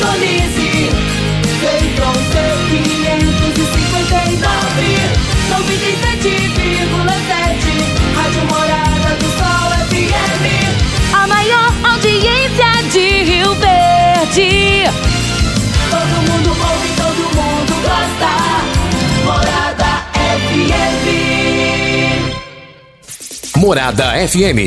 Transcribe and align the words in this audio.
sintonize. 0.00 0.88
Feitron 1.60 2.16
C559, 2.32 4.80
97,7. 5.50 8.16
Rádio 8.16 8.42
Morada 8.48 9.10
do 9.16 9.28
Sol 9.36 9.68
FM. 9.90 10.44
A 11.12 11.26
maior 11.26 11.70
audiência 11.84 12.70
de 12.90 13.06
Rio 13.24 13.54
Verde. 13.56 14.84
Todo 15.90 16.22
mundo 16.30 16.48
ouve, 16.50 16.88
todo 16.96 17.22
mundo 17.36 17.74
gosta. 17.82 18.32
Morada 19.24 19.90
FM. 20.48 21.06
Morada 23.56 24.04
FM. 24.26 24.60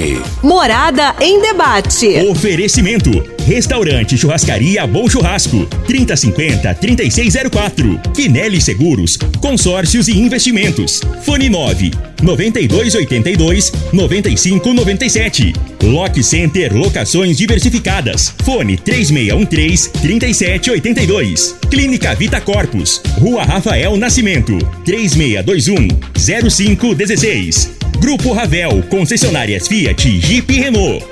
Morada 0.44 1.16
em 1.20 1.42
debate. 1.42 2.20
Oferecimento: 2.30 3.33
Restaurante 3.46 4.18
Churrascaria 4.18 4.86
Bom 4.88 5.08
Churrasco. 5.08 5.68
3050 5.86 6.74
3604. 6.76 8.02
Quinelli 8.14 8.62
Seguros, 8.62 9.18
Consórcios 9.40 10.08
e 10.08 10.18
Investimentos. 10.18 11.02
Fone 11.24 11.50
9 11.50 11.92
9282 12.22 13.72
9597. 13.92 15.54
Lock 15.84 16.24
Center 16.24 16.74
Locações 16.74 17.38
Diversificadas. 17.38 18.34
Fone 18.44 18.78
3613 18.78 19.90
3782. 20.02 21.56
Clínica 21.70 22.16
Vita 22.16 22.40
Corpus. 22.40 23.02
Rua 23.20 23.44
Rafael 23.44 23.98
Nascimento. 23.98 24.58
3621 24.86 25.88
0516. 26.18 27.72
Grupo 28.00 28.34
Ravel, 28.34 28.84
concessionárias 28.90 29.68
Fiat, 29.68 30.20
Jeep 30.20 30.54
e 30.54 30.60
Renault. 30.60 31.06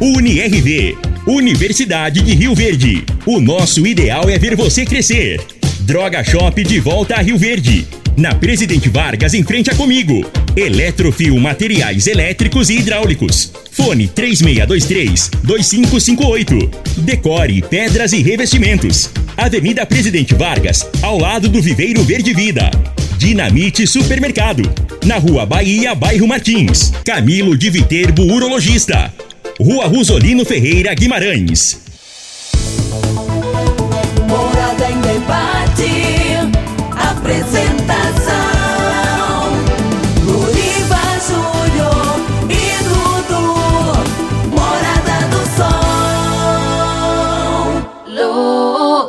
UniRV, 0.00 0.96
Universidade 1.30 2.22
de 2.22 2.34
Rio 2.34 2.54
Verde. 2.54 3.04
O 3.26 3.38
nosso 3.38 3.86
ideal 3.86 4.30
é 4.30 4.38
ver 4.38 4.56
você 4.56 4.86
crescer. 4.86 5.38
Droga 5.80 6.24
Shop 6.24 6.64
de 6.64 6.80
volta 6.80 7.16
a 7.16 7.20
Rio 7.20 7.36
Verde. 7.36 7.86
Na 8.16 8.34
Presidente 8.34 8.88
Vargas, 8.88 9.34
em 9.34 9.44
frente 9.44 9.70
a 9.70 9.74
comigo. 9.74 10.24
Eletrofil 10.56 11.38
Materiais 11.38 12.06
Elétricos 12.06 12.70
e 12.70 12.78
Hidráulicos. 12.78 13.52
Fone 13.72 14.08
3623-2558. 14.08 16.70
Decore 16.96 17.60
Pedras 17.60 18.14
e 18.14 18.22
Revestimentos. 18.22 19.10
Avenida 19.36 19.84
Presidente 19.84 20.34
Vargas, 20.34 20.88
ao 21.02 21.18
lado 21.18 21.46
do 21.46 21.60
Viveiro 21.60 22.02
Verde 22.04 22.32
Vida. 22.32 22.70
Dinamite 23.18 23.86
Supermercado. 23.86 24.62
Na 25.04 25.18
Rua 25.18 25.44
Bahia, 25.44 25.94
bairro 25.94 26.26
Martins. 26.26 26.90
Camilo 27.04 27.54
de 27.54 27.68
Viterbo 27.68 28.22
Urologista. 28.22 29.12
Rua 29.60 29.86
Rosolino 29.88 30.44
Ferreira 30.44 30.94
Guimarães. 30.94 31.80
Morada 34.28 34.88
em 34.88 35.00
debate. 35.00 35.90
Apresentação: 36.92 38.38
Luriva 40.24 41.02
Júnior 41.26 42.20
e 42.48 42.70
Dudu. 42.84 43.58
Morada 44.54 45.26
do 45.26 45.42
Sol. 45.56 45.74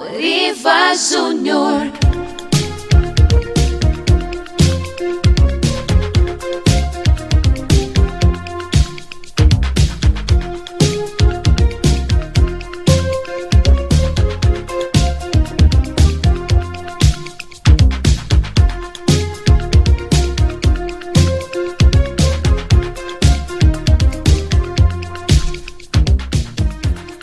Loriva 0.01 0.95
Júnior. 0.95 1.98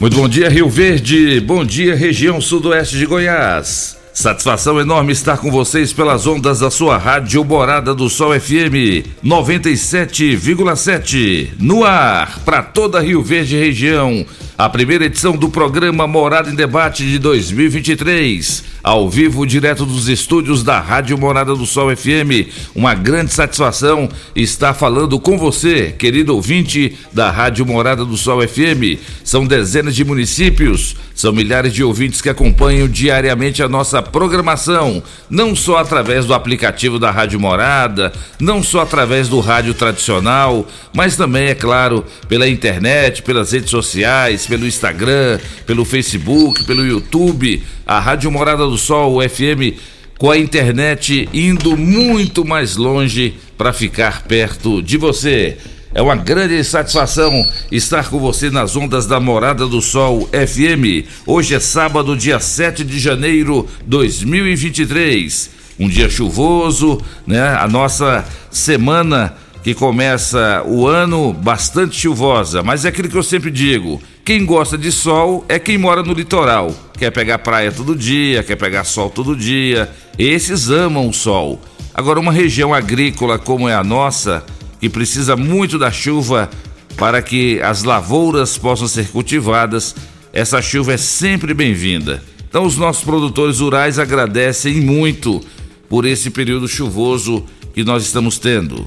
Muito 0.07 0.19
bom 0.19 0.29
dia, 0.29 0.49
Rio 0.49 0.71
Verde. 0.71 1.41
Bom 1.41 1.65
dia, 1.65 1.97
região 1.97 2.41
sudoeste 2.41 2.97
de 2.97 3.07
Goiás. 3.07 3.97
Satisfação 4.13 4.79
enorme 4.79 5.13
estar 5.13 5.39
com 5.39 5.51
vocês 5.51 5.93
pelas 5.93 6.29
ondas 6.29 6.61
da 6.61 6.71
sua 6.71 6.97
rádio 6.97 7.45
Morada 7.45 7.93
do 7.93 8.09
Sol 8.09 8.31
FM 8.39 9.05
97,7. 9.25 11.55
No 11.59 11.83
ar, 11.83 12.39
para 12.45 12.63
toda 12.63 13.01
Rio 13.01 13.21
Verde 13.21 13.59
região. 13.59 14.25
A 14.57 14.69
primeira 14.69 15.07
edição 15.07 15.37
do 15.37 15.49
programa 15.49 16.07
Morada 16.07 16.51
em 16.51 16.55
Debate 16.55 17.05
de 17.05 17.19
2023. 17.19 18.76
Ao 18.87 19.11
vivo, 19.11 19.45
direto 19.45 19.85
dos 19.85 20.09
estúdios 20.09 20.63
da 20.63 20.79
Rádio 20.79 21.19
Morada 21.19 21.57
do 21.57 21.67
Sol 21.67 21.89
FM. 21.97 22.47
Uma 22.73 22.95
grande 22.95 23.33
satisfação 23.33 24.09
estar 24.33 24.75
falando 24.75 25.19
com 25.19 25.37
você, 25.37 25.93
querido 25.99 26.33
ouvinte 26.33 26.97
da 27.13 27.29
Rádio 27.29 27.67
Morada 27.67 28.05
do 28.05 28.17
Sol 28.17 28.47
FM. 28.47 29.03
São 29.25 29.45
dezenas 29.45 29.97
de 29.97 30.05
municípios, 30.05 30.95
são 31.17 31.33
milhares 31.33 31.75
de 31.75 31.83
ouvintes 31.83 32.21
que 32.21 32.29
acompanham 32.29 32.87
diariamente 32.87 33.61
a 33.61 33.69
nossa 33.69 34.01
programação, 34.01 35.03
não 35.29 35.57
só 35.57 35.79
através 35.79 36.25
do 36.25 36.33
aplicativo 36.33 36.97
da 36.97 37.11
Rádio 37.11 37.41
Morada, 37.41 38.13
não 38.39 38.63
só 38.63 38.83
através 38.83 39.29
do 39.29 39.41
rádio 39.41 39.75
tradicional, 39.75 40.65
mas 40.93 41.17
também, 41.17 41.49
é 41.49 41.57
claro, 41.57 42.05
pela 42.29 42.49
internet, 42.49 43.23
pelas 43.23 43.51
redes 43.51 43.71
sociais, 43.71 44.47
pelo 44.47 44.65
Instagram, 44.65 45.41
pelo 45.67 45.85
Facebook, 45.85 46.63
pelo 46.63 46.87
YouTube. 46.87 47.65
A 47.87 48.01
Rádio 48.01 48.33
Morada 48.33 48.67
do 48.67 48.76
Sol, 48.77 49.17
o 49.17 49.29
FM, 49.29 49.79
com 50.19 50.31
a 50.31 50.39
internet 50.39 51.29
indo 51.33 51.77
muito 51.77 52.45
mais 52.45 52.77
longe 52.77 53.35
para 53.57 53.73
ficar 53.73 54.23
perto 54.23 54.83
de 54.83 54.97
você. 54.97 55.57
É 55.95 56.03
uma 56.03 56.15
grande 56.15 56.63
satisfação 56.63 57.33
estar 57.73 58.11
com 58.11 58.19
você 58.19 58.51
nas 58.51 58.77
ondas 58.77 59.07
da 59.07 59.19
Morada 59.19 59.67
do 59.67 59.81
Sol 59.81 60.29
FM. 60.29 61.09
Hoje 61.27 61.55
é 61.55 61.61
sábado, 61.61 62.15
dia 62.15 62.39
7 62.39 62.85
de 62.85 62.99
janeiro 62.99 63.67
de 63.81 63.89
2023. 63.89 65.51
Um 65.79 65.89
dia 65.89 66.11
chuvoso, 66.11 67.01
né? 67.27 67.49
A 67.49 67.67
nossa 67.67 68.27
semana 68.51 69.35
que 69.67 69.75
começa 69.75 70.63
o 70.65 70.87
ano 70.87 71.33
bastante 71.33 71.97
chuvosa, 71.97 72.63
mas 72.63 72.85
é 72.85 72.89
aquilo 72.89 73.09
que 73.09 73.17
eu 73.17 73.23
sempre 73.25 73.51
digo: 73.51 74.01
quem 74.25 74.47
gosta 74.47 74.79
de 74.79 74.93
sol 74.93 75.45
é 75.49 75.59
quem 75.59 75.77
mora 75.77 76.05
no 76.05 76.13
litoral. 76.13 76.73
Quer 76.97 77.11
pegar 77.11 77.41
praia 77.41 77.73
todo 77.73 77.97
dia, 77.97 78.45
quer 78.45 78.55
pegar 78.55 78.85
sol 78.85 79.11
todo 79.11 79.35
dia. 79.35 79.91
Esses 80.17 80.71
amam 80.71 81.09
o 81.09 81.13
sol. 81.13 81.61
Agora, 81.93 82.21
uma 82.21 82.31
região 82.31 82.73
agrícola 82.73 83.41
como 83.41 83.69
é 83.69 83.75
a 83.75 83.83
nossa, 83.83 84.45
que 84.81 84.89
precisa 84.89 85.35
muito 85.35 85.81
da 85.81 85.91
chuva 85.91 86.49
para 86.97 87.21
que 87.21 87.61
as 87.61 87.83
lavouras 87.83 88.57
possam 88.57 88.87
ser 88.87 89.09
cultivadas, 89.09 89.97
essa 90.33 90.63
chuva 90.63 90.93
é 90.93 90.97
sempre 90.97 91.53
bem-vinda. 91.53 92.23
Então, 92.49 92.65
os 92.65 92.77
nossos 92.77 93.03
produtores 93.03 93.59
rurais 93.59 93.99
agradecem 93.99 94.81
muito 94.81 95.41
por 95.89 96.07
esse 96.07 96.31
período 96.31 96.69
chuvoso 96.69 97.45
que 97.75 97.83
nós 97.83 98.05
estamos 98.05 98.39
tendo. 98.39 98.87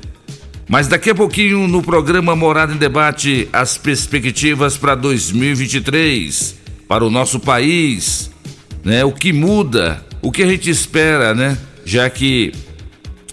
Mas 0.70 0.88
daqui 0.88 1.10
a 1.10 1.16
pouquinho, 1.16 1.68
no 1.68 1.82
programa 1.82 2.36
Morada 2.36 2.72
em 2.72 2.78
Debate, 2.78 3.50
as 3.52 3.76
perspectivas 3.76 4.78
para 4.78 4.94
2023, 4.94 6.56
para 6.88 7.04
o 7.04 7.10
nosso 7.10 7.40
país, 7.40 8.30
né? 8.86 9.04
O 9.04 9.12
que 9.12 9.34
muda, 9.34 10.06
o 10.22 10.32
que 10.32 10.44
a 10.44 10.48
gente 10.48 10.70
espera, 10.70 11.34
né? 11.34 11.58
Já 11.84 12.08
que 12.08 12.52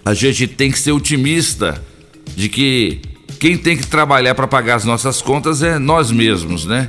a 0.02 0.14
gente 0.14 0.46
tem 0.46 0.70
que 0.70 0.78
ser 0.78 0.92
otimista 0.92 1.78
de 2.34 2.48
que 2.48 3.02
quem 3.38 3.58
tem 3.58 3.76
que 3.76 3.86
trabalhar 3.86 4.34
para 4.34 4.46
pagar 4.46 4.76
as 4.76 4.86
nossas 4.86 5.20
contas 5.20 5.62
é 5.62 5.78
nós 5.78 6.10
mesmos, 6.10 6.64
né? 6.64 6.88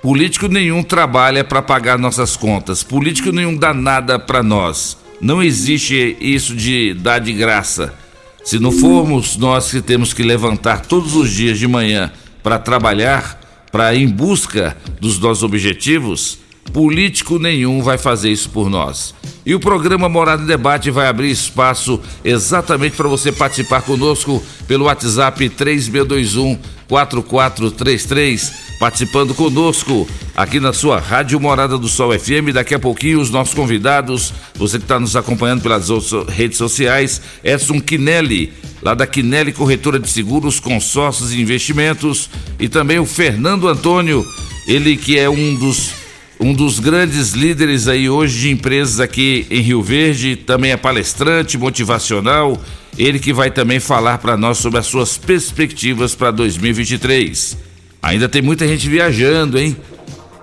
Político 0.00 0.46
nenhum 0.46 0.84
trabalha 0.84 1.42
para 1.42 1.60
pagar 1.60 1.98
nossas 1.98 2.36
contas, 2.36 2.84
político 2.84 3.32
nenhum 3.32 3.56
dá 3.56 3.74
nada 3.74 4.16
para 4.16 4.44
nós. 4.44 4.96
Não 5.20 5.42
existe 5.42 6.16
isso 6.20 6.54
de 6.54 6.94
dar 6.94 7.18
de 7.18 7.32
graça. 7.32 8.00
Se 8.44 8.58
não 8.58 8.72
formos 8.72 9.36
nós 9.36 9.70
que 9.70 9.80
temos 9.80 10.12
que 10.12 10.22
levantar 10.22 10.80
todos 10.80 11.14
os 11.14 11.30
dias 11.30 11.58
de 11.58 11.68
manhã 11.68 12.10
para 12.42 12.58
trabalhar, 12.58 13.40
para 13.70 13.94
ir 13.94 14.02
em 14.02 14.08
busca 14.08 14.76
dos 15.00 15.18
nossos 15.18 15.42
objetivos, 15.44 16.38
político 16.72 17.38
nenhum 17.38 17.82
vai 17.82 17.98
fazer 17.98 18.30
isso 18.30 18.50
por 18.50 18.68
nós. 18.68 19.14
E 19.44 19.54
o 19.54 19.60
programa 19.60 20.08
Morada 20.08 20.42
em 20.42 20.46
Debate 20.46 20.90
vai 20.90 21.06
abrir 21.06 21.30
espaço 21.30 22.00
exatamente 22.24 22.96
para 22.96 23.08
você 23.08 23.32
participar 23.32 23.82
conosco 23.82 24.42
pelo 24.66 24.84
WhatsApp 24.84 25.48
3621 25.48 26.58
4433, 26.88 28.52
participando 28.82 29.32
conosco 29.32 30.08
aqui 30.34 30.58
na 30.58 30.72
sua 30.72 30.98
Rádio 30.98 31.38
Morada 31.38 31.78
do 31.78 31.86
Sol 31.86 32.18
FM. 32.18 32.50
Daqui 32.52 32.74
a 32.74 32.80
pouquinho, 32.80 33.20
os 33.20 33.30
nossos 33.30 33.54
convidados, 33.54 34.34
você 34.56 34.76
que 34.76 34.82
está 34.82 34.98
nos 34.98 35.14
acompanhando 35.14 35.62
pelas 35.62 35.88
redes 36.28 36.58
sociais, 36.58 37.22
Edson 37.44 37.80
Quinelli, 37.80 38.52
lá 38.82 38.92
da 38.92 39.06
Quinelli 39.06 39.52
Corretora 39.52 40.00
de 40.00 40.10
Seguros, 40.10 40.58
Consórcios 40.58 41.32
e 41.32 41.40
Investimentos, 41.40 42.28
e 42.58 42.68
também 42.68 42.98
o 42.98 43.06
Fernando 43.06 43.68
Antônio, 43.68 44.26
ele 44.66 44.96
que 44.96 45.16
é 45.16 45.30
um 45.30 45.54
dos 45.54 45.92
um 46.40 46.52
dos 46.52 46.80
grandes 46.80 47.34
líderes 47.34 47.86
aí 47.86 48.10
hoje 48.10 48.40
de 48.40 48.50
empresas 48.50 48.98
aqui 48.98 49.46
em 49.48 49.60
Rio 49.60 49.80
Verde, 49.80 50.34
também 50.34 50.72
é 50.72 50.76
palestrante 50.76 51.56
motivacional, 51.56 52.60
ele 52.98 53.20
que 53.20 53.32
vai 53.32 53.48
também 53.48 53.78
falar 53.78 54.18
para 54.18 54.36
nós 54.36 54.58
sobre 54.58 54.80
as 54.80 54.86
suas 54.86 55.16
perspectivas 55.16 56.16
para 56.16 56.32
2023. 56.32 57.70
Ainda 58.02 58.28
tem 58.28 58.42
muita 58.42 58.66
gente 58.66 58.88
viajando, 58.88 59.58
hein? 59.58 59.76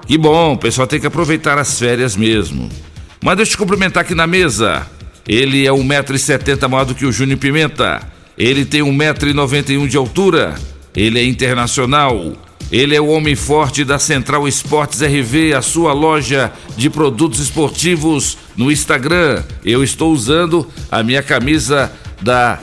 Que 0.08 0.18
bom, 0.18 0.54
o 0.54 0.58
pessoal 0.58 0.88
tem 0.88 1.00
que 1.00 1.06
aproveitar 1.06 1.58
as 1.58 1.78
férias 1.78 2.16
mesmo. 2.16 2.70
Mas 3.22 3.36
deixa 3.36 3.52
eu 3.52 3.56
te 3.56 3.58
cumprimentar 3.58 4.02
aqui 4.02 4.16
na 4.16 4.26
mesa. 4.26 4.88
Ele 5.28 5.68
é 5.68 5.70
1,70m 5.70 6.68
maior 6.68 6.86
do 6.86 6.96
que 6.96 7.06
o 7.06 7.12
Júnior 7.12 7.38
Pimenta. 7.38 8.02
Ele 8.38 8.66
tem 8.66 8.82
1,91m 8.82 9.88
de 9.88 9.98
altura. 9.98 10.56
Ele 10.96 11.20
é 11.20 11.24
internacional. 11.24 12.34
Ele 12.72 12.96
é 12.96 13.02
o 13.02 13.08
homem 13.08 13.36
forte 13.36 13.84
da 13.84 14.00
Central 14.00 14.48
Esportes 14.48 15.02
RV, 15.02 15.54
a 15.54 15.62
sua 15.62 15.92
loja 15.92 16.52
de 16.78 16.90
produtos 16.90 17.40
esportivos 17.40 18.38
no 18.56 18.72
Instagram. 18.72 19.44
Eu 19.66 19.84
estou 19.84 20.14
usando 20.14 20.68
a 20.90 21.04
minha 21.04 21.22
camisa 21.22 21.92
da 22.22 22.60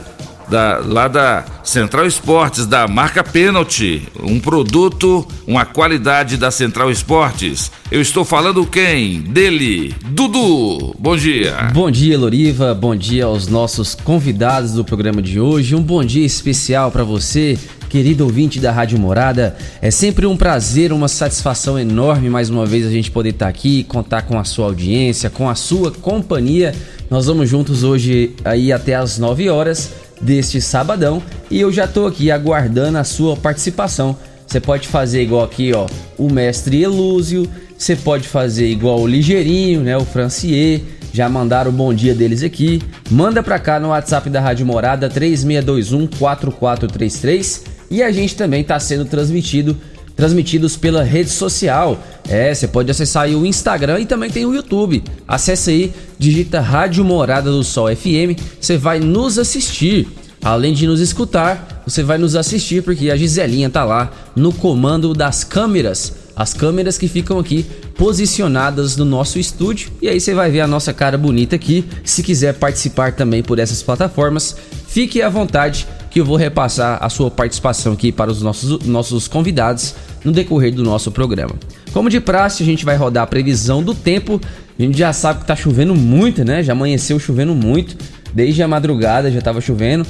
da, 0.49 0.79
lá 0.83 1.07
da 1.07 1.45
Central 1.63 2.05
Esportes, 2.05 2.65
da 2.65 2.87
marca 2.87 3.23
Penalty, 3.23 4.07
um 4.21 4.39
produto, 4.39 5.27
uma 5.45 5.65
qualidade 5.65 6.37
da 6.37 6.49
Central 6.49 6.89
Esportes. 6.89 7.71
Eu 7.91 8.01
estou 8.01 8.23
falando 8.23 8.65
quem? 8.65 9.21
Dele, 9.21 9.93
Dudu. 10.07 10.95
Bom 10.97 11.17
dia. 11.17 11.69
Bom 11.73 11.91
dia, 11.91 12.17
Loriva. 12.17 12.73
Bom 12.73 12.95
dia 12.95 13.25
aos 13.25 13.47
nossos 13.47 13.95
convidados 13.95 14.73
do 14.73 14.83
programa 14.83 15.21
de 15.21 15.39
hoje. 15.39 15.75
Um 15.75 15.81
bom 15.81 16.03
dia 16.03 16.25
especial 16.25 16.91
para 16.91 17.03
você, 17.03 17.57
querido 17.89 18.23
ouvinte 18.23 18.59
da 18.59 18.71
Rádio 18.71 18.97
Morada. 18.97 19.57
É 19.81 19.91
sempre 19.91 20.25
um 20.25 20.37
prazer, 20.37 20.93
uma 20.93 21.07
satisfação 21.07 21.77
enorme 21.77 22.29
mais 22.29 22.49
uma 22.49 22.65
vez 22.65 22.85
a 22.85 22.91
gente 22.91 23.11
poder 23.11 23.29
estar 23.29 23.47
aqui, 23.47 23.83
contar 23.83 24.23
com 24.23 24.39
a 24.39 24.43
sua 24.43 24.65
audiência, 24.65 25.29
com 25.29 25.49
a 25.49 25.55
sua 25.55 25.91
companhia. 25.91 26.73
Nós 27.09 27.27
vamos 27.27 27.49
juntos 27.49 27.83
hoje 27.83 28.33
aí 28.43 28.71
até 28.71 28.95
as 28.95 29.17
9 29.17 29.49
horas 29.49 30.06
deste 30.21 30.61
sabadão 30.61 31.21
e 31.49 31.59
eu 31.59 31.71
já 31.71 31.87
tô 31.87 32.07
aqui 32.07 32.31
aguardando 32.31 32.97
a 32.97 33.03
sua 33.03 33.35
participação. 33.35 34.17
Você 34.45 34.59
pode 34.59 34.87
fazer 34.87 35.21
igual 35.21 35.43
aqui, 35.43 35.73
ó, 35.73 35.87
o 36.17 36.31
mestre 36.31 36.81
Elúzio, 36.81 37.49
você 37.77 37.95
pode 37.95 38.27
fazer 38.27 38.67
igual 38.67 39.01
o 39.01 39.07
Ligeirinho, 39.07 39.81
né, 39.81 39.97
o 39.97 40.05
Francier, 40.05 40.81
já 41.13 41.27
mandaram 41.27 41.71
o 41.71 41.73
bom 41.73 41.93
dia 41.93 42.13
deles 42.13 42.43
aqui. 42.43 42.81
Manda 43.09 43.41
pra 43.41 43.59
cá 43.59 43.79
no 43.79 43.89
WhatsApp 43.89 44.29
da 44.29 44.39
Rádio 44.39 44.65
Morada 44.65 45.09
3621 45.09 46.07
4433 46.07 47.63
e 47.89 48.03
a 48.03 48.11
gente 48.11 48.35
também 48.35 48.63
tá 48.63 48.79
sendo 48.79 49.05
transmitido 49.05 49.75
transmitidos 50.17 50.75
pela 50.75 51.03
rede 51.03 51.29
social. 51.29 52.03
É, 52.27 52.53
você 52.53 52.67
pode 52.67 52.91
acessar 52.91 53.23
aí 53.23 53.35
o 53.35 53.45
Instagram 53.45 54.01
e 54.01 54.05
também 54.05 54.29
tem 54.29 54.45
o 54.45 54.53
YouTube. 54.53 55.03
Acesse 55.25 55.69
aí, 55.69 55.93
digita 56.17 56.59
Rádio 56.59 57.05
Morada 57.05 57.49
do 57.51 57.63
Sol 57.63 57.95
FM, 57.95 58.37
você 58.59 58.75
vai 58.75 58.99
nos 58.99 59.37
assistir. 59.37 60.07
Além 60.43 60.73
de 60.73 60.87
nos 60.87 60.99
escutar, 60.99 61.83
você 61.85 62.03
vai 62.03 62.17
nos 62.17 62.35
assistir 62.35 62.83
porque 62.83 63.09
a 63.09 63.15
Giselinha 63.15 63.69
tá 63.69 63.83
lá 63.83 64.11
no 64.35 64.51
comando 64.51 65.13
das 65.13 65.43
câmeras. 65.43 66.13
As 66.35 66.53
câmeras 66.53 66.97
que 66.97 67.07
ficam 67.07 67.39
aqui 67.39 67.65
posicionadas 67.95 68.95
no 68.95 69.03
nosso 69.03 69.39
estúdio. 69.39 69.91
E 70.01 70.07
aí 70.07 70.19
você 70.19 70.33
vai 70.33 70.51
ver 70.51 70.61
a 70.61 70.67
nossa 70.67 70.93
cara 70.93 71.17
bonita 71.17 71.55
aqui. 71.55 71.83
Se 72.03 72.21
quiser 72.21 72.53
participar 72.53 73.13
também 73.13 73.41
por 73.41 73.57
essas 73.57 73.81
plataformas, 73.81 74.55
fique 74.87 75.21
à 75.21 75.29
vontade 75.29 75.87
que 76.17 76.21
eu 76.21 76.25
vou 76.25 76.35
repassar 76.35 76.97
a 76.99 77.09
sua 77.09 77.29
participação 77.29 77.93
aqui 77.93 78.11
para 78.11 78.31
os 78.31 78.41
nossos, 78.41 78.83
nossos 78.87 79.27
convidados 79.27 79.93
no 80.25 80.31
decorrer 80.31 80.73
do 80.73 80.83
nosso 80.83 81.11
programa. 81.11 81.53
Como 81.93 82.09
de 82.09 82.19
praxe, 82.19 82.63
a 82.63 82.65
gente 82.65 82.83
vai 82.83 82.95
rodar 82.95 83.23
a 83.23 83.27
previsão 83.27 83.83
do 83.83 83.93
tempo. 83.93 84.41
A 84.79 84.81
gente 84.81 84.97
já 84.97 85.13
sabe 85.13 85.41
que 85.41 85.45
tá 85.45 85.55
chovendo 85.55 85.93
muito, 85.93 86.43
né? 86.43 86.63
Já 86.63 86.73
amanheceu 86.73 87.19
chovendo 87.19 87.53
muito. 87.53 87.95
Desde 88.33 88.63
a 88.63 88.67
madrugada 88.67 89.31
já 89.31 89.37
estava 89.37 89.61
chovendo. 89.61 90.07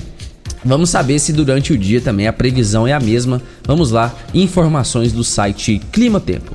Vamos 0.64 0.90
saber 0.90 1.20
se 1.20 1.34
durante 1.34 1.74
o 1.74 1.78
dia 1.78 2.00
também 2.00 2.26
a 2.26 2.32
previsão 2.32 2.88
é 2.88 2.94
a 2.94 3.02
mesma. 3.02 3.42
Vamos 3.66 3.92
lá, 3.92 4.16
informações 4.34 5.12
do 5.12 5.26
site 5.26 5.82
Clima 5.92 6.22
Tempo. 6.22 6.54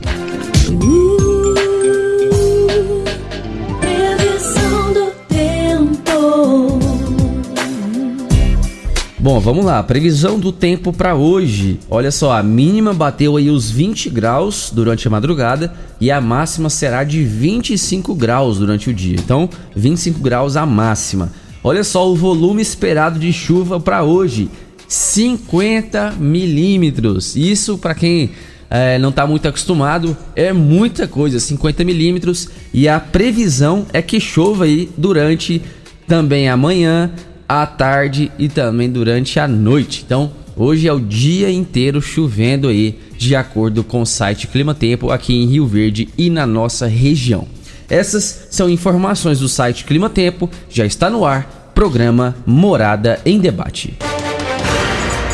Bom, 9.22 9.38
vamos 9.38 9.64
lá. 9.64 9.80
Previsão 9.84 10.36
do 10.36 10.50
tempo 10.50 10.92
para 10.92 11.14
hoje. 11.14 11.78
Olha 11.88 12.10
só, 12.10 12.32
a 12.32 12.42
mínima 12.42 12.92
bateu 12.92 13.36
aí 13.36 13.50
os 13.50 13.70
20 13.70 14.10
graus 14.10 14.72
durante 14.74 15.06
a 15.06 15.10
madrugada 15.12 15.72
e 16.00 16.10
a 16.10 16.20
máxima 16.20 16.68
será 16.68 17.04
de 17.04 17.22
25 17.22 18.16
graus 18.16 18.58
durante 18.58 18.90
o 18.90 18.92
dia. 18.92 19.14
Então, 19.14 19.48
25 19.76 20.18
graus 20.18 20.56
a 20.56 20.66
máxima. 20.66 21.30
Olha 21.62 21.84
só 21.84 22.10
o 22.10 22.16
volume 22.16 22.60
esperado 22.60 23.20
de 23.20 23.32
chuva 23.32 23.78
para 23.78 24.02
hoje: 24.02 24.50
50 24.88 26.14
milímetros. 26.18 27.36
Isso 27.36 27.78
para 27.78 27.94
quem 27.94 28.32
é, 28.68 28.98
não 28.98 29.10
está 29.10 29.24
muito 29.24 29.46
acostumado 29.46 30.16
é 30.34 30.52
muita 30.52 31.06
coisa, 31.06 31.38
50 31.38 31.84
milímetros. 31.84 32.48
E 32.74 32.88
a 32.88 32.98
previsão 32.98 33.86
é 33.92 34.02
que 34.02 34.18
chova 34.18 34.64
aí 34.64 34.90
durante 34.98 35.62
também 36.08 36.48
amanhã 36.48 37.12
à 37.60 37.66
tarde 37.66 38.32
e 38.38 38.48
também 38.48 38.90
durante 38.90 39.38
a 39.38 39.46
noite. 39.46 40.02
Então, 40.06 40.32
hoje 40.56 40.88
é 40.88 40.92
o 40.92 40.98
dia 40.98 41.50
inteiro 41.50 42.00
chovendo 42.00 42.68
aí, 42.68 42.98
de 43.18 43.36
acordo 43.36 43.84
com 43.84 44.00
o 44.00 44.06
site 44.06 44.46
Clima 44.46 44.74
Tempo 44.74 45.10
aqui 45.10 45.34
em 45.34 45.44
Rio 45.44 45.66
Verde 45.66 46.08
e 46.16 46.30
na 46.30 46.46
nossa 46.46 46.86
região. 46.86 47.46
Essas 47.90 48.46
são 48.50 48.70
informações 48.70 49.40
do 49.40 49.48
site 49.50 49.84
Clima 49.84 50.08
Tempo, 50.08 50.48
já 50.70 50.86
está 50.86 51.10
no 51.10 51.26
ar, 51.26 51.70
programa 51.74 52.34
Morada 52.46 53.20
em 53.26 53.38
Debate. 53.38 53.98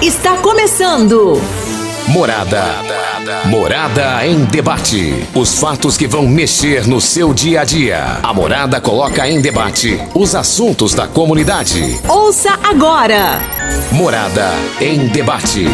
Está 0.03 0.39
começando 0.39 1.41
Morada. 2.09 2.65
Morada 3.45 4.27
em 4.27 4.45
debate. 4.47 5.29
Os 5.35 5.59
fatos 5.59 5.97
que 5.97 6.07
vão 6.07 6.27
mexer 6.27 6.87
no 6.87 7.03
seu 7.03 7.35
dia 7.35 7.61
a 7.61 7.65
dia. 7.65 8.19
A 8.23 8.33
Morada 8.33 8.81
coloca 8.81 9.29
em 9.29 9.43
debate 9.43 10.01
os 10.15 10.35
assuntos 10.35 10.95
da 10.95 11.07
comunidade. 11.07 12.01
Ouça 12.09 12.59
agora. 12.63 13.41
Morada 13.93 14.53
em 14.81 15.09
debate. 15.09 15.67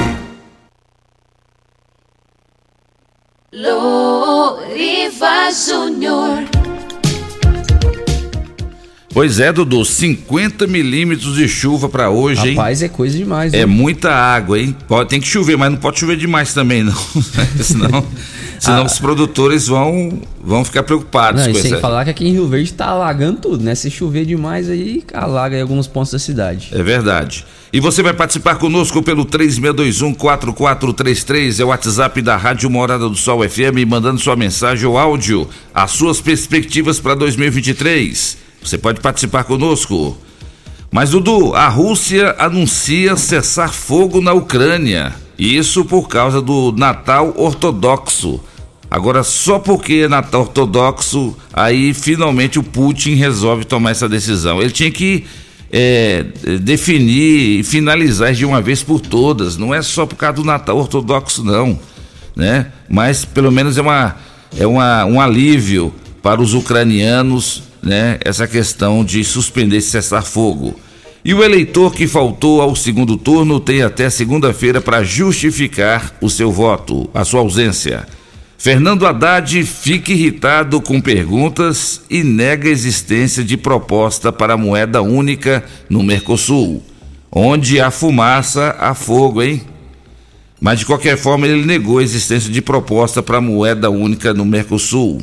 Loriva 3.53 5.53
Júnior. 5.53 6.64
Pois 9.15 9.39
é, 9.39 9.53
Dudu, 9.53 9.85
50 9.85 10.67
milímetros 10.67 11.37
de 11.37 11.47
chuva 11.49 11.89
para 11.89 12.11
hoje, 12.11 12.49
hein? 12.49 12.57
Rapaz, 12.57 12.83
é 12.83 12.89
coisa 12.89 13.17
demais. 13.17 13.55
É 13.55 13.61
hein? 13.61 13.67
muita 13.67 14.13
água, 14.13 14.59
hein? 14.59 14.75
Pode, 14.89 15.09
tem 15.09 15.21
que 15.21 15.29
chover, 15.29 15.57
mas 15.57 15.71
não 15.71 15.79
pode 15.79 16.01
chover 16.01 16.17
demais 16.17 16.53
também, 16.53 16.83
não. 16.83 16.93
senão 17.63 18.05
senão 18.59 18.83
Ah. 18.83 18.87
os 18.87 18.99
produtores 18.99 19.69
vão, 19.69 20.21
vão 20.43 20.65
ficar 20.65 20.83
preocupados 20.83 21.43
Não, 21.43 21.51
e 21.53 21.55
sem 21.55 21.71
essa. 21.73 21.81
falar 21.81 22.05
que 22.05 22.11
aqui 22.11 22.27
em 22.27 22.33
Rio 22.33 22.49
Verde 22.49 22.73
tá 22.73 22.87
alagando 22.87 23.39
tudo, 23.41 23.63
né? 23.63 23.75
Se 23.75 23.89
chover 23.91 24.25
demais 24.25 24.69
aí, 24.69 25.05
alaga 25.13 25.57
em 25.57 25.63
alguns 25.63 25.87
pontos 25.87 26.11
da 26.13 26.19
cidade. 26.19 26.71
É 26.73 26.83
verdade. 26.83 27.45
E 27.73 27.79
você 27.81 28.03
vai 28.03 28.15
participar 28.15 28.57
conosco 28.57 29.01
pelo 29.03 29.25
3621-4433, 29.27 31.61
é 31.61 31.65
o 31.65 31.69
WhatsApp 31.69 32.21
da 32.23 32.37
Rádio 32.37 32.69
Morada 32.71 33.09
do 33.09 33.15
Sol 33.17 33.49
FM, 33.49 33.85
mandando 33.87 34.19
sua 34.21 34.35
mensagem 34.35 34.87
ou 34.87 34.97
áudio, 34.99 35.49
as 35.75 35.91
suas 35.93 36.21
perspectivas 36.21 36.99
para 36.99 37.15
2023. 37.15 38.43
Você 38.65 38.79
pode 38.79 39.01
participar 39.01 39.45
conosco. 39.45 40.17
Mas, 40.91 41.11
Dudu, 41.11 41.55
a 41.55 41.69
Rússia 41.69 42.35
anuncia 42.39 43.15
cessar 43.17 43.73
fogo 43.73 44.21
na 44.21 44.33
Ucrânia. 44.33 45.13
Isso 45.39 45.85
por 45.85 46.09
causa 46.09 46.41
do 46.41 46.73
Natal 46.73 47.35
Ortodoxo. 47.37 48.41
Agora, 48.91 49.23
só 49.23 49.59
porque 49.59 50.05
é 50.05 50.09
Natal 50.09 50.43
Ortodoxo, 50.43 51.37
aí 51.53 51.93
finalmente 51.93 52.59
o 52.59 52.63
Putin 52.63 53.15
resolve 53.15 53.65
tomar 53.65 53.91
essa 53.91 54.09
decisão. 54.09 54.63
Ele 54.63 54.71
tinha 54.71 54.91
que 54.91 55.25
é, 55.73 56.25
definir 56.61 57.59
e 57.59 57.63
finalizar 57.65 58.33
de 58.33 58.47
uma 58.47 58.63
vez 58.63 58.83
por 58.83 59.01
todas. 59.01 59.57
Não 59.57 59.75
é 59.75 59.83
só 59.83 60.07
por 60.07 60.15
causa 60.15 60.37
do 60.37 60.45
Natal 60.45 60.79
Ortodoxo, 60.79 61.43
não. 61.43 61.79
Né? 62.37 62.69
Mas 62.89 63.25
pelo 63.25 63.51
menos 63.51 63.77
é, 63.77 63.83
uma, 63.83 64.17
é 64.57 64.67
uma, 64.67 65.05
um 65.05 65.21
alívio 65.21 65.93
para 66.23 66.41
os 66.41 66.55
ucranianos 66.55 67.65
né? 67.85 68.19
essa 68.25 68.49
questão 68.49 69.05
de 69.05 69.23
suspender 69.23 69.77
esse 69.77 69.91
cessar-fogo. 69.91 70.79
E 71.25 71.33
o 71.33 71.43
eleitor 71.43 71.95
que 71.95 72.07
faltou 72.07 72.61
ao 72.61 72.77
segundo 72.77 73.17
turno 73.17 73.59
tem 73.59 73.83
até 73.83 74.11
segunda-feira 74.11 74.81
para 74.81 75.03
justificar 75.03 76.15
o 76.21 76.29
seu 76.29 76.53
voto, 76.53 77.09
a 77.15 77.25
sua 77.25 77.41
ausência. 77.41 78.07
Fernando 78.59 79.07
Haddad 79.07 79.63
fica 79.65 80.13
irritado 80.13 80.81
com 80.81 81.01
perguntas 81.01 82.03
e 82.09 82.23
nega 82.23 82.69
a 82.69 82.73
existência 82.73 83.45
de 83.45 83.57
proposta 83.57 84.33
para 84.33 84.57
moeda 84.57 85.03
única 85.03 85.65
no 85.89 86.03
Mercosul. 86.03 86.83
Onde 87.31 87.81
há 87.81 87.91
fumaça, 87.91 88.77
há 88.79 88.95
fogo, 88.95 89.43
hein? 89.43 89.63
Mas 90.61 90.79
de 90.79 90.87
qualquer 90.87 91.19
forma, 91.19 91.47
ele 91.47 91.67
negou 91.67 91.99
a 91.99 92.03
existência 92.03 92.51
de 92.51 92.63
proposta 92.63 93.23
para 93.23 93.41
moeda 93.41 93.91
única 93.91 94.33
no 94.33 94.45
Mercosul. 94.45 95.21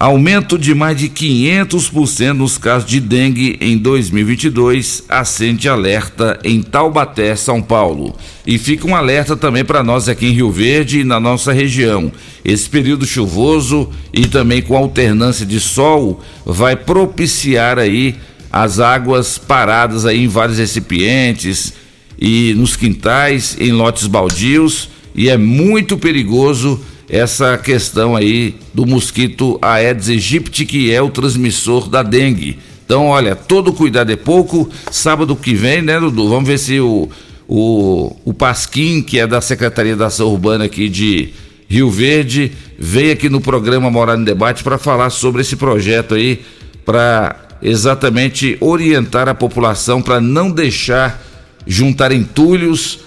Aumento 0.00 0.56
de 0.56 0.76
mais 0.76 0.96
de 0.96 1.08
500% 1.08 2.32
nos 2.32 2.56
casos 2.56 2.88
de 2.88 3.00
dengue 3.00 3.58
em 3.60 3.76
2022, 3.76 5.02
acende 5.08 5.68
alerta 5.68 6.38
em 6.44 6.62
Taubaté, 6.62 7.34
São 7.34 7.60
Paulo. 7.60 8.14
E 8.46 8.58
fica 8.58 8.86
um 8.86 8.94
alerta 8.94 9.36
também 9.36 9.64
para 9.64 9.82
nós 9.82 10.08
aqui 10.08 10.26
em 10.26 10.32
Rio 10.32 10.52
Verde 10.52 11.00
e 11.00 11.04
na 11.04 11.18
nossa 11.18 11.52
região. 11.52 12.12
Esse 12.44 12.68
período 12.68 13.04
chuvoso 13.04 13.90
e 14.14 14.24
também 14.24 14.62
com 14.62 14.76
alternância 14.76 15.44
de 15.44 15.58
sol 15.58 16.22
vai 16.46 16.76
propiciar 16.76 17.76
aí 17.76 18.14
as 18.52 18.78
águas 18.78 19.36
paradas 19.36 20.06
aí 20.06 20.22
em 20.22 20.28
vários 20.28 20.58
recipientes 20.58 21.74
e 22.16 22.54
nos 22.54 22.76
quintais, 22.76 23.56
em 23.58 23.72
lotes 23.72 24.06
baldios, 24.06 24.90
e 25.12 25.28
é 25.28 25.36
muito 25.36 25.98
perigoso 25.98 26.80
essa 27.08 27.56
questão 27.56 28.14
aí 28.14 28.56
do 28.74 28.84
mosquito 28.84 29.58
Aedes 29.62 30.08
aegypti, 30.08 30.66
que 30.66 30.92
é 30.92 31.00
o 31.00 31.08
transmissor 31.08 31.88
da 31.88 32.02
dengue. 32.02 32.58
Então, 32.84 33.06
olha, 33.06 33.34
todo 33.34 33.72
cuidado 33.72 34.12
é 34.12 34.16
pouco. 34.16 34.68
Sábado 34.90 35.34
que 35.34 35.54
vem, 35.54 35.82
né, 35.82 35.98
Dudu? 35.98 36.28
Vamos 36.28 36.48
ver 36.48 36.58
se 36.58 36.80
o, 36.80 37.08
o, 37.46 38.16
o 38.24 38.34
Pasquim, 38.34 39.02
que 39.02 39.18
é 39.18 39.26
da 39.26 39.40
Secretaria 39.40 39.96
da 39.96 40.06
Ação 40.06 40.28
Urbana 40.28 40.64
aqui 40.64 40.88
de 40.88 41.30
Rio 41.68 41.90
Verde, 41.90 42.52
vem 42.78 43.10
aqui 43.10 43.28
no 43.28 43.40
programa 43.40 43.90
Morar 43.90 44.18
em 44.18 44.24
Debate 44.24 44.62
para 44.62 44.78
falar 44.78 45.10
sobre 45.10 45.42
esse 45.42 45.56
projeto 45.56 46.14
aí, 46.14 46.40
para 46.84 47.36
exatamente 47.60 48.56
orientar 48.60 49.28
a 49.28 49.34
população 49.34 50.00
para 50.00 50.20
não 50.20 50.50
deixar 50.50 51.22
juntar 51.66 52.12
entulhos 52.12 53.00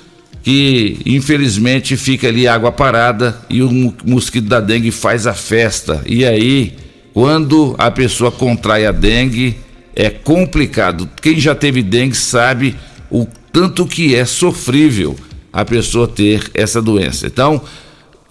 que 0.44 0.98
infelizmente 1.06 1.96
fica 1.96 2.28
ali 2.28 2.48
água 2.48 2.72
parada 2.72 3.40
e 3.50 3.62
o 3.62 3.94
mosquito 4.06 4.48
da 4.48 4.60
dengue 4.60 4.92
faz 4.92 5.28
a 5.28 5.34
festa. 5.34 6.02
E 6.06 6.26
aí, 6.26 6.74
quando 7.14 7.76
a 7.78 7.92
pessoa 7.92 8.32
contrai 8.32 8.86
a 8.86 8.92
dengue, 8.92 9.56
é 9.96 10.10
complicado. 10.10 11.10
Quem 11.22 11.40
já 11.40 11.54
teve 11.54 11.84
dengue 11.84 12.16
sabe 12.16 12.76
o 13.10 13.28
tanto 13.52 13.86
que 13.86 14.16
é 14.16 14.26
sofrível 14.26 15.16
a 15.54 15.64
pessoa 15.64 16.08
ter 16.08 16.50
essa 16.54 16.82
doença. 16.82 17.28
Então, 17.28 17.62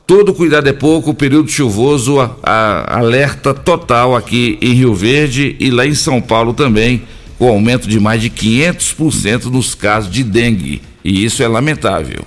todo 0.07 0.35
cuidado 0.35 0.69
é 0.69 0.73
pouco, 0.73 1.15
período 1.15 1.49
chuvoso, 1.49 2.19
a, 2.19 2.37
a, 2.43 2.99
alerta 2.99 3.55
total 3.55 4.17
aqui 4.17 4.59
em 4.61 4.73
Rio 4.73 4.95
Verde 4.95 5.55
e 5.61 5.71
lá 5.71 5.87
em 5.87 5.95
São 5.95 6.21
Paulo 6.21 6.55
também, 6.55 7.03
com 7.39 7.49
aumento 7.49 7.87
de 7.87 8.01
mais 8.01 8.21
de 8.21 8.31
500% 8.31 9.45
nos 9.45 9.75
casos 9.75 10.11
de 10.11 10.25
dengue 10.25 10.83
e 11.05 11.25
isso 11.25 11.43
é 11.43 11.49
lamentável. 11.49 12.25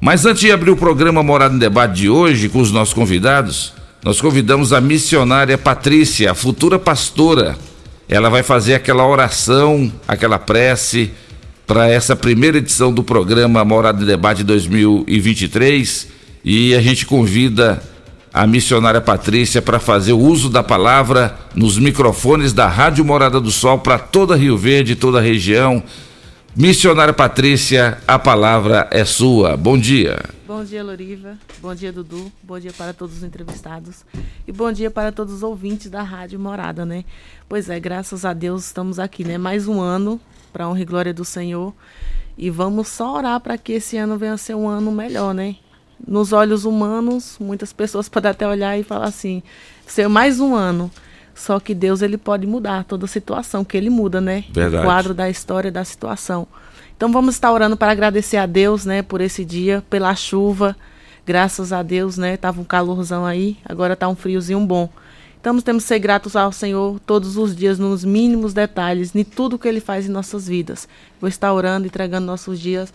Mas 0.00 0.26
antes 0.26 0.40
de 0.42 0.52
abrir 0.52 0.70
o 0.70 0.76
programa 0.76 1.22
Morada 1.22 1.54
em 1.54 1.58
Debate 1.58 1.94
de 1.94 2.08
hoje 2.08 2.48
com 2.48 2.60
os 2.60 2.70
nossos 2.70 2.92
convidados, 2.94 3.72
nós 4.04 4.20
convidamos 4.20 4.72
a 4.72 4.80
missionária 4.80 5.56
Patrícia, 5.56 6.30
a 6.30 6.34
futura 6.34 6.78
pastora. 6.78 7.56
Ela 8.08 8.28
vai 8.28 8.42
fazer 8.42 8.74
aquela 8.74 9.06
oração, 9.06 9.90
aquela 10.06 10.38
prece 10.38 11.10
para 11.66 11.88
essa 11.88 12.14
primeira 12.14 12.58
edição 12.58 12.92
do 12.92 13.02
programa 13.02 13.64
Morada 13.64 14.02
em 14.02 14.06
Debate 14.06 14.44
2023 14.44 16.08
e 16.44 16.74
a 16.76 16.80
gente 16.80 17.04
convida 17.04 17.82
a 18.32 18.46
missionária 18.46 19.00
Patrícia 19.00 19.60
para 19.60 19.80
fazer 19.80 20.12
o 20.12 20.18
uso 20.18 20.48
da 20.48 20.62
palavra 20.62 21.36
nos 21.54 21.78
microfones 21.78 22.52
da 22.52 22.68
Rádio 22.68 23.04
Morada 23.04 23.40
do 23.40 23.50
Sol 23.50 23.78
para 23.78 23.98
toda 23.98 24.36
Rio 24.36 24.56
Verde, 24.56 24.94
toda 24.94 25.18
a 25.18 25.22
região 25.22 25.82
Missionária 26.58 27.12
Patrícia, 27.12 27.98
a 28.08 28.18
palavra 28.18 28.88
é 28.90 29.04
sua. 29.04 29.58
Bom 29.58 29.76
dia. 29.76 30.18
Bom 30.46 30.64
dia, 30.64 30.82
Loriva. 30.82 31.36
Bom 31.60 31.74
dia, 31.74 31.92
Dudu. 31.92 32.32
Bom 32.42 32.58
dia 32.58 32.72
para 32.72 32.94
todos 32.94 33.18
os 33.18 33.22
entrevistados. 33.22 34.06
E 34.48 34.52
bom 34.52 34.72
dia 34.72 34.90
para 34.90 35.12
todos 35.12 35.34
os 35.34 35.42
ouvintes 35.42 35.90
da 35.90 36.02
Rádio 36.02 36.40
Morada, 36.40 36.86
né? 36.86 37.04
Pois 37.46 37.68
é, 37.68 37.78
graças 37.78 38.24
a 38.24 38.32
Deus 38.32 38.64
estamos 38.64 38.98
aqui, 38.98 39.22
né? 39.22 39.36
Mais 39.36 39.68
um 39.68 39.82
ano 39.82 40.18
para 40.50 40.66
honra 40.66 40.80
e 40.80 40.84
glória 40.86 41.12
do 41.12 41.26
Senhor. 41.26 41.74
E 42.38 42.48
vamos 42.48 42.88
só 42.88 43.18
orar 43.18 43.38
para 43.38 43.58
que 43.58 43.74
esse 43.74 43.98
ano 43.98 44.16
venha 44.16 44.32
a 44.32 44.38
ser 44.38 44.54
um 44.54 44.66
ano 44.66 44.90
melhor, 44.90 45.34
né? 45.34 45.56
Nos 46.08 46.32
olhos 46.32 46.64
humanos, 46.64 47.36
muitas 47.38 47.70
pessoas 47.70 48.08
podem 48.08 48.30
até 48.30 48.48
olhar 48.48 48.80
e 48.80 48.82
falar 48.82 49.08
assim: 49.08 49.42
ser 49.86 50.08
mais 50.08 50.40
um 50.40 50.54
ano. 50.54 50.90
Só 51.36 51.60
que 51.60 51.74
Deus 51.74 52.00
ele 52.00 52.16
pode 52.16 52.46
mudar 52.46 52.84
toda 52.84 53.04
a 53.04 53.08
situação, 53.08 53.62
que 53.62 53.76
ele 53.76 53.90
muda, 53.90 54.22
né? 54.22 54.44
Verdade. 54.50 54.82
O 54.82 54.86
quadro 54.88 55.12
da 55.12 55.28
história 55.28 55.70
da 55.70 55.84
situação. 55.84 56.48
Então 56.96 57.12
vamos 57.12 57.34
estar 57.34 57.52
orando 57.52 57.76
para 57.76 57.92
agradecer 57.92 58.38
a 58.38 58.46
Deus, 58.46 58.86
né, 58.86 59.02
por 59.02 59.20
esse 59.20 59.44
dia, 59.44 59.84
pela 59.90 60.14
chuva. 60.14 60.74
Graças 61.26 61.74
a 61.74 61.82
Deus, 61.82 62.16
né? 62.16 62.38
Tava 62.38 62.58
um 62.58 62.64
calorzão 62.64 63.26
aí, 63.26 63.58
agora 63.66 63.94
tá 63.94 64.08
um 64.08 64.16
friozinho 64.16 64.60
bom. 64.60 64.88
Então 65.38 65.60
temos 65.60 65.82
que 65.84 65.88
ser 65.88 65.98
gratos 65.98 66.34
ao 66.34 66.50
Senhor 66.50 66.98
todos 67.00 67.36
os 67.36 67.54
dias, 67.54 67.78
nos 67.78 68.02
mínimos 68.02 68.54
detalhes, 68.54 69.14
em 69.14 69.22
tudo 69.22 69.58
que 69.58 69.68
Ele 69.68 69.78
faz 69.80 70.08
em 70.08 70.10
nossas 70.10 70.48
vidas. 70.48 70.88
Vou 71.20 71.28
estar 71.28 71.52
orando, 71.52 71.86
entregando 71.86 72.26
nossos 72.26 72.58
dias 72.58 72.94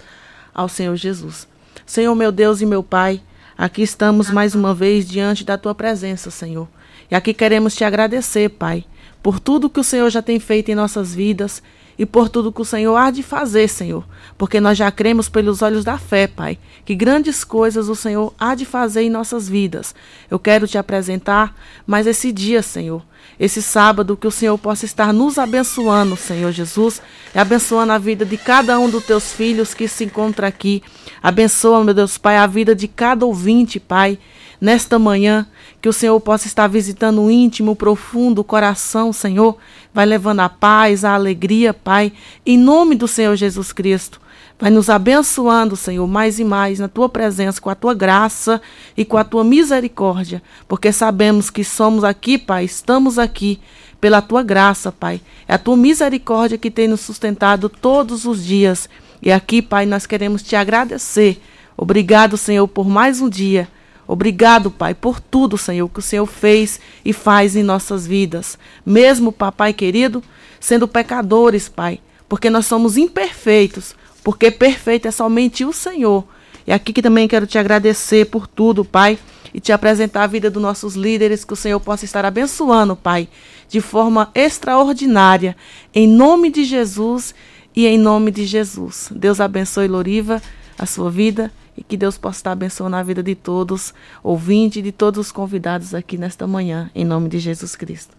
ao 0.51 0.67
Senhor 0.67 0.95
Jesus. 0.95 1.47
Senhor, 1.85 2.15
meu 2.15 2.31
Deus 2.31 2.59
e 2.59 2.65
meu 2.65 2.81
Pai, 2.81 3.21
aqui 3.55 3.83
estamos 3.83 4.31
mais 4.31 4.55
uma 4.55 4.73
vez 4.73 5.07
diante 5.07 5.43
da 5.43 5.59
Tua 5.59 5.75
presença, 5.75 6.31
Senhor. 6.31 6.67
E 7.11 7.15
aqui 7.15 7.33
queremos 7.33 7.75
te 7.75 7.83
agradecer, 7.83 8.49
Pai, 8.49 8.85
por 9.21 9.37
tudo 9.37 9.69
que 9.69 9.81
o 9.81 9.83
Senhor 9.83 10.09
já 10.09 10.21
tem 10.21 10.39
feito 10.39 10.71
em 10.71 10.75
nossas 10.75 11.13
vidas 11.13 11.61
e 11.99 12.05
por 12.05 12.29
tudo 12.29 12.51
que 12.51 12.61
o 12.61 12.65
Senhor 12.65 12.95
há 12.95 13.11
de 13.11 13.21
fazer, 13.21 13.67
Senhor, 13.67 14.03
porque 14.37 14.59
nós 14.59 14.77
já 14.77 14.89
cremos 14.89 15.29
pelos 15.29 15.61
olhos 15.61 15.83
da 15.83 15.97
fé, 15.97 16.25
Pai, 16.25 16.57
que 16.85 16.95
grandes 16.95 17.43
coisas 17.43 17.89
o 17.89 17.95
Senhor 17.95 18.33
há 18.39 18.55
de 18.55 18.65
fazer 18.65 19.01
em 19.01 19.09
nossas 19.09 19.47
vidas. 19.47 19.93
Eu 20.29 20.39
quero 20.39 20.67
te 20.67 20.77
apresentar 20.77 21.53
mais 21.85 22.07
esse 22.07 22.31
dia, 22.31 22.63
Senhor, 22.63 23.05
esse 23.37 23.61
sábado, 23.61 24.17
que 24.17 24.25
o 24.25 24.31
Senhor 24.31 24.57
possa 24.57 24.85
estar 24.85 25.13
nos 25.13 25.37
abençoando, 25.37 26.15
Senhor 26.15 26.51
Jesus, 26.51 27.01
e 27.35 27.37
abençoando 27.37 27.91
a 27.91 27.97
vida 27.97 28.25
de 28.25 28.37
cada 28.37 28.79
um 28.79 28.89
dos 28.89 29.03
teus 29.03 29.33
filhos 29.33 29.73
que 29.73 29.87
se 29.87 30.05
encontra 30.05 30.47
aqui. 30.47 30.81
Abençoa, 31.21 31.83
meu 31.83 31.93
Deus, 31.93 32.17
Pai, 32.17 32.37
a 32.37 32.47
vida 32.47 32.73
de 32.73 32.87
cada 32.87 33.25
ouvinte, 33.25 33.79
Pai, 33.79 34.17
nesta 34.61 34.97
manhã. 34.97 35.45
Que 35.81 35.89
o 35.89 35.93
Senhor 35.93 36.19
possa 36.19 36.45
estar 36.45 36.67
visitando 36.67 37.21
o 37.21 37.31
íntimo, 37.31 37.71
o 37.71 37.75
profundo 37.75 38.41
o 38.41 38.43
coração, 38.43 39.11
Senhor. 39.11 39.57
Vai 39.93 40.05
levando 40.05 40.41
a 40.41 40.49
paz, 40.49 41.03
a 41.03 41.13
alegria, 41.15 41.73
Pai. 41.73 42.13
Em 42.45 42.57
nome 42.57 42.95
do 42.95 43.07
Senhor 43.07 43.35
Jesus 43.35 43.73
Cristo. 43.73 44.21
Vai 44.61 44.69
nos 44.69 44.91
abençoando, 44.91 45.75
Senhor, 45.75 46.05
mais 46.07 46.37
e 46.37 46.43
mais 46.43 46.77
na 46.77 46.87
tua 46.87 47.09
presença, 47.09 47.59
com 47.59 47.71
a 47.71 47.73
tua 47.73 47.95
graça 47.95 48.61
e 48.95 49.03
com 49.03 49.17
a 49.17 49.23
tua 49.23 49.43
misericórdia, 49.43 50.39
porque 50.67 50.91
sabemos 50.91 51.49
que 51.49 51.63
somos 51.63 52.03
aqui, 52.03 52.37
Pai, 52.37 52.65
estamos 52.65 53.17
aqui 53.17 53.59
pela 53.99 54.21
tua 54.21 54.43
graça, 54.43 54.91
Pai. 54.91 55.19
É 55.47 55.55
a 55.55 55.57
tua 55.57 55.75
misericórdia 55.75 56.59
que 56.59 56.69
tem 56.69 56.87
nos 56.87 57.01
sustentado 57.01 57.69
todos 57.69 58.23
os 58.23 58.45
dias. 58.45 58.87
E 59.19 59.31
aqui, 59.31 59.63
Pai, 59.63 59.87
nós 59.87 60.05
queremos 60.05 60.43
te 60.43 60.55
agradecer. 60.55 61.41
Obrigado, 61.75 62.37
Senhor, 62.37 62.67
por 62.67 62.87
mais 62.87 63.19
um 63.19 63.29
dia. 63.29 63.67
Obrigado, 64.11 64.69
Pai, 64.69 64.93
por 64.93 65.21
tudo, 65.21 65.57
Senhor, 65.57 65.87
que 65.87 65.99
o 65.99 66.01
Senhor 66.01 66.25
fez 66.25 66.81
e 67.05 67.13
faz 67.13 67.55
em 67.55 67.63
nossas 67.63 68.05
vidas. 68.05 68.59
Mesmo, 68.85 69.31
Papai 69.31 69.71
querido, 69.71 70.21
sendo 70.59 70.85
pecadores, 70.85 71.69
Pai, 71.69 72.01
porque 72.27 72.49
nós 72.49 72.65
somos 72.65 72.97
imperfeitos, 72.97 73.95
porque 74.21 74.51
perfeito 74.51 75.07
é 75.07 75.11
somente 75.11 75.63
o 75.63 75.71
Senhor. 75.71 76.25
E 76.67 76.73
aqui 76.73 76.91
que 76.91 77.01
também 77.01 77.25
quero 77.25 77.47
te 77.47 77.57
agradecer 77.57 78.25
por 78.25 78.47
tudo, 78.47 78.83
Pai, 78.83 79.17
e 79.53 79.61
te 79.61 79.71
apresentar 79.71 80.23
a 80.23 80.27
vida 80.27 80.51
dos 80.51 80.61
nossos 80.61 80.95
líderes, 80.95 81.45
que 81.45 81.53
o 81.53 81.55
Senhor 81.55 81.79
possa 81.79 82.03
estar 82.03 82.25
abençoando, 82.25 82.97
Pai, 82.97 83.29
de 83.69 83.79
forma 83.79 84.29
extraordinária, 84.35 85.55
em 85.95 86.05
nome 86.05 86.51
de 86.51 86.65
Jesus 86.65 87.33
e 87.73 87.87
em 87.87 87.97
nome 87.97 88.29
de 88.29 88.45
Jesus. 88.45 89.07
Deus 89.09 89.39
abençoe, 89.39 89.87
Loriva, 89.87 90.41
a 90.77 90.85
sua 90.85 91.09
vida 91.09 91.49
e 91.81 91.83
que 91.83 91.97
Deus 91.97 92.15
possa 92.15 92.37
estar 92.37 92.51
abençoando 92.51 92.95
a 92.95 93.01
vida 93.01 93.23
de 93.23 93.33
todos, 93.33 93.91
ouvintes 94.23 94.77
e 94.77 94.81
de 94.83 94.91
todos 94.91 95.19
os 95.19 95.31
convidados 95.31 95.95
aqui 95.95 96.15
nesta 96.15 96.45
manhã, 96.45 96.91
em 96.93 97.03
nome 97.03 97.27
de 97.27 97.39
Jesus 97.39 97.75
Cristo. 97.75 98.15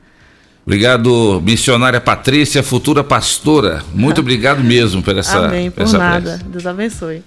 Obrigado, 0.66 1.40
missionária 1.44 2.00
Patrícia, 2.00 2.62
futura 2.62 3.04
pastora. 3.04 3.84
Muito 3.94 4.18
obrigado 4.20 4.62
mesmo 4.64 5.00
por 5.00 5.16
essa 5.16 5.46
Amém, 5.46 5.70
por 5.70 5.84
essa 5.84 5.96
nada. 5.96 6.40
Deus 6.44 6.66
abençoe. 6.66 7.22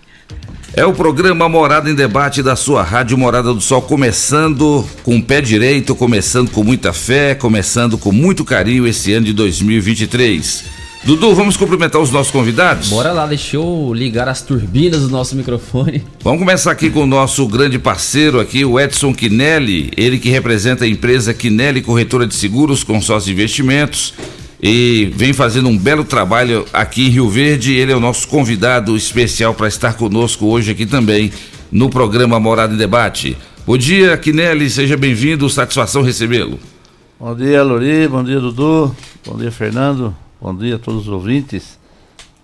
É 0.74 0.86
o 0.86 0.94
programa 0.94 1.48
Morada 1.48 1.90
em 1.90 1.96
Debate 1.96 2.44
da 2.44 2.56
sua 2.58 2.84
Rádio 2.84 3.18
Morada 3.18 3.54
do 3.54 3.62
Sol, 3.62 3.82
começando 3.82 4.86
com 5.04 5.16
o 5.16 5.24
pé 5.24 5.40
direito, 5.40 5.96
começando 5.96 6.52
com 6.52 6.66
muita 6.66 6.92
fé, 6.92 7.34
começando 7.34 7.98
com 7.98 8.12
muito 8.12 8.44
carinho 8.44 8.86
esse 8.86 9.14
ano 9.14 9.26
de 9.26 9.34
2023. 9.34 10.75
Dudu, 11.06 11.36
vamos 11.36 11.56
cumprimentar 11.56 12.02
os 12.02 12.10
nossos 12.10 12.32
convidados? 12.32 12.90
Bora 12.90 13.12
lá, 13.12 13.28
deixa 13.28 13.58
eu 13.58 13.94
ligar 13.94 14.28
as 14.28 14.42
turbinas 14.42 15.02
do 15.02 15.10
nosso 15.10 15.36
microfone. 15.36 16.04
Vamos 16.24 16.40
começar 16.40 16.72
aqui 16.72 16.90
com 16.90 17.04
o 17.04 17.06
nosso 17.06 17.48
grande 17.48 17.78
parceiro 17.78 18.40
aqui, 18.40 18.66
o 18.66 18.80
Edson 18.80 19.14
Quinelli, 19.14 19.92
ele 19.96 20.18
que 20.18 20.30
representa 20.30 20.84
a 20.84 20.88
empresa 20.88 21.32
Quinelli 21.32 21.84
Corretora 21.84 22.26
de 22.26 22.34
Seguros, 22.34 22.84
Consórcio 22.84 23.28
de 23.28 23.34
Investimentos 23.34 24.16
e 24.60 25.14
vem 25.16 25.32
fazendo 25.32 25.70
um 25.70 25.78
belo 25.78 26.04
trabalho 26.04 26.66
aqui 26.74 27.06
em 27.06 27.10
Rio 27.12 27.30
Verde. 27.30 27.76
Ele 27.76 27.92
é 27.92 27.96
o 27.96 28.00
nosso 28.00 28.28
convidado 28.28 28.98
especial 28.98 29.54
para 29.54 29.68
estar 29.68 29.94
conosco 29.94 30.48
hoje 30.48 30.72
aqui 30.72 30.88
também 30.88 31.32
no 31.72 31.88
programa 31.88 32.40
Morada 32.40 32.74
em 32.74 32.78
Debate. 32.78 33.38
Bom 33.64 33.78
dia, 33.78 34.18
Quinelli, 34.18 34.72
seja 34.72 34.98
bem-vindo, 34.98 35.48
satisfação 35.52 36.02
recebê-lo. 36.02 36.58
Bom 37.20 37.36
dia, 37.36 37.62
Lori. 37.62 38.08
Bom 38.08 38.24
dia, 38.24 38.40
Dudu. 38.40 38.96
Bom 39.24 39.38
dia, 39.38 39.52
Fernando. 39.52 40.25
Bom 40.46 40.56
dia 40.56 40.76
a 40.76 40.78
todos 40.78 41.02
os 41.02 41.08
ouvintes. 41.08 41.80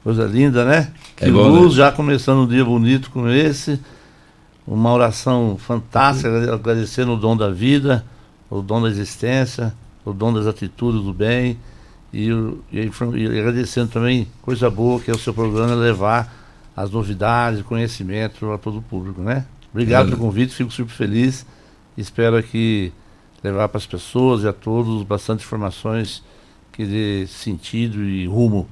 Coisa 0.03 0.25
linda, 0.25 0.65
né? 0.65 0.91
Que 1.15 1.25
É 1.25 1.29
bom, 1.29 1.47
luz, 1.47 1.73
né? 1.73 1.83
já 1.83 1.91
começando 1.91 2.39
um 2.39 2.47
dia 2.47 2.65
bonito 2.65 3.11
como 3.11 3.29
esse. 3.29 3.79
Uma 4.65 4.91
oração 4.91 5.55
fantástica, 5.59 6.51
agradecendo 6.51 7.13
o 7.13 7.15
dom 7.15 7.37
da 7.37 7.51
vida, 7.51 8.03
o 8.49 8.59
dom 8.59 8.81
da 8.81 8.89
existência, 8.89 9.71
o 10.03 10.11
dom 10.13 10.33
das 10.33 10.47
atitudes 10.47 11.03
do 11.03 11.13
bem. 11.13 11.59
E, 12.11 12.29
e 12.71 12.89
e 13.17 13.39
agradecendo 13.39 13.91
também 13.91 14.27
coisa 14.41 14.67
boa 14.67 14.99
que 14.99 15.11
é 15.11 15.13
o 15.13 15.19
seu 15.19 15.31
programa 15.31 15.75
levar 15.75 16.33
as 16.75 16.89
novidades, 16.89 17.61
conhecimento 17.61 18.51
a 18.51 18.57
todo 18.57 18.79
o 18.79 18.81
público, 18.81 19.21
né? 19.21 19.45
Obrigado 19.71 20.05
Valeu. 20.05 20.17
pelo 20.17 20.27
convite, 20.27 20.55
fico 20.55 20.71
super 20.71 20.91
feliz. 20.91 21.45
Espero 21.95 22.35
aqui 22.35 22.91
levar 23.43 23.69
para 23.69 23.77
as 23.77 23.85
pessoas 23.85 24.41
e 24.41 24.47
a 24.47 24.53
todos 24.53 25.03
bastante 25.03 25.45
informações 25.45 26.23
que 26.71 26.85
dê 26.85 27.27
sentido 27.27 28.03
e 28.03 28.25
rumo 28.25 28.67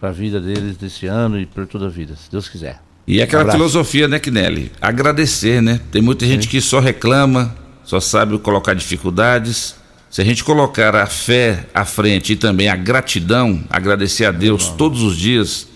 para 0.00 0.08
a 0.08 0.12
vida 0.12 0.40
deles 0.40 0.76
desse 0.76 1.06
ano 1.06 1.38
e 1.38 1.46
por 1.46 1.66
toda 1.66 1.86
a 1.86 1.88
vida, 1.88 2.16
se 2.16 2.30
Deus 2.30 2.48
quiser. 2.48 2.80
E 3.06 3.20
aquela 3.20 3.42
Abraço. 3.42 3.58
filosofia, 3.58 4.08
né, 4.08 4.18
Kinelli? 4.18 4.70
Agradecer, 4.80 5.60
né? 5.60 5.80
Tem 5.90 6.00
muita 6.00 6.26
gente 6.26 6.48
que 6.48 6.60
só 6.60 6.80
reclama, 6.80 7.54
só 7.84 8.00
sabe 8.00 8.38
colocar 8.38 8.74
dificuldades. 8.74 9.76
Se 10.10 10.20
a 10.20 10.24
gente 10.24 10.44
colocar 10.44 10.94
a 10.94 11.06
fé 11.06 11.66
à 11.74 11.84
frente 11.84 12.34
e 12.34 12.36
também 12.36 12.68
a 12.68 12.76
gratidão, 12.76 13.62
agradecer 13.70 14.24
a 14.24 14.30
Deus 14.30 14.68
todos 14.68 15.02
os 15.02 15.16
dias, 15.16 15.66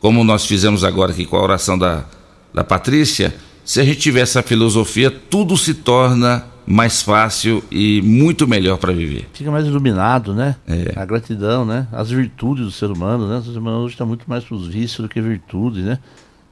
como 0.00 0.22
nós 0.22 0.46
fizemos 0.46 0.84
agora 0.84 1.12
aqui 1.12 1.24
com 1.24 1.36
a 1.36 1.42
oração 1.42 1.78
da, 1.78 2.04
da 2.52 2.62
Patrícia, 2.62 3.34
se 3.64 3.80
a 3.80 3.84
gente 3.84 3.98
tiver 3.98 4.20
essa 4.20 4.42
filosofia, 4.42 5.10
tudo 5.10 5.56
se 5.56 5.74
torna 5.74 6.44
mais 6.70 7.00
fácil 7.02 7.64
e 7.70 8.02
muito 8.02 8.46
melhor 8.46 8.76
para 8.78 8.92
viver. 8.92 9.28
Fica 9.32 9.50
mais 9.50 9.66
iluminado, 9.66 10.34
né? 10.34 10.56
É. 10.66 10.92
A 10.96 11.04
gratidão, 11.04 11.64
né? 11.64 11.86
As 11.90 12.10
virtudes 12.10 12.64
do 12.66 12.70
ser 12.70 12.90
humano, 12.90 13.26
né? 13.28 13.38
O 13.38 13.42
ser 13.42 13.56
humano 13.58 13.78
hoje 13.78 13.94
está 13.94 14.04
muito 14.04 14.24
mais 14.28 14.44
para 14.44 14.54
os 14.54 14.66
vícios 14.66 14.98
do 15.00 15.08
que 15.08 15.20
virtudes, 15.20 15.84
né? 15.84 15.98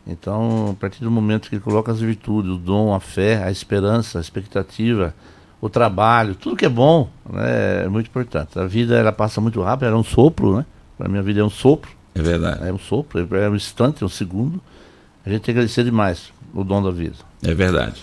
Então, 0.06 0.70
a 0.70 0.74
partir 0.80 1.02
do 1.02 1.10
momento 1.10 1.48
que 1.48 1.56
ele 1.56 1.62
coloca 1.62 1.90
as 1.92 2.00
virtudes, 2.00 2.50
o 2.52 2.56
dom, 2.56 2.94
a 2.94 3.00
fé, 3.00 3.42
a 3.42 3.50
esperança, 3.50 4.18
a 4.18 4.20
expectativa, 4.20 5.12
o 5.60 5.68
trabalho, 5.68 6.34
tudo 6.34 6.54
que 6.56 6.64
é 6.64 6.68
bom, 6.68 7.10
né? 7.30 7.84
É 7.84 7.88
muito 7.88 8.06
importante. 8.06 8.58
A 8.58 8.66
vida, 8.66 8.96
ela 8.96 9.12
passa 9.12 9.40
muito 9.40 9.60
rápido, 9.60 9.86
ela 9.88 9.96
é 9.96 10.00
um 10.00 10.04
sopro, 10.04 10.56
né? 10.56 10.64
Para 10.96 11.08
minha 11.08 11.22
vida 11.22 11.40
é 11.40 11.44
um 11.44 11.50
sopro, 11.50 11.90
É 12.14 12.22
verdade. 12.22 12.66
é 12.66 12.72
um 12.72 12.78
sopro, 12.78 13.18
é 13.36 13.50
um 13.50 13.54
instante, 13.56 14.02
é 14.02 14.06
um 14.06 14.08
segundo. 14.08 14.62
A 15.24 15.28
gente 15.28 15.40
tem 15.42 15.46
que 15.54 15.58
agradecer 15.58 15.84
demais 15.84 16.32
o 16.54 16.62
dom 16.64 16.82
da 16.82 16.90
vida. 16.90 17.16
É 17.44 17.52
verdade. 17.52 18.00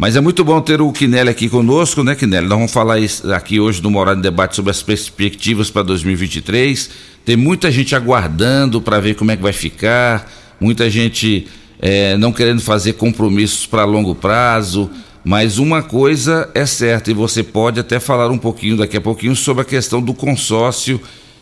Mas 0.00 0.16
é 0.16 0.20
muito 0.22 0.42
bom 0.42 0.58
ter 0.62 0.80
o 0.80 0.90
Quinelli 0.90 1.28
aqui 1.28 1.46
conosco, 1.46 2.02
né, 2.02 2.14
Quinelli? 2.14 2.48
Nós 2.48 2.56
vamos 2.56 2.72
falar 2.72 2.96
aqui 3.36 3.60
hoje 3.60 3.82
no 3.82 3.90
Morado 3.90 4.18
em 4.18 4.22
Debate 4.22 4.56
sobre 4.56 4.70
as 4.70 4.82
perspectivas 4.82 5.70
para 5.70 5.82
2023. 5.82 6.88
Tem 7.22 7.36
muita 7.36 7.70
gente 7.70 7.94
aguardando 7.94 8.80
para 8.80 8.98
ver 8.98 9.14
como 9.14 9.30
é 9.30 9.36
que 9.36 9.42
vai 9.42 9.52
ficar, 9.52 10.26
muita 10.58 10.88
gente 10.88 11.46
eh, 11.82 12.16
não 12.16 12.32
querendo 12.32 12.62
fazer 12.62 12.94
compromissos 12.94 13.66
para 13.66 13.84
longo 13.84 14.14
prazo. 14.14 14.90
Mas 15.22 15.58
uma 15.58 15.82
coisa 15.82 16.48
é 16.54 16.64
certa, 16.64 17.10
e 17.10 17.14
você 17.14 17.42
pode 17.42 17.78
até 17.78 18.00
falar 18.00 18.30
um 18.30 18.38
pouquinho 18.38 18.78
daqui 18.78 18.96
a 18.96 19.02
pouquinho 19.02 19.36
sobre 19.36 19.60
a 19.60 19.66
questão 19.66 20.00
do 20.00 20.14
consórcio 20.14 20.98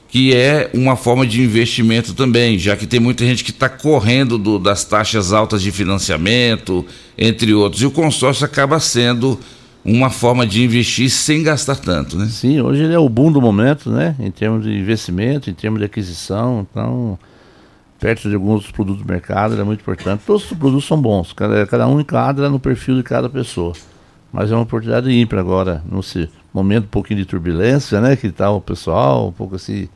que 0.08 0.34
é 0.34 0.70
uma 0.72 0.96
forma 0.96 1.26
de 1.26 1.42
investimento 1.42 2.14
também, 2.14 2.58
já 2.58 2.74
que 2.76 2.86
tem 2.86 2.98
muita 2.98 3.24
gente 3.26 3.44
que 3.44 3.50
está 3.50 3.68
correndo 3.68 4.38
do- 4.38 4.58
das 4.58 4.82
taxas 4.84 5.32
altas 5.34 5.60
de 5.62 5.70
financiamento, 5.70 6.84
entre 7.16 7.52
outros, 7.52 7.82
e 7.82 7.86
o 7.86 7.90
consórcio 7.90 8.44
acaba 8.44 8.80
sendo 8.80 9.38
uma 9.84 10.10
forma 10.10 10.46
de 10.46 10.62
investir 10.62 11.10
sem 11.10 11.42
gastar 11.42 11.76
tanto, 11.76 12.16
né? 12.16 12.26
Sim, 12.26 12.60
hoje 12.60 12.84
ele 12.84 12.94
é 12.94 12.98
o 12.98 13.08
boom 13.08 13.30
do 13.30 13.40
momento, 13.40 13.90
né? 13.90 14.16
Em 14.18 14.30
termos 14.30 14.64
de 14.64 14.70
investimento, 14.70 15.50
em 15.50 15.54
termos 15.54 15.78
de 15.78 15.84
aquisição. 15.86 16.66
Então, 16.70 17.18
perto 18.00 18.28
de 18.28 18.34
alguns 18.34 18.70
produtos 18.70 19.02
do 19.02 19.08
mercado, 19.08 19.54
ele 19.54 19.60
é 19.60 19.64
muito 19.64 19.80
importante. 19.80 20.22
Todos 20.26 20.50
os 20.50 20.58
produtos 20.58 20.86
são 20.86 21.00
bons, 21.00 21.32
cada, 21.32 21.66
cada 21.66 21.86
um 21.86 22.00
encadra 22.00 22.48
no 22.50 22.58
perfil 22.58 22.96
de 22.96 23.02
cada 23.02 23.28
pessoa. 23.28 23.72
Mas 24.32 24.50
é 24.50 24.54
uma 24.54 24.62
oportunidade 24.62 25.10
ímpar 25.10 25.38
agora, 25.38 25.82
nesse 25.90 26.28
momento 26.52 26.84
um 26.84 26.88
pouquinho 26.88 27.20
de 27.20 27.26
turbulência, 27.26 28.00
né? 28.00 28.14
Que 28.16 28.26
está 28.26 28.50
o 28.50 28.60
pessoal, 28.60 29.28
um 29.28 29.32
pouco 29.32 29.56
assim, 29.56 29.88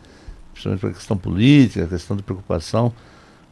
principalmente 0.63 0.81
para 0.81 0.91
a 0.91 0.95
questão 0.95 1.17
política, 1.17 1.85
a 1.85 1.89
questão 1.89 2.17
de 2.17 2.23
preocupação. 2.23 2.93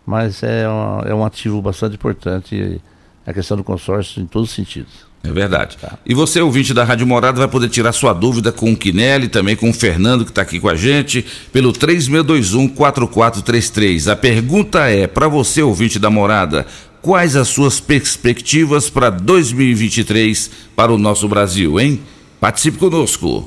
Mas 0.07 0.43
é, 0.43 0.67
uma- 0.69 1.03
é 1.07 1.15
um 1.15 1.25
ativo 1.25 1.61
bastante 1.63 1.95
importante 1.95 2.81
a 3.27 3.33
questão 3.33 3.57
do 3.57 3.65
consórcio 3.65 4.21
em 4.23 4.27
todos 4.27 4.51
os 4.51 4.55
sentidos. 4.55 5.09
É 5.23 5.31
verdade. 5.31 5.77
E 6.07 6.15
você, 6.15 6.41
ouvinte 6.41 6.73
da 6.73 6.83
Rádio 6.83 7.07
Morada, 7.07 7.39
vai 7.39 7.47
poder 7.49 7.69
tirar 7.69 7.93
sua 7.93 8.15
dúvida 8.15 8.51
com 8.51 8.73
o 8.73 8.77
Quinelli, 8.77 9.29
também 9.29 9.55
com 9.55 9.69
o 9.69 9.73
Fernando, 9.75 10.25
que 10.25 10.31
está 10.31 10.41
aqui 10.41 10.59
com 10.59 10.69
a 10.69 10.75
gente, 10.75 11.25
pelo 11.53 11.73
3621-4433. 11.75 14.11
A 14.11 14.17
pergunta 14.17 14.89
é, 14.89 15.07
para 15.07 15.29
você, 15.29 15.61
ouvinte 15.63 15.99
da 15.99 16.09
Morada, 16.09 16.67
quais 17.03 17.37
as 17.37 17.49
suas 17.49 17.79
perspectivas 17.81 18.89
para 18.89 19.11
2023 19.11 20.51
para 20.75 20.91
o 20.93 20.97
nosso 20.99 21.29
Brasil, 21.29 21.79
hein? 21.79 22.01
Participe 22.41 22.79
conosco. 22.79 23.45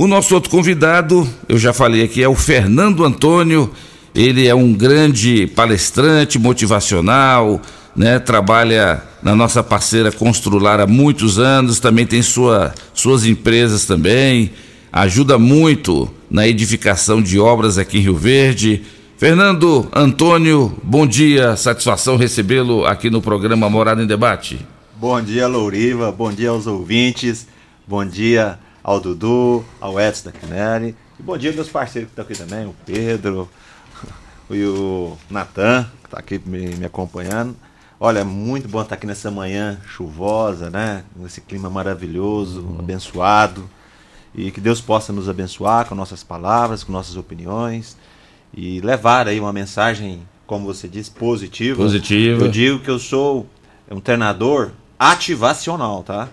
O 0.00 0.06
nosso 0.06 0.34
outro 0.34 0.48
convidado, 0.48 1.28
eu 1.46 1.58
já 1.58 1.74
falei 1.74 2.02
aqui, 2.02 2.22
é 2.22 2.26
o 2.26 2.34
Fernando 2.34 3.04
Antônio. 3.04 3.70
Ele 4.14 4.48
é 4.48 4.54
um 4.54 4.72
grande 4.72 5.46
palestrante 5.48 6.38
motivacional, 6.38 7.60
né? 7.94 8.18
Trabalha 8.18 9.02
na 9.22 9.36
nossa 9.36 9.62
parceira 9.62 10.10
Constrular 10.10 10.80
há 10.80 10.86
muitos 10.86 11.38
anos, 11.38 11.80
também 11.80 12.06
tem 12.06 12.22
sua, 12.22 12.74
suas 12.94 13.26
empresas 13.26 13.84
também, 13.84 14.52
ajuda 14.90 15.38
muito 15.38 16.10
na 16.30 16.48
edificação 16.48 17.20
de 17.20 17.38
obras 17.38 17.76
aqui 17.76 17.98
em 17.98 18.00
Rio 18.00 18.16
Verde. 18.16 18.80
Fernando 19.18 19.86
Antônio, 19.94 20.74
bom 20.82 21.06
dia, 21.06 21.56
satisfação 21.56 22.16
recebê-lo 22.16 22.86
aqui 22.86 23.10
no 23.10 23.20
programa 23.20 23.68
Morada 23.68 24.02
em 24.02 24.06
Debate. 24.06 24.66
Bom 24.98 25.20
dia, 25.20 25.46
Louriva. 25.46 26.10
Bom 26.10 26.32
dia 26.32 26.48
aos 26.48 26.66
ouvintes. 26.66 27.46
Bom 27.86 28.02
dia 28.02 28.58
ao 28.82 29.00
Dudu, 29.00 29.64
ao 29.80 30.00
Edson 30.00 30.30
da 30.30 30.32
Quinelli. 30.32 30.96
E 31.18 31.22
bom 31.22 31.36
dia 31.36 31.52
meus 31.52 31.68
parceiros 31.68 32.10
que 32.10 32.20
estão 32.20 32.24
aqui 32.24 32.50
também, 32.50 32.66
o 32.66 32.74
Pedro 32.84 33.48
e 34.50 34.64
o 34.64 35.16
Natan, 35.28 35.84
que 36.00 36.06
está 36.06 36.18
aqui 36.18 36.40
me, 36.44 36.74
me 36.76 36.84
acompanhando. 36.84 37.56
Olha, 38.02 38.20
é 38.20 38.24
muito 38.24 38.66
bom 38.66 38.80
estar 38.80 38.94
aqui 38.94 39.06
nessa 39.06 39.30
manhã 39.30 39.78
chuvosa, 39.86 40.70
né? 40.70 41.04
Nesse 41.14 41.42
clima 41.42 41.68
maravilhoso, 41.68 42.76
abençoado. 42.78 43.68
E 44.34 44.50
que 44.50 44.60
Deus 44.60 44.80
possa 44.80 45.12
nos 45.12 45.28
abençoar 45.28 45.86
com 45.86 45.94
nossas 45.94 46.24
palavras, 46.24 46.82
com 46.82 46.92
nossas 46.92 47.16
opiniões. 47.16 47.98
E 48.54 48.80
levar 48.80 49.28
aí 49.28 49.38
uma 49.38 49.52
mensagem, 49.52 50.26
como 50.46 50.64
você 50.64 50.88
disse, 50.88 51.10
positiva. 51.10 51.76
Positiva. 51.76 52.44
Eu 52.44 52.50
digo 52.50 52.78
que 52.78 52.88
eu 52.88 52.98
sou 52.98 53.46
um 53.90 54.00
treinador 54.00 54.70
ativacional, 54.98 56.02
tá? 56.02 56.30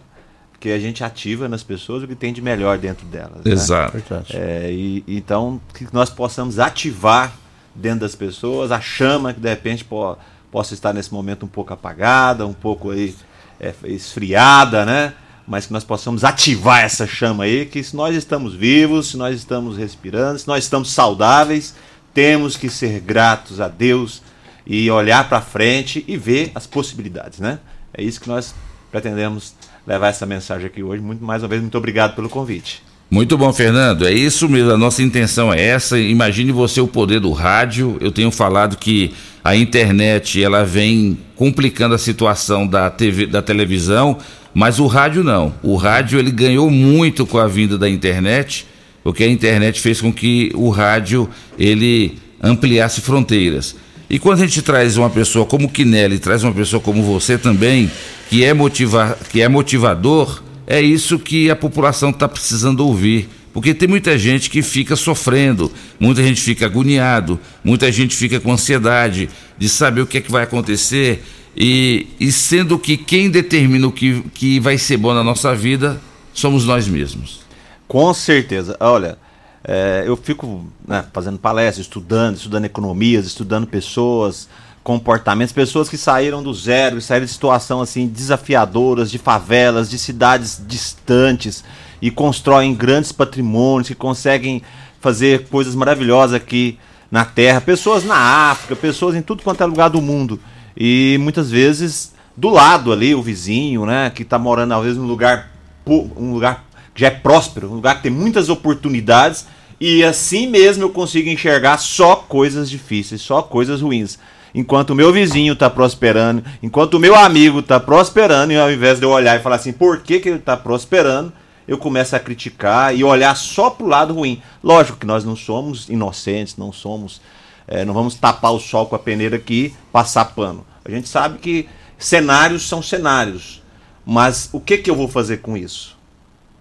Porque 0.58 0.72
a 0.72 0.80
gente 0.80 1.04
ativa 1.04 1.48
nas 1.48 1.62
pessoas 1.62 2.02
o 2.02 2.08
que 2.08 2.16
tem 2.16 2.34
de 2.34 2.42
melhor 2.42 2.80
dentro 2.80 3.06
delas. 3.06 3.44
né? 3.46 3.52
Exato. 3.52 3.98
Importante. 3.98 4.36
É, 4.36 4.72
e, 4.72 5.04
então, 5.08 5.62
que 5.74 5.88
nós 5.94 6.10
possamos 6.10 6.58
ativar 6.58 7.32
dentro 7.76 8.00
das 8.00 8.16
pessoas 8.16 8.72
a 8.72 8.82
chama 8.82 9.34
que 9.34 9.40
de 9.40 9.48
repente 9.50 9.86
po- 9.86 10.18
possa 10.52 10.74
estar 10.74 10.94
nesse 10.94 11.14
momento 11.14 11.46
um 11.46 11.48
pouco 11.48 11.74
apagada, 11.74 12.44
um 12.48 12.54
pouco 12.54 12.90
aí 12.90 13.14
é, 13.60 13.72
esfriada, 13.84 14.84
né? 14.84 15.14
Mas 15.48 15.68
que 15.68 15.74
nós 15.74 15.84
possamos 15.84 16.24
ativar 16.24 16.84
essa 16.84 17.06
chama 17.06 17.44
aí, 17.44 17.66
que 17.68 17.84
se 17.84 17.96
nós 17.96 18.16
estamos 18.16 18.56
vivos, 18.56 19.12
se 19.12 19.18
nós 19.18 19.36
estamos 19.38 19.78
respirando, 19.78 20.40
se 20.40 20.48
nós 20.48 20.64
estamos 20.64 20.92
saudáveis, 20.92 21.76
temos 22.16 22.58
que 22.58 22.68
ser 22.70 23.00
gratos 23.00 23.62
a 23.62 23.68
Deus 23.68 24.24
e 24.66 24.90
olhar 24.90 25.30
para 25.30 25.40
frente 25.40 26.04
e 26.08 26.18
ver 26.18 26.52
as 26.56 26.66
possibilidades, 26.66 27.38
né? 27.40 27.60
É 27.94 28.02
isso 28.04 28.20
que 28.20 28.28
nós 28.28 28.56
pretendemos 28.92 29.54
levar 29.88 30.10
essa 30.10 30.26
mensagem 30.26 30.68
aqui 30.68 30.84
hoje. 30.84 31.02
Muito 31.02 31.24
mais 31.24 31.42
uma 31.42 31.48
vez, 31.48 31.62
muito 31.62 31.78
obrigado 31.78 32.14
pelo 32.14 32.28
convite. 32.28 32.84
Muito 33.10 33.38
bom, 33.38 33.54
Fernando. 33.54 34.06
É 34.06 34.12
isso 34.12 34.50
mesmo. 34.50 34.72
A 34.72 34.78
nossa 34.78 35.02
intenção 35.02 35.54
é 35.54 35.64
essa. 35.64 35.98
Imagine 35.98 36.52
você 36.52 36.82
o 36.82 36.88
poder 36.88 37.22
do 37.22 37.32
rádio. 37.32 37.96
Eu 38.02 38.12
tenho 38.12 38.30
falado 38.30 38.76
que 38.76 39.14
a 39.42 39.56
internet 39.56 40.44
ela 40.44 40.66
vem 40.66 41.18
complicando 41.38 41.96
a 41.96 41.98
situação 41.98 42.68
da 42.68 42.90
TV, 42.90 43.26
da 43.26 43.42
televisão, 43.42 44.18
mas 44.54 44.78
o 44.78 44.88
rádio 44.88 45.24
não. 45.24 45.54
O 45.64 45.78
rádio 45.78 46.20
ele 46.20 46.32
ganhou 46.32 46.70
muito 46.70 47.26
com 47.26 47.38
a 47.38 47.48
vinda 47.48 47.78
da 47.78 47.90
internet, 47.90 48.68
porque 49.02 49.24
a 49.24 49.30
internet 49.30 49.80
fez 49.80 50.02
com 50.02 50.12
que 50.12 50.52
o 50.54 50.70
rádio 50.70 51.30
ele 51.58 52.20
ampliasse 52.44 53.00
fronteiras. 53.00 53.74
E 54.10 54.20
quando 54.20 54.42
a 54.42 54.46
gente 54.46 54.62
traz 54.62 54.98
uma 54.98 55.10
pessoa 55.10 55.46
como 55.46 55.70
Kinelli, 55.70 56.20
traz 56.20 56.44
uma 56.44 56.54
pessoa 56.54 56.82
como 56.82 57.02
você 57.04 57.38
também, 57.38 57.90
que 58.30 58.44
é, 58.44 58.54
motiva, 58.54 59.18
que 59.30 59.42
é 59.42 59.48
motivador, 59.48 60.42
é 60.66 60.82
isso 60.82 61.18
que 61.18 61.50
a 61.50 61.56
população 61.56 62.10
está 62.10 62.28
precisando 62.28 62.82
ouvir. 62.82 63.30
Porque 63.54 63.74
tem 63.74 63.88
muita 63.88 64.18
gente 64.18 64.50
que 64.50 64.62
fica 64.62 64.96
sofrendo, 64.96 65.72
muita 66.00 66.22
gente 66.22 66.40
fica 66.42 66.68
agoniado, 66.68 67.40
muita 67.64 67.92
gente 67.92 68.16
fica 68.16 68.40
com 68.40 68.52
ansiedade 68.52 69.30
de 69.58 69.68
saber 69.68 70.02
o 70.02 70.06
que 70.06 70.20
é 70.20 70.22
que 70.22 70.32
vai 70.32 70.44
acontecer. 70.44 71.24
E, 71.56 72.06
e 72.20 72.32
sendo 72.32 72.78
que 72.78 72.96
quem 72.96 73.32
determina 73.32 73.88
o 73.88 73.92
que, 73.92 74.22
que 74.36 74.60
vai 74.60 74.78
ser 74.78 74.98
bom 74.98 75.12
na 75.12 75.24
nossa 75.24 75.56
vida 75.56 76.00
somos 76.34 76.66
nós 76.66 76.88
mesmos. 76.88 77.40
Com 77.88 78.14
certeza. 78.14 78.78
Olha, 78.80 79.18
é, 79.64 80.04
eu 80.06 80.16
fico 80.16 80.68
né, 80.88 81.04
fazendo 81.12 81.40
palestras, 81.40 81.88
estudando, 81.88 82.36
estudando 82.36 82.66
economias, 82.66 83.26
estudando 83.26 83.66
pessoas, 83.66 84.48
comportamentos, 84.88 85.52
pessoas 85.52 85.90
que 85.90 85.98
saíram 85.98 86.42
do 86.42 86.54
zero, 86.54 87.02
saíram 87.02 87.26
de 87.26 87.32
situação 87.34 87.82
assim 87.82 88.08
desafiadoras, 88.08 89.12
de 89.12 89.18
favelas, 89.18 89.90
de 89.90 90.00
cidades 90.00 90.62
distantes 90.66 91.62
e 92.02 92.10
constroem 92.10 92.74
grandes 92.74 93.12
patrimônios, 93.12 93.90
que 93.90 93.96
conseguem 93.96 94.62
fazer 95.02 95.50
coisas 95.50 95.76
maravilhosas 95.76 96.36
aqui 96.36 96.80
na 97.12 97.26
Terra, 97.26 97.60
pessoas 97.60 98.06
na 98.06 98.16
África, 98.16 98.78
pessoas 98.78 99.14
em 99.14 99.22
tudo 99.22 99.44
quanto 99.44 99.62
é 99.62 99.66
lugar 99.66 99.90
do 99.90 100.02
mundo. 100.02 100.40
E 100.78 101.18
muitas 101.20 101.52
vezes 101.52 102.14
do 102.38 102.48
lado 102.48 102.94
ali, 102.94 103.14
o 103.14 103.22
vizinho, 103.22 103.86
né, 103.86 104.10
que 104.10 104.22
está 104.22 104.40
morando 104.40 104.74
às 104.74 104.84
vezes 104.84 104.98
num 104.98 105.06
lugar 105.06 105.52
um 105.86 106.32
lugar 106.32 106.64
que 106.96 107.02
já 107.02 107.08
é 107.08 107.12
próspero, 107.12 107.70
um 107.70 107.76
lugar 107.76 107.98
que 107.98 108.04
tem 108.04 108.12
muitas 108.12 108.48
oportunidades, 108.48 109.48
e 109.82 110.02
assim 110.02 110.48
mesmo 110.48 110.86
eu 110.86 110.90
consigo 110.92 111.28
enxergar 111.28 111.78
só 111.78 112.16
coisas 112.16 112.70
difíceis, 112.70 113.22
só 113.22 113.42
coisas 113.42 113.82
ruins. 113.82 114.18
Enquanto 114.54 114.92
o 114.92 114.96
meu 114.96 115.12
vizinho 115.12 115.54
está 115.54 115.70
prosperando, 115.70 116.44
enquanto 116.62 116.96
o 116.96 117.00
meu 117.00 117.16
amigo 117.16 117.60
está 117.60 117.80
prosperando, 117.80 118.54
e 118.54 118.58
ao 118.58 118.72
invés 118.72 119.00
de 119.00 119.06
eu 119.06 119.10
olhar 119.10 119.40
e 119.40 119.44
falar 119.44 119.58
assim, 119.58 119.74
por 119.74 120.02
que, 120.02 120.20
que 120.20 120.30
ele 120.30 120.40
está 120.40 120.56
prosperando, 120.56 121.32
eu 121.68 121.78
começo 121.78 122.16
a 122.16 122.20
criticar 122.20 122.96
e 122.96 123.04
olhar 123.04 123.36
só 123.36 123.70
para 123.70 123.86
o 123.86 123.90
lado 123.90 124.14
ruim. 124.14 124.42
Lógico 124.64 124.98
que 124.98 125.06
nós 125.06 125.26
não 125.26 125.36
somos 125.36 125.90
inocentes, 125.90 126.56
não 126.56 126.72
somos. 126.72 127.22
É, 127.68 127.84
não 127.84 127.94
vamos 127.94 128.16
tapar 128.16 128.54
o 128.54 128.60
sol 128.60 128.86
com 128.86 128.96
a 128.96 129.00
peneira 129.00 129.36
aqui 129.36 129.76
passar 129.92 130.24
pano. 130.26 130.66
A 130.86 130.90
gente 130.90 131.10
sabe 131.10 131.40
que 131.40 131.68
cenários 131.98 132.68
são 132.68 132.82
cenários. 132.82 133.62
Mas 134.06 134.50
o 134.54 134.62
que, 134.62 134.78
que 134.78 134.90
eu 134.90 134.96
vou 134.96 135.10
fazer 135.10 135.42
com 135.42 135.58
isso? 135.58 135.98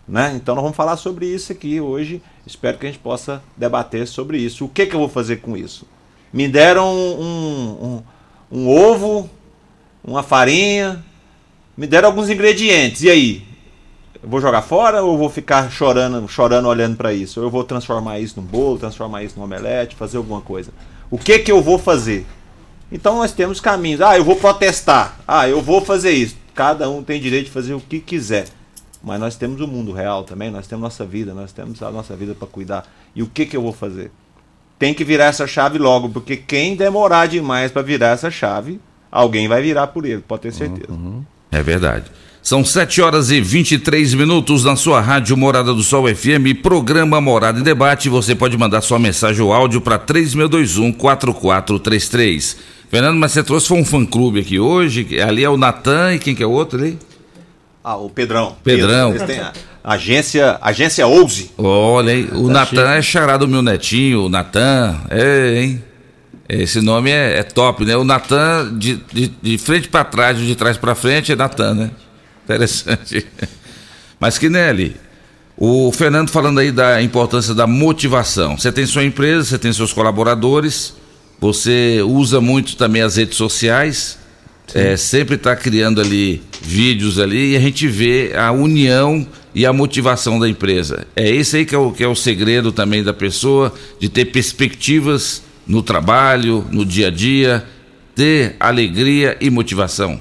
Né? 0.08 0.32
Então 0.34 0.56
nós 0.56 0.62
vamos 0.62 0.76
falar 0.76 0.96
sobre 0.96 1.26
isso 1.26 1.52
aqui 1.52 1.80
hoje. 1.80 2.20
Espero 2.44 2.76
que 2.76 2.86
a 2.86 2.90
gente 2.90 3.00
possa 3.00 3.40
debater 3.56 4.08
sobre 4.08 4.38
isso. 4.38 4.64
O 4.64 4.68
que, 4.68 4.86
que 4.86 4.96
eu 4.96 5.00
vou 5.00 5.08
fazer 5.08 5.36
com 5.36 5.56
isso? 5.56 5.86
Me 6.36 6.46
deram 6.46 6.94
um, 6.94 8.02
um, 8.52 8.58
um 8.58 8.68
ovo, 8.68 9.30
uma 10.04 10.22
farinha, 10.22 11.02
me 11.74 11.86
deram 11.86 12.08
alguns 12.08 12.28
ingredientes. 12.28 13.04
E 13.04 13.08
aí? 13.08 13.42
Eu 14.22 14.28
vou 14.28 14.38
jogar 14.38 14.60
fora 14.60 15.02
ou 15.02 15.16
vou 15.16 15.30
ficar 15.30 15.70
chorando, 15.70 16.28
chorando 16.28 16.68
olhando 16.68 16.94
para 16.94 17.14
isso? 17.14 17.40
Ou 17.40 17.46
eu 17.46 17.50
vou 17.50 17.64
transformar 17.64 18.20
isso 18.20 18.38
num 18.38 18.46
bolo, 18.46 18.78
transformar 18.78 19.24
isso 19.24 19.38
num 19.38 19.46
omelete, 19.46 19.96
fazer 19.96 20.18
alguma 20.18 20.42
coisa? 20.42 20.72
O 21.10 21.16
que 21.16 21.38
que 21.38 21.50
eu 21.50 21.62
vou 21.62 21.78
fazer? 21.78 22.26
Então 22.92 23.16
nós 23.16 23.32
temos 23.32 23.58
caminhos. 23.58 24.02
Ah, 24.02 24.18
eu 24.18 24.24
vou 24.24 24.36
protestar. 24.36 25.18
Ah, 25.26 25.48
eu 25.48 25.62
vou 25.62 25.80
fazer 25.80 26.10
isso. 26.10 26.36
Cada 26.54 26.90
um 26.90 27.02
tem 27.02 27.18
direito 27.18 27.46
de 27.46 27.50
fazer 27.50 27.72
o 27.72 27.80
que 27.80 27.98
quiser. 27.98 28.46
Mas 29.02 29.18
nós 29.18 29.36
temos 29.36 29.58
o 29.62 29.66
mundo 29.66 29.90
real 29.90 30.22
também, 30.22 30.50
nós 30.50 30.66
temos 30.66 30.82
nossa 30.82 31.06
vida, 31.06 31.32
nós 31.32 31.50
temos 31.50 31.82
a 31.82 31.90
nossa 31.90 32.14
vida 32.14 32.34
para 32.34 32.46
cuidar. 32.46 32.86
E 33.14 33.22
o 33.22 33.26
que 33.26 33.46
que 33.46 33.56
eu 33.56 33.62
vou 33.62 33.72
fazer? 33.72 34.10
Tem 34.78 34.92
que 34.92 35.04
virar 35.04 35.26
essa 35.26 35.46
chave 35.46 35.78
logo, 35.78 36.08
porque 36.08 36.36
quem 36.36 36.76
demorar 36.76 37.26
demais 37.26 37.72
para 37.72 37.82
virar 37.82 38.08
essa 38.08 38.30
chave, 38.30 38.78
alguém 39.10 39.48
vai 39.48 39.62
virar 39.62 39.86
por 39.88 40.04
ele, 40.04 40.22
pode 40.26 40.42
ter 40.42 40.52
certeza. 40.52 40.92
Uhum. 40.92 41.24
É 41.50 41.62
verdade. 41.62 42.04
São 42.42 42.64
7 42.64 43.02
horas 43.02 43.30
e 43.32 43.40
23 43.40 44.14
minutos 44.14 44.62
na 44.62 44.76
sua 44.76 45.00
rádio 45.00 45.36
Morada 45.36 45.74
do 45.74 45.82
Sol 45.82 46.06
FM, 46.06 46.62
programa 46.62 47.20
Morada 47.20 47.58
em 47.58 47.62
Debate. 47.64 48.08
Você 48.08 48.36
pode 48.36 48.56
mandar 48.56 48.82
sua 48.82 49.00
mensagem 49.00 49.42
ou 49.42 49.52
áudio 49.52 49.80
para 49.80 49.98
3621 49.98 50.92
4433. 50.92 52.56
Fernando, 52.88 53.18
mas 53.18 53.32
você 53.32 53.42
trouxe 53.42 53.66
foi 53.66 53.78
um 53.78 53.84
fã-clube 53.84 54.38
aqui 54.38 54.60
hoje. 54.60 55.20
Ali 55.20 55.42
é 55.42 55.50
o 55.50 55.56
Natan 55.56 56.14
e 56.14 56.18
quem 56.20 56.36
que 56.36 56.42
é 56.42 56.46
o 56.46 56.52
outro 56.52 56.78
ali? 56.78 56.96
Ah, 57.82 57.96
o 57.96 58.08
Pedrão. 58.08 58.54
Pedrão. 58.62 59.12
A 59.12 59.75
agência, 59.86 60.58
agência 60.60 61.06
Ouse. 61.06 61.52
Olha 61.56 62.12
aí, 62.12 62.24
o 62.24 62.48
tá 62.48 62.52
Natan 62.52 62.90
é 62.94 63.00
charado 63.00 63.46
do 63.46 63.52
meu 63.52 63.62
netinho, 63.62 64.24
o 64.24 64.28
Natan. 64.28 65.00
É, 65.08 65.62
hein? 65.62 65.84
Esse 66.48 66.80
nome 66.80 67.10
é, 67.10 67.38
é 67.38 67.42
top, 67.44 67.84
né? 67.84 67.96
O 67.96 68.02
Natan, 68.02 68.76
de, 68.76 68.96
de, 69.12 69.28
de 69.28 69.58
frente 69.58 69.88
para 69.88 70.04
trás, 70.04 70.36
de 70.38 70.56
trás 70.56 70.76
para 70.76 70.96
frente, 70.96 71.30
é 71.30 71.36
Natan, 71.36 71.74
né? 71.74 71.90
Interessante. 72.44 73.24
Mas 74.18 74.38
que 74.38 74.48
Nelly, 74.48 74.96
o 75.56 75.92
Fernando 75.92 76.30
falando 76.30 76.58
aí 76.58 76.72
da 76.72 77.00
importância 77.00 77.54
da 77.54 77.66
motivação. 77.66 78.58
Você 78.58 78.72
tem 78.72 78.86
sua 78.86 79.04
empresa, 79.04 79.44
você 79.44 79.58
tem 79.58 79.72
seus 79.72 79.92
colaboradores, 79.92 80.94
você 81.40 82.00
usa 82.04 82.40
muito 82.40 82.76
também 82.76 83.02
as 83.02 83.16
redes 83.16 83.36
sociais, 83.36 84.18
é, 84.74 84.96
sempre 84.96 85.36
está 85.36 85.54
criando 85.54 86.00
ali 86.00 86.42
vídeos 86.60 87.18
ali 87.18 87.52
e 87.52 87.56
a 87.56 87.60
gente 87.60 87.86
vê 87.86 88.32
a 88.36 88.50
união 88.52 89.26
e 89.54 89.64
a 89.64 89.72
motivação 89.72 90.38
da 90.38 90.48
empresa. 90.48 91.06
É 91.14 91.28
esse 91.28 91.58
aí 91.58 91.66
que 91.66 91.74
é 91.74 91.78
o, 91.78 91.92
que 91.92 92.04
é 92.04 92.08
o 92.08 92.14
segredo 92.14 92.72
também 92.72 93.02
da 93.02 93.14
pessoa, 93.14 93.72
de 93.98 94.08
ter 94.08 94.26
perspectivas 94.26 95.42
no 95.66 95.82
trabalho, 95.82 96.64
no 96.70 96.84
dia 96.84 97.08
a 97.08 97.10
dia, 97.10 97.64
ter 98.14 98.56
alegria 98.60 99.36
e 99.40 99.50
motivação. 99.50 100.18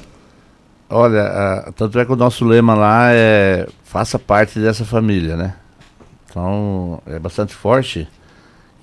Olha, 0.89 1.73
tanto 1.75 1.99
é 1.99 2.05
que 2.05 2.11
o 2.11 2.15
nosso 2.15 2.45
lema 2.45 2.75
lá 2.75 3.11
é 3.11 3.67
faça 3.83 4.19
parte 4.19 4.59
dessa 4.59 4.85
família, 4.85 5.35
né? 5.35 5.55
Então 6.29 7.01
é 7.05 7.17
bastante 7.17 7.53
forte. 7.53 8.07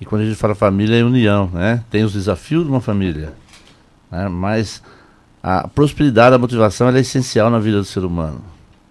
E 0.01 0.05
quando 0.05 0.23
a 0.23 0.25
gente 0.25 0.35
fala 0.35 0.53
família 0.53 0.97
é 0.97 1.03
união, 1.03 1.49
né? 1.53 1.83
Tem 1.89 2.03
os 2.03 2.13
desafios 2.13 2.65
de 2.65 2.69
uma 2.69 2.81
família, 2.81 3.33
né? 4.11 4.27
mas 4.27 4.81
a 5.43 5.67
prosperidade, 5.67 6.33
a 6.33 6.39
motivação 6.39 6.87
é 6.87 6.99
essencial 7.01 7.49
na 7.49 7.59
vida 7.59 7.77
do 7.77 7.83
ser 7.83 8.05
humano. 8.05 8.41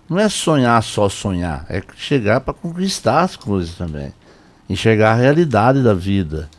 Não 0.06 0.18
é 0.18 0.28
sonhar 0.28 0.82
só 0.82 1.08
sonhar, 1.08 1.64
é 1.70 1.82
chegar 1.96 2.42
para 2.42 2.52
conquistar 2.52 3.22
as 3.22 3.36
coisas 3.36 3.74
também, 3.74 4.12
enxergar 4.68 5.12
a 5.12 5.14
realidade 5.14 5.82
da 5.82 5.94
vida. 5.94 6.50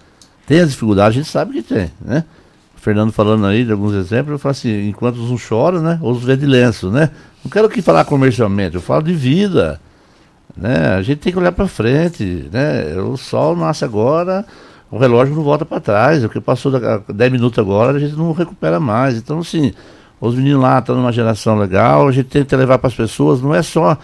Tem 0.47 0.59
as 0.59 0.71
dificuldades, 0.71 1.15
a 1.15 1.21
gente 1.21 1.29
sabe 1.29 1.53
que 1.53 1.61
tem, 1.61 1.91
né? 2.01 2.25
Fernando 2.75 3.11
falando 3.11 3.45
aí 3.45 3.63
de 3.63 3.71
alguns 3.71 3.93
exemplos, 3.93 4.31
eu 4.33 4.39
falo 4.39 4.51
assim, 4.51 4.89
enquanto 4.89 5.17
uns 5.17 5.39
choram, 5.39 5.81
né? 5.81 5.99
Outros 6.01 6.25
vê 6.25 6.35
de 6.35 6.47
lenço, 6.47 6.89
né? 6.89 7.11
Não 7.45 7.51
quero 7.51 7.69
que 7.69 7.81
falar 7.81 8.03
comercialmente, 8.03 8.75
eu 8.75 8.81
falo 8.81 9.03
de 9.03 9.13
vida. 9.13 9.79
Né? 10.57 10.95
A 10.95 11.01
gente 11.01 11.19
tem 11.19 11.31
que 11.31 11.39
olhar 11.39 11.51
para 11.51 11.67
frente, 11.67 12.49
né? 12.51 12.95
O 12.99 13.15
sol 13.15 13.55
nasce 13.55 13.85
agora, 13.85 14.45
o 14.93 14.97
relógio 14.99 15.35
não 15.35 15.43
volta 15.43 15.65
para 15.65 15.79
trás. 15.79 16.23
O 16.23 16.29
que 16.29 16.39
passou 16.39 16.71
10 17.07 17.31
minutos 17.31 17.59
agora, 17.59 17.97
a 17.97 17.99
gente 17.99 18.15
não 18.15 18.31
recupera 18.31 18.79
mais. 18.79 19.17
Então, 19.17 19.39
assim, 19.39 19.73
os 20.19 20.35
meninos 20.35 20.61
lá 20.61 20.79
estão 20.79 20.95
numa 20.95 21.11
geração 21.11 21.57
legal, 21.57 22.07
a 22.07 22.11
gente 22.11 22.29
tenta 22.29 22.55
levar 22.55 22.77
para 22.77 22.87
as 22.87 22.95
pessoas, 22.95 23.41
não 23.41 23.53
é 23.53 23.61
só 23.61 23.97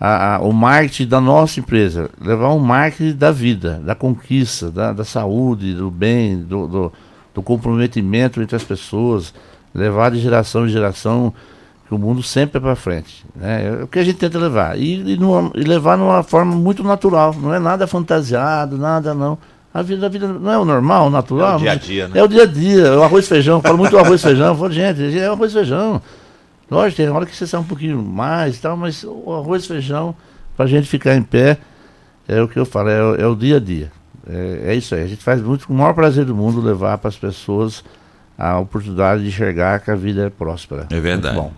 a, 0.00 0.36
a, 0.36 0.38
o 0.40 0.52
marketing 0.52 1.06
da 1.06 1.20
nossa 1.20 1.60
empresa, 1.60 2.10
levar 2.20 2.52
um 2.52 2.58
marketing 2.58 3.16
da 3.16 3.30
vida, 3.30 3.80
da 3.84 3.94
conquista, 3.94 4.70
da, 4.70 4.92
da 4.92 5.04
saúde, 5.04 5.74
do 5.74 5.90
bem, 5.90 6.38
do, 6.38 6.66
do 6.66 6.92
do 7.34 7.42
comprometimento 7.42 8.40
entre 8.42 8.56
as 8.56 8.64
pessoas, 8.64 9.32
levar 9.74 10.10
de 10.10 10.18
geração 10.18 10.66
em 10.66 10.68
geração 10.68 11.32
que 11.86 11.94
o 11.94 11.98
mundo 11.98 12.22
sempre 12.22 12.58
é 12.58 12.60
para 12.60 12.76
frente. 12.76 13.24
Né? 13.34 13.66
É 13.66 13.84
o 13.84 13.88
que 13.88 13.98
a 13.98 14.04
gente 14.04 14.18
tenta 14.18 14.38
levar. 14.38 14.78
E, 14.78 15.14
e, 15.14 15.16
numa, 15.16 15.50
e, 15.54 15.62
levar 15.62 15.96
numa 15.96 16.22
forma 16.22 16.54
muito 16.54 16.84
natural, 16.84 17.34
não 17.34 17.54
é 17.54 17.58
nada 17.58 17.86
fantasiado, 17.86 18.78
nada 18.78 19.14
não. 19.14 19.38
A 19.72 19.82
vida, 19.82 20.06
a 20.06 20.08
vida 20.08 20.26
não 20.26 20.52
é 20.52 20.58
o 20.58 20.64
normal, 20.64 21.06
o 21.06 21.10
natural. 21.10 21.52
É 21.52 21.56
o 21.56 21.58
dia 21.58 21.72
a 21.72 21.74
dia, 21.76 22.08
né? 22.08 22.20
É 22.20 22.24
o 22.24 22.28
dia 22.28 22.42
a 22.42 22.46
dia, 22.46 22.98
o 22.98 23.02
arroz 23.02 23.24
e 23.24 23.28
feijão. 23.28 23.58
Eu 23.58 23.62
falo 23.62 23.78
muito 23.78 23.96
arroz 23.96 24.20
e 24.20 24.24
feijão. 24.24 24.56
Falo, 24.56 24.72
gente, 24.72 25.18
é 25.18 25.30
o 25.30 25.32
arroz 25.32 25.52
e 25.52 25.54
feijão. 25.54 26.02
Lógico, 26.68 26.96
tem 26.96 27.08
hora 27.08 27.26
que 27.26 27.36
você 27.36 27.46
sai 27.46 27.60
um 27.60 27.64
pouquinho 27.64 28.02
mais 28.02 28.58
tal, 28.58 28.76
mas 28.76 29.04
o 29.04 29.32
arroz 29.32 29.64
e 29.64 29.68
feijão, 29.68 30.14
para 30.56 30.64
a 30.66 30.68
gente 30.68 30.88
ficar 30.88 31.14
em 31.14 31.22
pé, 31.22 31.58
é 32.26 32.40
o 32.40 32.48
que 32.48 32.58
eu 32.58 32.64
falo, 32.64 32.88
é, 32.88 33.22
é 33.22 33.26
o 33.26 33.34
dia 33.34 33.56
a 33.56 33.60
dia. 33.60 33.92
É, 34.28 34.72
é, 34.72 34.74
isso 34.74 34.94
aí. 34.94 35.02
A 35.02 35.06
gente 35.06 35.22
faz 35.22 35.40
muito 35.40 35.66
com 35.66 35.72
o 35.72 35.76
maior 35.76 35.94
prazer 35.94 36.24
do 36.24 36.34
mundo 36.34 36.60
levar 36.60 36.98
para 36.98 37.08
as 37.08 37.16
pessoas 37.16 37.84
a 38.36 38.58
oportunidade 38.58 39.22
de 39.22 39.28
enxergar 39.28 39.80
que 39.80 39.90
a 39.90 39.96
vida 39.96 40.26
é 40.26 40.30
próspera. 40.30 40.86
É 40.90 41.00
verdade. 41.00 41.36
Muito 41.36 41.48
bom. 41.48 41.54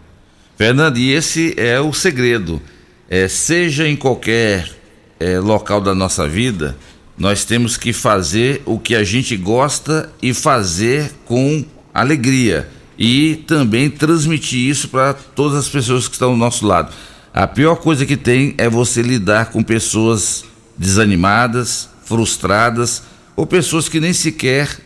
Fernando, 0.57 0.98
e 0.98 1.12
esse 1.12 1.55
é 1.59 1.81
o 1.81 1.92
segredo. 1.92 2.61
É, 3.09 3.29
seja 3.29 3.87
em 3.87 3.96
qualquer 3.96 4.70
é, 5.20 5.38
local 5.38 5.81
da 5.81 5.94
nossa 5.94 6.27
vida, 6.27 6.77
nós 7.16 7.44
temos 7.44 7.77
que 7.77 7.92
fazer 7.92 8.62
o 8.64 8.79
que 8.79 8.94
a 8.94 9.05
gente 9.05 9.37
gosta 9.37 10.11
e 10.20 10.33
fazer 10.33 11.12
com 11.25 11.64
alegria. 11.92 12.68
E 12.98 13.37
também 13.46 13.90
transmitir 13.90 14.68
isso 14.68 14.88
para 14.88 15.14
todas 15.14 15.59
as 15.59 15.68
pessoas 15.68 16.07
que 16.09 16.14
estão 16.14 16.31
ao 16.31 16.37
nosso 16.37 16.66
lado. 16.66 16.92
A 17.35 17.46
pior 17.46 17.77
coisa 17.77 18.05
que 18.05 18.16
tem 18.16 18.55
é 18.59 18.68
você 18.68 19.03
lidar 19.03 19.46
com 19.46 19.62
pessoas 19.62 20.44
desanimadas, 20.77 21.88
frustradas 22.05 23.03
ou 23.35 23.46
pessoas 23.46 23.88
que 23.88 24.01
nem 24.01 24.12
sequer 24.12 24.79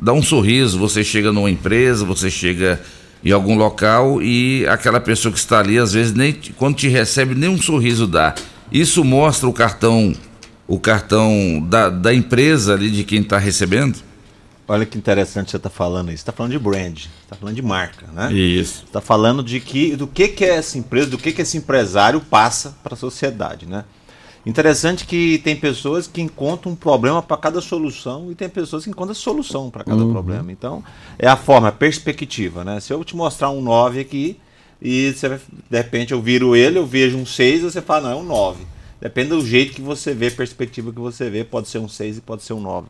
dão 0.00 0.18
um 0.18 0.22
sorriso. 0.22 0.78
Você 0.78 1.02
chega 1.02 1.32
numa 1.32 1.50
empresa, 1.50 2.04
você 2.04 2.30
chega 2.30 2.80
em 3.24 3.30
algum 3.30 3.56
local 3.56 4.20
e 4.22 4.66
aquela 4.66 5.00
pessoa 5.00 5.32
que 5.32 5.38
está 5.38 5.60
ali, 5.60 5.78
às 5.78 5.92
vezes, 5.92 6.12
nem 6.12 6.36
quando 6.56 6.76
te 6.76 6.88
recebe, 6.88 7.34
nem 7.34 7.48
um 7.48 7.60
sorriso 7.60 8.06
dá. 8.06 8.34
Isso 8.70 9.04
mostra 9.04 9.48
o 9.48 9.52
cartão, 9.52 10.14
o 10.66 10.78
cartão 10.78 11.64
da, 11.68 11.88
da 11.90 12.14
empresa 12.14 12.74
ali 12.74 12.90
de 12.90 13.04
quem 13.04 13.20
está 13.20 13.38
recebendo? 13.38 13.98
Olha 14.68 14.86
que 14.86 14.96
interessante 14.96 15.50
você 15.50 15.56
está 15.56 15.68
falando 15.68 16.08
isso. 16.08 16.16
Está 16.18 16.32
falando 16.32 16.52
de 16.52 16.58
brand, 16.58 16.96
está 17.22 17.36
falando 17.36 17.54
de 17.54 17.62
marca, 17.62 18.06
né? 18.12 18.32
Isso. 18.32 18.84
Está 18.86 19.00
falando 19.00 19.42
de 19.42 19.60
que 19.60 19.96
do 19.96 20.06
que 20.06 20.28
que 20.28 20.44
essa 20.44 20.78
empresa, 20.78 21.10
do 21.10 21.18
que 21.18 21.32
que 21.32 21.42
esse 21.42 21.56
empresário 21.58 22.20
passa 22.20 22.74
para 22.82 22.94
a 22.94 22.96
sociedade, 22.96 23.66
né? 23.66 23.84
Interessante 24.46 25.04
que 25.06 25.38
tem 25.38 25.54
pessoas 25.54 26.06
que 26.08 26.20
encontram 26.20 26.72
um 26.72 26.74
problema 26.76 27.22
para 27.22 27.36
cada 27.36 27.60
solução 27.60 28.30
e 28.30 28.34
tem 28.34 28.48
pessoas 28.48 28.82
que 28.84 28.90
encontram 28.90 29.14
solução 29.14 29.70
para 29.70 29.84
cada 29.84 30.02
Uhum. 30.02 30.10
problema. 30.12 30.50
Então, 30.50 30.82
é 31.18 31.28
a 31.28 31.36
forma, 31.36 31.68
a 31.68 31.72
perspectiva, 31.72 32.64
né? 32.64 32.80
Se 32.80 32.92
eu 32.92 33.04
te 33.04 33.14
mostrar 33.14 33.50
um 33.50 33.60
9 33.62 34.00
aqui 34.00 34.38
e 34.80 35.12
você, 35.12 35.28
de 35.28 35.76
repente 35.76 36.12
eu 36.12 36.20
viro 36.20 36.56
ele, 36.56 36.76
eu 36.78 36.86
vejo 36.86 37.16
um 37.18 37.26
6 37.26 37.62
você 37.62 37.80
fala, 37.80 38.08
não, 38.08 38.18
é 38.18 38.20
um 38.20 38.24
9. 38.24 38.64
Depende 39.02 39.30
do 39.30 39.44
jeito 39.44 39.74
que 39.74 39.82
você 39.82 40.14
vê, 40.14 40.30
perspectiva 40.30 40.92
que 40.92 41.00
você 41.00 41.28
vê, 41.28 41.42
pode 41.42 41.68
ser 41.68 41.78
um 41.78 41.88
6 41.88 42.18
e 42.18 42.20
pode 42.20 42.44
ser 42.44 42.52
um 42.52 42.60
9. 42.60 42.86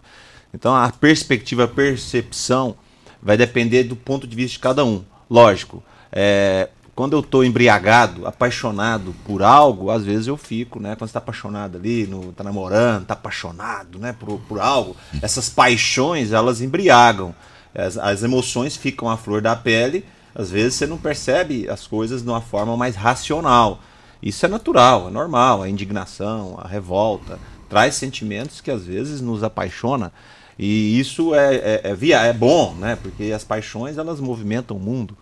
Então, 0.53 0.77
a 0.77 0.93
perspectiva, 0.93 1.65
a 1.65 1.69
percepção 1.69 2.77
vai 3.23 3.35
depender 3.35 3.85
do 3.85 3.97
ponto 3.97 4.27
de 4.27 4.37
vista 4.37 4.53
de 4.53 4.59
cada 4.59 4.85
um. 4.85 5.03
Lógico, 5.31 5.83
é, 6.13 6.69
quando 6.95 7.15
eu 7.15 7.21
estou 7.21 7.43
embriagado, 7.43 8.27
apaixonado 8.27 9.15
por 9.25 9.43
algo, 9.43 9.91
às 9.91 10.05
vezes 10.05 10.27
eu 10.27 10.37
fico, 10.37 10.79
né? 10.79 10.91
Quando 10.91 11.09
você 11.09 11.13
está 11.13 11.19
apaixonado 11.19 11.79
ali, 11.79 12.07
no, 12.07 12.31
tá 12.35 12.45
namorando, 12.45 13.07
tá 13.07 13.15
apaixonado, 13.15 13.99
né? 13.99 14.13
Por, 14.13 14.39
por 14.41 14.61
algo, 14.61 14.95
essas 15.23 15.49
paixões, 15.49 16.31
elas 16.31 16.61
embriagam. 16.61 17.35
As, 17.75 17.97
as 17.97 18.23
emoções 18.23 18.77
ficam 18.77 19.09
à 19.09 19.17
flor 19.17 19.41
da 19.41 19.57
pele, 19.57 20.05
às 20.35 20.51
vezes 20.51 20.75
você 20.75 20.87
não 20.87 20.99
percebe 20.99 21.67
as 21.71 21.87
coisas 21.87 22.23
de 22.23 22.29
uma 22.29 22.43
forma 22.43 22.77
mais 22.77 22.97
racional. 22.97 23.81
Isso 24.23 24.47
é 24.47 24.49
natural, 24.49 25.09
é 25.09 25.11
normal, 25.11 25.63
a 25.63 25.69
indignação, 25.69 26.57
a 26.63 26.69
revolta, 26.69 27.39
traz 27.69 27.97
sentimentos 27.97 28.61
que 28.61 28.71
às 28.71 28.85
vezes 28.85 29.21
nos 29.21 29.43
apaixona. 29.43 30.13
E 30.59 31.01
isso 31.01 31.35
é, 31.35 31.55
é, 31.57 31.81
é, 31.85 31.95
via, 31.95 32.21
é 32.21 32.33
bom, 32.33 32.75
né? 32.75 32.97
Porque 33.03 33.33
as 33.33 33.43
paixões 33.43 33.99
elas 33.99 34.21
movimentam 34.21 34.77
o 34.77 34.81
mundo. 34.81 35.17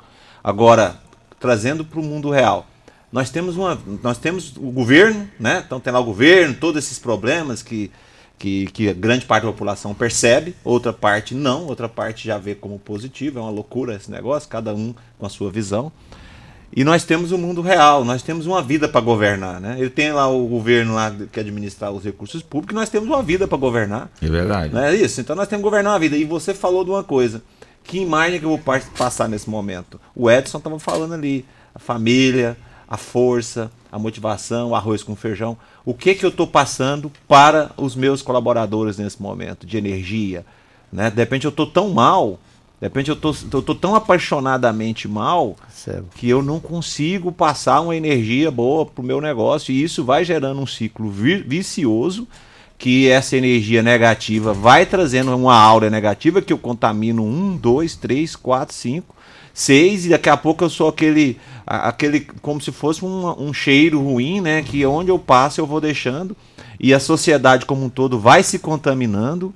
Agora, 0.45 1.01
trazendo 1.39 1.85
para 1.85 1.99
o 1.99 2.03
mundo 2.03 2.29
real, 2.29 2.67
nós 3.11 3.31
temos, 3.31 3.57
uma, 3.57 3.81
nós 4.03 4.19
temos 4.19 4.55
o 4.57 4.71
governo, 4.71 5.29
né? 5.39 5.63
Então 5.65 5.81
tem 5.81 5.93
lá 5.93 5.99
o 6.01 6.05
governo, 6.05 6.55
todos 6.55 6.85
esses 6.85 6.99
problemas 6.99 7.63
que, 7.63 7.91
que, 8.39 8.67
que 8.67 8.89
a 8.89 8.93
grande 8.93 9.25
parte 9.25 9.45
da 9.45 9.53
população 9.53 9.95
percebe, 9.95 10.55
outra 10.63 10.93
parte 10.93 11.35
não, 11.35 11.67
outra 11.67 11.89
parte 11.89 12.27
já 12.27 12.37
vê 12.37 12.55
como 12.55 12.79
positivo, 12.79 13.39
é 13.39 13.43
uma 13.43 13.51
loucura 13.51 13.95
esse 13.95 14.11
negócio, 14.11 14.49
cada 14.49 14.75
um 14.75 14.95
com 15.19 15.25
a 15.25 15.31
sua 15.31 15.51
visão. 15.51 15.91
E 16.73 16.85
nós 16.85 17.03
temos 17.05 17.33
o 17.33 17.39
mundo 17.39 17.61
real, 17.63 18.05
nós 18.05 18.23
temos 18.23 18.47
uma 18.47 18.63
vida 18.63 18.89
para 18.89 19.01
governar, 19.01 19.61
né? 19.61 19.77
Ele 19.79 19.91
tem 19.91 20.13
lá 20.13 20.29
o 20.29 20.47
governo 20.47 20.95
lá 20.95 21.13
que 21.33 21.41
administrar 21.41 21.91
os 21.91 22.05
recursos 22.05 22.43
públicos, 22.43 22.75
nós 22.75 22.89
temos 22.89 23.09
uma 23.09 23.23
vida 23.23 23.49
para 23.49 23.59
governar. 23.59 24.11
É 24.23 24.29
verdade. 24.29 24.73
Não 24.73 24.81
é 24.81 24.95
isso? 24.95 25.21
Então 25.21 25.35
nós 25.35 25.49
temos 25.49 25.63
que 25.63 25.69
governar 25.69 25.93
uma 25.93 25.99
vida. 25.99 26.17
E 26.17 26.25
você 26.25 26.55
falou 26.55 26.85
de 26.85 26.91
uma 26.91 27.03
coisa. 27.03 27.43
Que 27.83 27.99
imagem 27.99 28.39
que 28.39 28.45
eu 28.45 28.51
vou 28.51 28.61
passar 28.97 29.29
nesse 29.29 29.51
momento? 29.51 30.01
O 30.15 30.31
Edson 30.31 30.59
estava 30.59 30.79
falando 30.79 31.15
ali. 31.15 31.45
A 31.75 31.79
família, 31.79 32.57
a 32.89 32.97
força, 32.97 33.71
a 33.91 33.99
motivação, 33.99 34.71
o 34.71 34.75
arroz 34.75 35.03
com 35.03 35.17
feijão. 35.17 35.57
O 35.85 35.95
que 35.95 36.15
que 36.15 36.25
eu 36.25 36.31
estou 36.31 36.47
passando 36.47 37.11
para 37.27 37.71
os 37.77 37.97
meus 37.97 38.23
colaboradores 38.23 38.99
nesse 38.99 39.21
momento 39.21 39.67
de 39.67 39.77
energia? 39.77 40.45
Né? 40.93 41.11
De 41.11 41.17
repente 41.17 41.45
eu 41.45 41.51
estou 41.51 41.67
tão 41.67 41.91
mal, 41.91 42.39
de 42.81 42.87
repente 42.87 43.11
eu 43.11 43.17
tô, 43.17 43.35
eu 43.53 43.61
tô 43.63 43.75
tão 43.75 43.95
apaixonadamente 43.95 45.07
mal 45.07 45.55
que 46.15 46.29
eu 46.29 46.43
não 46.43 46.59
consigo 46.59 47.31
passar 47.31 47.81
uma 47.81 47.95
energia 47.95 48.51
boa 48.51 48.87
pro 48.87 49.03
meu 49.05 49.21
negócio 49.21 49.71
e 49.73 49.83
isso 49.83 50.03
vai 50.03 50.25
gerando 50.25 50.61
um 50.61 50.67
ciclo 50.67 51.11
vi- 51.11 51.43
vicioso 51.43 52.27
que 52.79 53.07
essa 53.11 53.37
energia 53.37 53.83
negativa 53.83 54.55
vai 54.55 54.87
trazendo 54.87 55.37
uma 55.37 55.55
aura 55.55 55.91
negativa 55.91 56.41
que 56.41 56.51
eu 56.53 56.57
contamino 56.57 57.23
um, 57.23 57.55
dois, 57.55 57.95
três, 57.95 58.35
quatro, 58.35 58.75
cinco, 58.75 59.15
seis 59.53 60.07
e 60.07 60.09
daqui 60.09 60.31
a 60.31 60.37
pouco 60.39 60.65
eu 60.65 60.71
sou 60.71 60.89
aquele, 60.89 61.39
aquele 61.67 62.21
como 62.41 62.59
se 62.63 62.73
fosse 62.73 63.05
um, 63.05 63.49
um 63.49 63.53
cheiro 63.53 64.01
ruim, 64.03 64.41
né? 64.41 64.63
Que 64.63 64.87
onde 64.87 65.11
eu 65.11 65.19
passo 65.19 65.61
eu 65.61 65.67
vou 65.67 65.79
deixando 65.83 66.35
e 66.81 66.95
a 66.95 66.99
sociedade 66.99 67.67
como 67.67 67.85
um 67.85 67.91
todo 67.91 68.19
vai 68.19 68.43
se 68.43 68.59
contaminando 68.59 69.55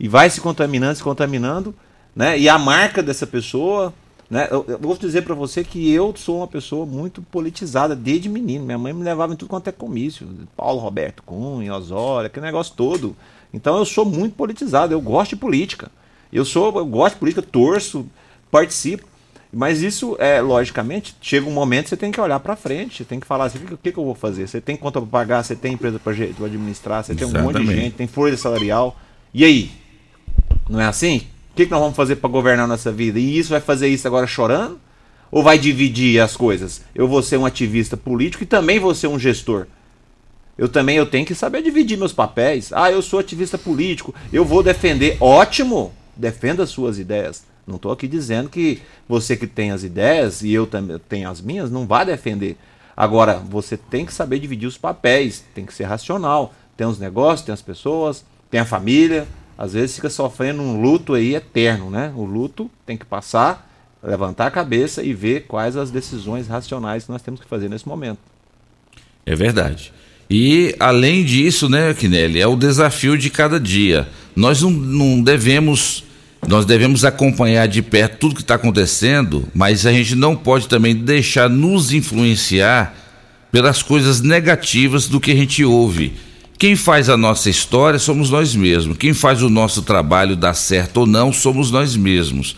e 0.00 0.08
vai 0.08 0.30
se 0.30 0.40
contaminando, 0.40 0.96
se 0.96 1.02
contaminando, 1.02 1.74
né? 2.14 2.38
E 2.38 2.48
a 2.48 2.58
marca 2.58 3.02
dessa 3.02 3.26
pessoa, 3.26 3.92
né? 4.32 4.48
Eu, 4.50 4.64
eu 4.66 4.78
vou 4.78 4.96
dizer 4.96 5.22
para 5.22 5.34
você 5.34 5.62
que 5.62 5.92
eu 5.92 6.14
sou 6.16 6.38
uma 6.38 6.46
pessoa 6.46 6.86
muito 6.86 7.20
politizada 7.20 7.94
desde 7.94 8.28
menino. 8.28 8.64
Minha 8.64 8.78
mãe 8.78 8.92
me 8.92 9.02
levava 9.02 9.34
em 9.34 9.36
tudo 9.36 9.48
quanto 9.48 9.68
é 9.68 9.72
comício, 9.72 10.26
Paulo 10.56 10.80
Roberto 10.80 11.22
Cunha, 11.22 11.74
Osório, 11.74 12.28
aquele 12.28 12.46
negócio 12.46 12.74
todo. 12.74 13.16
Então 13.52 13.76
eu 13.76 13.84
sou 13.84 14.04
muito 14.04 14.34
politizado, 14.34 14.94
eu 14.94 15.00
gosto 15.00 15.30
de 15.30 15.36
política. 15.36 15.90
Eu 16.32 16.44
sou, 16.44 16.74
eu 16.78 16.86
gosto 16.86 17.14
de 17.14 17.20
política, 17.20 17.42
torço, 17.42 18.06
participo. 18.50 19.06
Mas 19.52 19.82
isso 19.82 20.16
é, 20.18 20.40
logicamente, 20.40 21.14
chega 21.20 21.46
um 21.46 21.52
momento 21.52 21.84
que 21.84 21.90
você 21.90 21.96
tem 21.98 22.10
que 22.10 22.18
olhar 22.18 22.40
para 22.40 22.56
frente, 22.56 22.96
você 22.96 23.04
tem 23.04 23.20
que 23.20 23.26
falar 23.26 23.44
assim, 23.44 23.58
o 23.70 23.76
que, 23.76 23.92
que 23.92 23.98
eu 23.98 24.04
vou 24.04 24.14
fazer? 24.14 24.48
Você 24.48 24.62
tem 24.62 24.74
conta 24.76 24.98
para 24.98 25.10
pagar, 25.10 25.42
você 25.42 25.54
tem 25.54 25.74
empresa 25.74 25.98
para 25.98 26.14
administrar, 26.14 27.04
você 27.04 27.14
tem 27.14 27.26
um 27.26 27.30
monte 27.30 27.42
de 27.42 27.48
Exatamente. 27.50 27.74
gente, 27.74 27.94
tem 27.96 28.06
folha 28.06 28.34
salarial. 28.38 28.96
E 29.34 29.44
aí? 29.44 29.70
Não 30.70 30.80
é 30.80 30.86
assim? 30.86 31.26
O 31.52 31.54
que, 31.54 31.66
que 31.66 31.70
nós 31.70 31.80
vamos 31.80 31.96
fazer 31.96 32.16
para 32.16 32.30
governar 32.30 32.66
nossa 32.66 32.90
vida? 32.90 33.18
E 33.18 33.38
isso 33.38 33.50
vai 33.50 33.60
fazer 33.60 33.86
isso 33.86 34.06
agora 34.06 34.26
chorando? 34.26 34.80
Ou 35.30 35.42
vai 35.42 35.58
dividir 35.58 36.18
as 36.18 36.34
coisas? 36.34 36.80
Eu 36.94 37.06
vou 37.06 37.22
ser 37.22 37.36
um 37.36 37.44
ativista 37.44 37.94
político 37.94 38.42
e 38.42 38.46
também 38.46 38.80
vou 38.80 38.94
ser 38.94 39.06
um 39.06 39.18
gestor. 39.18 39.66
Eu 40.56 40.66
também 40.66 40.96
eu 40.96 41.04
tenho 41.04 41.26
que 41.26 41.34
saber 41.34 41.62
dividir 41.62 41.98
meus 41.98 42.12
papéis. 42.12 42.72
Ah, 42.72 42.90
eu 42.90 43.02
sou 43.02 43.18
ativista 43.18 43.58
político, 43.58 44.14
eu 44.32 44.46
vou 44.46 44.62
defender. 44.62 45.18
Ótimo! 45.20 45.92
Defenda 46.16 46.62
as 46.62 46.70
suas 46.70 46.98
ideias. 46.98 47.44
Não 47.66 47.76
estou 47.76 47.92
aqui 47.92 48.08
dizendo 48.08 48.48
que 48.48 48.80
você 49.06 49.36
que 49.36 49.46
tem 49.46 49.72
as 49.72 49.84
ideias 49.84 50.42
e 50.42 50.52
eu 50.52 50.66
também 50.66 50.98
tenho 51.06 51.28
as 51.28 51.40
minhas, 51.40 51.70
não 51.70 51.86
vai 51.86 52.06
defender. 52.06 52.56
Agora, 52.96 53.34
você 53.34 53.76
tem 53.76 54.06
que 54.06 54.12
saber 54.12 54.38
dividir 54.38 54.66
os 54.66 54.78
papéis, 54.78 55.44
tem 55.54 55.66
que 55.66 55.74
ser 55.74 55.84
racional. 55.84 56.54
Tem 56.76 56.86
os 56.86 56.98
negócios, 56.98 57.44
tem 57.44 57.52
as 57.52 57.62
pessoas, 57.62 58.24
tem 58.50 58.60
a 58.60 58.64
família. 58.64 59.26
Às 59.62 59.74
vezes 59.74 59.94
fica 59.94 60.10
sofrendo 60.10 60.60
um 60.60 60.82
luto 60.82 61.14
aí 61.14 61.36
eterno, 61.36 61.88
né? 61.88 62.12
O 62.16 62.24
luto 62.24 62.68
tem 62.84 62.96
que 62.96 63.06
passar, 63.06 63.72
levantar 64.02 64.48
a 64.48 64.50
cabeça 64.50 65.04
e 65.04 65.14
ver 65.14 65.42
quais 65.46 65.76
as 65.76 65.88
decisões 65.88 66.48
racionais 66.48 67.04
que 67.04 67.12
nós 67.12 67.22
temos 67.22 67.38
que 67.38 67.46
fazer 67.46 67.70
nesse 67.70 67.86
momento. 67.86 68.18
É 69.24 69.36
verdade. 69.36 69.92
E 70.28 70.74
além 70.80 71.24
disso, 71.24 71.68
né, 71.68 71.94
Kinelli, 71.94 72.40
é 72.40 72.46
o 72.48 72.56
desafio 72.56 73.16
de 73.16 73.30
cada 73.30 73.60
dia. 73.60 74.08
Nós 74.34 74.62
não, 74.62 74.70
não 74.72 75.22
devemos, 75.22 76.02
nós 76.48 76.66
devemos 76.66 77.04
acompanhar 77.04 77.68
de 77.68 77.82
perto 77.82 78.18
tudo 78.18 78.34
que 78.34 78.40
está 78.40 78.56
acontecendo, 78.56 79.48
mas 79.54 79.86
a 79.86 79.92
gente 79.92 80.16
não 80.16 80.34
pode 80.34 80.66
também 80.66 80.92
deixar 80.92 81.48
nos 81.48 81.92
influenciar 81.92 82.96
pelas 83.52 83.80
coisas 83.80 84.22
negativas 84.22 85.06
do 85.06 85.20
que 85.20 85.30
a 85.30 85.36
gente 85.36 85.64
ouve. 85.64 86.14
Quem 86.62 86.76
faz 86.76 87.08
a 87.08 87.16
nossa 87.16 87.50
história 87.50 87.98
somos 87.98 88.30
nós 88.30 88.54
mesmos. 88.54 88.96
Quem 88.96 89.12
faz 89.12 89.42
o 89.42 89.50
nosso 89.50 89.82
trabalho 89.82 90.36
dar 90.36 90.54
certo 90.54 90.98
ou 90.98 91.06
não 91.08 91.32
somos 91.32 91.72
nós 91.72 91.96
mesmos. 91.96 92.54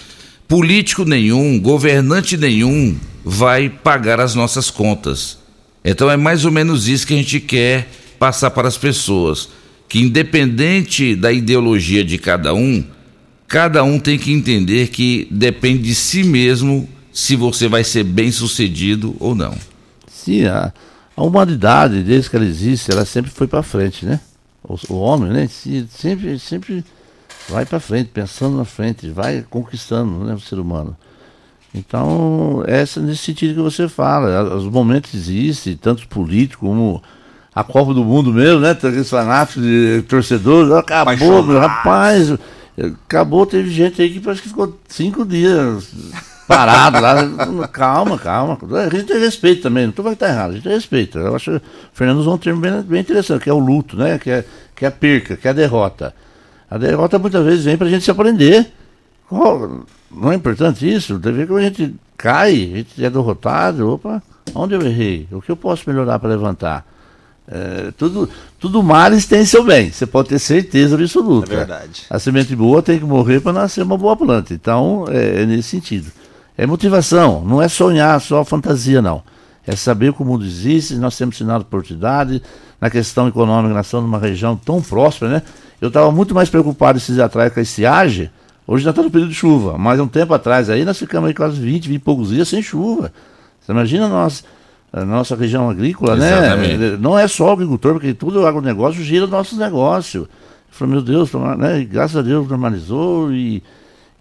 Político 0.46 1.06
nenhum, 1.06 1.58
governante 1.58 2.36
nenhum 2.36 2.98
vai 3.24 3.70
pagar 3.70 4.20
as 4.20 4.34
nossas 4.34 4.68
contas. 4.68 5.38
Então 5.82 6.10
é 6.10 6.18
mais 6.18 6.44
ou 6.44 6.52
menos 6.52 6.86
isso 6.86 7.06
que 7.06 7.14
a 7.14 7.16
gente 7.16 7.40
quer 7.40 7.88
passar 8.18 8.50
para 8.50 8.68
as 8.68 8.76
pessoas, 8.76 9.48
que 9.88 10.00
independente 10.00 11.16
da 11.16 11.32
ideologia 11.32 12.04
de 12.04 12.18
cada 12.18 12.52
um, 12.52 12.84
cada 13.48 13.82
um 13.82 13.98
tem 13.98 14.18
que 14.18 14.30
entender 14.30 14.88
que 14.88 15.26
depende 15.30 15.84
de 15.84 15.94
si 15.94 16.22
mesmo 16.22 16.86
se 17.10 17.36
você 17.36 17.68
vai 17.68 17.82
ser 17.82 18.04
bem 18.04 18.30
sucedido 18.30 19.16
ou 19.18 19.34
não. 19.34 19.54
Sim, 20.06 20.42
a 21.16 21.22
humanidade, 21.22 22.02
desde 22.02 22.30
que 22.30 22.36
ela 22.36 22.44
existe, 22.44 22.90
ela 22.90 23.04
sempre 23.04 23.30
foi 23.30 23.46
para 23.46 23.62
frente, 23.62 24.04
né? 24.04 24.20
O, 24.62 24.76
o 24.94 24.98
homem, 25.00 25.30
né? 25.32 25.46
se- 25.46 25.86
Sempre, 25.90 26.38
sempre 26.38 26.84
vai 27.48 27.64
para 27.66 27.78
frente, 27.80 28.10
pensando 28.12 28.56
na 28.56 28.64
frente, 28.64 29.10
vai 29.10 29.44
conquistando, 29.48 30.24
né, 30.24 30.34
o 30.34 30.40
ser 30.40 30.58
humano. 30.58 30.96
Então, 31.74 32.62
essa 32.66 33.00
nesse 33.00 33.22
sentido 33.24 33.54
que 33.54 33.60
você 33.60 33.88
fala, 33.88 34.54
os 34.54 34.64
momentos 34.64 35.12
existem, 35.14 35.76
tanto 35.76 36.06
político 36.08 36.66
como 36.66 37.02
a 37.54 37.64
Copa 37.64 37.92
do 37.92 38.04
Mundo 38.04 38.32
mesmo, 38.32 38.60
né? 38.60 38.74
Tem 38.74 38.90
Aqueles 38.90 39.10
fanáticos 39.10 39.62
de 39.62 40.02
torcedores, 40.08 40.72
acabou, 40.72 41.42
rapaz, 41.58 42.32
acabou, 43.06 43.44
teve 43.44 43.70
gente 43.70 44.00
aí 44.00 44.10
que 44.12 44.20
parece 44.20 44.42
que 44.42 44.48
ficou 44.48 44.78
cinco 44.88 45.24
dias 45.24 45.88
parado 46.46 47.00
lá. 47.00 47.68
calma, 47.68 48.18
calma. 48.18 48.58
A 48.86 48.88
gente 48.88 49.04
tem 49.06 49.18
respeito 49.18 49.62
também, 49.62 49.84
não 49.84 49.90
estou 49.90 50.02
falando 50.02 50.16
que 50.18 50.24
tá 50.24 50.28
errado, 50.30 50.50
a 50.50 50.54
gente 50.54 50.68
respeita. 50.68 51.18
Eu 51.18 51.34
acho 51.36 51.50
que 51.52 51.56
o 51.56 51.62
Fernando 51.92 52.18
usou 52.18 52.34
um 52.34 52.38
termo 52.38 52.60
bem, 52.60 52.82
bem 52.82 53.00
interessante, 53.00 53.42
que 53.44 53.50
é 53.50 53.52
o 53.54 53.58
luto, 53.58 53.96
né? 53.96 54.18
Que 54.18 54.30
é, 54.30 54.44
que 54.74 54.84
é 54.84 54.88
a 54.88 54.92
perca, 54.92 55.36
que 55.36 55.46
é 55.46 55.50
a 55.50 55.54
derrota. 55.54 56.14
A 56.70 56.78
derrota 56.78 57.18
muitas 57.18 57.44
vezes 57.44 57.64
vem 57.64 57.76
para 57.76 57.86
a 57.86 57.90
gente 57.90 58.04
se 58.04 58.10
aprender. 58.10 58.72
Qual- 59.28 59.84
Não 60.10 60.32
é 60.32 60.34
importante 60.34 60.90
isso? 60.92 61.18
Deve 61.18 61.38
ver 61.38 61.46
que 61.46 61.54
a 61.54 61.60
gente 61.62 61.94
cai, 62.16 62.52
a 62.52 62.76
gente 62.78 63.04
é 63.04 63.10
derrotado. 63.10 63.92
Opa, 63.94 64.22
onde 64.54 64.74
eu 64.74 64.82
errei? 64.82 65.26
O 65.32 65.40
que 65.40 65.50
eu 65.50 65.56
posso 65.56 65.82
melhorar 65.88 66.18
para 66.18 66.28
levantar? 66.30 66.86
É, 67.46 67.90
tudo, 67.98 68.26
tudo 68.58 68.82
males 68.82 69.26
tem 69.26 69.44
seu 69.44 69.62
bem, 69.62 69.92
você 69.92 70.06
pode 70.06 70.30
ter 70.30 70.38
certeza 70.38 70.94
absoluta. 70.96 71.52
É 71.52 71.56
verdade. 71.58 72.02
A 72.08 72.18
semente 72.18 72.56
boa 72.56 72.80
tem 72.80 72.98
que 72.98 73.04
morrer 73.04 73.40
para 73.40 73.52
nascer 73.52 73.82
uma 73.82 73.98
boa 73.98 74.16
planta. 74.16 74.54
Então, 74.54 75.04
é, 75.10 75.42
é 75.42 75.46
nesse 75.46 75.68
sentido. 75.68 76.10
É 76.56 76.66
motivação, 76.66 77.42
não 77.44 77.60
é 77.60 77.68
sonhar 77.68 78.20
só 78.20 78.44
fantasia, 78.44 79.02
não. 79.02 79.22
É 79.66 79.74
saber 79.74 80.12
que 80.12 80.22
o 80.22 80.24
mundo 80.24 80.44
existe, 80.44 80.94
nós 80.96 81.16
temos 81.16 81.36
sinal 81.36 81.58
de 81.58 81.64
oportunidade, 81.64 82.42
na 82.80 82.90
questão 82.90 83.26
econômica, 83.26 83.74
nós 83.74 83.86
estamos 83.86 84.04
numa 84.08 84.18
região 84.18 84.56
tão 84.56 84.80
próspera, 84.80 85.30
né? 85.30 85.42
Eu 85.80 85.88
estava 85.88 86.12
muito 86.12 86.34
mais 86.34 86.48
preocupado 86.48 86.98
esses 86.98 87.14
dias 87.14 87.26
atrás 87.26 87.52
com 87.52 87.60
a 87.60 87.62
estiagem, 87.62 88.30
hoje 88.66 88.84
já 88.84 88.90
está 88.90 89.02
no 89.02 89.10
período 89.10 89.30
de 89.30 89.34
chuva, 89.34 89.76
mas 89.78 89.98
um 89.98 90.06
tempo 90.06 90.32
atrás 90.32 90.70
aí 90.70 90.84
nós 90.84 90.98
ficamos 90.98 91.28
aí 91.28 91.34
quase 91.34 91.58
20, 91.60 91.88
20 91.88 91.96
e 91.96 91.98
poucos 91.98 92.28
dias 92.28 92.46
sem 92.48 92.62
chuva. 92.62 93.12
Você 93.60 93.72
imagina 93.72 94.06
nós, 94.06 94.44
a 94.92 95.04
nossa 95.04 95.34
região 95.34 95.68
agrícola, 95.68 96.16
Exatamente. 96.16 96.76
né? 96.76 96.96
Não 97.00 97.18
é 97.18 97.26
só 97.26 97.48
o 97.48 97.52
agricultor, 97.52 97.94
porque 97.94 98.12
tudo 98.12 98.42
o 98.42 98.46
agronegócio 98.46 99.02
gira 99.02 99.26
nossos 99.26 99.58
negócios. 99.58 100.24
Eu 100.24 100.28
falei, 100.70 100.94
meu 100.94 101.02
Deus, 101.02 101.32
né? 101.58 101.80
E 101.80 101.84
graças 101.84 102.16
a 102.16 102.22
Deus 102.22 102.46
normalizou 102.46 103.32
e 103.32 103.62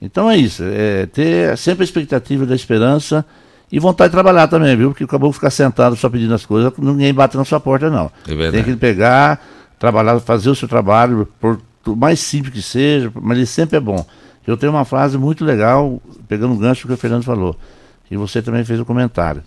então 0.03 0.29
é 0.29 0.35
isso, 0.35 0.61
é 0.65 1.05
ter 1.05 1.57
sempre 1.57 1.83
a 1.83 1.85
expectativa 1.85 2.45
da 2.45 2.53
esperança 2.53 3.25
e 3.71 3.79
vontade 3.79 4.09
de 4.09 4.11
trabalhar 4.11 4.49
também, 4.49 4.75
viu? 4.75 4.89
Porque 4.89 5.05
acabou 5.05 5.29
de 5.29 5.35
ficar 5.35 5.49
sentado 5.49 5.95
só 5.95 6.09
pedindo 6.09 6.33
as 6.33 6.45
coisas, 6.45 6.73
ninguém 6.77 7.13
bate 7.13 7.37
na 7.37 7.45
sua 7.45 7.57
porta, 7.57 7.89
não. 7.89 8.11
É. 8.27 8.51
Tem 8.51 8.65
que 8.65 8.75
pegar, 8.75 9.41
trabalhar, 9.79 10.19
fazer 10.19 10.49
o 10.49 10.55
seu 10.55 10.67
trabalho, 10.67 11.25
por 11.39 11.57
mais 11.95 12.19
simples 12.19 12.53
que 12.53 12.61
seja, 12.61 13.09
mas 13.15 13.37
ele 13.37 13.45
sempre 13.45 13.77
é 13.77 13.79
bom. 13.79 14.05
Eu 14.45 14.57
tenho 14.57 14.73
uma 14.73 14.83
frase 14.83 15.17
muito 15.17 15.45
legal, 15.45 16.01
pegando 16.27 16.53
um 16.53 16.57
gancho 16.57 16.85
que 16.85 16.93
o 16.93 16.97
Fernando 16.97 17.23
falou, 17.23 17.55
e 18.11 18.17
você 18.17 18.41
também 18.41 18.65
fez 18.65 18.81
o 18.81 18.85
comentário. 18.85 19.41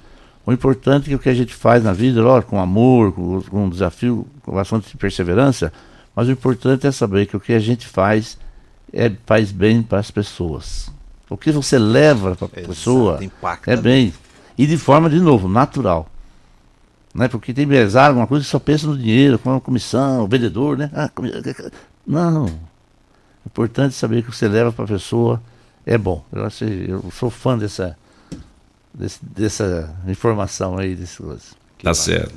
O 0.47 0.53
importante 0.55 1.05
é 1.05 1.09
que 1.11 1.15
o 1.17 1.19
que 1.19 1.29
a 1.29 1.35
gente 1.35 1.55
faz 1.55 1.85
na 1.85 1.93
vida, 1.93 2.23
lógico, 2.23 2.53
com 2.53 2.61
amor, 2.61 3.13
com, 3.13 3.43
com 3.43 3.69
desafio, 3.69 4.27
com 4.41 4.55
bastante 4.55 4.97
perseverança, 4.97 5.71
mas 6.15 6.29
o 6.29 6.31
importante 6.31 6.87
é 6.87 6.91
saber 6.91 7.27
que 7.27 7.37
o 7.37 7.41
que 7.41 7.53
a 7.53 7.59
gente 7.59 7.87
faz 7.87 8.39
é, 8.97 9.13
faz 9.27 9.53
bem 9.53 9.83
para 9.83 9.99
as 9.99 10.11
pessoas. 10.11 10.91
O 11.29 11.37
que 11.37 11.51
você 11.53 11.79
leva 11.79 12.35
para 12.37 12.47
a 12.47 12.49
pessoa 12.49 13.23
impacta 13.23 13.73
é 13.73 13.77
bem. 13.77 14.15
E 14.57 14.67
de 14.67 14.79
forma, 14.79 15.11
de 15.11 15.21
novo, 15.21 15.49
natural. 15.49 16.09
Né? 17.15 17.29
Porque 17.29 17.53
tem 17.53 17.65
empresário, 17.65 18.11
alguma 18.11 18.27
coisa 18.27 18.45
que 18.45 18.51
só 18.51 18.59
pensa 18.59 18.87
no 18.87 18.97
dinheiro, 18.97 19.39
com 19.39 19.55
a 19.55 19.61
comissão, 19.61 20.25
o 20.25 20.29
vendedor, 20.29 20.77
né? 20.79 20.91
Ah, 20.95 21.11
Não. 22.07 22.45
O 22.47 23.47
importante 23.47 23.89
é 23.89 23.97
saber 23.97 24.23
que 24.23 24.29
o 24.29 24.31
que 24.33 24.37
você 24.37 24.49
leva 24.49 24.73
para 24.73 24.85
a 24.85 24.89
pessoa 24.89 25.43
é 25.85 25.97
bom. 25.99 26.25
Eu, 26.33 26.45
acho, 26.45 26.65
eu 26.65 27.11
sou 27.13 27.31
fã 27.31 27.57
dessa, 27.57 27.97
desse- 28.93 29.25
dessa 29.25 29.95
informação 30.07 30.79
aí, 30.79 30.95
dessas 30.95 31.17
coisas. 31.17 31.55
Tá 31.83 31.95
certo. 31.95 32.33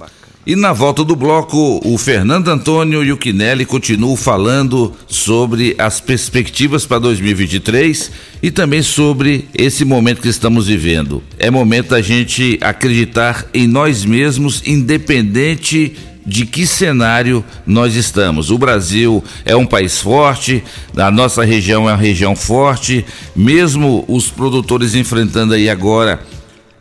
E 0.46 0.56
na 0.56 0.74
volta 0.74 1.04
do 1.04 1.16
bloco, 1.16 1.80
o 1.84 1.98
Fernando 1.98 2.48
Antônio 2.48 3.04
e 3.04 3.12
o 3.12 3.18
Quinelli 3.18 3.66
continuam 3.66 4.16
falando 4.16 4.94
sobre 5.06 5.76
as 5.78 6.00
perspectivas 6.00 6.86
para 6.86 6.98
2023 6.98 8.12
e 8.42 8.50
também 8.50 8.82
sobre 8.82 9.48
esse 9.54 9.86
momento 9.86 10.22
que 10.22 10.28
estamos 10.28 10.66
vivendo. 10.66 11.22
É 11.38 11.52
momento 11.52 11.90
da 11.90 12.02
gente 12.02 12.58
acreditar 12.62 13.46
em 13.54 13.68
nós 13.68 14.06
mesmos, 14.06 14.64
independente 14.66 15.96
de 16.26 16.46
que 16.46 16.66
cenário 16.66 17.44
nós 17.66 17.96
estamos. 17.96 18.50
O 18.50 18.58
Brasil 18.58 19.24
é 19.46 19.56
um 19.56 19.66
país 19.66 20.00
forte, 20.00 20.64
a 20.96 21.12
nossa 21.12 21.44
região 21.44 21.88
é 21.88 21.92
uma 21.92 21.98
região 21.98 22.36
forte, 22.36 23.06
mesmo 23.36 24.04
os 24.08 24.30
produtores 24.30 24.96
enfrentando 24.96 25.54
aí 25.54 25.70
agora 25.70 26.20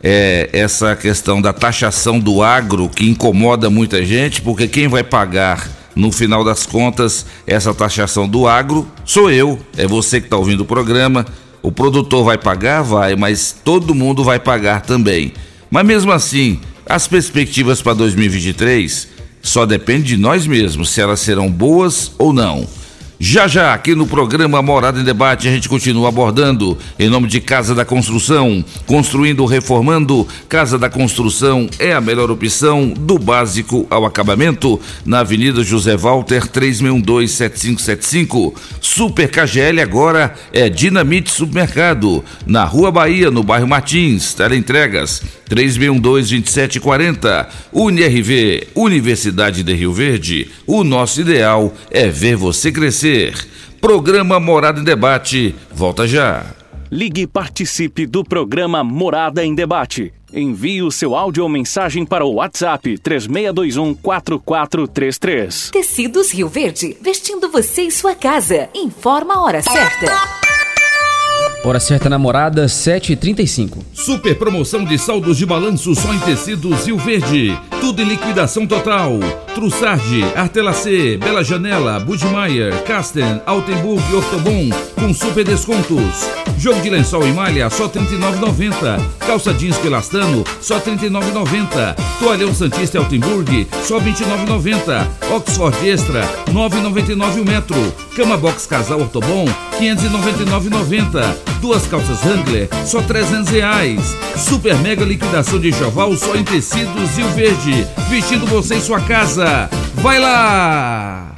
é, 0.01 0.49
essa 0.53 0.95
questão 0.95 1.41
da 1.41 1.51
taxação 1.51 2.19
do 2.19 2.41
agro 2.41 2.89
que 2.89 3.09
incomoda 3.09 3.69
muita 3.69 4.03
gente, 4.05 4.41
porque 4.41 4.67
quem 4.67 4.87
vai 4.87 5.03
pagar 5.03 5.69
no 5.95 6.11
final 6.11 6.43
das 6.43 6.65
contas 6.65 7.25
essa 7.45 7.73
taxação 7.73 8.27
do 8.27 8.47
agro 8.47 8.87
sou 9.03 9.29
eu, 9.29 9.59
é 9.75 9.85
você 9.85 10.19
que 10.19 10.27
está 10.27 10.37
ouvindo 10.37 10.61
o 10.61 10.65
programa. 10.65 11.25
O 11.61 11.71
produtor 11.71 12.23
vai 12.23 12.37
pagar, 12.37 12.81
vai, 12.81 13.17
mas 13.17 13.53
todo 13.65 13.93
mundo 13.93 14.23
vai 14.23 14.39
pagar 14.39 14.81
também. 14.81 15.33
Mas 15.69 15.85
mesmo 15.85 16.11
assim, 16.11 16.59
as 16.85 17.07
perspectivas 17.07 17.81
para 17.81 17.93
2023 17.93 19.09
só 19.41 19.65
depende 19.65 20.15
de 20.15 20.17
nós 20.17 20.47
mesmos 20.47 20.89
se 20.89 21.01
elas 21.01 21.19
serão 21.19 21.51
boas 21.51 22.13
ou 22.17 22.31
não. 22.31 22.65
Já 23.21 23.49
já, 23.49 23.73
aqui 23.73 23.95
no 23.95 24.07
programa 24.07 24.61
Morada 24.61 25.01
em 25.01 25.03
Debate, 25.03 25.49
a 25.49 25.51
gente 25.51 25.67
continua 25.67 26.07
abordando, 26.07 26.77
em 26.97 27.09
nome 27.09 27.27
de 27.27 27.41
Casa 27.41 27.75
da 27.75 27.83
Construção, 27.83 28.63
construindo 28.85 29.43
reformando. 29.43 30.25
Casa 30.47 30.79
da 30.79 30.89
Construção 30.89 31.67
é 31.79 31.91
a 31.91 31.99
melhor 31.99 32.31
opção, 32.31 32.87
do 32.87 33.19
básico 33.19 33.85
ao 33.89 34.05
acabamento, 34.05 34.79
na 35.05 35.19
Avenida 35.19 35.61
José 35.65 35.97
Walter, 35.97 36.47
3612-7575. 36.47 38.53
Super 38.79 39.29
KGL 39.29 39.81
agora 39.81 40.33
é 40.53 40.69
Dinamite 40.69 41.29
Supermercado, 41.29 42.23
na 42.47 42.63
Rua 42.63 42.89
Bahia, 42.89 43.29
no 43.29 43.43
bairro 43.43 43.67
Martins. 43.67 44.33
Teleentregas 44.33 45.21
3612-2740. 45.49 47.47
UniRV, 47.73 48.67
Universidade 48.75 49.63
de 49.63 49.73
Rio 49.73 49.91
Verde. 49.91 50.51
O 50.67 50.83
nosso 50.83 51.21
ideal 51.21 51.73
é 51.89 52.07
ver 52.07 52.35
você 52.35 52.71
crescer. 52.71 53.33
Programa 53.81 54.39
Morada 54.39 54.79
em 54.79 54.83
Debate. 54.83 55.55
Volta 55.71 56.07
já. 56.07 56.45
Ligue 56.91 57.21
e 57.21 57.27
participe 57.27 58.05
do 58.05 58.23
programa 58.23 58.83
Morada 58.83 59.45
em 59.45 59.53
Debate. 59.53 60.13
Envie 60.33 60.83
o 60.83 60.91
seu 60.91 61.15
áudio 61.15 61.43
ou 61.43 61.49
mensagem 61.49 62.05
para 62.05 62.25
o 62.25 62.35
WhatsApp 62.35 62.97
3621 62.97 63.95
4433. 63.95 65.69
Tecidos 65.71 66.31
Rio 66.31 66.47
Verde, 66.47 66.97
vestindo 67.01 67.49
você 67.49 67.83
e 67.83 67.91
sua 67.91 68.15
casa. 68.15 68.69
Informa 68.75 69.35
a 69.35 69.41
hora 69.41 69.61
certa. 69.61 70.48
Hora 71.61 71.79
certa 71.79 72.09
namorada, 72.09 72.67
7h35. 72.67 73.79
Super 73.93 74.33
promoção 74.37 74.85
de 74.85 74.97
saldos 74.97 75.37
de 75.37 75.45
balanço 75.45 75.93
só 75.93 76.13
em 76.13 76.19
tecidos 76.19 76.85
Rio 76.85 76.97
Verde. 76.97 77.59
Tudo 77.81 78.01
em 78.01 78.05
liquidação 78.05 78.65
total. 78.65 79.19
Trussardi, 79.53 80.23
Artelacê, 80.37 81.17
Bela 81.17 81.43
Janela, 81.43 81.99
Budmeier, 81.99 82.81
Casten, 82.83 83.41
Altenburg 83.45 84.01
e 84.09 84.15
Ortobon 84.15 84.69
com 84.95 85.13
super 85.13 85.43
descontos. 85.43 86.29
Jogo 86.57 86.81
de 86.81 86.89
lençol 86.89 87.27
em 87.27 87.33
malha 87.33 87.69
só 87.69 87.87
R$ 87.87 87.99
39,90. 87.99 89.01
Calça 89.27 89.53
jeans 89.53 89.77
pelastano 89.77 90.45
só 90.61 90.77
R$ 90.77 90.91
39,90. 90.91 91.95
Toalhão 92.19 92.53
Santista 92.53 92.97
e 92.97 92.99
Altenburg 92.99 93.67
só 93.83 93.97
R$ 93.99 94.11
29,90. 94.11 95.07
Oxford 95.35 95.89
Extra 95.89 96.21
9,99 96.51 97.41
o 97.41 97.45
metro. 97.45 97.93
Cama 98.15 98.37
Box 98.37 98.65
Casal 98.65 99.01
Ortobon 99.01 99.45
599,90. 99.77 101.48
Duas 101.61 101.85
calças 101.87 102.23
Wrangler 102.23 102.69
só 102.85 103.01
300 103.01 103.49
reais. 103.49 104.15
Super 104.37 104.75
mega 104.77 105.03
liquidação 105.03 105.59
de 105.59 105.69
enxoval 105.69 106.15
só 106.15 106.35
em 106.35 106.43
tecidos 106.43 107.17
Rio 107.17 107.27
Verde. 107.29 107.87
Vestindo 108.09 108.45
você 108.45 108.75
em 108.75 108.81
sua 108.81 109.01
casa. 109.01 109.69
Vai 109.95 110.19
lá! 110.19 111.31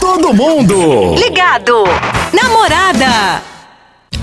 Todo 0.00 0.32
mundo! 0.32 1.14
Ligado! 1.14 1.84
Namorada! 2.32 3.53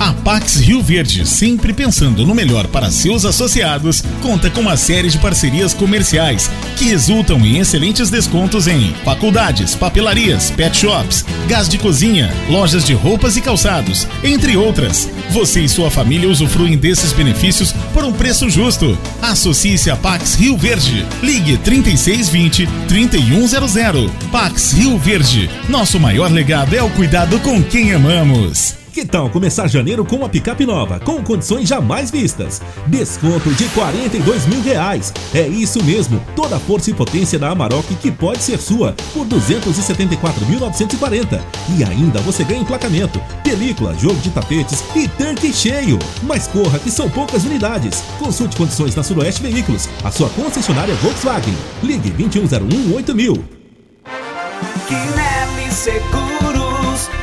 A 0.02 0.14
Pax 0.14 0.56
Rio 0.56 0.82
Verde, 0.82 1.28
sempre 1.28 1.72
pensando 1.74 2.26
no 2.26 2.34
melhor 2.34 2.66
para 2.66 2.90
seus 2.90 3.24
associados, 3.24 4.04
conta 4.20 4.50
com 4.50 4.62
uma 4.62 4.76
série 4.76 5.10
de 5.10 5.20
parcerias 5.20 5.76
comerciais 5.76 6.50
que 6.76 6.86
resultam 6.86 7.38
em 7.46 7.60
excelentes 7.60 8.10
descontos 8.10 8.66
em 8.66 8.96
faculdades, 9.06 9.76
papelarias, 9.76 10.50
pet 10.50 10.76
shops, 10.76 11.24
gás 11.48 11.70
de 11.70 11.78
cozinha, 11.78 12.34
lojas 12.50 12.84
de 12.84 12.96
roupas 12.96 13.38
e 13.38 13.42
calçados, 13.42 14.08
entre 14.24 14.58
outras. 14.58 15.08
Você 15.30 15.62
e 15.62 15.70
sua 15.70 15.92
família 15.92 16.28
usufruem 16.28 16.76
desses 16.76 17.14
benefícios 17.14 17.72
por 17.94 18.04
um 18.04 18.12
preço 18.12 18.50
justo. 18.50 18.98
Associe-se 19.22 19.92
a 19.92 19.96
Pax 19.96 20.34
Rio 20.34 20.58
Verde. 20.58 21.06
Ligue 21.22 21.58
3620 21.58 22.68
3100. 22.88 24.10
Pax 24.32 24.74
Rio 24.74 24.98
Verde. 24.98 25.48
Nosso 25.70 26.00
maior 26.00 26.32
legado 26.32 26.76
é 26.76 26.82
o 26.82 26.90
cuidado 26.90 27.40
com 27.42 27.62
quem 27.62 27.94
amamos. 27.94 28.81
Que 28.94 29.06
tal 29.06 29.30
começar 29.30 29.70
janeiro 29.70 30.04
com 30.04 30.18
uma 30.18 30.28
picape 30.28 30.66
nova, 30.66 31.00
com 31.00 31.24
condições 31.24 31.70
jamais 31.70 32.12
vistas? 32.12 32.62
Desconto 32.88 33.50
de 33.54 33.64
42 33.70 34.46
mil 34.48 34.62
reais. 34.62 35.14
É 35.34 35.48
isso 35.48 35.82
mesmo, 35.82 36.22
toda 36.36 36.58
a 36.58 36.60
força 36.60 36.92
e 36.92 36.94
potência 36.94 37.40
da 37.40 37.52
Amarok 37.52 37.96
que 37.96 38.12
pode 38.12 38.44
ser 38.44 38.60
sua 38.60 38.94
por 39.14 39.26
274.940. 39.28 41.40
E 41.78 41.86
ainda 41.86 42.20
você 42.20 42.44
ganha 42.44 42.60
emplacamento, 42.60 43.18
película, 43.42 43.98
jogo 43.98 44.20
de 44.20 44.30
tapetes 44.30 44.84
e 44.94 45.08
tanque 45.08 45.54
cheio. 45.54 45.98
Mas 46.24 46.48
corra 46.48 46.78
que 46.78 46.92
são 46.92 47.10
poucas 47.10 47.46
unidades. 47.46 48.04
Consulte 48.20 48.58
condições 48.58 48.94
na 48.94 49.04
Suroeste 49.04 49.42
Veículos, 49.42 49.88
a 50.04 50.12
sua 50.12 50.28
concessionária 50.32 50.96
Volkswagen. 50.96 51.56
Ligue 51.82 52.10
2101 52.10 52.94
8000. 52.94 53.42
Quinelli 54.86 55.72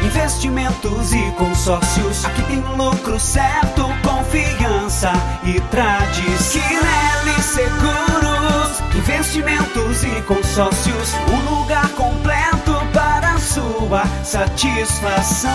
Investimentos 0.02 1.12
e 1.12 1.30
consórcios. 1.32 2.24
Aqui 2.24 2.42
tem 2.44 2.60
lucro 2.76 3.18
certo, 3.18 3.82
confiança 4.02 5.12
e 5.44 5.60
tradição. 5.70 6.62
Quinelli 6.62 7.42
Seguros, 7.42 8.80
investimentos 8.94 10.04
e 10.04 10.22
consórcios. 10.22 11.14
Um 11.32 11.58
lugar 11.58 11.88
completo 11.90 12.72
para 12.92 13.32
a 13.32 13.38
sua 13.38 14.06
satisfação. 14.24 15.50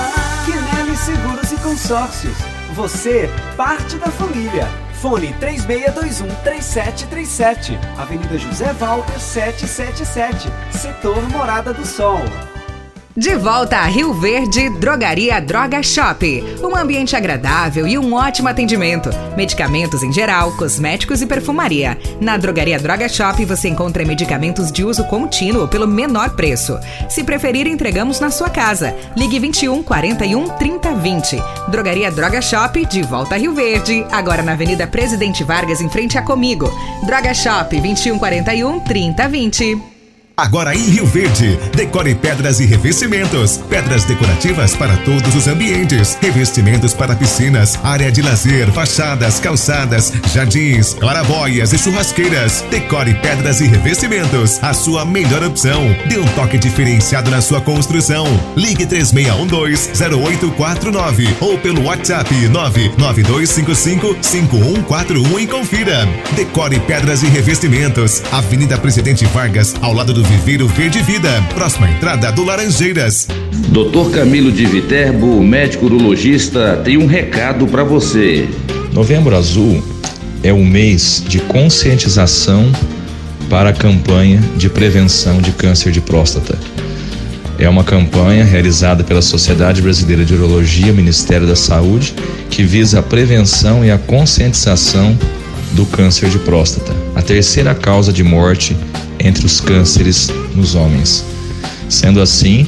Quinelli 0.45 0.97
Seguros 0.97 1.51
e 1.51 1.57
Consórcios. 1.57 2.37
Você, 2.73 3.29
parte 3.55 3.97
da 3.97 4.07
família. 4.07 4.67
Fone 4.93 5.33
3621-3737. 5.33 7.77
Avenida 7.97 8.37
José 8.37 8.71
Walter 8.73 9.19
777. 9.19 10.49
Setor 10.71 11.21
Morada 11.29 11.73
do 11.73 11.85
Sol. 11.85 12.21
De 13.15 13.35
volta 13.35 13.77
a 13.77 13.85
Rio 13.85 14.11
Verde, 14.11 14.71
Drogaria 14.71 15.39
Droga 15.39 15.83
Shop. 15.83 16.43
Um 16.63 16.75
ambiente 16.75 17.15
agradável 17.15 17.87
e 17.87 17.95
um 17.95 18.15
ótimo 18.15 18.47
atendimento. 18.47 19.11
Medicamentos 19.37 20.01
em 20.01 20.11
geral, 20.11 20.51
cosméticos 20.57 21.21
e 21.21 21.27
perfumaria. 21.27 21.95
Na 22.19 22.37
Drogaria 22.37 22.79
Droga 22.79 23.07
Shop 23.07 23.45
você 23.45 23.69
encontra 23.69 24.03
medicamentos 24.03 24.71
de 24.71 24.83
uso 24.83 25.03
contínuo 25.03 25.67
pelo 25.67 25.87
menor 25.87 26.31
preço. 26.31 26.79
Se 27.07 27.23
preferir, 27.23 27.67
entregamos 27.67 28.19
na 28.19 28.31
sua 28.31 28.49
casa. 28.49 28.95
Ligue 29.15 29.37
21 29.37 29.83
41 29.83 30.49
30 30.49 30.95
20. 30.95 31.43
Drogaria 31.67 32.09
Droga 32.09 32.41
Shop, 32.41 32.83
de 32.83 33.03
volta 33.03 33.35
a 33.35 33.37
Rio 33.37 33.53
Verde. 33.53 34.03
Agora 34.11 34.41
na 34.41 34.53
Avenida 34.53 34.87
Presidente 34.87 35.43
Vargas, 35.43 35.81
em 35.81 35.89
frente 35.89 36.17
a 36.17 36.23
Comigo. 36.23 36.67
Droga 37.05 37.31
Shop 37.31 37.79
21 37.79 38.17
41 38.17 38.79
30 38.79 39.27
20. 39.27 39.92
Agora 40.35 40.75
em 40.75 40.89
Rio 40.89 41.05
Verde, 41.05 41.59
decore 41.75 42.15
pedras 42.15 42.59
e 42.59 42.65
revestimentos. 42.65 43.57
Pedras 43.69 44.03
decorativas 44.05 44.75
para 44.75 44.97
todos 44.97 45.35
os 45.35 45.47
ambientes. 45.47 46.17
Revestimentos 46.19 46.95
para 46.95 47.15
piscinas, 47.15 47.77
área 47.83 48.11
de 48.11 48.23
lazer, 48.23 48.71
fachadas, 48.71 49.39
calçadas, 49.39 50.11
jardins, 50.33 50.95
claraboias 50.95 51.71
e 51.71 51.77
churrasqueiras. 51.77 52.65
Decore 52.71 53.13
pedras 53.13 53.61
e 53.61 53.67
revestimentos. 53.67 54.57
A 54.63 54.73
sua 54.73 55.05
melhor 55.05 55.43
opção. 55.43 55.83
Dê 56.09 56.17
um 56.17 56.25
toque 56.29 56.57
diferenciado 56.57 57.29
na 57.29 57.39
sua 57.39 57.61
construção. 57.61 58.25
Ligue 58.55 58.87
3612-0849 58.87 61.27
ou 61.41 61.59
pelo 61.59 61.83
WhatsApp 61.83 62.33
99255-5141 62.97 65.41
e 65.41 65.45
confira. 65.45 66.07
Decore 66.35 66.79
pedras 66.79 67.21
e 67.21 67.27
revestimentos. 67.27 68.23
Avenida 68.31 68.79
Presidente 68.79 69.25
Vargas, 69.25 69.75
ao 69.79 69.93
lado 69.93 70.11
do 70.11 70.22
Viveiro 70.23 70.67
Verde 70.67 71.01
Vida, 71.01 71.29
próxima 71.53 71.89
entrada 71.89 72.31
do 72.31 72.43
Laranjeiras. 72.43 73.27
Doutor 73.69 74.11
Camilo 74.11 74.51
de 74.51 74.65
Viterbo, 74.65 75.41
médico 75.43 75.85
urologista, 75.85 76.81
tem 76.83 76.97
um 76.97 77.05
recado 77.05 77.67
para 77.67 77.83
você. 77.83 78.47
Novembro 78.91 79.35
Azul 79.35 79.83
é 80.41 80.53
o 80.53 80.63
mês 80.63 81.23
de 81.27 81.39
conscientização 81.39 82.71
para 83.49 83.69
a 83.69 83.73
campanha 83.73 84.41
de 84.55 84.69
prevenção 84.69 85.41
de 85.41 85.51
câncer 85.51 85.91
de 85.91 86.01
próstata. 86.01 86.57
É 87.59 87.69
uma 87.69 87.83
campanha 87.83 88.43
realizada 88.43 89.03
pela 89.03 89.21
Sociedade 89.21 89.81
Brasileira 89.81 90.25
de 90.25 90.33
Urologia, 90.33 90.91
Ministério 90.91 91.47
da 91.47 91.55
Saúde, 91.55 92.13
que 92.49 92.63
visa 92.63 92.99
a 92.99 93.03
prevenção 93.03 93.85
e 93.85 93.91
a 93.91 93.97
conscientização 93.97 95.17
do 95.73 95.85
câncer 95.85 96.29
de 96.29 96.39
próstata, 96.39 96.93
a 97.15 97.21
terceira 97.21 97.73
causa 97.73 98.11
de 98.13 98.23
morte 98.23 98.75
entre 99.23 99.45
os 99.45 99.59
cânceres 99.59 100.29
nos 100.55 100.75
homens. 100.75 101.25
Sendo 101.89 102.21
assim, 102.21 102.67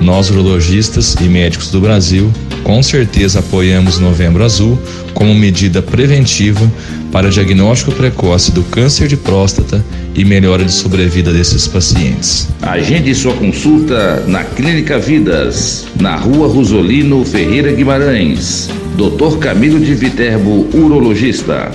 nós 0.00 0.30
urologistas 0.30 1.14
e 1.20 1.24
médicos 1.24 1.70
do 1.70 1.80
Brasil 1.80 2.30
com 2.66 2.82
certeza 2.82 3.38
apoiamos 3.38 4.00
Novembro 4.00 4.44
Azul 4.44 4.76
como 5.14 5.32
medida 5.34 5.80
preventiva 5.80 6.68
para 7.12 7.30
diagnóstico 7.30 7.92
precoce 7.92 8.50
do 8.50 8.62
câncer 8.64 9.06
de 9.06 9.16
próstata 9.16 9.84
e 10.16 10.24
melhora 10.24 10.64
de 10.64 10.72
sobrevida 10.72 11.32
desses 11.32 11.68
pacientes. 11.68 12.48
Agende 12.60 13.14
sua 13.14 13.34
consulta 13.34 14.24
na 14.26 14.42
Clínica 14.42 14.98
Vidas, 14.98 15.86
na 16.00 16.16
Rua 16.16 16.48
Rosolino 16.48 17.24
Ferreira 17.24 17.70
Guimarães. 17.70 18.68
Dr. 18.96 19.38
Camilo 19.38 19.78
de 19.78 19.94
Viterbo, 19.94 20.68
urologista. 20.74 21.70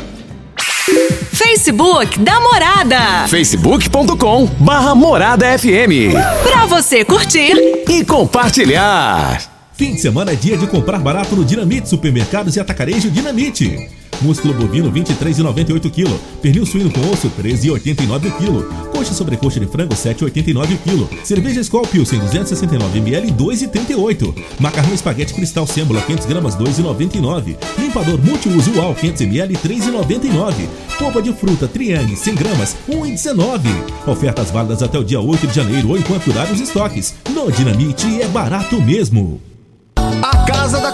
Facebook 1.43 2.19
da 2.19 2.39
Morada. 2.39 3.27
facebook.com 3.27 4.45
barra 4.59 4.93
Morada 4.93 5.57
FM. 5.57 6.13
Pra 6.43 6.67
você 6.67 7.03
curtir 7.03 7.55
e 7.89 8.05
compartilhar. 8.05 9.41
Fim 9.73 9.95
de 9.95 10.01
semana 10.01 10.33
é 10.33 10.35
dia 10.35 10.55
de 10.55 10.67
comprar 10.67 10.99
barato 10.99 11.35
no 11.35 11.43
Dinamite 11.43 11.89
Supermercados 11.89 12.55
e 12.55 12.59
Atacarejo 12.59 13.09
Dinamite. 13.09 13.89
Músculo 14.21 14.53
bovino 14.53 14.91
23,98 14.91 15.89
kg. 15.89 16.19
Pernil 16.41 16.65
suíno 16.65 16.91
com 16.91 17.01
osso 17.11 17.31
13,89 17.41 18.31
kg. 18.37 18.91
Coxa 18.91 19.13
sobre 19.13 19.37
coxa 19.37 19.59
de 19.59 19.65
frango 19.65 19.95
7,89 19.95 20.77
kg. 20.77 21.25
Cerveja 21.25 21.61
Skol 21.61 21.87
Pilsen 21.87 22.19
269 22.19 22.99
ml 22.99 23.31
2,38. 23.31 24.33
Macarrão 24.59 24.93
espaguete 24.93 25.33
cristal 25.33 25.65
sêmbola 25.65 26.01
500 26.01 26.25
gramas 26.25 26.55
2,99. 26.55 27.57
Limpador 27.79 28.19
multiuso 28.23 28.71
UAL 28.77 28.93
500 28.93 29.21
ml 29.21 29.55
3,99. 29.55 30.53
Polpa 30.99 31.21
de 31.21 31.33
fruta 31.33 31.67
Triangle 31.67 32.15
100 32.15 32.35
gramas 32.35 32.75
1,19. 32.87 33.59
Ofertas 34.05 34.51
válidas 34.51 34.83
até 34.83 34.99
o 34.99 35.03
dia 35.03 35.19
8 35.19 35.47
de 35.47 35.55
janeiro 35.55 35.89
ou 35.89 35.97
enquanto 35.97 36.25
durarem 36.25 36.53
os 36.53 36.61
estoques. 36.61 37.15
No 37.29 37.51
Dinamite 37.51 38.21
é 38.21 38.27
barato 38.27 38.79
mesmo. 38.81 39.41
A 39.95 40.45
Casa 40.45 40.79
da 40.79 40.91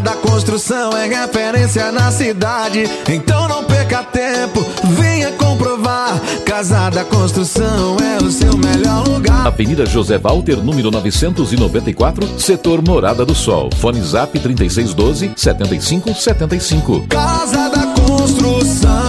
Casa 0.00 0.16
da 0.16 0.16
Construção 0.16 0.96
é 0.96 1.06
referência 1.06 1.92
na 1.92 2.10
cidade. 2.10 2.84
Então 3.06 3.46
não 3.46 3.62
perca 3.64 4.02
tempo, 4.02 4.64
venha 4.98 5.30
comprovar. 5.32 6.18
Casa 6.46 6.88
da 6.88 7.04
Construção 7.04 7.98
é 7.98 8.16
o 8.22 8.30
seu 8.30 8.56
melhor 8.56 9.06
lugar. 9.06 9.46
Avenida 9.46 9.84
José 9.84 10.16
Walter, 10.16 10.56
número 10.56 10.90
994, 10.90 12.40
setor 12.40 12.82
Morada 12.82 13.26
do 13.26 13.34
Sol. 13.34 13.68
Fone 13.76 14.00
Zap 14.00 14.38
3612 14.38 15.32
7575. 15.36 17.06
Casa 17.06 17.68
da 17.68 17.86
Construção. 17.88 18.99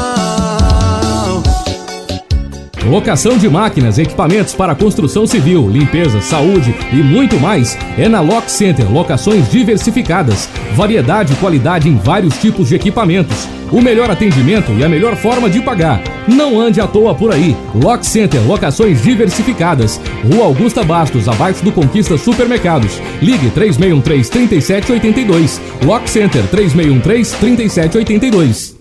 Locação 2.91 3.37
de 3.37 3.47
máquinas, 3.47 3.97
equipamentos 3.97 4.53
para 4.53 4.75
construção 4.75 5.25
civil, 5.25 5.69
limpeza, 5.69 6.19
saúde 6.19 6.75
e 6.91 6.97
muito 6.97 7.39
mais 7.39 7.77
é 7.97 8.09
na 8.09 8.19
Lock 8.19 8.51
Center. 8.51 8.91
Locações 8.91 9.49
diversificadas, 9.49 10.49
variedade 10.75 11.31
e 11.31 11.37
qualidade 11.37 11.87
em 11.87 11.95
vários 11.95 12.37
tipos 12.37 12.67
de 12.67 12.75
equipamentos. 12.75 13.47
O 13.71 13.81
melhor 13.81 14.11
atendimento 14.11 14.73
e 14.73 14.83
a 14.83 14.89
melhor 14.89 15.15
forma 15.15 15.49
de 15.49 15.61
pagar. 15.61 16.03
Não 16.27 16.59
ande 16.59 16.81
à 16.81 16.87
toa 16.87 17.15
por 17.15 17.33
aí. 17.33 17.55
Lock 17.73 18.05
Center, 18.05 18.45
locações 18.45 19.01
diversificadas. 19.01 19.97
Rua 20.29 20.47
Augusta 20.47 20.83
Bastos, 20.83 21.29
abaixo 21.29 21.63
do 21.63 21.71
Conquista 21.71 22.17
Supermercados. 22.17 23.01
Ligue 23.21 23.49
3613-3782. 23.51 25.61
Lock 25.85 26.09
Center 26.09 26.43
3613-3782. 26.51 28.80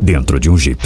dentro 0.00 0.40
de 0.40 0.50
um 0.50 0.56
Jeep. 0.56 0.80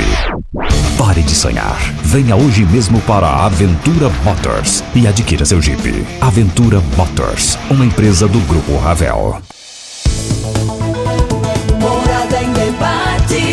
Pare 0.99 1.23
de 1.23 1.35
sonhar. 1.35 1.79
Venha 2.03 2.37
hoje 2.37 2.65
mesmo 2.65 3.01
para 3.03 3.27
a 3.27 3.47
Aventura 3.47 4.11
Motors 4.25 4.83
e 4.95 5.07
adquira 5.07 5.45
seu 5.45 5.63
Jeep. 5.63 6.07
Aventura 6.21 6.81
Motors, 6.97 7.59
uma 7.71 7.85
empresa 7.85 8.27
do 8.29 8.41
Grupo 8.41 8.77
Ravel. 8.77 9.41
Morada 11.81 12.43
em 12.43 12.53
debate. 12.53 13.45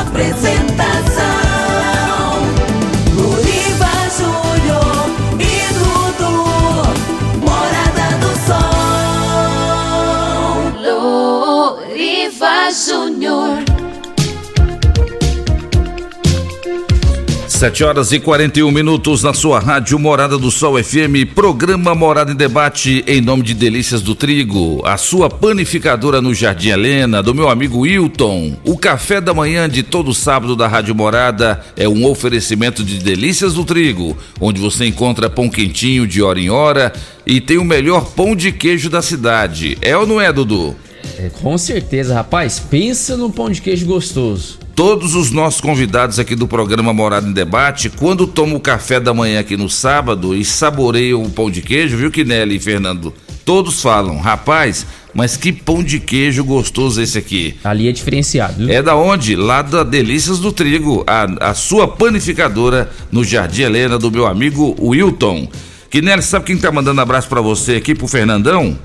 Apresentação. 0.00 0.91
7 17.62 17.84
horas 17.84 18.10
e 18.10 18.18
41 18.18 18.68
minutos 18.72 19.22
na 19.22 19.32
sua 19.32 19.60
rádio 19.60 19.96
Morada 19.96 20.36
do 20.36 20.50
Sol 20.50 20.82
FM, 20.82 21.32
programa 21.32 21.94
Morada 21.94 22.32
em 22.32 22.34
Debate 22.34 23.04
em 23.06 23.20
nome 23.20 23.44
de 23.44 23.54
Delícias 23.54 24.02
do 24.02 24.16
Trigo, 24.16 24.82
a 24.84 24.96
sua 24.96 25.30
panificadora 25.30 26.20
no 26.20 26.34
Jardim 26.34 26.70
Helena, 26.70 27.22
do 27.22 27.32
meu 27.32 27.48
amigo 27.48 27.82
Wilton. 27.82 28.56
O 28.64 28.76
café 28.76 29.20
da 29.20 29.32
manhã 29.32 29.68
de 29.68 29.84
todo 29.84 30.12
sábado 30.12 30.56
da 30.56 30.66
Rádio 30.66 30.92
Morada 30.92 31.60
é 31.76 31.88
um 31.88 32.04
oferecimento 32.04 32.82
de 32.82 32.98
Delícias 32.98 33.54
do 33.54 33.64
Trigo, 33.64 34.18
onde 34.40 34.60
você 34.60 34.84
encontra 34.84 35.30
pão 35.30 35.48
quentinho 35.48 36.04
de 36.04 36.20
hora 36.20 36.40
em 36.40 36.50
hora 36.50 36.92
e 37.24 37.40
tem 37.40 37.58
o 37.58 37.64
melhor 37.64 38.06
pão 38.06 38.34
de 38.34 38.50
queijo 38.50 38.90
da 38.90 39.00
cidade. 39.00 39.78
É 39.80 39.96
ou 39.96 40.04
não 40.04 40.20
é, 40.20 40.32
Dudu? 40.32 40.74
É, 41.16 41.30
com 41.40 41.56
certeza, 41.56 42.12
rapaz. 42.12 42.58
Pensa 42.58 43.16
num 43.16 43.30
pão 43.30 43.48
de 43.48 43.62
queijo 43.62 43.86
gostoso. 43.86 44.61
Todos 44.74 45.14
os 45.14 45.30
nossos 45.30 45.60
convidados 45.60 46.18
aqui 46.18 46.34
do 46.34 46.48
programa 46.48 46.94
Morada 46.94 47.28
em 47.28 47.32
Debate, 47.32 47.90
quando 47.90 48.26
tomam 48.26 48.56
o 48.56 48.60
café 48.60 48.98
da 48.98 49.12
manhã 49.12 49.38
aqui 49.40 49.54
no 49.54 49.68
sábado 49.68 50.34
e 50.34 50.44
saboreiam 50.44 51.22
o 51.22 51.30
pão 51.30 51.50
de 51.50 51.60
queijo, 51.60 51.96
viu 51.96 52.10
que 52.10 52.24
Nelly 52.24 52.56
e 52.56 52.60
Fernando? 52.60 53.12
Todos 53.44 53.82
falam, 53.82 54.18
rapaz, 54.18 54.86
mas 55.12 55.36
que 55.36 55.52
pão 55.52 55.82
de 55.82 56.00
queijo 56.00 56.42
gostoso 56.42 57.02
esse 57.02 57.18
aqui. 57.18 57.54
Ali 57.62 57.86
é 57.86 57.92
diferenciado. 57.92 58.70
É 58.72 58.80
da 58.80 58.96
onde? 58.96 59.36
Lá 59.36 59.60
da 59.60 59.82
Delícias 59.82 60.38
do 60.38 60.50
Trigo, 60.50 61.04
a, 61.06 61.50
a 61.50 61.54
sua 61.54 61.86
panificadora 61.86 62.90
no 63.10 63.22
Jardim 63.22 63.62
Helena 63.62 63.98
do 63.98 64.10
meu 64.10 64.26
amigo 64.26 64.74
Wilton. 64.80 65.48
Que 65.90 66.00
Nelly, 66.00 66.22
sabe 66.22 66.46
quem 66.46 66.56
tá 66.56 66.72
mandando 66.72 67.00
abraço 67.02 67.28
para 67.28 67.42
você 67.42 67.76
aqui 67.76 67.94
pro 67.94 68.08
Fernandão? 68.08 68.78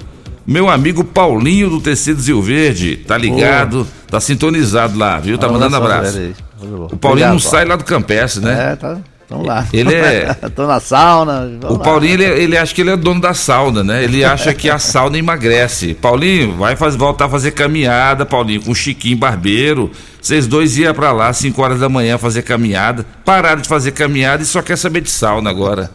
Meu 0.46 0.70
amigo 0.70 1.04
Paulinho 1.04 1.70
do 1.70 1.80
Tecido 1.80 2.22
Zil 2.22 2.42
Verde, 2.42 2.98
tá 2.98 3.18
ligado, 3.18 3.88
tá 4.10 4.20
sintonizado 4.20 4.98
lá, 4.98 5.20
viu? 5.20 5.38
Tá 5.38 5.48
Olha 5.48 5.54
mandando 5.54 5.76
abraço. 5.78 6.20
O 6.92 6.98
Paulinho 6.98 7.30
não 7.30 7.40
sai 7.40 7.66
lá 7.66 7.76
do 7.76 7.84
Campestre, 7.84 8.44
né? 8.44 8.72
É, 8.74 8.76
tá. 8.76 8.98
Vamos 9.30 9.46
lá. 9.46 9.68
Ele 9.74 9.94
é- 9.94 10.34
Tô 10.56 10.66
na 10.66 10.80
sauna. 10.80 11.60
O. 11.70 11.78
Paulinho, 11.78 12.14
ele, 12.14 12.24
ele 12.24 12.58
acha 12.58 12.74
que 12.74 12.80
ele 12.80 12.92
é 12.92 12.96
dono 12.96 13.20
da 13.20 13.34
sauna, 13.34 13.84
né? 13.84 14.02
Ele 14.02 14.24
acha 14.24 14.54
que 14.54 14.70
a 14.70 14.80
sauna 14.80 15.18
emagrece. 15.18 15.94
Paulinho, 15.94 16.56
vai 16.56 16.78
faz, 16.78 16.96
voltar 16.96 17.26
a 17.26 17.30
fazer 17.30 17.52
caminhada, 17.52 18.26
Paulinho, 18.26 18.62
com 18.62 18.72
o 18.72 18.76
Chiquinho 18.76 19.18
Barbeiro. 19.18 19.92
Vocês 20.22 20.48
dois 20.48 20.78
iam 20.78 20.94
pra 20.94 21.12
lá 21.12 21.28
às 21.28 21.38
5 21.38 21.62
horas 21.62 21.80
da 21.82 21.90
manhã 21.90 22.18
fazer 22.18 22.42
caminhada. 22.42 23.06
Pararam 23.26 23.62
de 23.62 23.68
fazer 23.68 23.92
caminhada 23.92 24.44
e 24.44 24.46
só 24.46 24.62
quer 24.62 24.78
saber 24.78 25.02
de 25.02 25.10
sauna 25.10 25.50
agora. 25.50 25.92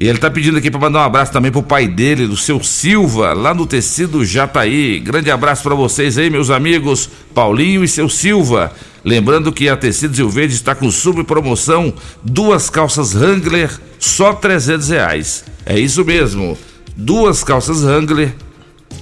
E 0.00 0.06
ele 0.06 0.18
tá 0.18 0.30
pedindo 0.30 0.56
aqui 0.56 0.70
pra 0.70 0.78
mandar 0.78 1.00
um 1.00 1.02
abraço 1.02 1.32
também 1.32 1.50
pro 1.50 1.60
pai 1.60 1.88
dele, 1.88 2.28
do 2.28 2.36
seu 2.36 2.62
Silva, 2.62 3.32
lá 3.32 3.52
no 3.52 3.66
Tecido 3.66 4.24
Jataí. 4.24 5.00
Grande 5.00 5.28
abraço 5.28 5.64
pra 5.64 5.74
vocês 5.74 6.16
aí, 6.16 6.30
meus 6.30 6.50
amigos, 6.50 7.10
Paulinho 7.34 7.82
e 7.82 7.88
seu 7.88 8.08
Silva. 8.08 8.70
Lembrando 9.04 9.52
que 9.52 9.68
a 9.68 9.76
Tecidos 9.76 10.16
Rio 10.16 10.30
Verde 10.30 10.54
está 10.54 10.72
com 10.72 10.88
subpromoção, 10.88 11.92
duas 12.22 12.70
calças 12.70 13.12
Wrangler, 13.12 13.76
só 13.98 14.32
300 14.32 14.88
reais. 14.88 15.44
É 15.66 15.76
isso 15.76 16.04
mesmo, 16.04 16.56
duas 16.96 17.42
calças 17.42 17.82
Wrangler, 17.82 18.32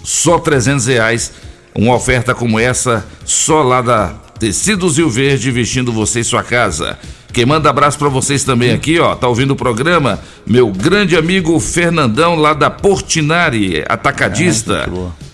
só 0.03 0.39
300 0.39 0.87
reais. 0.87 1.31
Uma 1.75 1.95
oferta 1.95 2.35
como 2.35 2.59
essa, 2.59 3.05
só 3.23 3.63
lá 3.63 3.83
da 3.83 4.15
Tecidos 4.39 4.97
Rio 4.97 5.11
Verde, 5.11 5.51
vestindo 5.51 5.93
você 5.93 6.21
em 6.21 6.25
sua 6.25 6.43
casa. 6.43 6.99
Quem 7.37 7.45
manda 7.45 7.69
abraço 7.69 7.99
pra 7.99 8.09
vocês 8.09 8.45
também 8.45 8.73
aqui, 8.73 8.99
ó, 8.99 9.15
tá 9.15 9.29
ouvindo 9.29 9.51
o 9.51 9.57
programa? 9.57 10.19
Meu 10.47 10.69
grande 10.73 11.19
amigo 11.19 11.61
Fernandão, 11.61 12.35
lá 12.35 12.55
da 12.55 12.71
Portinari, 12.71 13.85
atacadista. 13.87 14.89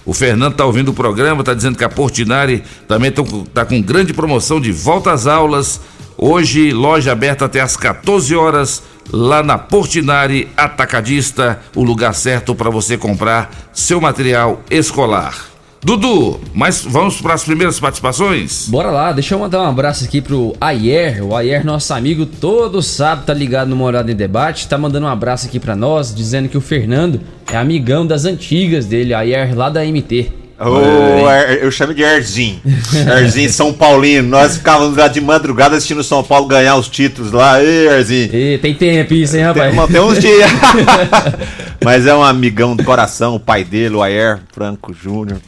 o 0.04 0.12
Fernando 0.12 0.54
tá 0.56 0.64
ouvindo 0.64 0.88
o 0.88 0.92
programa, 0.94 1.44
tá 1.44 1.54
dizendo 1.54 1.78
que 1.78 1.84
a 1.84 1.88
Portinari 1.88 2.64
também 2.88 3.12
tão 3.12 3.24
com- 3.24 3.44
tá 3.44 3.64
com 3.64 3.80
grande 3.80 4.12
promoção 4.12 4.60
de 4.60 4.72
volta 4.72 5.12
às 5.12 5.28
aulas. 5.28 5.80
Hoje, 6.18 6.72
loja 6.72 7.12
aberta 7.12 7.44
até 7.44 7.60
às 7.60 7.76
14 7.76 8.34
horas, 8.34 8.82
lá 9.12 9.40
na 9.40 9.56
Portinari 9.56 10.48
Atacadista, 10.56 11.60
o 11.72 11.84
lugar 11.84 12.14
certo 12.16 12.52
para 12.52 12.68
você 12.68 12.98
comprar 12.98 13.48
seu 13.72 14.00
material 14.00 14.60
escolar. 14.68 15.51
Dudu, 15.84 16.38
mas 16.54 16.84
vamos 16.88 17.20
para 17.20 17.34
as 17.34 17.42
primeiras 17.42 17.80
participações? 17.80 18.68
Bora 18.68 18.88
lá, 18.90 19.10
deixa 19.10 19.34
eu 19.34 19.38
mandar 19.40 19.62
um 19.62 19.66
abraço 19.66 20.04
aqui 20.04 20.20
pro 20.20 20.54
Ayer. 20.60 21.24
O 21.26 21.34
Ayer, 21.34 21.66
nosso 21.66 21.92
amigo, 21.92 22.24
todo 22.24 22.80
sábado 22.80 23.24
tá 23.26 23.34
ligado 23.34 23.66
no 23.68 23.74
Morada 23.74 24.12
em 24.12 24.14
Debate. 24.14 24.68
Tá 24.68 24.78
mandando 24.78 25.06
um 25.06 25.08
abraço 25.10 25.48
aqui 25.48 25.58
pra 25.58 25.74
nós, 25.74 26.14
dizendo 26.14 26.48
que 26.48 26.56
o 26.56 26.60
Fernando 26.60 27.20
é 27.52 27.56
amigão 27.56 28.06
das 28.06 28.24
antigas 28.24 28.86
dele, 28.86 29.12
Ayer 29.12 29.56
lá 29.56 29.68
da 29.68 29.84
MT. 29.84 30.30
Ô, 30.60 31.26
Ar- 31.26 31.52
eu 31.60 31.72
chamo 31.72 31.92
de 31.92 32.02
Erzinho. 32.02 32.60
Erzinho 33.18 33.50
São 33.52 33.72
Paulino. 33.72 34.28
Nós 34.28 34.58
ficávamos 34.58 34.96
lá 34.96 35.08
de 35.08 35.20
madrugada 35.20 35.74
assistindo 35.74 35.98
o 35.98 36.04
São 36.04 36.22
Paulo 36.22 36.46
ganhar 36.46 36.76
os 36.76 36.86
títulos 36.88 37.32
lá. 37.32 37.60
Ei, 37.60 37.88
Erzinho. 37.88 38.30
E 38.32 38.58
tem 38.58 38.72
tempo 38.72 39.14
isso, 39.14 39.36
hein, 39.36 39.42
rapaz? 39.42 39.74
Tem, 39.74 39.86
tem 39.88 40.00
uns 40.00 40.20
dias. 40.20 40.48
Mas 41.84 42.06
é 42.06 42.14
um 42.14 42.22
amigão 42.22 42.76
do 42.76 42.84
coração, 42.84 43.34
o 43.34 43.40
pai 43.40 43.64
dele, 43.64 43.96
o 43.96 44.02
Ayer 44.04 44.38
Franco 44.52 44.94
Júnior. 44.94 45.38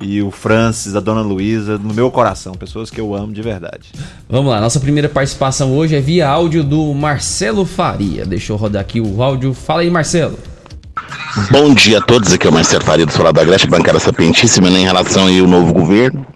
E 0.00 0.20
o 0.20 0.30
Francis, 0.30 0.94
a 0.94 1.00
dona 1.00 1.22
Luísa, 1.22 1.78
no 1.78 1.94
meu 1.94 2.10
coração. 2.10 2.52
Pessoas 2.52 2.90
que 2.90 3.00
eu 3.00 3.14
amo 3.14 3.32
de 3.32 3.40
verdade. 3.40 3.92
Vamos 4.28 4.50
lá, 4.50 4.60
nossa 4.60 4.78
primeira 4.78 5.08
participação 5.08 5.74
hoje 5.74 5.96
é 5.96 6.00
via 6.00 6.28
áudio 6.28 6.62
do 6.62 6.92
Marcelo 6.92 7.64
Faria. 7.64 8.26
Deixa 8.26 8.52
eu 8.52 8.56
rodar 8.56 8.82
aqui 8.82 9.00
o 9.00 9.22
áudio. 9.22 9.54
Fala 9.54 9.80
aí, 9.80 9.90
Marcelo. 9.90 10.38
Bom 11.50 11.72
dia 11.72 11.98
a 11.98 12.00
todos, 12.00 12.32
aqui 12.32 12.46
é 12.46 12.50
o 12.50 12.52
Marcelo 12.52 12.84
Faria 12.84 13.06
do 13.06 13.12
Solar 13.12 13.32
da 13.32 13.44
Grécia, 13.44 13.68
bancada 13.68 13.98
sapientíssima, 13.98 14.70
né, 14.70 14.80
em 14.80 14.84
relação 14.84 15.26
aí 15.26 15.40
ao 15.40 15.46
novo 15.46 15.72
governo, 15.72 16.26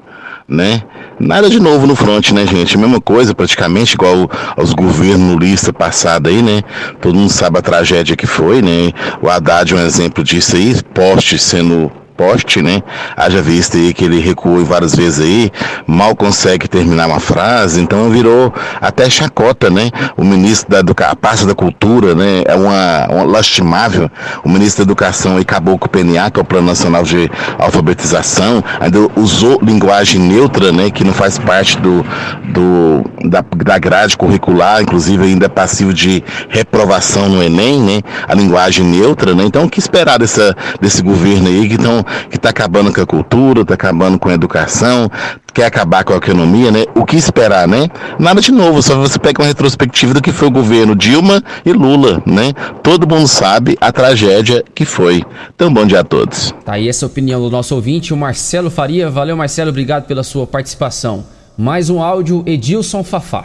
né? 0.47 0.83
Nada 1.19 1.51
de 1.51 1.61
novo 1.61 1.87
no 1.87 1.95
front, 1.95 2.31
né, 2.33 2.47
gente? 2.47 2.79
Mesma 2.79 3.01
coisa, 3.01 3.35
praticamente, 3.35 3.95
igual 3.95 4.31
aos 4.57 4.73
governos 4.73 5.39
lista 5.39 5.73
passada 5.73 6.31
aí, 6.31 6.43
né? 6.43 6.63
Todo 7.01 7.15
mundo 7.15 7.31
sabe 7.31 7.59
a 7.59 7.63
tragédia 7.63 8.17
que 8.17 8.27
foi, 8.27 8.63
né? 8.63 8.93
O 9.23 9.29
Haddad 9.29 9.75
é 9.75 9.77
um 9.77 9.85
exemplo 9.85 10.25
disso 10.25 10.57
aí, 10.57 10.75
poste 10.95 11.39
sendo 11.39 11.91
poste, 12.21 12.61
né? 12.61 12.83
Haja 13.17 13.41
vista 13.41 13.79
aí 13.79 13.95
que 13.95 14.05
ele 14.05 14.21
recuou 14.21 14.63
várias 14.63 14.95
vezes 14.95 15.21
aí, 15.21 15.51
mal 15.87 16.15
consegue 16.15 16.69
terminar 16.69 17.07
uma 17.07 17.19
frase, 17.19 17.81
então 17.81 18.11
virou 18.11 18.53
até 18.79 19.09
chacota, 19.09 19.71
né? 19.71 19.91
O 20.19 20.23
ministro 20.23 20.71
da 20.71 20.81
Educação, 20.81 21.13
a 21.13 21.17
pasta 21.17 21.47
da 21.47 21.55
cultura, 21.55 22.15
né? 22.15 22.43
É 22.45 22.55
uma, 22.55 23.07
uma 23.11 23.25
lastimável. 23.25 24.11
O 24.45 24.51
ministro 24.51 24.85
da 24.85 24.91
Educação 24.91 25.37
aí 25.37 25.43
acabou 25.43 25.79
com 25.79 25.87
o 25.87 25.89
PNA, 25.89 26.31
que 26.31 26.39
é 26.39 26.43
o 26.43 26.45
Plano 26.45 26.67
Nacional 26.67 27.05
de 27.05 27.31
Alfabetização, 27.59 28.63
ainda 28.79 28.99
usou 29.17 29.59
linguagem 29.63 30.21
neutra, 30.21 30.71
né? 30.73 30.91
Que 30.91 31.03
não 31.03 31.15
faz 31.15 31.39
parte 31.39 31.79
do, 31.79 32.05
do 32.53 33.03
da, 33.25 33.43
da 33.65 33.79
grade 33.79 34.15
curricular, 34.15 34.83
inclusive 34.83 35.25
ainda 35.25 35.47
é 35.47 35.49
passivo 35.49 35.95
de 35.95 36.23
reprovação 36.51 37.31
no 37.31 37.43
Enem, 37.43 37.81
né? 37.81 38.03
A 38.29 38.35
linguagem 38.35 38.85
neutra, 38.85 39.35
né? 39.35 39.45
Então 39.45 39.65
o 39.65 39.71
que 39.71 39.79
esperar 39.79 40.19
dessa, 40.19 40.55
desse 40.83 41.03
governo 41.03 41.49
aí 41.49 41.67
que 41.67 41.77
estão 41.77 42.05
que 42.29 42.37
está 42.37 42.51
acabando 42.51 42.93
com 42.93 43.01
a 43.01 43.07
cultura, 43.07 43.63
está 43.63 43.75
acabando 43.75 44.19
com 44.19 44.29
a 44.29 44.35
educação, 44.35 45.11
quer 45.53 45.67
acabar 45.67 46.05
com 46.05 46.13
a 46.13 46.17
economia, 46.17 46.71
né? 46.71 46.85
O 46.95 47.05
que 47.05 47.17
esperar, 47.17 47.67
né? 47.67 47.89
Nada 48.19 48.41
de 48.41 48.53
novo, 48.53 48.83
só 48.83 48.97
você 48.97 49.19
pega 49.19 49.43
uma 49.43 49.49
retrospectiva 49.49 50.15
do 50.15 50.23
que 50.23 50.33
foi 50.33 50.49
o 50.49 50.51
governo 50.51 50.95
Dilma 50.95 51.43
e 51.65 51.73
Lula, 51.73 52.23
né? 52.27 52.53
Todo 52.83 53.09
mundo 53.09 53.29
sabe 53.29 53.77
a 53.81 53.93
tragédia 53.93 54.65
que 54.75 54.85
foi. 54.85 55.23
Então, 55.55 55.73
bom 55.73 55.87
dia 55.87 56.01
a 56.01 56.05
todos. 56.05 56.55
Tá 56.65 56.75
aí 56.75 56.89
essa 56.89 57.07
opinião 57.07 57.41
do 57.41 57.51
nosso 57.51 57.75
ouvinte, 57.75 58.15
o 58.15 58.17
Marcelo 58.17 58.71
Faria. 58.71 59.11
Valeu, 59.11 59.37
Marcelo, 59.37 59.71
obrigado 59.71 60.07
pela 60.07 60.23
sua 60.23 60.47
participação. 60.47 61.25
Mais 61.57 61.91
um 61.91 62.03
áudio, 62.03 62.43
Edilson 62.47 63.03
Fafá. 63.05 63.45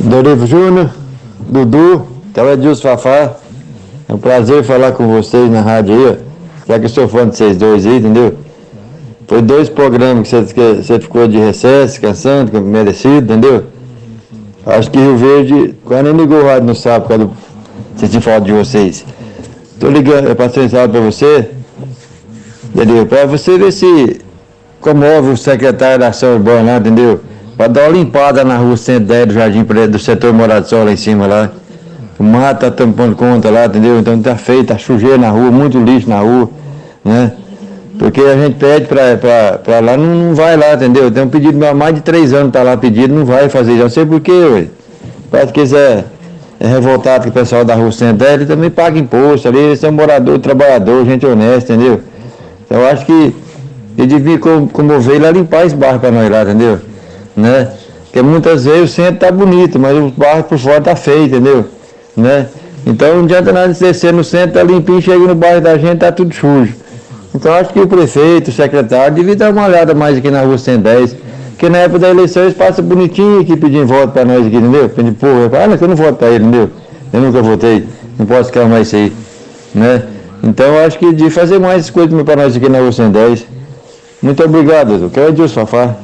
Dorivo 0.00 0.46
Júnior, 0.46 0.90
Dudu, 1.38 2.06
então 2.30 2.48
é 2.48 2.54
Edilson 2.54 2.82
Fafá. 2.82 3.36
É 4.08 4.12
um 4.12 4.18
prazer 4.18 4.62
falar 4.64 4.92
com 4.92 5.08
vocês 5.08 5.50
na 5.50 5.60
rádio 5.60 5.94
aí. 5.94 6.33
Já 6.66 6.78
que 6.78 6.86
eu 6.86 6.88
sou 6.88 7.08
fã 7.08 7.28
de 7.28 7.36
vocês 7.36 7.56
dois 7.56 7.86
aí, 7.86 7.98
entendeu? 7.98 8.34
Foi 9.26 9.42
dois 9.42 9.68
programas 9.68 10.28
que 10.28 10.36
você, 10.36 10.54
que 10.54 10.82
você 10.82 11.00
ficou 11.00 11.26
de 11.26 11.38
recesso, 11.38 11.92
descansando, 11.92 12.50
que 12.50 12.56
é 12.56 12.60
merecido, 12.60 13.32
entendeu? 13.32 13.64
Acho 14.66 14.90
que 14.90 14.98
Rio 14.98 15.16
Verde, 15.16 15.74
quase 15.84 16.02
nem 16.04 16.16
ligou 16.16 16.40
o 16.40 16.46
rádio 16.46 16.64
no 16.64 16.74
sábado, 16.74 17.02
por 17.02 17.08
causa 17.08 17.24
do. 17.24 17.36
Vocês 17.96 18.10
tinham 18.10 18.22
falado 18.22 18.44
de 18.44 18.52
vocês. 18.52 19.04
Tô 19.78 19.88
ligando, 19.88 20.28
eu 20.28 20.36
passei 20.36 20.64
um 20.64 20.68
sábado 20.68 20.92
pra 20.92 21.00
você, 21.00 21.50
entendeu? 22.74 23.06
Pra 23.06 23.26
você 23.26 23.58
ver 23.58 23.72
se 23.72 24.20
comove 24.80 25.30
o 25.30 25.36
secretário 25.36 25.98
da 25.98 26.08
ação 26.08 26.34
urbana 26.34 26.76
entendeu? 26.76 27.20
Pra 27.56 27.68
dar 27.68 27.88
uma 27.88 27.96
limpada 27.96 28.44
na 28.44 28.56
rua 28.56 28.76
110 28.76 29.26
do 29.28 29.34
Jardim 29.34 29.64
do 29.64 29.98
setor 29.98 30.32
Morado 30.32 30.66
do 30.66 30.68
Sol 30.68 30.84
lá 30.84 30.92
em 30.92 30.96
cima 30.96 31.26
lá. 31.26 31.50
O 32.18 32.22
mato 32.22 32.60
tá 32.60 32.70
tampando 32.70 33.16
conta 33.16 33.50
lá, 33.50 33.66
entendeu? 33.66 33.98
Então 33.98 34.20
tá 34.20 34.36
feio, 34.36 34.64
tá 34.64 34.78
sujeira 34.78 35.18
na 35.18 35.30
rua, 35.30 35.50
muito 35.50 35.78
lixo 35.78 36.08
na 36.08 36.20
rua, 36.20 36.48
né? 37.04 37.32
Porque 37.98 38.20
a 38.20 38.36
gente 38.36 38.54
pede 38.56 38.86
pra 38.86 39.80
lá, 39.80 39.96
não, 39.96 40.06
não 40.28 40.34
vai 40.34 40.56
lá, 40.56 40.74
entendeu? 40.74 41.10
Tem 41.10 41.22
um 41.22 41.28
pedido 41.28 41.64
há 41.64 41.74
mais 41.74 41.94
de 41.94 42.00
três 42.02 42.32
anos, 42.32 42.52
tá 42.52 42.62
lá 42.62 42.76
pedido, 42.76 43.14
não 43.14 43.24
vai 43.24 43.48
fazer, 43.48 43.76
já 43.76 43.84
não 43.84 43.90
sei 43.90 44.04
porquê, 44.06 44.32
ué. 44.32 44.66
Parece 45.30 45.52
que 45.52 45.60
eles 45.60 45.72
é, 45.72 46.04
é 46.60 46.66
revoltado 46.66 47.24
com 47.24 47.30
o 47.30 47.32
pessoal 47.32 47.64
da 47.64 47.74
rua 47.74 47.90
110, 47.90 48.32
ele 48.34 48.46
também 48.46 48.70
paga 48.70 48.98
imposto 48.98 49.48
ali, 49.48 49.58
eles 49.58 49.80
são 49.80 49.92
morador, 49.92 50.38
trabalhador, 50.38 51.04
gente 51.04 51.24
honesta, 51.26 51.72
entendeu? 51.72 52.00
Então 52.64 52.80
eu 52.80 52.88
acho 52.88 53.04
que 53.06 53.34
ele 53.96 54.06
devia 54.06 54.38
com- 54.38 54.66
comover 54.68 55.20
lá 55.20 55.30
limpar 55.30 55.66
esse 55.66 55.74
bairro 55.76 55.98
pra 56.00 56.10
nós 56.10 56.28
lá, 56.30 56.42
entendeu? 56.42 56.78
Né? 57.36 57.68
Porque 58.04 58.22
muitas 58.22 58.64
vezes 58.64 58.90
o 58.90 58.94
centro 58.94 59.16
tá 59.20 59.30
bonito, 59.30 59.78
mas 59.78 59.96
o 59.96 60.12
bairro 60.16 60.44
por 60.44 60.58
fora 60.58 60.80
tá 60.80 60.94
feio, 60.96 61.24
entendeu? 61.26 61.64
Né? 62.16 62.46
Então 62.86 63.16
não 63.16 63.24
adianta 63.24 63.52
nada 63.52 63.72
de 63.72 63.78
descer 63.78 64.12
no 64.12 64.22
centro, 64.22 64.54
tá 64.54 64.62
limpinho, 64.62 65.00
chega 65.00 65.18
no 65.18 65.34
bairro 65.34 65.60
da 65.60 65.76
gente, 65.78 65.98
tá 65.98 66.12
tudo 66.12 66.34
sujo. 66.34 66.74
Então 67.34 67.52
acho 67.54 67.72
que 67.72 67.80
o 67.80 67.86
prefeito, 67.86 68.48
o 68.48 68.52
secretário, 68.52 69.14
devia 69.14 69.34
dar 69.34 69.50
uma 69.50 69.66
olhada 69.66 69.94
mais 69.94 70.18
aqui 70.18 70.30
na 70.30 70.42
rua 70.42 70.58
110. 70.58 71.16
Porque 71.50 71.68
na 71.68 71.78
época 71.78 72.00
da 72.00 72.10
eleição 72.10 72.42
eles 72.42 72.54
passam 72.54 72.84
bonitinho 72.84 73.40
aqui 73.40 73.56
pedindo 73.56 73.86
voto 73.86 74.12
pra 74.12 74.24
nós 74.24 74.46
aqui, 74.46 74.56
entendeu? 74.56 74.88
Pedindo, 74.88 75.16
eu 75.24 75.50
falo, 75.50 75.62
ah, 75.62 75.66
não, 75.68 75.78
que 75.78 75.84
eu 75.84 75.88
não 75.88 75.96
voto 75.96 76.14
pra 76.14 76.28
ele, 76.28 76.44
entendeu? 76.44 76.70
Eu 77.12 77.20
nunca 77.20 77.42
votei, 77.42 77.86
não 78.18 78.26
posso 78.26 78.52
calmar 78.52 78.82
isso 78.82 78.96
aí. 78.96 79.12
Né? 79.74 80.02
Então 80.42 80.66
eu 80.66 80.84
acho 80.84 80.98
que 80.98 81.12
de 81.12 81.30
fazer 81.30 81.58
mais 81.58 81.88
coisas 81.90 82.22
pra 82.22 82.36
nós 82.36 82.56
aqui 82.56 82.68
na 82.68 82.78
rua 82.78 82.92
110. 82.92 83.46
Muito 84.20 84.44
obrigado, 84.44 84.98
doutor. 84.98 85.10
Que 85.10 85.20
é 85.20 85.28
Edilson 85.28 85.66
Fafá. 85.66 85.96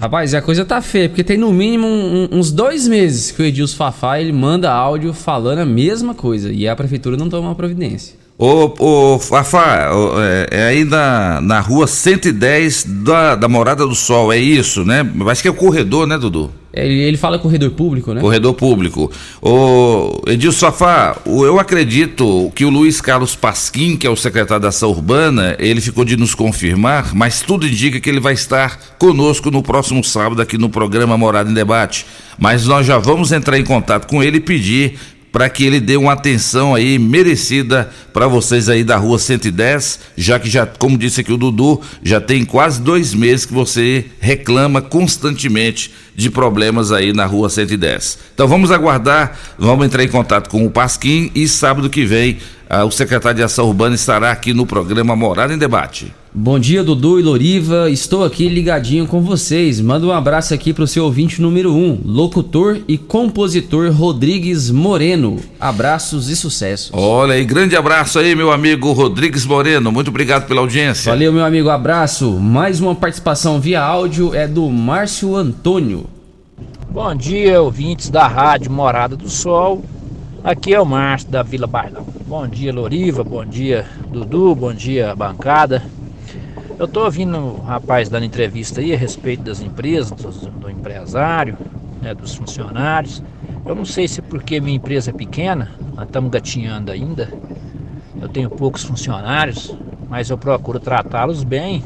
Rapaz, 0.00 0.34
a 0.34 0.42
coisa 0.42 0.64
tá 0.64 0.80
feia, 0.82 1.08
porque 1.08 1.24
tem 1.24 1.38
no 1.38 1.52
mínimo 1.52 1.86
um- 1.86 2.28
uns 2.32 2.50
dois 2.52 2.86
meses 2.86 3.30
que 3.30 3.42
o 3.42 3.44
Edilson 3.44 3.76
Fafá 3.76 4.20
ele 4.20 4.32
manda 4.32 4.70
áudio 4.70 5.12
falando 5.14 5.60
a 5.60 5.64
mesma 5.66 6.14
coisa 6.14 6.52
e 6.52 6.68
a 6.68 6.76
prefeitura 6.76 7.16
não 7.16 7.28
toma 7.28 7.48
uma 7.48 7.54
providência. 7.54 8.14
Ô, 8.36 9.14
ô 9.14 9.18
Fafá, 9.20 9.92
ô, 9.92 10.20
é, 10.20 10.48
é 10.50 10.64
aí 10.64 10.84
na, 10.84 11.40
na 11.40 11.60
rua 11.60 11.86
110 11.86 12.84
da, 13.04 13.36
da 13.36 13.48
Morada 13.48 13.86
do 13.86 13.94
Sol, 13.94 14.32
é 14.32 14.38
isso, 14.38 14.84
né? 14.84 15.08
Acho 15.28 15.42
que 15.42 15.46
é 15.46 15.50
o 15.52 15.54
corredor, 15.54 16.04
né, 16.04 16.18
Dudu? 16.18 16.50
Ele, 16.72 16.94
ele 16.94 17.16
fala 17.16 17.38
corredor 17.38 17.70
público, 17.70 18.12
né? 18.12 18.20
Corredor 18.20 18.52
público. 18.54 19.08
Ô, 19.40 20.20
Edilson 20.26 20.72
Fafá, 20.72 21.16
eu 21.24 21.60
acredito 21.60 22.50
que 22.56 22.64
o 22.64 22.70
Luiz 22.70 23.00
Carlos 23.00 23.36
Pasquim, 23.36 23.96
que 23.96 24.04
é 24.04 24.10
o 24.10 24.16
secretário 24.16 24.60
da 24.60 24.70
Ação 24.70 24.90
Urbana, 24.90 25.54
ele 25.60 25.80
ficou 25.80 26.04
de 26.04 26.16
nos 26.16 26.34
confirmar, 26.34 27.14
mas 27.14 27.40
tudo 27.40 27.68
indica 27.68 28.00
que 28.00 28.10
ele 28.10 28.18
vai 28.18 28.32
estar 28.34 28.96
conosco 28.98 29.52
no 29.52 29.62
próximo 29.62 30.02
sábado 30.02 30.42
aqui 30.42 30.58
no 30.58 30.68
programa 30.68 31.16
Morada 31.16 31.48
em 31.48 31.54
Debate. 31.54 32.04
Mas 32.36 32.66
nós 32.66 32.84
já 32.84 32.98
vamos 32.98 33.30
entrar 33.30 33.56
em 33.56 33.64
contato 33.64 34.08
com 34.08 34.20
ele 34.20 34.38
e 34.38 34.40
pedir 34.40 34.98
para 35.34 35.48
que 35.50 35.64
ele 35.64 35.80
dê 35.80 35.96
uma 35.96 36.12
atenção 36.12 36.76
aí 36.76 36.96
merecida 36.96 37.90
para 38.12 38.28
vocês 38.28 38.68
aí 38.68 38.84
da 38.84 38.96
rua 38.96 39.18
110, 39.18 39.98
já 40.16 40.38
que 40.38 40.48
já, 40.48 40.64
como 40.64 40.96
disse 40.96 41.22
aqui 41.22 41.32
o 41.32 41.36
Dudu, 41.36 41.80
já 42.04 42.20
tem 42.20 42.44
quase 42.44 42.80
dois 42.80 43.12
meses 43.12 43.44
que 43.44 43.52
você 43.52 44.04
reclama 44.20 44.80
constantemente 44.80 45.92
de 46.14 46.30
problemas 46.30 46.92
aí 46.92 47.12
na 47.12 47.26
rua 47.26 47.50
110. 47.50 48.16
Então 48.32 48.46
vamos 48.46 48.70
aguardar, 48.70 49.36
vamos 49.58 49.84
entrar 49.84 50.04
em 50.04 50.08
contato 50.08 50.48
com 50.48 50.64
o 50.64 50.70
Pasquim 50.70 51.32
e 51.34 51.48
sábado 51.48 51.90
que 51.90 52.04
vem 52.04 52.38
o 52.82 52.90
secretário 52.90 53.36
de 53.36 53.42
Ação 53.42 53.66
Urbana 53.66 53.94
estará 53.94 54.30
aqui 54.30 54.54
no 54.54 54.66
programa 54.66 55.14
Morada 55.14 55.52
em 55.52 55.58
Debate. 55.58 56.12
Bom 56.32 56.58
dia, 56.58 56.82
Dudu 56.82 57.20
e 57.20 57.22
Loriva. 57.22 57.88
Estou 57.88 58.24
aqui 58.24 58.48
ligadinho 58.48 59.06
com 59.06 59.20
vocês. 59.20 59.80
Manda 59.80 60.06
um 60.06 60.10
abraço 60.10 60.52
aqui 60.52 60.72
pro 60.72 60.86
seu 60.86 61.04
ouvinte 61.04 61.40
número 61.40 61.72
1, 61.72 61.76
um, 61.76 62.00
locutor 62.04 62.80
e 62.88 62.98
compositor 62.98 63.92
Rodrigues 63.92 64.68
Moreno. 64.68 65.38
Abraços 65.60 66.28
e 66.28 66.34
sucesso. 66.34 66.90
Olha 66.92 67.34
aí, 67.34 67.44
grande 67.44 67.76
abraço 67.76 68.18
aí, 68.18 68.34
meu 68.34 68.50
amigo 68.50 68.90
Rodrigues 68.92 69.46
Moreno. 69.46 69.92
Muito 69.92 70.08
obrigado 70.08 70.48
pela 70.48 70.60
audiência. 70.60 71.12
Valeu, 71.12 71.32
meu 71.32 71.44
amigo. 71.44 71.68
Abraço. 71.68 72.32
Mais 72.32 72.80
uma 72.80 72.96
participação 72.96 73.60
via 73.60 73.80
áudio 73.80 74.34
é 74.34 74.48
do 74.48 74.68
Márcio 74.70 75.36
Antônio. 75.36 76.06
Bom 76.90 77.14
dia, 77.14 77.62
ouvintes 77.62 78.08
da 78.08 78.26
Rádio 78.26 78.72
Morada 78.72 79.16
do 79.16 79.28
Sol. 79.28 79.84
Aqui 80.44 80.74
é 80.74 80.78
o 80.80 80.84
Márcio 80.84 81.30
da 81.30 81.42
Vila 81.42 81.66
Bailão. 81.66 82.04
Bom 82.26 82.46
dia, 82.46 82.70
Loriva. 82.70 83.24
Bom 83.24 83.46
dia, 83.46 83.86
Dudu. 84.10 84.54
Bom 84.54 84.74
dia, 84.74 85.16
bancada. 85.16 85.82
Eu 86.78 86.86
tô 86.86 87.04
ouvindo 87.04 87.38
o 87.38 87.62
rapaz 87.62 88.10
dando 88.10 88.26
entrevista 88.26 88.82
aí 88.82 88.92
a 88.92 88.96
respeito 88.96 89.42
das 89.42 89.62
empresas, 89.62 90.10
do, 90.10 90.50
do 90.50 90.68
empresário, 90.68 91.56
né, 92.02 92.14
dos 92.14 92.34
funcionários. 92.34 93.22
Eu 93.66 93.74
não 93.74 93.86
sei 93.86 94.06
se 94.06 94.20
é 94.20 94.22
porque 94.22 94.60
minha 94.60 94.76
empresa 94.76 95.08
é 95.08 95.14
pequena, 95.14 95.72
nós 95.96 96.04
estamos 96.04 96.30
gatinhando 96.30 96.92
ainda. 96.92 97.30
Eu 98.20 98.28
tenho 98.28 98.50
poucos 98.50 98.84
funcionários, 98.84 99.74
mas 100.10 100.28
eu 100.28 100.36
procuro 100.36 100.78
tratá-los 100.78 101.42
bem, 101.42 101.82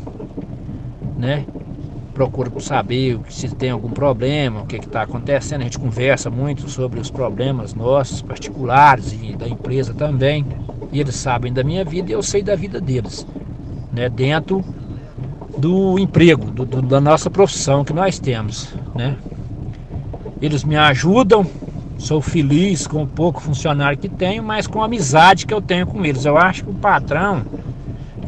né? 1.16 1.44
Procuro 2.18 2.60
saber 2.60 3.16
se 3.28 3.48
tem 3.54 3.70
algum 3.70 3.90
problema, 3.90 4.62
o 4.62 4.66
que 4.66 4.74
está 4.74 5.02
acontecendo. 5.02 5.60
A 5.60 5.64
gente 5.64 5.78
conversa 5.78 6.28
muito 6.28 6.68
sobre 6.68 6.98
os 6.98 7.12
problemas 7.12 7.74
nossos, 7.74 8.22
particulares 8.22 9.12
e 9.12 9.36
da 9.36 9.48
empresa 9.48 9.94
também. 9.94 10.44
E 10.90 10.98
eles 10.98 11.14
sabem 11.14 11.52
da 11.52 11.62
minha 11.62 11.84
vida 11.84 12.10
e 12.10 12.14
eu 12.14 12.20
sei 12.20 12.42
da 12.42 12.56
vida 12.56 12.80
deles, 12.80 13.24
né? 13.92 14.08
Dentro 14.08 14.64
do 15.56 15.96
emprego, 15.96 16.50
do, 16.50 16.66
do- 16.66 16.82
da 16.82 17.00
nossa 17.00 17.30
profissão 17.30 17.84
que 17.84 17.92
nós 17.92 18.18
temos, 18.18 18.74
né? 18.96 19.14
Eles 20.42 20.64
me 20.64 20.74
ajudam, 20.74 21.46
sou 21.98 22.20
feliz 22.20 22.84
com 22.84 23.04
o 23.04 23.06
pouco 23.06 23.40
funcionário 23.40 23.96
que 23.96 24.08
tenho, 24.08 24.42
mas 24.42 24.66
com 24.66 24.82
a 24.82 24.86
amizade 24.86 25.46
que 25.46 25.54
eu 25.54 25.62
tenho 25.62 25.86
com 25.86 26.04
eles. 26.04 26.24
Eu 26.24 26.36
acho 26.36 26.64
que 26.64 26.70
o 26.70 26.74
patrão 26.74 27.44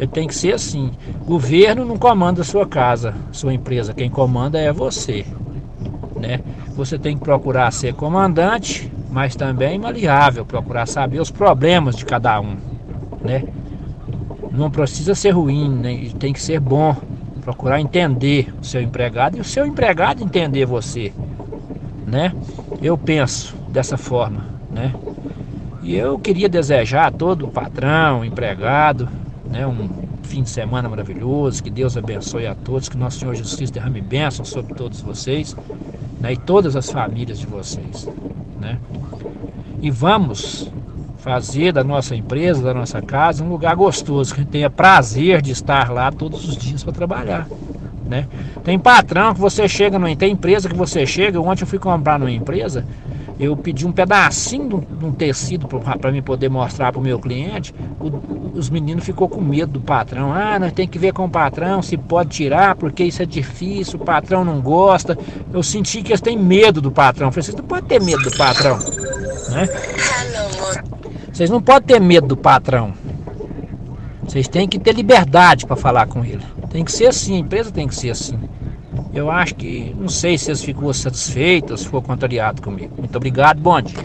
ele 0.00 0.08
tem 0.08 0.26
que 0.26 0.34
ser 0.34 0.54
assim. 0.54 0.90
Governo 1.26 1.84
não 1.84 1.98
comanda 1.98 2.42
sua 2.42 2.66
casa, 2.66 3.14
sua 3.30 3.52
empresa. 3.52 3.92
Quem 3.92 4.08
comanda 4.08 4.58
é 4.58 4.72
você, 4.72 5.26
né? 6.18 6.40
Você 6.74 6.98
tem 6.98 7.18
que 7.18 7.22
procurar 7.22 7.70
ser 7.70 7.92
comandante, 7.92 8.90
mas 9.10 9.36
também 9.36 9.78
maleável, 9.78 10.46
procurar 10.46 10.86
saber 10.86 11.20
os 11.20 11.30
problemas 11.30 11.96
de 11.96 12.06
cada 12.06 12.40
um, 12.40 12.56
né? 13.22 13.44
Não 14.50 14.70
precisa 14.70 15.14
ser 15.14 15.30
ruim, 15.32 15.68
né? 15.68 16.10
tem 16.18 16.32
que 16.32 16.40
ser 16.40 16.58
bom. 16.58 16.96
Procurar 17.42 17.80
entender 17.80 18.52
o 18.60 18.64
seu 18.64 18.80
empregado 18.80 19.36
e 19.36 19.40
o 19.40 19.44
seu 19.44 19.66
empregado 19.66 20.22
entender 20.22 20.64
você, 20.64 21.12
né? 22.06 22.32
Eu 22.82 22.96
penso 22.96 23.54
dessa 23.68 23.98
forma, 23.98 24.46
né? 24.70 24.94
E 25.82 25.94
eu 25.94 26.18
queria 26.18 26.48
desejar 26.48 27.06
a 27.06 27.10
todo 27.10 27.48
patrão, 27.48 28.24
empregado, 28.24 29.08
né, 29.50 29.66
um 29.66 29.88
fim 30.22 30.42
de 30.42 30.50
semana 30.50 30.88
maravilhoso, 30.88 31.62
que 31.62 31.70
Deus 31.70 31.96
abençoe 31.96 32.46
a 32.46 32.54
todos, 32.54 32.88
que 32.88 32.96
nosso 32.96 33.18
Senhor 33.18 33.34
Jesus 33.34 33.56
Cristo 33.56 33.74
derrame 33.74 34.00
bênção 34.00 34.44
sobre 34.44 34.74
todos 34.74 35.00
vocês, 35.00 35.56
né, 36.20 36.32
e 36.32 36.36
todas 36.36 36.76
as 36.76 36.90
famílias 36.90 37.38
de 37.38 37.46
vocês, 37.46 38.08
né? 38.60 38.78
E 39.82 39.90
vamos 39.90 40.70
fazer 41.18 41.72
da 41.72 41.84
nossa 41.84 42.14
empresa, 42.14 42.62
da 42.62 42.72
nossa 42.72 43.00
casa, 43.02 43.44
um 43.44 43.48
lugar 43.48 43.74
gostoso, 43.76 44.34
que 44.34 44.44
tenha 44.44 44.70
prazer 44.70 45.42
de 45.42 45.50
estar 45.50 45.90
lá 45.90 46.10
todos 46.10 46.48
os 46.48 46.56
dias 46.56 46.82
para 46.82 46.92
trabalhar. 46.92 47.46
Né? 48.06 48.26
Tem 48.64 48.78
patrão 48.78 49.32
que 49.34 49.40
você 49.40 49.68
chega, 49.68 49.98
numa, 49.98 50.14
tem 50.16 50.32
empresa 50.32 50.68
que 50.68 50.74
você 50.74 51.06
chega. 51.06 51.40
Ontem 51.40 51.62
eu 51.62 51.66
fui 51.66 51.78
comprar 51.78 52.18
numa 52.18 52.30
empresa, 52.30 52.84
eu 53.40 53.56
pedi 53.56 53.86
um 53.86 53.92
pedacinho 53.92 54.84
de 54.86 55.04
um- 55.04 55.12
tecido 55.12 55.66
para 55.66 56.12
mim 56.12 56.20
poder 56.22 56.50
mostrar 56.50 56.92
para 56.92 57.00
o 57.00 57.02
meu 57.02 57.18
cliente. 57.18 57.74
O- 57.98 58.52
os 58.58 58.68
meninos 58.68 59.02
ficou 59.04 59.28
com 59.28 59.40
medo 59.40 59.72
do 59.72 59.80
patrão. 59.80 60.32
Ah, 60.32 60.58
nós 60.58 60.72
tem 60.72 60.86
que 60.86 60.98
ver 60.98 61.12
com 61.14 61.24
o 61.24 61.30
patrão 61.30 61.80
se 61.80 61.96
pode 61.96 62.30
tirar, 62.30 62.74
porque 62.76 63.02
isso 63.02 63.22
é 63.22 63.26
difícil, 63.26 63.98
o 63.98 64.04
patrão 64.04 64.44
não 64.44 64.60
gosta. 64.60 65.16
Eu 65.52 65.62
senti 65.62 66.02
que 66.02 66.12
eles 66.12 66.20
têm 66.20 66.36
medo 66.36 66.80
do 66.82 66.90
patrão. 66.92 67.28
Eu 67.28 67.32
falei, 67.32 67.44
vocês 67.44 67.56
não 67.56 67.64
podem 67.64 67.84
ter 67.86 68.02
medo 68.02 68.22
do 68.22 68.36
patrão. 68.36 68.78
Né? 69.50 69.68
Vocês 71.32 71.48
não 71.48 71.62
podem 71.62 71.86
ter 71.86 72.00
medo 72.00 72.26
do 72.26 72.36
patrão. 72.36 72.92
Vocês 74.24 74.46
têm 74.46 74.68
que 74.68 74.78
ter 74.78 74.92
liberdade 74.94 75.66
para 75.66 75.76
falar 75.76 76.06
com 76.06 76.24
ele. 76.24 76.44
Tem 76.70 76.84
que 76.84 76.92
ser 76.92 77.06
assim, 77.06 77.36
a 77.36 77.38
empresa 77.38 77.72
tem 77.72 77.88
que 77.88 77.94
ser 77.94 78.10
assim. 78.10 78.38
Eu 79.12 79.30
acho 79.30 79.54
que, 79.54 79.94
não 79.98 80.08
sei 80.08 80.38
se 80.38 80.50
eles 80.50 80.62
ficou 80.62 80.92
satisfeitos, 80.94 81.80
se 81.80 81.86
ficou 81.86 82.02
contrariado 82.02 82.62
comigo. 82.62 82.94
Muito 82.98 83.16
obrigado, 83.16 83.60
bom 83.60 83.80
dia. 83.80 84.04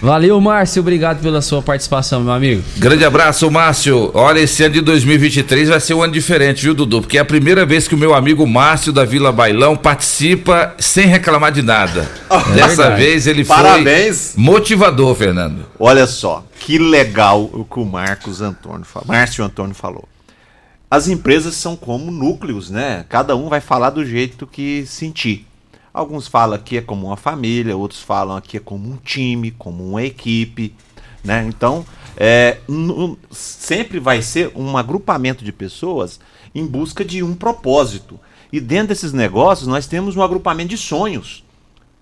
Valeu, 0.00 0.40
Márcio. 0.40 0.80
Obrigado 0.80 1.22
pela 1.22 1.40
sua 1.40 1.62
participação, 1.62 2.20
meu 2.22 2.32
amigo. 2.32 2.62
Grande 2.76 3.04
abraço, 3.04 3.50
Márcio. 3.50 4.10
Olha, 4.14 4.40
esse 4.40 4.62
ano 4.62 4.74
de 4.74 4.80
2023 4.80 5.68
vai 5.68 5.80
ser 5.80 5.94
um 5.94 6.02
ano 6.02 6.12
diferente, 6.12 6.62
viu, 6.62 6.74
Dudu? 6.74 7.00
Porque 7.00 7.18
é 7.18 7.20
a 7.20 7.24
primeira 7.24 7.64
vez 7.64 7.88
que 7.88 7.94
o 7.94 7.98
meu 7.98 8.14
amigo 8.14 8.46
Márcio 8.46 8.92
da 8.92 9.04
Vila 9.04 9.32
Bailão 9.32 9.76
participa 9.76 10.74
sem 10.78 11.06
reclamar 11.06 11.52
de 11.52 11.62
nada. 11.62 12.10
Dessa 12.54 12.82
verdade. 12.82 13.02
vez 13.02 13.26
ele 13.26 13.44
foi 13.44 13.56
Parabéns. 13.56 14.34
motivador, 14.36 15.14
Fernando. 15.14 15.66
Olha 15.78 16.06
só, 16.06 16.44
que 16.58 16.78
legal 16.78 17.44
o 17.44 17.64
que 17.64 17.78
o 17.78 17.84
Marcos 17.84 18.40
Antônio 18.40 18.84
falou. 18.84 19.08
Márcio 19.08 19.44
Antônio 19.44 19.74
falou. 19.74 20.06
As 20.88 21.08
empresas 21.08 21.54
são 21.54 21.74
como 21.74 22.12
núcleos, 22.12 22.70
né? 22.70 23.04
Cada 23.08 23.34
um 23.34 23.48
vai 23.48 23.60
falar 23.60 23.90
do 23.90 24.04
jeito 24.04 24.46
que 24.46 24.86
sentir. 24.86 25.44
Alguns 25.92 26.28
falam 26.28 26.58
que 26.58 26.76
é 26.76 26.80
como 26.80 27.08
uma 27.08 27.16
família, 27.16 27.76
outros 27.76 28.00
falam 28.00 28.40
que 28.40 28.58
é 28.58 28.60
como 28.60 28.88
um 28.88 28.96
time, 28.96 29.50
como 29.50 29.84
uma 29.84 30.04
equipe, 30.04 30.74
né? 31.24 31.44
Então, 31.48 31.84
é, 32.16 32.58
sempre 33.30 33.98
vai 33.98 34.22
ser 34.22 34.52
um 34.54 34.76
agrupamento 34.76 35.44
de 35.44 35.52
pessoas 35.52 36.20
em 36.54 36.64
busca 36.64 37.04
de 37.04 37.22
um 37.22 37.34
propósito. 37.34 38.20
E 38.52 38.60
dentro 38.60 38.88
desses 38.88 39.12
negócios 39.12 39.66
nós 39.66 39.86
temos 39.86 40.16
um 40.16 40.22
agrupamento 40.22 40.70
de 40.70 40.78
sonhos. 40.78 41.45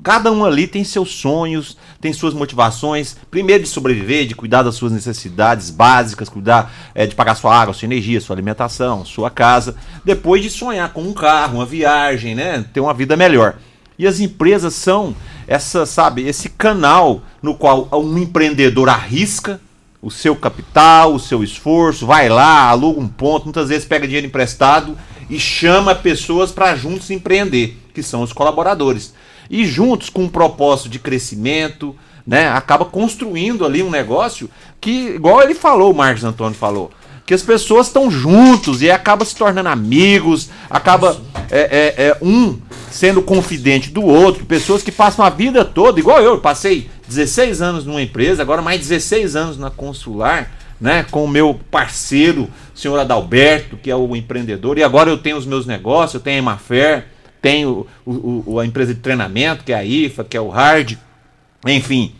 Cada 0.02 0.30
um 0.32 0.44
ali 0.44 0.66
tem 0.66 0.82
seus 0.82 1.12
sonhos, 1.12 1.76
tem 2.00 2.12
suas 2.12 2.34
motivações. 2.34 3.16
Primeiro 3.30 3.62
de 3.62 3.68
sobreviver, 3.68 4.26
de 4.26 4.34
cuidar 4.34 4.62
das 4.62 4.74
suas 4.74 4.92
necessidades 4.92 5.70
básicas, 5.70 6.28
cuidar 6.28 6.72
eh, 6.94 7.06
de 7.06 7.14
pagar 7.14 7.34
sua 7.36 7.56
água, 7.56 7.72
sua 7.72 7.86
energia, 7.86 8.20
sua 8.20 8.34
alimentação, 8.34 9.04
sua 9.04 9.30
casa. 9.30 9.76
Depois 10.04 10.42
de 10.42 10.50
sonhar 10.50 10.92
com 10.92 11.02
um 11.02 11.12
carro, 11.12 11.58
uma 11.58 11.66
viagem, 11.66 12.34
né? 12.34 12.64
Ter 12.72 12.80
uma 12.80 12.92
vida 12.92 13.16
melhor. 13.16 13.56
E 13.98 14.06
as 14.06 14.18
empresas 14.18 14.74
são 14.74 15.14
essa, 15.46 15.86
sabe, 15.86 16.26
esse 16.26 16.48
canal 16.48 17.22
no 17.40 17.54
qual 17.54 17.88
um 17.92 18.18
empreendedor 18.18 18.88
arrisca 18.88 19.60
o 20.02 20.10
seu 20.10 20.36
capital, 20.36 21.14
o 21.14 21.20
seu 21.20 21.42
esforço, 21.42 22.06
vai 22.06 22.28
lá, 22.28 22.68
aluga 22.68 23.00
um 23.00 23.08
ponto, 23.08 23.44
muitas 23.44 23.70
vezes 23.70 23.86
pega 23.86 24.06
dinheiro 24.06 24.26
emprestado 24.26 24.98
e 25.30 25.40
chama 25.40 25.94
pessoas 25.94 26.52
para 26.52 26.76
juntos 26.76 27.10
empreender, 27.10 27.78
que 27.94 28.02
são 28.02 28.20
os 28.20 28.32
colaboradores. 28.32 29.14
E 29.50 29.66
juntos 29.66 30.08
com 30.08 30.24
um 30.24 30.28
propósito 30.28 30.88
de 30.88 30.98
crescimento, 30.98 31.94
né, 32.26 32.48
acaba 32.48 32.84
construindo 32.84 33.64
ali 33.64 33.82
um 33.82 33.90
negócio 33.90 34.48
que, 34.80 35.08
igual 35.08 35.42
ele 35.42 35.54
falou, 35.54 35.92
o 35.92 35.96
Marcos 35.96 36.24
Antônio 36.24 36.56
falou, 36.56 36.90
que 37.26 37.34
as 37.34 37.42
pessoas 37.42 37.86
estão 37.86 38.10
juntos 38.10 38.82
e 38.82 38.90
acaba 38.90 39.24
se 39.24 39.34
tornando 39.34 39.68
amigos, 39.68 40.50
acaba 40.68 41.16
é, 41.50 41.94
é, 41.96 42.06
é, 42.06 42.18
um 42.22 42.58
sendo 42.90 43.22
confidente 43.22 43.90
do 43.90 44.02
outro, 44.02 44.44
pessoas 44.44 44.82
que 44.82 44.92
passam 44.92 45.24
a 45.24 45.30
vida 45.30 45.64
toda, 45.64 45.98
igual 45.98 46.20
eu, 46.20 46.38
passei 46.38 46.88
16 47.08 47.60
anos 47.60 47.84
numa 47.84 48.02
empresa, 48.02 48.42
agora 48.42 48.62
mais 48.62 48.80
16 48.80 49.36
anos 49.36 49.58
na 49.58 49.70
consular, 49.70 50.50
né, 50.80 51.04
com 51.10 51.24
o 51.24 51.28
meu 51.28 51.58
parceiro, 51.70 52.48
o 52.74 52.78
senhor 52.78 52.98
Adalberto, 52.98 53.76
que 53.76 53.90
é 53.90 53.96
o 53.96 54.14
empreendedor, 54.14 54.78
e 54.78 54.82
agora 54.82 55.10
eu 55.10 55.18
tenho 55.18 55.36
os 55.36 55.46
meus 55.46 55.66
negócios, 55.66 56.14
eu 56.14 56.20
tenho 56.20 56.36
a 56.36 56.38
Emafer, 56.38 57.06
tenho 57.44 57.86
o, 58.06 58.42
o, 58.46 58.58
a 58.58 58.64
empresa 58.64 58.94
de 58.94 59.00
treinamento, 59.00 59.64
que 59.64 59.72
é 59.74 59.76
a 59.76 59.84
IFA, 59.84 60.24
que 60.24 60.34
é 60.34 60.40
o 60.40 60.48
Hard, 60.48 60.96
enfim. 61.66 62.14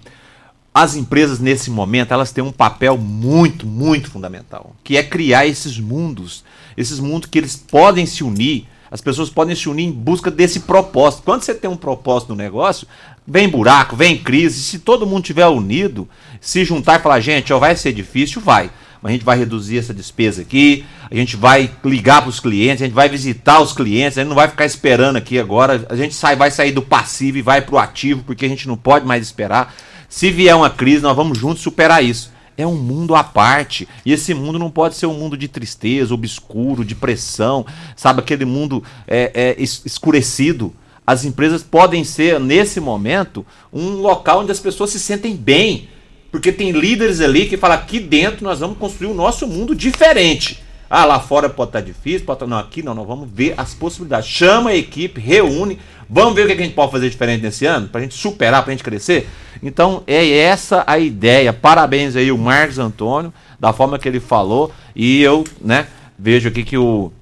As 0.75 0.97
empresas 0.97 1.39
nesse 1.39 1.71
momento, 1.71 2.13
elas 2.13 2.31
têm 2.31 2.45
um 2.45 2.53
papel 2.53 2.99
muito, 2.99 3.67
muito 3.67 4.11
fundamental, 4.11 4.77
que 4.85 4.99
é 4.99 5.03
criar 5.03 5.47
esses 5.47 5.81
mundos, 5.81 6.45
esses 6.77 7.01
mundos 7.01 7.31
que 7.31 7.39
eles 7.39 7.57
podem 7.57 8.05
se 8.05 8.23
unir, 8.23 8.69
as 8.91 9.01
pessoas 9.01 9.31
podem 9.31 9.57
se 9.57 9.67
unir 9.67 9.85
em 9.85 9.93
busca 9.93 10.31
desse 10.31 10.61
propósito. 10.61 11.23
Quando 11.23 11.43
você 11.43 11.55
tem 11.55 11.71
um 11.71 11.77
propósito 11.77 12.29
no 12.31 12.37
negócio, 12.37 12.87
vem 13.27 13.49
buraco, 13.49 13.97
vem 13.97 14.19
crise, 14.19 14.63
se 14.63 14.81
todo 14.81 15.07
mundo 15.07 15.25
tiver 15.25 15.47
unido, 15.47 16.07
se 16.39 16.67
juntar 16.67 17.01
e 17.01 17.03
falar, 17.03 17.21
gente, 17.21 17.51
ó, 17.51 17.59
vai 17.59 17.75
ser 17.77 17.95
difícil, 17.95 18.43
vai 18.43 18.71
a 19.05 19.13
gente 19.13 19.25
vai 19.25 19.39
reduzir 19.39 19.79
essa 19.79 19.93
despesa 19.93 20.43
aqui, 20.43 20.85
a 21.11 21.15
gente 21.15 21.37
vai 21.37 21.71
ligar 21.85 22.23
para 22.23 22.31
os 22.31 22.41
clientes, 22.41 22.81
a 22.81 22.87
gente 22.87 22.95
vai 22.95 23.09
visitar 23.09 23.61
os 23.61 23.73
clientes, 23.73 24.17
a 24.17 24.23
gente 24.23 24.31
não 24.31 24.37
vai 24.37 24.49
ficar 24.49 24.65
esperando 24.65 25.17
aqui 25.17 25.39
agora, 25.39 25.87
a 25.91 25.95
gente 25.95 26.15
sai, 26.15 26.35
vai 26.35 26.51
sair 26.51 26.73
do 26.73 26.81
passivo 26.81 27.37
e 27.37 27.43
vai 27.43 27.61
para 27.61 27.75
o 27.75 27.79
ativo, 27.79 28.23
porque 28.25 28.47
a 28.47 28.49
gente 28.49 28.67
não 28.67 28.77
pode 28.77 29.05
mais 29.05 29.23
esperar. 29.23 29.75
Se 30.09 30.31
vier 30.31 30.57
uma 30.57 30.71
crise, 30.71 31.03
nós 31.03 31.15
vamos 31.15 31.37
juntos 31.37 31.63
superar 31.63 32.03
isso. 32.03 32.33
É 32.57 32.67
um 32.67 32.77
mundo 32.77 33.15
à 33.15 33.23
parte. 33.25 33.87
E 34.07 34.13
esse 34.13 34.33
mundo 34.33 34.59
não 34.59 34.71
pode 34.71 34.95
ser 34.95 35.07
um 35.07 35.15
mundo 35.15 35.37
de 35.37 35.49
tristeza, 35.49 36.15
obscuro, 36.15 36.85
de 36.85 36.95
pressão, 36.95 37.67
sabe? 37.97 38.21
Aquele 38.21 38.45
mundo 38.45 38.83
é, 39.07 39.33
é, 39.35 39.63
escurecido. 39.63 40.73
As 41.07 41.25
empresas 41.25 41.63
podem 41.63 42.05
ser, 42.05 42.41
nesse 42.41 42.81
momento, 42.81 43.45
um 43.73 43.97
local 43.97 44.41
onde 44.41 44.53
as 44.53 44.61
pessoas 44.61 44.91
se 44.91 45.01
sentem 45.01 45.37
bem, 45.37 45.89
porque 46.35 46.51
tem 46.51 46.73
líderes 46.73 47.21
ali 47.21 47.47
que 47.47 47.57
falam 47.57 47.77
aqui 47.77 48.01
dentro 48.01 48.43
nós 48.43 48.59
vamos 48.59 48.77
construir 48.77 49.07
o 49.07 49.15
nosso 49.15 49.47
mundo 49.47 49.73
diferente. 49.73 50.61
Ah, 50.91 51.05
lá 51.05 51.21
fora 51.21 51.49
pode 51.49 51.69
estar 51.69 51.81
difícil, 51.81 52.27
pode 52.27 52.39
estar. 52.39 52.47
Não, 52.49 52.59
aqui 52.59 52.83
não, 52.83 52.93
nós 52.93 53.07
vamos 53.07 53.29
ver 53.33 53.55
as 53.57 53.73
possibilidades. 53.73 54.29
Chama 54.29 54.71
a 54.71 54.77
equipe, 54.77 55.21
reúne, 55.21 55.79
vamos 56.11 56.35
ver 56.35 56.43
o 56.43 56.47
que 56.49 56.55
a 56.55 56.57
gente 56.57 56.75
pode 56.75 56.91
fazer 56.91 57.09
diferente 57.09 57.41
nesse 57.41 57.67
ano, 57.67 57.87
para 57.87 58.01
a 58.01 58.03
gente 58.03 58.17
superar, 58.17 58.65
para 58.65 58.73
a 58.73 58.75
gente 58.75 58.83
crescer. 58.83 59.29
Então 59.63 60.03
é 60.09 60.29
essa 60.29 60.83
a 60.89 60.99
ideia. 60.99 61.53
Parabéns 61.53 62.17
aí 62.17 62.33
o 62.33 62.37
Marcos 62.37 62.81
Antônio, 62.81 63.33
da 63.61 63.73
forma 63.73 63.97
que 63.97 64.09
ele 64.09 64.19
falou. 64.19 64.73
E 64.97 65.23
eu, 65.23 65.45
né, 65.61 65.87
vejo 66.19 66.49
aqui 66.49 66.65
que 66.65 66.77
o 66.77 67.13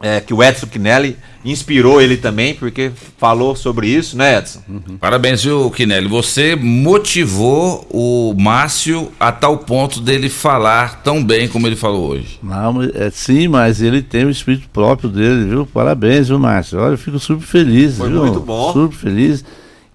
é, 0.00 0.20
que 0.20 0.34
o 0.34 0.42
Edson 0.42 0.66
Kinelli 0.66 1.16
inspirou 1.44 2.00
ele 2.00 2.16
também, 2.16 2.54
porque 2.54 2.90
falou 3.18 3.54
sobre 3.54 3.86
isso, 3.86 4.16
né, 4.16 4.38
Edson? 4.38 4.60
Uhum. 4.68 4.96
Parabéns, 4.98 5.42
viu, 5.44 5.70
Kinelli? 5.70 6.08
Você 6.08 6.56
motivou 6.56 7.86
o 7.90 8.34
Márcio 8.38 9.12
a 9.20 9.30
tal 9.30 9.58
ponto 9.58 10.00
dele 10.00 10.28
falar 10.28 11.02
tão 11.02 11.22
bem 11.22 11.48
como 11.48 11.66
ele 11.66 11.76
falou 11.76 12.08
hoje. 12.08 12.38
Não, 12.42 12.82
é, 12.82 13.10
sim, 13.10 13.48
mas 13.48 13.82
ele 13.82 14.02
tem 14.02 14.24
o 14.24 14.30
espírito 14.30 14.68
próprio 14.72 15.08
dele, 15.08 15.44
viu? 15.48 15.66
Parabéns, 15.66 16.28
viu, 16.28 16.38
Márcio? 16.38 16.78
Olha, 16.78 16.94
eu 16.94 16.98
fico 16.98 17.18
super 17.18 17.46
feliz, 17.46 17.96
Foi 17.96 18.10
viu? 18.10 18.20
muito 18.20 18.40
bom. 18.40 18.72
Super 18.72 18.96
feliz. 18.96 19.44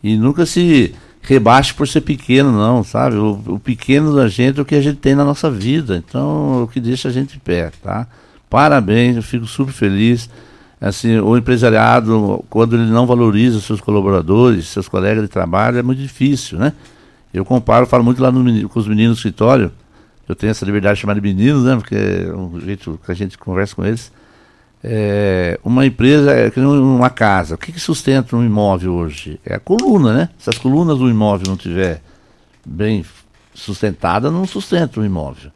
E 0.04 0.16
nunca 0.16 0.46
se 0.46 0.94
rebaixe 1.22 1.74
por 1.74 1.88
ser 1.88 2.02
pequeno, 2.02 2.52
não, 2.52 2.84
sabe? 2.84 3.18
O, 3.18 3.40
o 3.48 3.60
pequeno 3.60 4.16
da 4.16 4.28
gente 4.28 4.60
é 4.60 4.62
o 4.62 4.66
que 4.66 4.76
a 4.76 4.82
gente 4.82 4.98
tem 4.98 5.14
na 5.14 5.26
nossa 5.26 5.52
vida. 5.52 5.98
Então, 5.98 6.62
é 6.62 6.64
o 6.64 6.68
que 6.68 6.80
deixa 6.80 7.10
a 7.10 7.12
gente 7.12 7.36
em 7.36 7.40
pé, 7.40 7.72
tá? 7.84 8.08
Parabéns, 8.50 9.16
eu 9.16 9.24
fico 9.24 9.46
super 9.46 9.74
feliz. 9.74 10.30
Assim, 10.82 11.20
o 11.20 11.38
empresariado, 11.38 12.44
quando 12.50 12.76
ele 12.76 12.90
não 12.90 13.06
valoriza 13.06 13.60
seus 13.60 13.82
colaboradores, 13.82 14.68
seus 14.68 14.88
colegas 14.88 15.24
de 15.24 15.28
trabalho, 15.28 15.78
é 15.78 15.84
muito 15.84 16.02
difícil, 16.02 16.58
né? 16.58 16.74
Eu 17.34 17.44
comparo, 17.44 17.86
falo 17.86 18.04
muito 18.04 18.22
lá 18.22 18.32
no, 18.32 18.70
com 18.70 18.80
os 18.80 18.88
meninos 18.88 19.18
do 19.18 19.20
escritório, 19.20 19.72
eu 20.28 20.36
tenho 20.36 20.52
essa 20.52 20.66
liberdade 20.66 20.96
de 20.96 21.02
chamar 21.02 21.16
de 21.16 21.22
meninos, 21.22 21.64
né? 21.64 21.76
Porque 21.76 21.96
é 21.96 22.34
um 22.34 22.60
jeito 22.62 23.00
que 23.04 23.12
a 23.12 23.16
gente 23.16 23.38
conversa 23.38 23.76
com 23.76 23.86
eles. 23.86 24.12
É, 24.82 25.60
uma 25.64 25.86
empresa 25.86 26.32
é 26.32 26.50
que 26.50 26.60
uma 26.60 27.10
casa. 27.10 27.56
O 27.56 27.58
que, 27.58 27.72
que 27.72 27.80
sustenta 27.80 28.36
um 28.36 28.46
imóvel 28.46 28.94
hoje? 28.94 29.40
É 29.46 29.56
a 29.56 29.60
coluna, 29.60 30.14
né? 30.14 30.30
Se 30.38 30.50
as 30.50 30.58
colunas 30.58 30.98
do 30.98 31.10
imóvel 31.10 31.48
não 31.50 31.58
tiver 31.58 32.02
bem 32.66 33.04
sustentada, 33.54 34.32
não 34.32 34.46
sustenta 34.46 35.00
o 35.00 35.06
imóvel. 35.06 35.52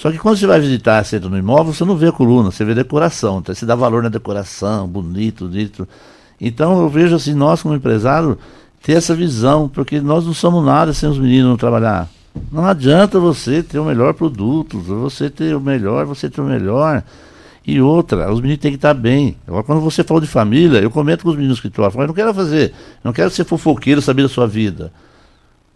Só 0.00 0.10
que 0.10 0.16
quando 0.16 0.38
você 0.38 0.46
vai 0.46 0.58
visitar, 0.58 1.04
você 1.04 1.16
entra 1.16 1.28
no 1.28 1.36
imóvel, 1.36 1.74
você 1.74 1.84
não 1.84 1.94
vê 1.94 2.06
a 2.06 2.12
coluna, 2.12 2.50
você 2.50 2.64
vê 2.64 2.72
a 2.72 2.76
decoração. 2.76 3.40
Então 3.40 3.54
você 3.54 3.66
dá 3.66 3.74
valor 3.74 4.02
na 4.02 4.08
decoração, 4.08 4.88
bonito, 4.88 5.46
bonito. 5.46 5.86
Então 6.40 6.80
eu 6.80 6.88
vejo 6.88 7.14
assim, 7.14 7.34
nós 7.34 7.60
como 7.60 7.74
empresário, 7.74 8.38
ter 8.82 8.94
essa 8.94 9.14
visão, 9.14 9.68
porque 9.68 10.00
nós 10.00 10.24
não 10.24 10.32
somos 10.32 10.64
nada 10.64 10.94
sem 10.94 11.06
os 11.06 11.18
meninos 11.18 11.50
não 11.50 11.56
trabalhar. 11.58 12.08
Não 12.50 12.64
adianta 12.64 13.20
você 13.20 13.62
ter 13.62 13.78
o 13.78 13.84
melhor 13.84 14.14
produto, 14.14 14.80
você 14.80 15.28
ter 15.28 15.54
o 15.54 15.60
melhor, 15.60 16.06
você 16.06 16.30
ter 16.30 16.40
o 16.40 16.44
melhor. 16.44 17.04
E 17.66 17.78
outra, 17.78 18.32
os 18.32 18.40
meninos 18.40 18.62
têm 18.62 18.70
que 18.70 18.78
estar 18.78 18.94
bem. 18.94 19.36
Agora, 19.46 19.64
quando 19.64 19.82
você 19.82 20.02
falou 20.02 20.22
de 20.22 20.26
família, 20.26 20.78
eu 20.78 20.90
comento 20.90 21.24
com 21.24 21.28
os 21.28 21.36
meninos 21.36 21.60
que 21.60 21.66
estão 21.66 21.84
eu 21.84 22.06
não 22.06 22.14
quero 22.14 22.32
fazer, 22.32 22.72
não 23.04 23.12
quero 23.12 23.28
ser 23.28 23.44
fofoqueiro, 23.44 24.00
saber 24.00 24.22
da 24.22 24.30
sua 24.30 24.46
vida. 24.46 24.90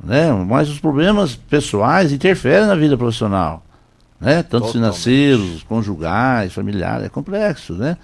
Né? 0.03 0.33
Mas 0.49 0.70
os 0.70 0.81
problemas 0.81 1.37
pessoais 1.37 2.11
interferem 2.11 2.66
na 2.66 2.75
vida 2.75 2.97
profissional 2.97 3.64
né? 4.25 4.43
Tanto 4.43 4.66
Totalmente. 4.66 4.72
financeiros, 4.72 5.62
conjugais, 5.62 6.53
familiares, 6.53 7.07
é 7.07 7.09
complexo, 7.09 7.75
né? 7.75 7.97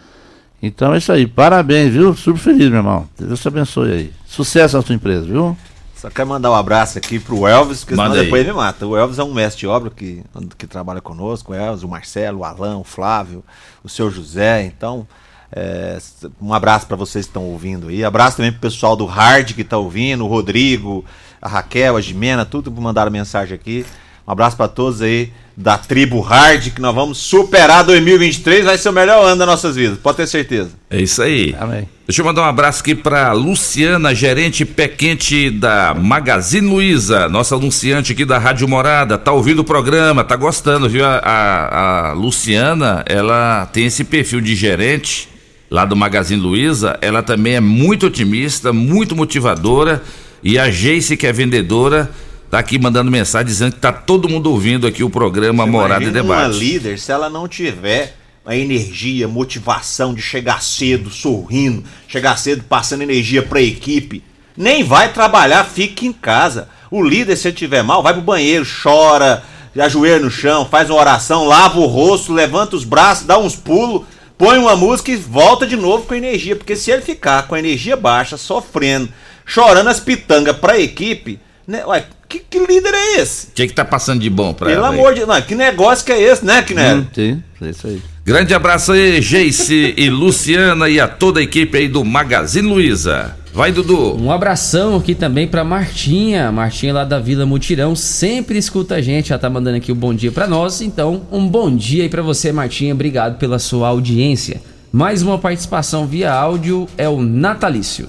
Então 0.62 0.92
é 0.92 0.98
isso 0.98 1.10
aí. 1.10 1.26
Parabéns, 1.26 1.92
viu? 1.92 2.14
Super 2.14 2.38
feliz, 2.38 2.68
meu 2.68 2.78
irmão. 2.78 3.08
Deus 3.18 3.40
te 3.40 3.48
abençoe 3.48 3.92
aí. 3.92 4.12
Sucesso 4.26 4.76
na 4.76 4.82
sua 4.82 4.94
empresa, 4.94 5.26
viu? 5.26 5.56
Só 5.96 6.08
quero 6.08 6.28
mandar 6.28 6.50
um 6.50 6.54
abraço 6.54 6.98
aqui 6.98 7.18
pro 7.18 7.46
Elvis, 7.46 7.80
porque 7.80 7.94
Manda 7.94 8.10
senão 8.10 8.20
aí. 8.20 8.26
depois 8.26 8.40
ele 8.40 8.50
me 8.50 8.56
mata. 8.56 8.86
O 8.86 8.96
Elvis 8.96 9.18
é 9.18 9.24
um 9.24 9.32
mestre 9.34 9.60
de 9.60 9.66
obra 9.66 9.90
que, 9.90 10.22
que 10.56 10.66
trabalha 10.66 11.00
conosco, 11.00 11.52
o 11.52 11.54
Elvis, 11.54 11.82
o 11.82 11.88
Marcelo, 11.88 12.38
o 12.38 12.44
Alan, 12.44 12.78
o 12.78 12.84
Flávio, 12.84 13.44
o 13.82 13.88
seu 13.88 14.10
José. 14.10 14.64
Então, 14.64 15.06
é, 15.52 15.98
um 16.40 16.54
abraço 16.54 16.86
para 16.86 16.96
vocês 16.96 17.26
que 17.26 17.30
estão 17.30 17.44
ouvindo 17.44 17.88
aí. 17.88 18.04
Abraço 18.04 18.36
também 18.36 18.52
pro 18.52 18.60
pessoal 18.60 18.96
do 18.96 19.04
Hard 19.04 19.52
que 19.52 19.64
tá 19.64 19.76
ouvindo, 19.76 20.24
o 20.24 20.28
Rodrigo, 20.28 21.04
a 21.40 21.48
Raquel, 21.48 21.96
a 21.96 22.00
Jimena, 22.00 22.44
tudo 22.44 22.70
que 22.70 22.80
mandaram 22.80 23.10
mensagem 23.10 23.54
aqui. 23.54 23.84
Um 24.26 24.32
abraço 24.32 24.56
para 24.56 24.68
todos 24.68 25.02
aí 25.02 25.32
da 25.60 25.76
tribo 25.76 26.20
Hard, 26.20 26.70
que 26.70 26.80
nós 26.80 26.94
vamos 26.94 27.18
superar 27.18 27.84
2023, 27.84 28.64
vai 28.64 28.78
ser 28.78 28.88
o 28.88 28.92
melhor 28.92 29.22
ano 29.24 29.36
das 29.36 29.46
nossas 29.46 29.76
vidas, 29.76 29.98
pode 29.98 30.16
ter 30.16 30.26
certeza. 30.26 30.70
É 30.88 31.00
isso 31.00 31.22
aí. 31.22 31.54
Amém. 31.60 31.86
Deixa 32.06 32.22
eu 32.22 32.24
mandar 32.24 32.42
um 32.42 32.46
abraço 32.46 32.80
aqui 32.80 32.94
para 32.94 33.32
Luciana, 33.32 34.14
gerente 34.14 34.64
pé 34.64 34.88
quente 34.88 35.50
da 35.50 35.94
Magazine 35.94 36.66
Luiza, 36.66 37.28
nossa 37.28 37.54
anunciante 37.54 38.12
aqui 38.12 38.24
da 38.24 38.38
Rádio 38.38 38.66
Morada, 38.66 39.18
tá 39.18 39.32
ouvindo 39.32 39.60
o 39.60 39.64
programa, 39.64 40.24
tá 40.24 40.34
gostando, 40.34 40.88
viu? 40.88 41.04
A, 41.04 41.18
a, 41.18 42.08
a 42.08 42.12
Luciana, 42.14 43.04
ela 43.06 43.66
tem 43.66 43.84
esse 43.84 44.02
perfil 44.02 44.40
de 44.40 44.56
gerente 44.56 45.28
lá 45.70 45.84
do 45.84 45.94
Magazine 45.94 46.40
Luiza, 46.40 46.98
ela 47.02 47.22
também 47.22 47.54
é 47.56 47.60
muito 47.60 48.06
otimista, 48.06 48.72
muito 48.72 49.14
motivadora, 49.14 50.02
e 50.42 50.58
a 50.58 50.70
Geice, 50.70 51.18
que 51.18 51.26
é 51.26 51.32
vendedora, 51.32 52.10
tá 52.50 52.58
aqui 52.58 52.78
mandando 52.78 53.10
mensagem 53.10 53.46
dizendo 53.46 53.74
que 53.74 53.80
tá 53.80 53.92
todo 53.92 54.28
mundo 54.28 54.50
ouvindo 54.50 54.86
aqui 54.86 55.04
o 55.04 55.08
programa 55.08 55.64
Morada 55.64 56.04
e 56.04 56.10
Debate. 56.10 56.50
Uma 56.50 56.58
líder, 56.58 56.98
se 56.98 57.12
ela 57.12 57.30
não 57.30 57.46
tiver 57.46 58.16
a 58.44 58.56
energia, 58.56 59.28
motivação 59.28 60.12
de 60.12 60.20
chegar 60.20 60.60
cedo, 60.60 61.10
sorrindo, 61.10 61.84
chegar 62.08 62.36
cedo, 62.36 62.64
passando 62.64 63.02
energia 63.02 63.42
para 63.42 63.60
a 63.60 63.62
equipe, 63.62 64.24
nem 64.56 64.82
vai 64.82 65.12
trabalhar, 65.12 65.64
fica 65.64 66.04
em 66.04 66.12
casa. 66.12 66.68
O 66.90 67.00
líder, 67.02 67.36
se 67.36 67.46
ele 67.46 67.56
tiver 67.56 67.84
mal, 67.84 68.02
vai 68.02 68.12
pro 68.12 68.22
banheiro, 68.22 68.66
chora, 68.82 69.44
ajoelha 69.78 70.18
no 70.18 70.30
chão, 70.30 70.66
faz 70.66 70.90
uma 70.90 70.98
oração, 70.98 71.46
lava 71.46 71.78
o 71.78 71.86
rosto, 71.86 72.32
levanta 72.32 72.74
os 72.74 72.82
braços, 72.84 73.26
dá 73.26 73.38
uns 73.38 73.54
pulos, 73.54 74.02
põe 74.36 74.58
uma 74.58 74.74
música 74.74 75.12
e 75.12 75.16
volta 75.16 75.64
de 75.64 75.76
novo 75.76 76.06
com 76.06 76.14
energia. 76.14 76.56
Porque 76.56 76.74
se 76.74 76.90
ele 76.90 77.02
ficar 77.02 77.46
com 77.46 77.54
a 77.54 77.58
energia 77.60 77.96
baixa, 77.96 78.36
sofrendo, 78.36 79.08
chorando 79.46 79.88
as 79.88 80.00
pitangas 80.00 80.56
para 80.56 80.72
a 80.72 80.80
equipe, 80.80 81.38
né? 81.64 81.86
Ué, 81.86 82.06
que, 82.30 82.38
que 82.38 82.58
líder 82.58 82.94
é 82.94 83.20
esse? 83.20 83.48
O 83.48 83.50
que 83.54 83.66
que 83.66 83.74
tá 83.74 83.84
passando 83.84 84.20
de 84.20 84.30
bom 84.30 84.54
pra 84.54 84.68
Pelo 84.68 84.78
ela? 84.84 84.90
aí? 84.90 84.98
amor 84.98 85.14
de 85.14 85.26
Deus, 85.26 85.44
que 85.44 85.54
negócio 85.54 86.04
que 86.06 86.12
é 86.12 86.20
esse, 86.22 86.44
né, 86.44 86.62
Kinelli? 86.62 87.00
Hum, 87.00 87.06
sim, 87.12 87.42
é 87.60 87.70
isso 87.70 87.86
aí. 87.86 88.00
Grande 88.24 88.54
abraço 88.54 88.92
aí, 88.92 89.20
Geice 89.20 89.94
e 89.96 90.08
Luciana 90.08 90.88
e 90.88 91.00
a 91.00 91.08
toda 91.08 91.40
a 91.40 91.42
equipe 91.42 91.76
aí 91.76 91.88
do 91.88 92.04
Magazine 92.04 92.68
Luiza. 92.68 93.34
Vai, 93.52 93.72
Dudu. 93.72 94.16
Um 94.16 94.30
abração 94.30 94.94
aqui 94.96 95.12
também 95.12 95.48
pra 95.48 95.64
Martinha, 95.64 96.52
Martinha 96.52 96.94
lá 96.94 97.04
da 97.04 97.18
Vila 97.18 97.44
Mutirão, 97.44 97.96
sempre 97.96 98.56
escuta 98.58 98.94
a 98.94 99.00
gente, 99.00 99.30
já 99.30 99.38
tá 99.38 99.50
mandando 99.50 99.78
aqui 99.78 99.90
o 99.90 99.94
bom 99.96 100.14
dia 100.14 100.30
pra 100.30 100.46
nós, 100.46 100.80
então 100.80 101.22
um 101.32 101.48
bom 101.48 101.74
dia 101.74 102.04
aí 102.04 102.08
pra 102.08 102.22
você, 102.22 102.52
Martinha, 102.52 102.94
obrigado 102.94 103.38
pela 103.38 103.58
sua 103.58 103.88
audiência. 103.88 104.62
Mais 104.92 105.22
uma 105.22 105.38
participação 105.38 106.06
via 106.06 106.32
áudio 106.32 106.86
é 106.96 107.08
o 107.08 107.20
Natalício. 107.20 108.08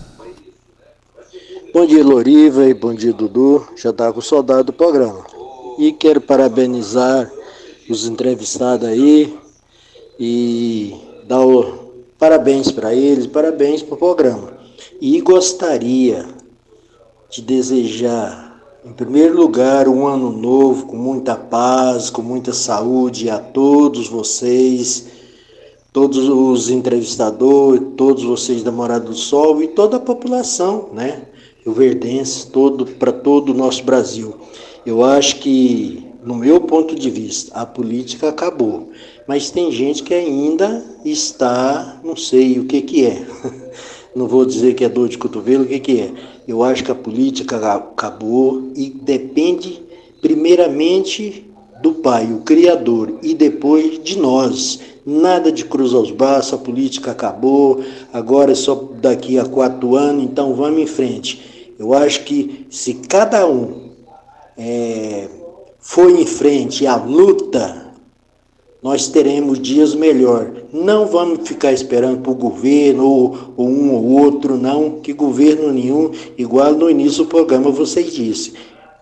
Bom 1.73 1.85
dia, 1.85 2.03
Loriva, 2.03 2.65
e 2.65 2.73
bom 2.73 2.93
dia, 2.93 3.13
Dudu. 3.13 3.65
Já 3.77 3.93
tá 3.93 4.11
com 4.11 4.19
saudade 4.19 4.63
do 4.65 4.73
programa. 4.73 5.25
E 5.79 5.93
quero 5.93 6.19
parabenizar 6.19 7.31
os 7.89 8.05
entrevistados 8.05 8.89
aí 8.89 9.39
e 10.19 10.93
dar 11.25 11.39
o 11.39 11.93
parabéns 12.19 12.69
para 12.73 12.93
eles, 12.93 13.25
parabéns 13.25 13.81
para 13.81 13.93
o 13.93 13.97
programa. 13.97 14.51
E 14.99 15.21
gostaria 15.21 16.25
de 17.29 17.41
desejar, 17.41 18.61
em 18.83 18.91
primeiro 18.91 19.37
lugar, 19.37 19.87
um 19.87 20.05
ano 20.05 20.29
novo 20.29 20.87
com 20.87 20.97
muita 20.97 21.37
paz, 21.37 22.09
com 22.09 22.21
muita 22.21 22.51
saúde 22.51 23.29
a 23.29 23.39
todos 23.39 24.09
vocês, 24.09 25.07
todos 25.93 26.27
os 26.27 26.69
entrevistadores, 26.69 27.81
todos 27.95 28.25
vocês 28.25 28.61
da 28.61 28.73
Morada 28.73 29.05
do 29.05 29.15
Sol 29.15 29.63
e 29.63 29.69
toda 29.69 29.95
a 29.95 30.01
população, 30.01 30.89
né? 30.91 31.27
O 31.65 31.71
Verdense, 31.71 32.47
todo 32.47 32.85
para 32.85 33.11
todo 33.11 33.49
o 33.49 33.53
nosso 33.53 33.83
Brasil. 33.83 34.33
Eu 34.85 35.03
acho 35.03 35.37
que, 35.37 36.03
no 36.23 36.35
meu 36.35 36.61
ponto 36.61 36.95
de 36.95 37.09
vista, 37.09 37.53
a 37.53 37.65
política 37.65 38.29
acabou, 38.29 38.89
mas 39.27 39.51
tem 39.51 39.71
gente 39.71 40.01
que 40.01 40.13
ainda 40.13 40.83
está, 41.05 41.99
não 42.03 42.15
sei 42.15 42.57
o 42.57 42.65
que 42.65 42.81
que 42.81 43.05
é. 43.05 43.25
Não 44.13 44.27
vou 44.27 44.45
dizer 44.45 44.73
que 44.73 44.83
é 44.83 44.89
dor 44.89 45.07
de 45.07 45.17
cotovelo, 45.17 45.63
o 45.63 45.67
que 45.67 45.79
que 45.79 46.01
é? 46.01 46.11
Eu 46.45 46.63
acho 46.63 46.83
que 46.83 46.91
a 46.91 46.95
política 46.95 47.55
acabou 47.73 48.69
e 48.75 48.89
depende 48.89 49.81
primeiramente 50.21 51.49
do 51.81 51.93
Pai, 51.93 52.31
o 52.31 52.41
Criador, 52.41 53.19
e 53.23 53.33
depois 53.33 54.03
de 54.03 54.17
nós. 54.17 54.79
Nada 55.05 55.51
de 55.51 55.65
cruzar 55.65 56.01
os 56.01 56.11
braços, 56.11 56.53
a 56.53 56.57
política 56.57 57.11
acabou, 57.11 57.79
agora 58.13 58.51
é 58.51 58.55
só 58.55 58.89
daqui 59.01 59.39
a 59.39 59.45
quatro 59.45 59.95
anos, 59.95 60.23
então 60.23 60.53
vamos 60.53 60.81
em 60.81 60.85
frente. 60.85 61.50
Eu 61.81 61.95
acho 61.95 62.25
que 62.25 62.67
se 62.69 62.93
cada 62.93 63.47
um 63.47 63.89
é, 64.55 65.27
for 65.79 66.11
em 66.11 66.27
frente 66.27 66.85
à 66.85 66.95
luta, 66.95 67.87
nós 68.83 69.07
teremos 69.07 69.59
dias 69.59 69.95
melhor. 69.95 70.51
Não 70.71 71.07
vamos 71.07 71.47
ficar 71.49 71.73
esperando 71.73 72.21
para 72.21 72.31
o 72.31 72.35
governo 72.35 73.03
ou, 73.03 73.37
ou, 73.57 73.67
um 73.67 73.95
ou 73.95 74.11
outro, 74.11 74.57
não, 74.57 74.99
que 74.99 75.11
governo 75.11 75.73
nenhum, 75.73 76.11
igual 76.37 76.71
no 76.73 76.87
início 76.87 77.23
do 77.23 77.29
programa 77.29 77.71
vocês 77.71 78.13
disse, 78.13 78.53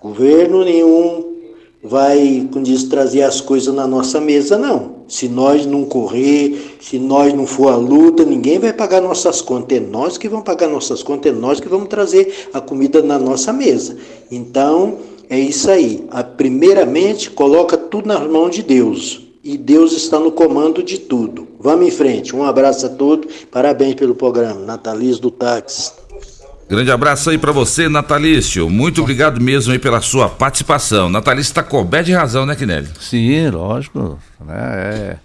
governo 0.02 0.64
nenhum 0.64 1.36
vai, 1.84 2.48
como 2.50 2.64
diz, 2.64 2.86
trazer 2.86 3.24
as 3.24 3.42
coisas 3.42 3.76
na 3.76 3.86
nossa 3.86 4.22
mesa, 4.22 4.58
não. 4.58 4.99
Se 5.10 5.28
nós 5.28 5.66
não 5.66 5.84
correr, 5.84 6.78
se 6.80 7.00
nós 7.00 7.34
não 7.34 7.48
for 7.48 7.74
à 7.74 7.76
luta, 7.76 8.24
ninguém 8.24 8.60
vai 8.60 8.72
pagar 8.72 9.02
nossas 9.02 9.42
contas. 9.42 9.78
É 9.78 9.82
nós 9.82 10.18
que 10.18 10.30
vamos 10.30 10.46
pagar 10.46 10.70
nossas 10.70 11.04
contas, 11.04 11.34
é 11.34 11.36
nós 11.36 11.60
que 11.60 11.68
vamos 11.68 11.90
trazer 11.90 12.48
a 12.54 12.62
comida 12.62 13.02
na 13.02 13.18
nossa 13.18 13.52
mesa. 13.52 13.98
Então, 14.32 15.00
é 15.30 15.40
isso 15.40 15.70
aí. 15.70 16.08
Primeiramente, 16.38 17.30
coloca 17.32 17.76
tudo 17.76 18.08
nas 18.08 18.30
mãos 18.30 18.56
de 18.56 18.64
Deus. 18.64 19.22
E 19.44 19.58
Deus 19.58 19.94
está 19.94 20.20
no 20.20 20.32
comando 20.32 20.84
de 20.84 21.00
tudo. 21.00 21.48
Vamos 21.60 21.88
em 21.88 21.92
frente. 21.92 22.36
Um 22.36 22.44
abraço 22.44 22.86
a 22.86 22.90
todos. 22.90 23.46
Parabéns 23.52 23.96
pelo 23.96 24.14
programa. 24.14 24.60
Natalício 24.62 25.22
do 25.22 25.32
Táxi. 25.32 25.99
Grande 26.70 26.92
abraço 26.92 27.32
aí 27.32 27.38
para 27.40 27.52
você, 27.52 27.90
Natalício. 27.90 28.70
Muito 28.70 29.02
obrigado 29.02 29.42
mesmo 29.42 29.74
aí 29.74 29.80
pela 29.80 30.02
sua 30.02 30.30
participação. 30.30 31.10
Natalício 31.10 31.50
está 31.50 31.64
coberto 31.64 32.06
de 32.06 32.14
razão, 32.14 32.46
né, 32.46 32.56
Kinelli? 32.56 32.88
Sim, 33.00 33.50
lógico. 33.50 34.20
Né? 34.40 34.54
É. 34.56 35.18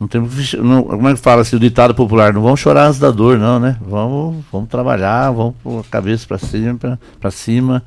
Não 0.00 0.08
que, 0.08 0.18
não, 0.56 0.82
como 0.82 1.08
é 1.10 1.14
que 1.14 1.20
fala 1.20 1.42
assim, 1.42 1.56
o 1.56 1.60
ditado 1.60 1.94
popular, 1.94 2.32
não 2.32 2.40
vamos 2.40 2.58
chorar 2.58 2.86
antes 2.86 2.98
da 2.98 3.10
dor, 3.10 3.38
não, 3.38 3.60
né? 3.60 3.76
Vamos, 3.82 4.42
vamos 4.50 4.70
trabalhar, 4.70 5.30
vamos 5.30 5.54
pôr 5.62 5.80
a 5.80 5.90
cabeça 5.90 6.26
para 6.26 6.38
cima, 6.38 6.98
para 7.20 7.30
cima 7.30 7.84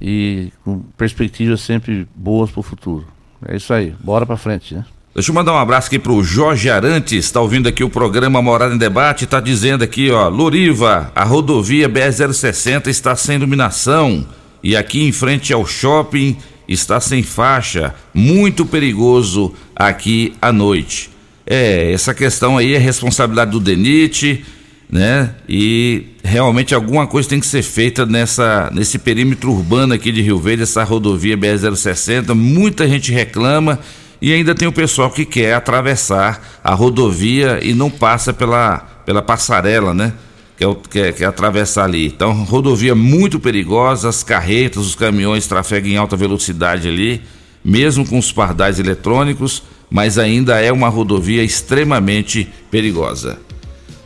e 0.00 0.50
com 0.64 0.80
perspectivas 0.96 1.60
sempre 1.60 2.08
boas 2.16 2.50
para 2.50 2.60
o 2.60 2.62
futuro. 2.62 3.06
É 3.46 3.56
isso 3.56 3.74
aí, 3.74 3.94
bora 4.02 4.24
para 4.24 4.38
frente, 4.38 4.74
né? 4.74 4.86
Deixa 5.16 5.30
eu 5.30 5.34
mandar 5.34 5.54
um 5.54 5.58
abraço 5.58 5.86
aqui 5.86 5.98
pro 5.98 6.22
Jorge 6.22 6.68
Arantes, 6.68 7.24
está 7.24 7.40
ouvindo 7.40 7.66
aqui 7.66 7.82
o 7.82 7.88
programa 7.88 8.42
Morada 8.42 8.74
em 8.74 8.76
Debate, 8.76 9.24
está 9.24 9.40
dizendo 9.40 9.82
aqui, 9.82 10.10
ó, 10.10 10.28
Loriva, 10.28 11.10
a 11.14 11.24
rodovia 11.24 11.88
BR-060 11.88 12.88
está 12.88 13.16
sem 13.16 13.36
iluminação 13.36 14.26
e 14.62 14.76
aqui 14.76 15.04
em 15.04 15.12
frente 15.12 15.54
ao 15.54 15.64
shopping 15.64 16.36
está 16.68 17.00
sem 17.00 17.22
faixa, 17.22 17.94
muito 18.12 18.66
perigoso 18.66 19.54
aqui 19.74 20.34
à 20.38 20.52
noite. 20.52 21.08
É, 21.46 21.92
essa 21.92 22.12
questão 22.12 22.58
aí 22.58 22.74
é 22.74 22.78
responsabilidade 22.78 23.52
do 23.52 23.60
DENIT, 23.60 24.44
né? 24.90 25.30
E 25.48 26.08
realmente 26.22 26.74
alguma 26.74 27.06
coisa 27.06 27.26
tem 27.26 27.40
que 27.40 27.46
ser 27.46 27.62
feita 27.62 28.04
nessa 28.04 28.70
nesse 28.70 28.98
perímetro 28.98 29.50
urbano 29.50 29.94
aqui 29.94 30.12
de 30.12 30.20
Rio 30.20 30.38
Verde, 30.38 30.64
essa 30.64 30.84
rodovia 30.84 31.38
BR-060. 31.38 32.34
Muita 32.34 32.86
gente 32.86 33.10
reclama 33.10 33.80
e 34.26 34.32
ainda 34.32 34.56
tem 34.56 34.66
o 34.66 34.72
pessoal 34.72 35.08
que 35.08 35.24
quer 35.24 35.54
atravessar 35.54 36.58
a 36.64 36.74
rodovia 36.74 37.60
e 37.62 37.72
não 37.72 37.88
passa 37.88 38.32
pela, 38.32 38.78
pela 39.06 39.22
passarela, 39.22 39.94
né? 39.94 40.14
Quer, 40.58 40.74
quer, 40.90 41.12
quer 41.12 41.24
atravessar 41.26 41.84
ali. 41.84 42.08
Então, 42.08 42.42
rodovia 42.42 42.92
muito 42.92 43.38
perigosa, 43.38 44.08
as 44.08 44.24
carretas, 44.24 44.84
os 44.84 44.96
caminhões 44.96 45.46
trafegam 45.46 45.92
em 45.92 45.96
alta 45.96 46.16
velocidade 46.16 46.88
ali, 46.88 47.22
mesmo 47.64 48.04
com 48.04 48.18
os 48.18 48.32
pardais 48.32 48.80
eletrônicos, 48.80 49.62
mas 49.88 50.18
ainda 50.18 50.60
é 50.60 50.72
uma 50.72 50.88
rodovia 50.88 51.44
extremamente 51.44 52.48
perigosa. 52.68 53.38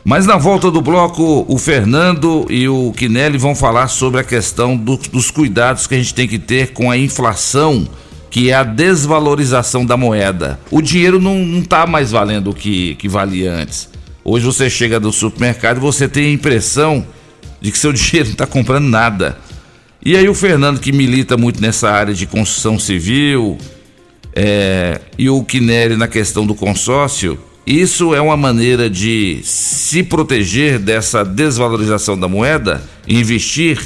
Mas 0.05 0.27
na 0.27 0.37
volta 0.37 0.69
do 0.69 0.83
bloco, 0.83 1.47
o 1.47 1.57
Fernando 1.57 2.45
e 2.47 2.69
o 2.69 2.93
Quinelli 2.95 3.39
vão 3.39 3.55
falar 3.55 3.87
sobre 3.87 4.21
a 4.21 4.23
questão 4.23 4.77
do, 4.77 4.97
dos 4.97 5.31
cuidados 5.31 5.87
que 5.87 5.95
a 5.95 5.97
gente 5.97 6.13
tem 6.13 6.27
que 6.27 6.37
ter 6.37 6.73
com 6.73 6.91
a 6.91 6.97
inflação, 6.97 7.87
que 8.31 8.49
é 8.49 8.53
a 8.53 8.63
desvalorização 8.63 9.85
da 9.85 9.97
moeda. 9.97 10.57
O 10.71 10.81
dinheiro 10.81 11.19
não 11.19 11.59
está 11.59 11.85
mais 11.85 12.11
valendo 12.11 12.49
o 12.49 12.55
que, 12.55 12.95
que 12.95 13.09
valia 13.09 13.51
antes. 13.51 13.89
Hoje 14.23 14.45
você 14.45 14.69
chega 14.69 15.01
do 15.01 15.11
supermercado 15.11 15.77
e 15.77 15.81
você 15.81 16.07
tem 16.07 16.27
a 16.27 16.31
impressão 16.31 17.05
de 17.59 17.71
que 17.71 17.77
seu 17.77 17.91
dinheiro 17.93 18.29
não 18.29 18.33
está 18.33 18.47
comprando 18.47 18.85
nada. 18.85 19.37
E 20.03 20.15
aí 20.15 20.29
o 20.29 20.33
Fernando, 20.33 20.79
que 20.79 20.93
milita 20.93 21.35
muito 21.35 21.61
nessa 21.61 21.91
área 21.91 22.13
de 22.13 22.25
construção 22.25 22.79
civil, 22.79 23.57
é, 24.33 25.01
e 25.17 25.29
o 25.29 25.43
Quinelli 25.43 25.97
na 25.97 26.07
questão 26.07 26.47
do 26.47 26.55
consórcio, 26.55 27.37
isso 27.67 28.15
é 28.15 28.21
uma 28.21 28.37
maneira 28.37 28.89
de 28.89 29.41
se 29.43 30.03
proteger 30.03 30.79
dessa 30.79 31.23
desvalorização 31.23 32.17
da 32.17 32.29
moeda, 32.29 32.81
investir. 33.05 33.77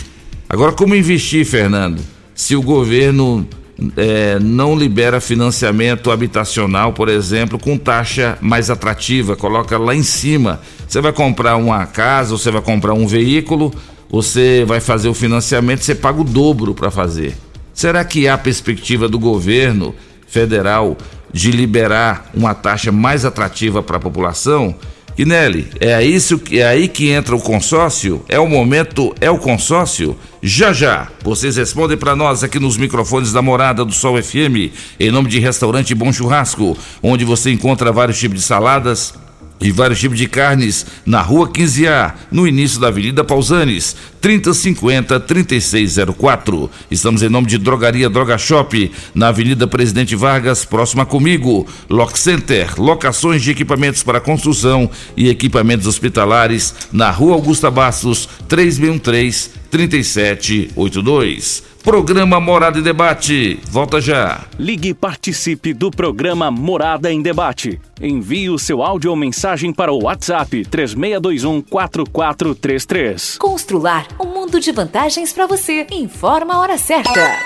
Agora, 0.48 0.72
como 0.72 0.96
investir, 0.96 1.46
Fernando? 1.46 2.00
Se 2.36 2.56
o 2.56 2.62
governo 2.62 3.48
é, 3.98 4.40
não 4.40 4.76
libera 4.76 5.20
financiamento 5.20 6.12
habitacional, 6.12 6.94
por 6.94 7.10
exemplo, 7.10 7.60
com 7.60 7.78
taxa 7.78 8.38
mais 8.42 8.70
atrativa, 8.70 9.36
coloca 9.36 9.78
lá 9.78 9.96
em 9.96 10.04
cima. 10.04 10.62
Você 10.88 11.02
vai 11.02 11.12
comprar 11.12 11.56
uma 11.58 11.86
casa, 11.86 12.32
você 12.38 12.52
vai 12.52 12.62
comprar 12.62 12.94
um 12.94 13.08
veículo, 13.08 13.74
você 14.10 14.64
vai 14.66 14.80
fazer 14.80 15.10
o 15.10 15.14
financiamento, 15.14 15.84
você 15.84 15.96
paga 15.96 16.22
o 16.22 16.24
dobro 16.24 16.74
para 16.74 16.90
fazer. 16.90 17.36
Será 17.74 18.06
que 18.06 18.28
há 18.28 18.38
perspectiva 18.38 19.10
do 19.10 19.20
governo 19.20 19.94
federal 20.28 20.98
de 21.36 21.52
liberar 21.52 22.30
uma 22.34 22.54
taxa 22.54 22.94
mais 22.94 23.26
atrativa 23.26 23.84
para 23.84 23.98
a 23.98 24.00
população. 24.00 24.74
Quinelli, 25.16 25.68
é 25.80 26.04
isso 26.04 26.42
é 26.52 26.64
aí 26.64 26.90
que 26.90 27.08
entra 27.10 27.34
o 27.34 27.40
consórcio? 27.40 28.22
É 28.28 28.38
o 28.38 28.50
momento, 28.50 29.16
é 29.22 29.32
o 29.32 29.38
consórcio? 29.38 30.18
Já 30.44 30.74
já, 30.74 31.08
vocês 31.24 31.56
respondem 31.56 31.96
para 31.96 32.18
nós 32.18 32.44
aqui 32.44 32.60
nos 32.60 32.76
microfones 32.76 33.32
da 33.32 33.42
Morada 33.42 33.86
do 33.86 33.94
Sol 33.94 34.22
FM, 34.22 34.74
em 35.00 35.12
nome 35.12 35.30
de 35.30 35.40
Restaurante 35.40 35.96
Bom 35.96 36.12
Churrasco, 36.12 36.78
onde 37.02 37.24
você 37.24 37.50
encontra 37.50 37.94
vários 37.94 38.20
tipos 38.20 38.40
de 38.40 38.46
saladas, 38.46 39.14
e 39.60 39.72
vários 39.72 40.00
tipos 40.00 40.18
de 40.18 40.28
carnes 40.28 40.86
na 41.06 41.22
Rua 41.22 41.48
15A, 41.48 42.14
no 42.30 42.46
início 42.46 42.80
da 42.80 42.88
Avenida 42.88 43.24
Pausanes, 43.24 43.96
3050 44.26 45.20
3604. 45.20 46.72
Estamos 46.90 47.22
em 47.22 47.30
nome 47.30 47.46
de 47.46 47.60
Drogaria 47.60 48.10
Droga 48.10 48.40
Shop, 48.40 48.92
na 49.14 49.28
Avenida 49.28 49.68
Presidente 49.68 50.16
Vargas, 50.16 50.66
próxima 50.66 51.06
comigo. 51.06 51.68
Lock 51.88 52.18
Center, 52.18 52.74
locações 52.82 53.44
de 53.44 53.52
equipamentos 53.52 54.02
para 54.02 54.20
construção 54.20 54.90
e 55.16 55.30
equipamentos 55.30 55.86
hospitalares, 55.86 56.74
na 56.92 57.12
Rua 57.12 57.36
Augusta 57.36 57.70
Bastos, 57.70 58.28
3613 58.48 59.52
3782. 59.70 61.64
Programa 61.84 62.40
Morada 62.40 62.80
em 62.80 62.82
Debate. 62.82 63.60
Volta 63.70 64.02
já. 64.02 64.46
Ligue 64.58 64.90
e 64.90 64.94
participe 64.94 65.72
do 65.72 65.92
programa 65.92 66.50
Morada 66.50 67.12
em 67.12 67.22
Debate. 67.22 67.80
Envie 68.02 68.50
o 68.50 68.58
seu 68.58 68.82
áudio 68.82 69.12
ou 69.12 69.16
mensagem 69.16 69.72
para 69.72 69.92
o 69.92 70.06
WhatsApp 70.06 70.66
3621 70.66 71.62
4433. 71.62 73.38
Constrular 73.38 74.08
um 74.20 74.26
mundo 74.26 74.60
de 74.60 74.72
vantagens 74.72 75.34
para 75.34 75.48
você. 75.48 75.86
Informa 75.92 76.56
a 76.56 76.60
hora 76.60 76.78
certa. 76.78 77.40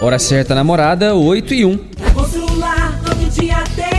Hora 0.00 0.18
certa 0.18 0.54
na 0.54 0.64
Morada, 0.64 1.14
8 1.14 1.54
e 1.54 1.64
1. 1.64 1.78
Constrular 2.14 3.00
todo 3.04 3.30
dia 3.30 3.62
tem, 3.76 3.91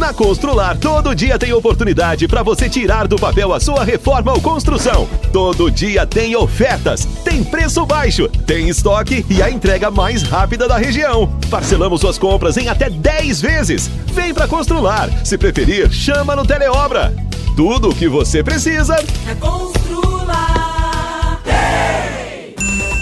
Na 0.00 0.14
Constrular, 0.14 0.78
todo 0.78 1.14
dia 1.14 1.38
tem 1.38 1.52
oportunidade 1.52 2.26
para 2.26 2.42
você 2.42 2.70
tirar 2.70 3.06
do 3.06 3.16
papel 3.16 3.52
a 3.52 3.60
sua 3.60 3.84
reforma 3.84 4.32
ou 4.32 4.40
construção. 4.40 5.06
Todo 5.30 5.70
dia 5.70 6.06
tem 6.06 6.34
ofertas, 6.34 7.04
tem 7.22 7.44
preço 7.44 7.84
baixo, 7.84 8.26
tem 8.46 8.70
estoque 8.70 9.26
e 9.28 9.42
a 9.42 9.50
entrega 9.50 9.90
mais 9.90 10.22
rápida 10.22 10.66
da 10.66 10.78
região. 10.78 11.30
Parcelamos 11.50 12.00
suas 12.00 12.18
compras 12.18 12.56
em 12.56 12.70
até 12.70 12.88
10 12.88 13.42
vezes. 13.42 13.90
Vem 14.06 14.32
para 14.32 14.48
Constrular. 14.48 15.10
Se 15.22 15.36
preferir, 15.36 15.92
chama 15.92 16.34
no 16.34 16.46
Teleobra. 16.46 17.14
Tudo 17.54 17.90
o 17.90 17.94
que 17.94 18.08
você 18.08 18.42
precisa 18.42 18.96
É 19.30 19.34
Constrular. 19.34 21.42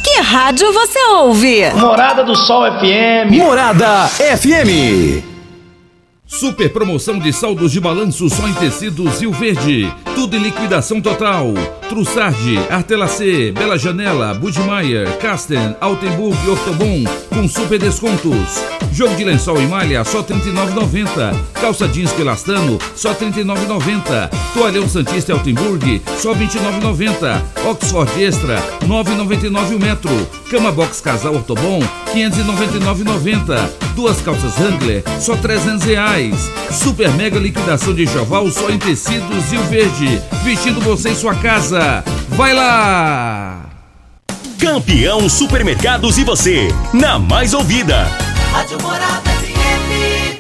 Que 0.03 0.20
rádio 0.20 0.72
você 0.72 0.99
ouve? 1.11 1.70
Morada 1.76 2.24
do 2.24 2.34
Sol 2.34 2.64
FM. 2.72 3.36
Morada 3.36 4.09
FM. 4.09 5.38
Super 6.28 6.70
promoção 6.70 7.18
de 7.18 7.32
saldos 7.32 7.72
de 7.72 7.80
balanço 7.80 8.28
só 8.28 8.46
em 8.46 8.52
tecidos 8.52 9.18
Rio 9.18 9.32
Verde. 9.32 9.90
Tudo 10.14 10.36
em 10.36 10.40
liquidação 10.40 11.00
total. 11.00 11.54
Trussardi, 11.89 12.59
Artelacê, 12.70 13.51
Bela 13.53 13.78
Janela, 13.78 14.34
Budmeier, 14.34 15.16
Casten, 15.18 15.74
Altenburg 15.80 16.36
e 16.45 16.51
Ortobon 16.51 17.05
com 17.39 17.49
super 17.49 17.78
descontos. 17.78 18.62
Jogo 18.93 19.14
de 19.14 19.24
lençol 19.24 19.61
e 19.61 19.66
malha 19.66 20.05
só 20.05 20.18
R$ 20.18 20.34
39,90. 20.34 21.34
Calça 21.61 21.86
jeans 21.89 22.12
Pelastano 22.12 22.78
só 22.97 23.11
R$ 23.11 23.26
39,90. 23.26 24.30
Toalhão 24.55 24.89
Santista 24.89 25.32
Altenburg 25.32 26.03
só 26.18 26.32
R$ 26.32 26.47
29,90. 26.47 27.41
Oxford 27.70 28.22
Extra 28.22 28.59
R$ 28.80 28.86
9,99 28.86 29.76
o 29.76 29.78
metro. 29.78 30.28
Cama 30.51 30.72
Box 30.72 31.01
Casal 31.01 31.34
Ortobon 31.34 31.78
R$ 31.78 32.14
599,90. 32.14 33.70
Duas 33.95 34.20
calças 34.20 34.59
Wrangler 34.59 35.03
só 35.20 35.36
300 35.36 35.84
reais. 35.84 36.51
Super 36.70 37.11
mega 37.12 37.39
liquidação 37.39 37.95
de 37.95 38.05
enxoval 38.05 38.51
só 38.51 38.68
em 38.70 38.78
tecidos 38.78 39.51
Rio 39.51 39.62
Verde. 39.64 40.20
Vestindo 40.45 40.80
você 40.80 41.11
em 41.11 41.14
sua 41.14 41.34
casa. 41.34 41.77
Vai 42.30 42.52
lá! 42.52 43.66
Campeão 44.58 45.28
Supermercados 45.28 46.18
e 46.18 46.24
você, 46.24 46.68
na 46.92 47.18
mais 47.18 47.54
ouvida. 47.54 48.04
Rádio 48.52 48.82
Morada 48.82 49.30
FM. 49.30 50.38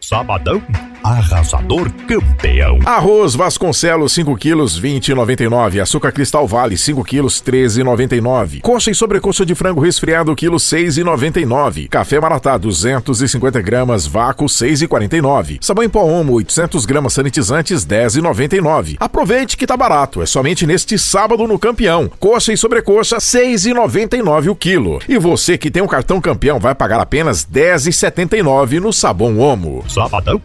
Sabadão 0.00 0.62
arrasador 1.06 1.88
campeão. 2.08 2.80
Arroz 2.84 3.36
Vasconcelos 3.36 4.12
5 4.12 4.36
quilos 4.36 4.80
20,99. 4.80 5.80
Açúcar 5.80 6.10
Cristal 6.10 6.48
Vale 6.48 6.76
5 6.76 7.04
quilos 7.04 7.40
13,99. 7.40 8.60
Coxa 8.60 8.90
e 8.90 8.94
sobrecoxa 8.94 9.46
de 9.46 9.54
frango 9.54 9.80
resfriado 9.80 10.34
quilo 10.34 10.56
6,99. 10.56 11.88
Café 11.88 12.18
Maratá 12.18 12.58
250 12.58 13.62
gramas 13.62 14.06
vácuo 14.06 14.46
6,49. 14.46 15.58
Sabão 15.60 15.84
em 15.84 15.88
pó 15.88 16.02
Omo 16.02 16.32
800 16.34 16.84
gramas 16.84 17.12
sanitizantes 17.12 17.86
10,99. 17.86 18.96
Aproveite 18.98 19.56
que 19.56 19.66
tá 19.66 19.76
barato. 19.76 20.20
É 20.20 20.26
somente 20.26 20.66
neste 20.66 20.98
sábado 20.98 21.46
no 21.46 21.58
Campeão. 21.58 22.10
Coxa 22.18 22.52
e 22.52 22.56
sobrecoxa 22.56 23.18
6,99 23.18 24.50
o 24.50 24.56
quilo. 24.56 24.98
E 25.08 25.18
você 25.18 25.56
que 25.56 25.70
tem 25.70 25.82
um 25.82 25.86
cartão 25.86 26.20
Campeão 26.20 26.58
vai 26.58 26.74
pagar 26.74 27.00
apenas 27.00 27.46
10,79 27.46 28.80
no 28.80 28.92
sabão 28.92 29.38
Omo. 29.38 29.84
Sabadão 29.88 30.42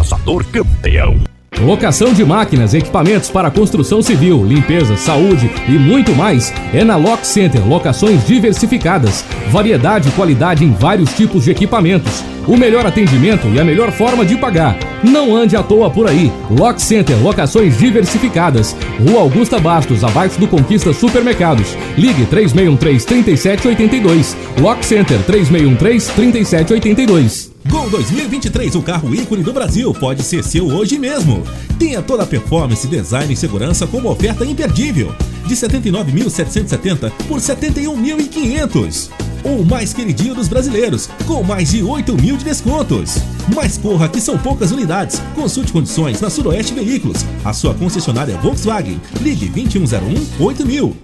arrasador 0.00 0.44
campeão. 0.46 1.20
Locação 1.60 2.14
de 2.14 2.24
máquinas, 2.24 2.72
equipamentos 2.72 3.28
para 3.28 3.50
construção 3.50 4.00
civil, 4.00 4.46
limpeza, 4.46 4.96
saúde 4.96 5.50
e 5.68 5.72
muito 5.72 6.14
mais 6.14 6.50
é 6.72 6.82
na 6.82 6.96
Lock 6.96 7.26
Center. 7.26 7.62
Locações 7.66 8.26
diversificadas, 8.26 9.22
variedade 9.50 10.08
e 10.08 10.12
qualidade 10.12 10.64
em 10.64 10.72
vários 10.72 11.12
tipos 11.12 11.44
de 11.44 11.50
equipamentos. 11.50 12.24
O 12.48 12.56
melhor 12.56 12.86
atendimento 12.86 13.46
e 13.48 13.60
a 13.60 13.64
melhor 13.64 13.92
forma 13.92 14.24
de 14.24 14.38
pagar. 14.38 14.78
Não 15.04 15.36
ande 15.36 15.54
à 15.54 15.62
toa 15.62 15.90
por 15.90 16.08
aí. 16.08 16.32
Lock 16.50 16.80
Center, 16.80 17.22
locações 17.22 17.76
diversificadas. 17.76 18.74
Rua 19.06 19.20
Augusta 19.20 19.58
Bastos, 19.58 20.02
abaixo 20.02 20.40
do 20.40 20.48
Conquista 20.48 20.94
Supermercados. 20.94 21.76
Ligue 21.98 22.24
3613-3782. 22.26 24.34
Lock 24.58 24.82
Center 24.86 25.18
3613-3782. 25.28 27.49
Gol 27.68 27.90
2023, 27.90 28.74
o 28.74 28.82
carro 28.82 29.14
ícone 29.14 29.42
do 29.42 29.52
Brasil, 29.52 29.92
pode 29.92 30.22
ser 30.22 30.42
seu 30.42 30.66
hoje 30.66 30.98
mesmo. 30.98 31.42
Tenha 31.78 32.00
toda 32.00 32.22
a 32.22 32.26
performance, 32.26 32.86
design 32.86 33.32
e 33.32 33.36
segurança 33.36 33.86
com 33.86 33.98
uma 33.98 34.10
oferta 34.10 34.44
imperdível. 34.44 35.14
De 35.46 35.54
79.770 35.54 37.10
por 37.28 37.38
71.500. 37.38 39.10
O 39.44 39.64
mais 39.64 39.92
queridinho 39.92 40.34
dos 40.34 40.48
brasileiros, 40.48 41.08
com 41.26 41.42
mais 41.42 41.70
de 41.70 41.82
8 41.82 42.14
mil 42.14 42.36
de 42.36 42.44
descontos. 42.44 43.16
Mas 43.54 43.78
corra 43.78 44.08
que 44.08 44.20
são 44.20 44.38
poucas 44.38 44.70
unidades. 44.70 45.20
Consulte 45.34 45.72
condições 45.72 46.20
na 46.20 46.30
Sudoeste 46.30 46.74
Veículos, 46.74 47.24
a 47.44 47.52
sua 47.52 47.74
concessionária 47.74 48.36
Volkswagen. 48.38 49.00
Ligue 49.20 49.48
2101 49.48 50.44
8000. 50.44 50.96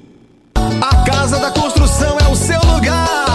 A 0.80 1.04
Casa 1.04 1.38
da 1.38 1.50
Construção 1.50 2.18
é 2.18 2.28
o 2.28 2.36
seu 2.36 2.60
lugar. 2.60 3.25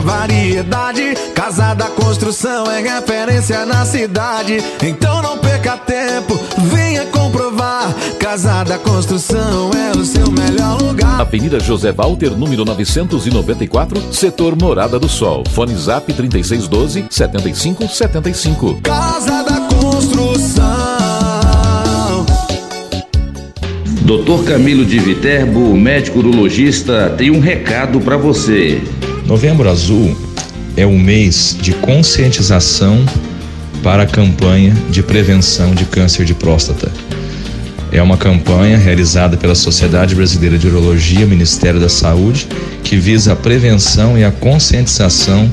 Variedade. 0.00 1.14
Casa 1.34 1.74
da 1.74 1.86
Construção 1.86 2.70
é 2.70 2.80
referência 2.80 3.64
na 3.66 3.84
cidade. 3.84 4.62
Então 4.82 5.22
não 5.22 5.38
perca 5.38 5.76
tempo, 5.76 6.38
venha 6.58 7.06
comprovar. 7.06 7.94
Casa 8.18 8.64
da 8.64 8.78
Construção 8.78 9.70
é 9.72 9.96
o 9.96 10.04
seu 10.04 10.30
melhor 10.30 10.80
lugar. 10.80 11.20
Avenida 11.20 11.60
José 11.60 11.92
Walter, 11.92 12.30
número 12.30 12.64
994, 12.64 14.12
setor 14.12 14.56
Morada 14.56 14.98
do 14.98 15.08
Sol. 15.08 15.44
Fone 15.50 15.74
Zap 15.76 16.12
3612 16.12 17.06
7575. 17.10 18.80
Casa 18.82 19.42
da 19.42 19.60
Construção. 19.68 20.70
Dr. 24.10 24.44
Camilo 24.44 24.84
de 24.84 24.98
Viterbo, 24.98 25.76
médico 25.76 26.18
urologista, 26.18 27.14
tem 27.16 27.30
um 27.30 27.38
recado 27.38 28.00
para 28.00 28.16
você. 28.16 28.82
Novembro 29.30 29.70
Azul 29.70 30.16
é 30.76 30.84
o 30.84 30.98
mês 30.98 31.56
de 31.60 31.72
conscientização 31.74 33.06
para 33.80 34.02
a 34.02 34.06
campanha 34.06 34.74
de 34.90 35.04
prevenção 35.04 35.72
de 35.72 35.84
câncer 35.84 36.24
de 36.24 36.34
próstata. 36.34 36.90
É 37.92 38.02
uma 38.02 38.16
campanha 38.16 38.76
realizada 38.76 39.36
pela 39.36 39.54
Sociedade 39.54 40.16
Brasileira 40.16 40.58
de 40.58 40.66
Urologia, 40.66 41.24
Ministério 41.26 41.78
da 41.78 41.88
Saúde, 41.88 42.48
que 42.82 42.96
visa 42.96 43.32
a 43.32 43.36
prevenção 43.36 44.18
e 44.18 44.24
a 44.24 44.32
conscientização 44.32 45.48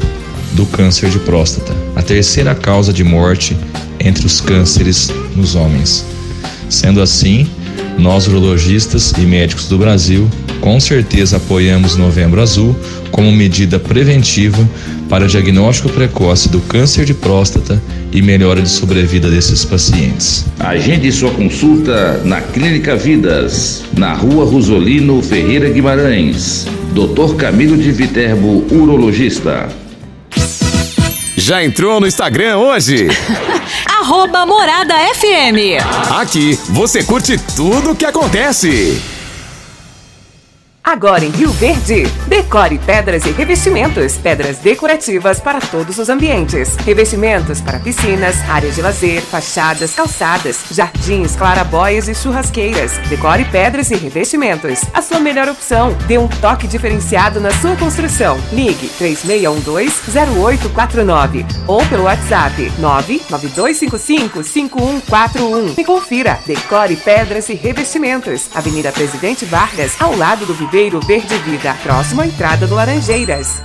do 0.53 0.65
câncer 0.65 1.11
de 1.11 1.19
próstata, 1.19 1.71
a 1.95 2.01
terceira 2.01 2.55
causa 2.55 2.91
de 2.91 3.03
morte 3.03 3.55
entre 3.99 4.25
os 4.25 4.41
cânceres 4.41 5.11
nos 5.35 5.53
homens. 5.53 6.03
Sendo 6.67 6.99
assim, 6.99 7.47
nós 7.97 8.27
urologistas 8.27 9.13
e 9.17 9.21
médicos 9.21 9.67
do 9.67 9.77
Brasil 9.77 10.29
com 10.61 10.79
certeza 10.79 11.37
apoiamos 11.37 11.95
Novembro 11.95 12.41
Azul 12.41 12.75
como 13.11 13.31
medida 13.31 13.79
preventiva 13.79 14.67
para 15.09 15.27
diagnóstico 15.27 15.89
precoce 15.89 16.49
do 16.49 16.59
câncer 16.61 17.05
de 17.05 17.13
próstata 17.13 17.81
e 18.11 18.21
melhora 18.21 18.61
de 18.61 18.69
sobrevida 18.69 19.29
desses 19.29 19.63
pacientes. 19.63 20.45
Agende 20.59 21.11
sua 21.11 21.31
consulta 21.31 22.21
na 22.23 22.41
Clínica 22.41 22.95
Vidas, 22.95 23.83
na 23.95 24.13
Rua 24.13 24.45
Rosolino 24.45 25.21
Ferreira 25.21 25.69
Guimarães. 25.69 26.67
Dr. 26.93 27.35
Camilo 27.35 27.77
de 27.77 27.91
Viterbo, 27.91 28.65
urologista. 28.71 29.69
Já 31.39 31.63
entrou 31.63 31.99
no 31.99 32.07
Instagram 32.07 32.57
hoje? 32.57 33.07
Arroba 33.85 34.43
Morada 34.43 34.95
FM. 35.13 35.77
Aqui 36.19 36.59
você 36.67 37.03
curte 37.03 37.37
tudo 37.55 37.91
o 37.91 37.95
que 37.95 38.05
acontece. 38.05 38.99
Agora 40.87 41.23
em 41.25 41.29
Rio 41.31 41.51
Verde, 41.51 42.07
decore 42.29 42.79
pedras 42.79 43.25
e 43.25 43.31
revestimentos. 43.31 44.15
Pedras 44.15 44.59
decorativas 44.59 45.37
para 45.37 45.59
todos 45.59 45.97
os 45.97 46.07
ambientes. 46.07 46.77
Revestimentos 46.77 47.59
para 47.59 47.77
piscinas, 47.77 48.37
áreas 48.49 48.75
de 48.75 48.81
lazer, 48.81 49.21
fachadas, 49.21 49.93
calçadas, 49.93 50.63
jardins, 50.71 51.35
clarabóias 51.35 52.07
e 52.07 52.15
churrasqueiras. 52.15 52.93
Decore 53.09 53.43
pedras 53.43 53.91
e 53.91 53.95
revestimentos. 53.95 54.85
A 54.93 55.01
sua 55.01 55.19
melhor 55.19 55.49
opção. 55.49 55.93
Dê 56.07 56.17
um 56.17 56.29
toque 56.29 56.69
diferenciado 56.69 57.41
na 57.41 57.51
sua 57.51 57.75
construção. 57.75 58.39
Ligue 58.53 58.89
3612-0849 58.97 61.45
ou 61.67 61.85
pelo 61.87 62.03
WhatsApp 62.03 62.71
99255-5141 62.79 65.77
e 65.77 65.83
confira. 65.83 66.39
Decore 66.45 66.95
pedras 66.95 67.49
e 67.49 67.55
revestimentos. 67.55 68.49
Avenida 68.55 68.89
Presidente 68.93 69.43
Vargas, 69.43 69.99
ao 69.99 70.15
lado 70.15 70.45
do 70.45 70.55
Viveiro 70.77 70.99
Verde 70.99 71.35
Vida, 71.39 71.75
próximo 71.81 72.21
à 72.21 72.27
entrada 72.27 72.67
do 72.67 72.75
Laranjeiras. 72.75 73.63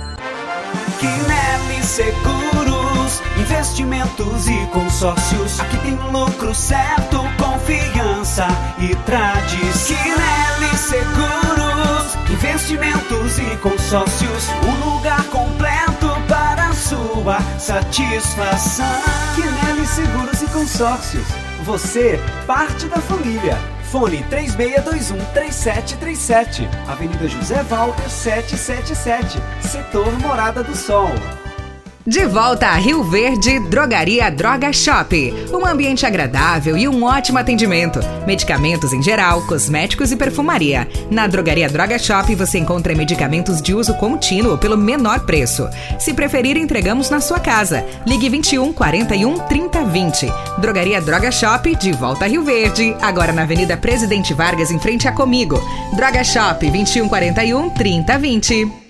Quinelli 0.99 1.83
Seguros, 1.83 3.21
investimentos 3.39 4.47
e 4.47 4.65
consórcios. 4.73 5.59
Aqui 5.59 5.77
tem 5.77 5.93
lucro 6.11 6.55
certo, 6.55 7.19
confiança 7.37 8.47
e 8.79 8.95
tradição. 9.05 9.95
Quinelli 9.95 10.75
Seguros, 10.75 12.15
investimentos 12.31 13.37
e 13.37 13.57
consórcios, 13.57 14.49
um 14.67 14.95
lugar 14.95 15.23
completo 15.25 16.19
para 16.27 16.73
sua 16.73 17.39
satisfação. 17.59 19.03
Quinelli 19.35 19.85
Seguros 19.85 20.41
e 20.41 20.47
Consórcios, 20.47 21.27
você 21.63 22.19
parte 22.47 22.87
da 22.87 22.97
família. 22.97 23.55
Fone 23.93 24.23
3621-3737, 24.23 26.67
Avenida 26.87 27.27
José 27.27 27.61
Walter 27.69 28.09
777, 28.09 29.39
Setor 29.61 30.11
Morada 30.19 30.63
do 30.63 30.75
Sol. 30.75 31.09
De 32.05 32.25
volta 32.25 32.67
a 32.67 32.75
Rio 32.75 33.01
Verde, 33.01 33.61
Drogaria 33.61 34.29
Droga 34.29 34.73
Shop. 34.73 35.33
Um 35.53 35.65
ambiente 35.65 36.05
agradável 36.05 36.77
e 36.77 36.85
um 36.85 37.05
ótimo 37.05 37.37
atendimento. 37.37 38.01
Medicamentos 38.27 38.91
em 38.91 39.01
geral, 39.01 39.41
cosméticos 39.47 40.11
e 40.11 40.17
perfumaria. 40.17 40.85
Na 41.09 41.27
Drogaria 41.27 41.69
Droga 41.69 41.97
Shop 41.97 42.35
você 42.35 42.57
encontra 42.59 42.93
medicamentos 42.93 43.61
de 43.61 43.73
uso 43.73 43.93
contínuo 43.93 44.57
pelo 44.57 44.77
menor 44.77 45.21
preço. 45.21 45.69
Se 45.97 46.13
preferir, 46.13 46.57
entregamos 46.57 47.09
na 47.09 47.21
sua 47.21 47.39
casa. 47.39 47.85
Ligue 48.05 48.27
21 48.27 48.73
41 48.73 49.39
30 49.39 49.85
20. 49.85 50.33
Drogaria 50.57 50.99
Droga 50.99 51.31
Shop, 51.31 51.73
de 51.73 51.93
volta 51.93 52.25
a 52.25 52.27
Rio 52.27 52.43
Verde. 52.43 52.93
Agora 53.01 53.31
na 53.31 53.43
Avenida 53.43 53.77
Presidente 53.77 54.33
Vargas, 54.33 54.71
em 54.71 54.79
frente 54.79 55.07
a 55.07 55.13
Comigo. 55.13 55.57
Droga 55.95 56.21
Shop, 56.21 56.69
21 56.69 57.07
41 57.07 57.69
30 57.69 58.17
20. 58.17 58.82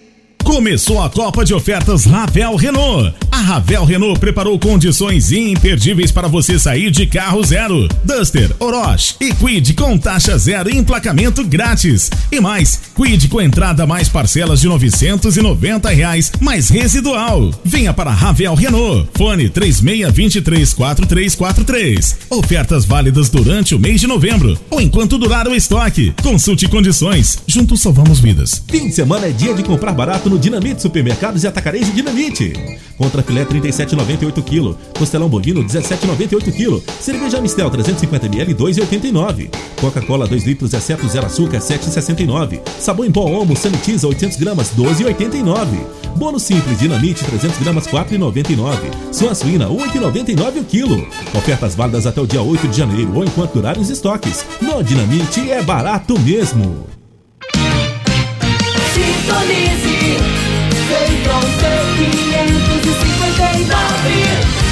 Começou 0.44 1.02
a 1.02 1.10
Copa 1.10 1.44
de 1.46 1.54
Ofertas 1.54 2.04
Ravel 2.06 2.58
Renault. 2.58 3.14
A 3.32 3.38
Ravel 3.38 3.86
Renault 3.86 4.20
preparou 4.20 4.60
condições 4.60 5.32
imperdíveis 5.32 6.12
para 6.12 6.28
você 6.28 6.60
sair 6.60 6.91
de 6.91 7.08
carro 7.08 7.41
zero. 7.44 7.88
Duster, 8.04 8.52
Orochi 8.60 9.16
e 9.22 9.34
Quid 9.34 9.74
com 9.74 9.98
taxa 9.98 10.38
zero 10.38 10.70
e 10.70 10.78
emplacamento 10.78 11.44
grátis. 11.46 12.12
E 12.32 12.39
mais, 12.41 12.80
Quid 12.96 13.28
com 13.30 13.41
entrada 13.41 13.88
mais 13.88 14.08
parcelas 14.10 14.60
de 14.60 14.68
990 14.68 15.89
reais, 15.89 16.32
mais 16.41 16.68
residual. 16.70 17.50
Venha 17.64 17.94
para 17.94 18.12
Ravel 18.12 18.54
Renault. 18.54 19.08
Fone 19.14 19.50
36234343. 19.50 22.16
Ofertas 22.30 22.84
válidas 22.86 23.30
durante 23.30 23.74
o 23.74 23.80
mês 23.80 24.02
de 24.02 24.08
novembro 24.08 24.60
ou 24.70 24.82
enquanto 24.82 25.18
durar 25.18 25.48
o 25.48 25.56
estoque. 25.56 26.14
Consulte 26.22 26.68
condições. 26.68 27.39
Juntos 27.48 27.80
salvamos 27.82 28.20
vidas. 28.20 28.62
Fim 28.70 28.89
de 28.89 28.94
semana 28.94 29.28
é 29.28 29.32
dia 29.32 29.54
de 29.54 29.64
comprar 29.64 29.94
barato 29.94 30.33
no 30.34 30.40
Dinamite 30.40 30.82
Supermercados 30.82 31.44
e 31.44 31.48
Atacarejo 31.48 31.92
Dinamite. 31.92 32.54
Contra 32.98 33.22
filé 33.22 33.46
37,98 33.46 34.44
kg, 34.44 34.76
costelão 34.98 35.30
bovino 35.30 35.64
17,98 35.64 36.52
kg, 36.52 36.82
cerveja 37.00 37.40
Mistel 37.40 37.70
350ml 37.70 38.56
2,89, 38.56 39.50
Coca-Cola 39.80 40.28
2 40.28 40.44
litros 40.46 40.74
exceto 40.74 41.08
zero 41.08 41.28
açúcar 41.28 41.60
7,69, 41.60 42.62
sabão 42.80 43.06
em 43.06 43.12
pó 43.12 43.26
Omo 43.26 43.56
Sanitiza 43.56 44.08
800 44.08 44.38
gramas 44.38 44.72
12,89, 44.76 45.68
bônus 46.16 46.44
simples 46.44 46.80
Dinamite 46.80 47.24
300 47.24 47.60
gramas 47.60 47.86
4,99, 47.86 48.78
sua 49.12 49.36
suína 49.36 49.68
8,99 49.68 50.62
o 50.62 50.64
quilo. 50.64 51.08
Ofertas 51.36 51.76
válidas 51.76 52.08
até 52.08 52.20
o 52.20 52.26
dia 52.26 52.42
8 52.42 52.68
de 52.68 52.78
janeiro 52.78 53.16
ou 53.16 53.24
enquanto 53.24 53.54
durarem 53.54 53.82
os 53.82 53.90
estoques. 53.92 54.44
No 54.60 54.84
Dinamite 54.84 55.52
é 55.52 55.62
barato 55.62 56.20
mesmo. 56.20 56.88
Sintonize. 58.94 59.98
Feitron 60.88 61.44
C559 61.60 64.06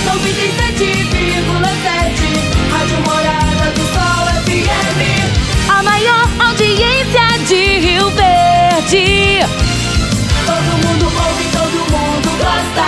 97,7 0.06 2.72
Rádio 2.72 3.00
Morada 3.02 3.68
do 3.72 3.84
Sol 3.94 4.26
FM 4.46 5.00
A 5.70 5.72
maior 5.84 6.28
audiência 6.40 7.28
de 7.48 7.62
Rio 7.80 8.10
Verde. 8.12 9.40
Todo 10.46 10.72
mundo 10.86 11.06
ouve, 11.06 11.46
todo 11.52 11.80
mundo 11.92 12.30
gosta. 12.38 12.88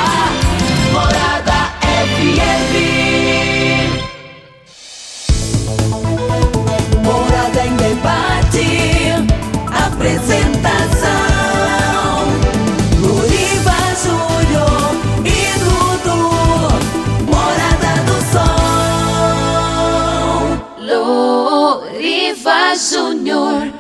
Morada 0.91 1.59
FM 1.81 3.02
Júnior. 22.75 23.71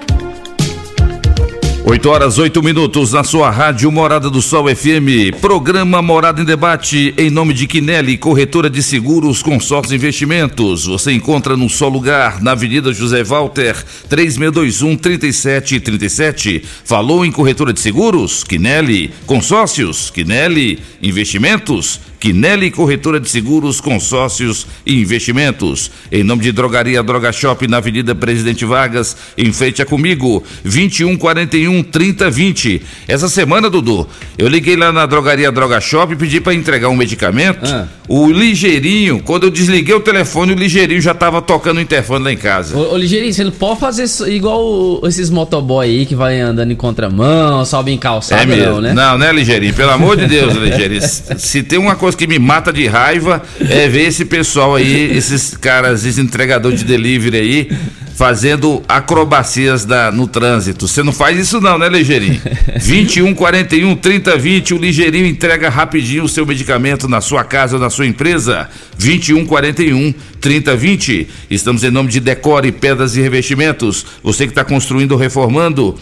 8 1.85 2.09
horas 2.09 2.37
8 2.37 2.63
minutos 2.63 3.11
na 3.11 3.23
sua 3.25 3.49
rádio 3.49 3.91
Morada 3.91 4.29
do 4.29 4.41
Sol 4.41 4.73
FM. 4.73 5.35
Programa 5.41 6.01
Morada 6.01 6.41
em 6.41 6.45
Debate 6.45 7.13
em 7.17 7.29
nome 7.29 7.53
de 7.53 7.67
Quinelli, 7.67 8.17
corretora 8.17 8.69
de 8.69 8.81
seguros, 8.81 9.43
consórcios 9.43 9.91
e 9.91 9.95
investimentos. 9.95 10.85
Você 10.85 11.11
encontra 11.11 11.57
num 11.57 11.67
só 11.67 11.89
lugar, 11.89 12.41
na 12.41 12.51
Avenida 12.51 12.93
José 12.93 13.23
Walter, 13.23 13.75
3621 14.07 14.95
3737. 14.95 16.63
Falou 16.85 17.25
em 17.25 17.31
corretora 17.31 17.73
de 17.73 17.81
seguros? 17.81 18.43
Quinelli. 18.43 19.11
Consórcios? 19.25 20.09
Quinelli. 20.09 20.79
Investimentos? 21.01 21.99
Quinelli 22.27 22.71
Corretora 22.71 23.19
de 23.19 23.27
Seguros, 23.27 23.81
Consórcios 23.81 24.65
e 24.85 25.01
Investimentos. 25.01 25.91
Em 26.09 26.23
nome 26.23 26.41
de 26.41 26.53
Drogaria 26.53 27.03
Droga 27.03 27.33
Shop 27.33 27.67
na 27.67 27.79
Avenida 27.79 28.15
Presidente 28.15 28.63
Vargas, 28.63 29.17
em 29.37 29.51
frente 29.51 29.81
a 29.81 29.85
comigo, 29.85 30.41
2141 30.63 31.83
3020. 31.83 32.81
Essa 33.09 33.27
semana, 33.27 33.69
Dudu, 33.69 34.07
eu 34.37 34.47
liguei 34.47 34.77
lá 34.77 34.89
na 34.93 35.05
Drogaria 35.05 35.51
Droga 35.51 35.81
Shop 35.81 36.13
e 36.13 36.15
pedi 36.15 36.39
para 36.39 36.53
entregar 36.53 36.87
um 36.87 36.95
medicamento. 36.95 37.59
O 38.07 38.31
ligeirinho, 38.31 39.21
quando 39.21 39.43
eu 39.43 39.49
desliguei 39.49 39.93
o 39.93 39.99
telefone, 39.99 40.53
o 40.53 40.55
ligeirinho 40.55 41.01
já 41.01 41.13
tava 41.13 41.41
tocando 41.41 41.77
o 41.77 41.81
interfone 41.81 42.23
lá 42.23 42.31
em 42.31 42.37
casa. 42.37 42.77
Ô, 42.77 42.93
ô 42.93 42.97
Ligeirinho, 42.97 43.33
você 43.33 43.43
não 43.43 43.51
pode 43.51 43.81
fazer 43.81 44.05
igual 44.29 45.01
esses 45.05 45.29
motoboy 45.29 45.85
aí 45.89 46.05
que 46.05 46.15
vai 46.15 46.39
andando 46.39 46.71
em 46.71 46.75
contramão, 46.75 47.65
sobe 47.65 47.91
em 47.91 47.97
calçada, 47.97 48.43
É 48.43 48.45
mesmo. 48.45 48.65
não, 48.75 48.81
né? 48.81 48.93
Não, 48.93 49.17
né, 49.17 49.31
Ligeirinho? 49.33 49.73
Pelo 49.73 49.91
amor 49.91 50.15
de 50.15 50.25
Deus, 50.27 50.53
Ligeirinho. 50.55 51.01
Se 51.37 51.63
tem 51.63 51.79
uma 51.79 51.95
coisa 51.95 52.12
que 52.15 52.27
me 52.27 52.39
mata 52.39 52.71
de 52.71 52.85
raiva 52.87 53.41
é 53.59 53.87
ver 53.87 54.07
esse 54.07 54.25
pessoal 54.25 54.75
aí, 54.75 55.15
esses 55.15 55.55
caras, 55.55 56.05
esses 56.05 56.17
entregadores 56.17 56.79
de 56.79 56.85
delivery 56.85 57.37
aí, 57.37 57.69
fazendo 58.15 58.83
acrobacias 58.87 59.85
da, 59.85 60.11
no 60.11 60.27
trânsito. 60.27 60.87
Você 60.87 61.01
não 61.01 61.11
faz 61.11 61.37
isso 61.37 61.59
não, 61.59 61.77
né, 61.77 61.89
Ligeirinho? 61.89 62.39
21 62.77 63.33
41 63.33 63.95
30 63.95 64.37
20, 64.37 64.73
o 64.73 64.77
Ligeirinho 64.77 65.25
entrega 65.25 65.69
rapidinho 65.69 66.23
o 66.23 66.29
seu 66.29 66.45
medicamento 66.45 67.07
na 67.07 67.21
sua 67.21 67.43
casa 67.43 67.75
ou 67.75 67.81
na 67.81 67.89
sua 67.89 68.05
empresa. 68.05 68.69
21 68.97 69.45
41 69.45 70.13
30 70.39 70.75
20. 70.75 71.27
Estamos 71.49 71.83
em 71.83 71.91
nome 71.91 72.09
de 72.09 72.19
Decore 72.19 72.71
Pedras 72.71 73.15
e 73.15 73.21
Revestimentos. 73.21 74.05
Você 74.23 74.45
que 74.45 74.51
está 74.51 74.63
construindo 74.63 75.13
ou 75.13 75.17
reformando, 75.17 75.97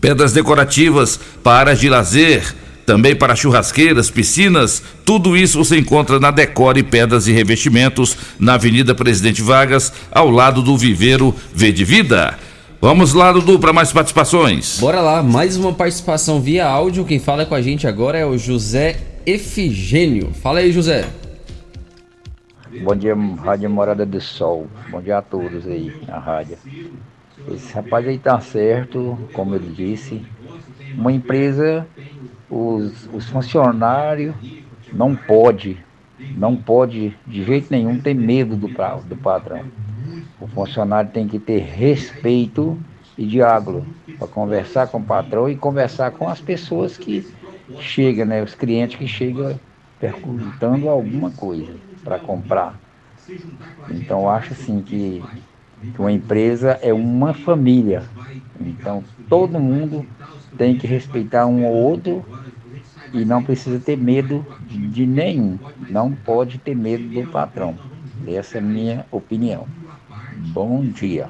pedras 0.00 0.32
decorativas 0.32 1.18
para 1.42 1.60
áreas 1.60 1.80
de 1.80 1.88
lazer, 1.88 2.42
também 2.86 3.16
para 3.16 3.34
churrasqueiras, 3.34 4.08
piscinas, 4.08 4.82
tudo 5.04 5.36
isso 5.36 5.62
você 5.62 5.76
encontra 5.76 6.20
na 6.20 6.30
Decore 6.30 6.84
Pedras 6.84 7.26
e 7.26 7.32
Revestimentos, 7.32 8.16
na 8.38 8.54
Avenida 8.54 8.94
Presidente 8.94 9.42
Vargas, 9.42 9.92
ao 10.12 10.30
lado 10.30 10.62
do 10.62 10.78
Viveiro 10.78 11.34
Verde 11.52 11.84
Vida. 11.84 12.38
Vamos 12.80 13.12
lá, 13.12 13.32
Dudu, 13.32 13.58
para 13.58 13.72
mais 13.72 13.92
participações. 13.92 14.78
Bora 14.78 15.00
lá, 15.00 15.22
mais 15.22 15.56
uma 15.56 15.72
participação 15.72 16.40
via 16.40 16.66
áudio. 16.66 17.04
Quem 17.04 17.18
fala 17.18 17.44
com 17.44 17.54
a 17.54 17.60
gente 17.60 17.86
agora 17.86 18.16
é 18.16 18.24
o 18.24 18.38
José 18.38 18.96
Efigênio. 19.26 20.30
Fala 20.40 20.60
aí, 20.60 20.70
José. 20.70 21.08
Bom 22.84 22.94
dia, 22.94 23.16
Rádio 23.42 23.68
Morada 23.70 24.06
do 24.06 24.20
Sol. 24.20 24.68
Bom 24.90 25.00
dia 25.02 25.18
a 25.18 25.22
todos 25.22 25.66
aí 25.66 25.92
na 26.06 26.18
rádio. 26.18 26.58
Esse 27.52 27.72
rapaz 27.72 28.06
aí 28.06 28.18
tá 28.18 28.38
certo, 28.40 29.18
como 29.32 29.54
ele 29.54 29.72
disse. 29.74 30.22
Uma 30.94 31.10
empresa, 31.10 31.86
os, 32.50 33.08
os 33.12 33.28
funcionários 33.28 34.34
não 34.92 35.14
pode, 35.16 35.78
não 36.36 36.56
pode 36.56 37.16
de 37.26 37.44
jeito 37.44 37.68
nenhum 37.70 37.98
ter 38.00 38.14
medo 38.14 38.56
do, 38.56 38.68
do 38.68 39.16
patrão. 39.16 39.64
O 40.40 40.46
funcionário 40.46 41.10
tem 41.10 41.26
que 41.26 41.38
ter 41.38 41.60
respeito 41.60 42.78
e 43.18 43.26
diálogo 43.26 43.86
para 44.18 44.28
conversar 44.28 44.88
com 44.88 44.98
o 44.98 45.02
patrão 45.02 45.48
e 45.48 45.56
conversar 45.56 46.10
com 46.12 46.28
as 46.28 46.40
pessoas 46.40 46.98
que 46.98 47.26
chegam, 47.80 48.26
né? 48.26 48.42
Os 48.42 48.54
clientes 48.54 48.96
que 48.96 49.08
chegam 49.08 49.58
perguntando 49.98 50.88
alguma 50.88 51.30
coisa 51.30 51.74
para 52.04 52.18
comprar. 52.18 52.78
Então 53.90 54.28
acho 54.28 54.52
assim 54.52 54.82
que, 54.82 55.22
que 55.80 55.98
uma 55.98 56.12
empresa 56.12 56.78
é 56.82 56.92
uma 56.92 57.32
família. 57.32 58.02
Então 58.60 59.02
todo 59.28 59.58
mundo 59.58 60.06
tem 60.56 60.76
que 60.76 60.86
respeitar 60.86 61.46
um 61.46 61.66
ao 61.66 61.72
outro 61.72 62.24
e 63.12 63.24
não 63.24 63.42
precisa 63.42 63.78
ter 63.78 63.96
medo 63.96 64.44
de, 64.68 64.86
de 64.88 65.06
nenhum. 65.06 65.58
Não 65.88 66.12
pode 66.12 66.58
ter 66.58 66.74
medo 66.74 67.04
do 67.08 67.30
patrão. 67.30 67.74
Essa 68.26 68.58
é 68.58 68.60
a 68.60 68.64
minha 68.64 69.06
opinião. 69.10 69.66
Bom 70.52 70.84
dia. 70.84 71.28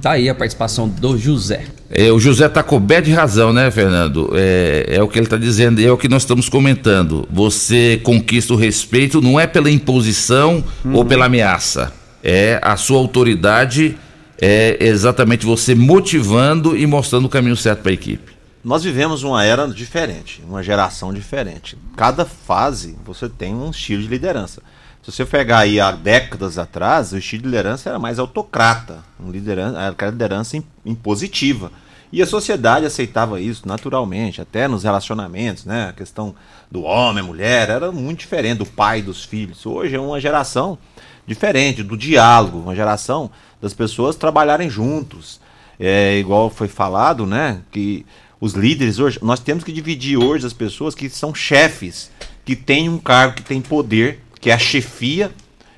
Tá 0.00 0.12
aí 0.12 0.28
a 0.28 0.34
participação 0.34 0.88
do 0.88 1.18
José. 1.18 1.66
É, 1.90 2.10
o 2.10 2.18
José 2.18 2.46
está 2.46 2.62
coberto 2.62 3.06
de 3.06 3.12
razão, 3.12 3.52
né, 3.52 3.70
Fernando? 3.70 4.30
É, 4.34 4.86
é 4.88 5.02
o 5.02 5.08
que 5.08 5.18
ele 5.18 5.26
está 5.26 5.36
dizendo, 5.36 5.80
é 5.80 5.90
o 5.90 5.98
que 5.98 6.08
nós 6.08 6.22
estamos 6.22 6.48
comentando. 6.48 7.28
Você 7.30 8.00
conquista 8.02 8.54
o 8.54 8.56
respeito 8.56 9.20
não 9.20 9.38
é 9.38 9.46
pela 9.46 9.70
imposição 9.70 10.64
uhum. 10.84 10.94
ou 10.94 11.04
pela 11.04 11.26
ameaça. 11.26 11.92
É 12.24 12.58
a 12.62 12.76
sua 12.76 12.98
autoridade, 12.98 13.96
é 14.44 14.76
exatamente 14.80 15.46
você 15.46 15.72
motivando 15.72 16.76
e 16.76 16.84
mostrando 16.84 17.26
o 17.26 17.28
caminho 17.28 17.56
certo 17.56 17.82
para 17.82 17.92
a 17.92 17.94
equipe. 17.94 18.32
Nós 18.64 18.82
vivemos 18.82 19.22
uma 19.22 19.44
era 19.44 19.68
diferente, 19.68 20.42
uma 20.44 20.64
geração 20.64 21.14
diferente. 21.14 21.78
Cada 21.96 22.24
fase 22.24 22.98
você 23.04 23.28
tem 23.28 23.54
um 23.54 23.70
estilo 23.70 24.02
de 24.02 24.08
liderança. 24.08 24.60
Se 25.00 25.12
você 25.12 25.24
pegar 25.24 25.58
aí 25.58 25.78
há 25.78 25.92
décadas 25.92 26.58
atrás, 26.58 27.12
o 27.12 27.18
estilo 27.18 27.42
de 27.42 27.48
liderança 27.50 27.88
era 27.88 28.00
mais 28.00 28.18
autocrata, 28.18 29.04
um 29.20 29.30
liderança, 29.30 29.78
era 29.78 30.10
liderança 30.10 30.60
impositiva. 30.84 31.70
E 32.12 32.20
a 32.20 32.26
sociedade 32.26 32.84
aceitava 32.84 33.40
isso 33.40 33.66
naturalmente, 33.66 34.40
até 34.40 34.66
nos 34.66 34.82
relacionamentos, 34.82 35.64
né? 35.64 35.88
A 35.90 35.92
questão 35.92 36.34
do 36.68 36.82
homem, 36.82 37.22
mulher, 37.22 37.70
era 37.70 37.92
muito 37.92 38.18
diferente 38.18 38.58
do 38.58 38.66
pai 38.66 39.02
dos 39.02 39.24
filhos. 39.24 39.64
Hoje 39.64 39.94
é 39.94 40.00
uma 40.00 40.20
geração 40.20 40.76
diferente, 41.26 41.82
do 41.82 41.96
diálogo, 41.96 42.58
uma 42.58 42.74
geração 42.74 43.30
das 43.62 43.72
pessoas 43.72 44.16
trabalharem 44.16 44.68
juntos. 44.68 45.40
É 45.80 46.18
igual 46.18 46.50
foi 46.50 46.68
falado, 46.68 47.24
né? 47.24 47.62
Que 47.70 48.04
os 48.40 48.52
líderes 48.52 48.98
hoje, 48.98 49.18
nós 49.22 49.40
temos 49.40 49.64
que 49.64 49.72
dividir 49.72 50.18
hoje 50.18 50.44
as 50.44 50.52
pessoas 50.52 50.94
que 50.94 51.08
são 51.08 51.34
chefes, 51.34 52.10
que 52.44 52.54
têm 52.54 52.88
um 52.88 52.98
cargo, 52.98 53.36
que 53.36 53.42
têm 53.42 53.62
poder 53.62 54.20
que 54.42 54.50
é 54.50 54.54
a 54.54 54.58
chefia, 54.58 55.30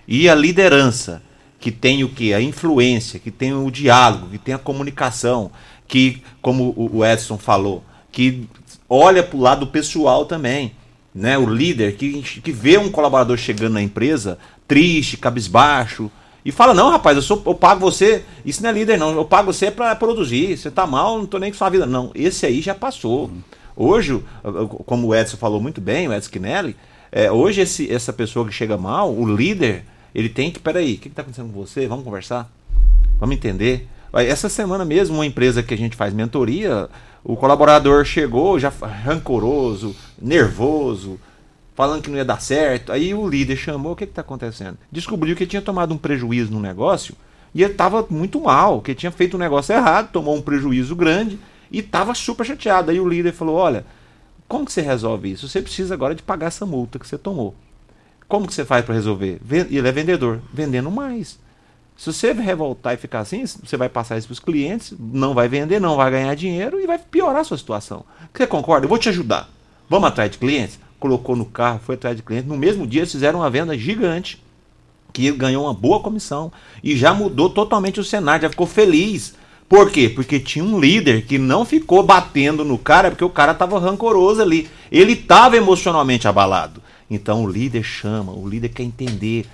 e 0.08 0.26
a 0.26 0.34
liderança, 0.34 1.22
que 1.60 1.70
tem 1.70 2.02
o 2.02 2.08
que? 2.08 2.32
A 2.32 2.40
influência, 2.40 3.20
que 3.20 3.30
tem 3.30 3.52
o 3.52 3.70
diálogo, 3.70 4.30
que 4.30 4.38
tem 4.38 4.54
a 4.54 4.58
comunicação, 4.58 5.50
que, 5.86 6.22
como 6.40 6.72
o 6.74 7.04
Edson 7.04 7.36
falou, 7.36 7.84
que 8.10 8.48
olha 8.88 9.22
para 9.22 9.36
o 9.36 9.40
lado 9.40 9.66
pessoal 9.66 10.24
também. 10.24 10.72
Né? 11.14 11.36
O 11.36 11.46
líder 11.46 11.96
que, 11.96 12.22
que 12.22 12.52
vê 12.52 12.78
um 12.78 12.90
colaborador 12.90 13.36
chegando 13.36 13.74
na 13.74 13.82
empresa 13.82 14.38
triste, 14.66 15.18
cabisbaixo, 15.18 16.10
e 16.44 16.52
fala: 16.52 16.74
Não, 16.74 16.90
rapaz, 16.90 17.16
eu, 17.16 17.22
sou, 17.22 17.42
eu 17.46 17.54
pago 17.54 17.80
você. 17.80 18.22
Isso 18.44 18.62
não 18.62 18.70
é 18.70 18.72
líder, 18.72 18.98
não. 18.98 19.14
Eu 19.14 19.24
pago 19.24 19.52
você 19.52 19.70
para 19.70 19.94
produzir. 19.96 20.56
Você 20.56 20.70
tá 20.70 20.86
mal, 20.86 21.18
não 21.18 21.26
tô 21.26 21.38
nem 21.38 21.50
com 21.50 21.56
sua 21.56 21.70
vida. 21.70 21.86
Não, 21.86 22.10
esse 22.14 22.44
aí 22.44 22.60
já 22.60 22.74
passou. 22.74 23.30
Hoje, 23.76 24.22
como 24.86 25.08
o 25.08 25.14
Edson 25.14 25.36
falou 25.36 25.60
muito 25.60 25.80
bem, 25.80 26.06
o 26.06 26.12
Edson 26.12 26.30
Kinelli, 26.30 26.76
é, 27.10 27.30
hoje, 27.32 27.60
esse, 27.60 27.90
essa 27.90 28.12
pessoa 28.12 28.46
que 28.46 28.52
chega 28.52 28.76
mal, 28.76 29.12
o 29.12 29.26
líder, 29.26 29.84
ele 30.14 30.28
tem 30.28 30.50
que. 30.50 30.60
Peraí, 30.60 30.94
o 30.94 30.98
que 30.98 31.08
está 31.08 31.22
acontecendo 31.22 31.52
com 31.52 31.64
você? 31.64 31.86
Vamos 31.86 32.04
conversar? 32.04 32.50
Vamos 33.18 33.36
entender? 33.36 33.88
Essa 34.12 34.48
semana 34.48 34.84
mesmo, 34.84 35.16
uma 35.16 35.26
empresa 35.26 35.62
que 35.62 35.74
a 35.74 35.76
gente 35.76 35.96
faz 35.96 36.12
mentoria, 36.12 36.88
o 37.24 37.36
colaborador 37.36 38.04
chegou 38.04 38.60
já 38.60 38.68
rancoroso, 38.68 39.96
nervoso, 40.20 41.18
falando 41.74 42.02
que 42.02 42.10
não 42.10 42.16
ia 42.16 42.24
dar 42.24 42.40
certo. 42.40 42.92
Aí 42.92 43.14
o 43.14 43.28
líder 43.28 43.56
chamou: 43.56 43.92
o 43.92 43.96
que 43.96 44.04
está 44.04 44.20
acontecendo? 44.20 44.78
Descobriu 44.90 45.36
que 45.36 45.46
tinha 45.46 45.62
tomado 45.62 45.92
um 45.94 45.98
prejuízo 45.98 46.52
no 46.52 46.60
negócio 46.60 47.14
e 47.54 47.62
ele 47.62 47.72
estava 47.72 48.06
muito 48.10 48.40
mal, 48.40 48.80
que 48.80 48.94
tinha 48.94 49.12
feito 49.12 49.36
um 49.36 49.40
negócio 49.40 49.74
errado, 49.74 50.10
tomou 50.10 50.36
um 50.36 50.42
prejuízo 50.42 50.96
grande 50.96 51.38
e 51.70 51.78
estava 51.78 52.14
super 52.14 52.44
chateado. 52.44 52.90
Aí 52.90 53.00
o 53.00 53.08
líder 53.08 53.32
falou: 53.32 53.56
olha 53.56 53.84
como 54.46 54.66
que 54.66 54.72
você 54.72 54.82
resolve 54.82 55.32
isso? 55.32 55.48
Você 55.48 55.62
precisa 55.62 55.94
agora 55.94 56.14
de 56.14 56.22
pagar 56.22 56.48
essa 56.48 56.66
multa 56.66 56.98
que 56.98 57.06
você 57.06 57.18
tomou. 57.18 57.54
Como 58.28 58.46
que 58.46 58.54
você 58.54 58.64
faz 58.64 58.84
para 58.84 58.94
resolver? 58.94 59.40
Ele 59.50 59.88
é 59.88 59.92
vendedor, 59.92 60.40
vendendo 60.52 60.90
mais. 60.90 61.38
Se 61.96 62.12
você 62.12 62.32
revoltar 62.32 62.94
e 62.94 62.96
ficar 62.96 63.20
assim, 63.20 63.44
você 63.46 63.76
vai 63.76 63.88
passar 63.88 64.18
isso 64.18 64.26
para 64.26 64.32
os 64.32 64.40
clientes, 64.40 64.94
não 64.98 65.32
vai 65.32 65.48
vender, 65.48 65.80
não 65.80 65.96
vai 65.96 66.10
ganhar 66.10 66.34
dinheiro 66.34 66.80
e 66.80 66.86
vai 66.86 66.98
piorar 66.98 67.40
a 67.40 67.44
sua 67.44 67.56
situação. 67.56 68.04
Você 68.32 68.46
concorda? 68.46 68.84
Eu 68.84 68.88
vou 68.88 68.98
te 68.98 69.08
ajudar. 69.08 69.48
Vamos 69.88 70.08
atrás 70.08 70.30
de 70.30 70.38
clientes? 70.38 70.78
Colocou 71.04 71.36
no 71.36 71.44
carro, 71.44 71.82
foi 71.84 71.96
atrás 71.96 72.16
de 72.16 72.22
clientes. 72.22 72.48
No 72.48 72.56
mesmo 72.56 72.86
dia, 72.86 73.00
eles 73.00 73.12
fizeram 73.12 73.40
uma 73.40 73.50
venda 73.50 73.76
gigante, 73.76 74.42
que 75.12 75.30
ganhou 75.32 75.64
uma 75.64 75.74
boa 75.74 76.00
comissão 76.00 76.50
e 76.82 76.96
já 76.96 77.12
mudou 77.12 77.50
totalmente 77.50 78.00
o 78.00 78.04
cenário, 78.04 78.44
já 78.44 78.48
ficou 78.48 78.66
feliz 78.66 79.34
por 79.68 79.90
quê? 79.90 80.08
Porque 80.08 80.38
tinha 80.38 80.64
um 80.64 80.78
líder 80.78 81.26
que 81.26 81.36
não 81.36 81.64
ficou 81.64 82.02
batendo 82.02 82.64
no 82.64 82.78
cara 82.78 83.10
porque 83.10 83.24
o 83.24 83.28
cara 83.28 83.52
estava 83.52 83.78
rancoroso 83.78 84.40
ali. 84.40 84.70
Ele 84.88 85.12
estava 85.12 85.58
emocionalmente 85.58 86.28
abalado. 86.28 86.82
Então 87.10 87.44
o 87.44 87.50
líder 87.50 87.82
chama, 87.82 88.32
o 88.32 88.48
líder 88.48 88.68
quer 88.70 88.84
entender 88.84 89.46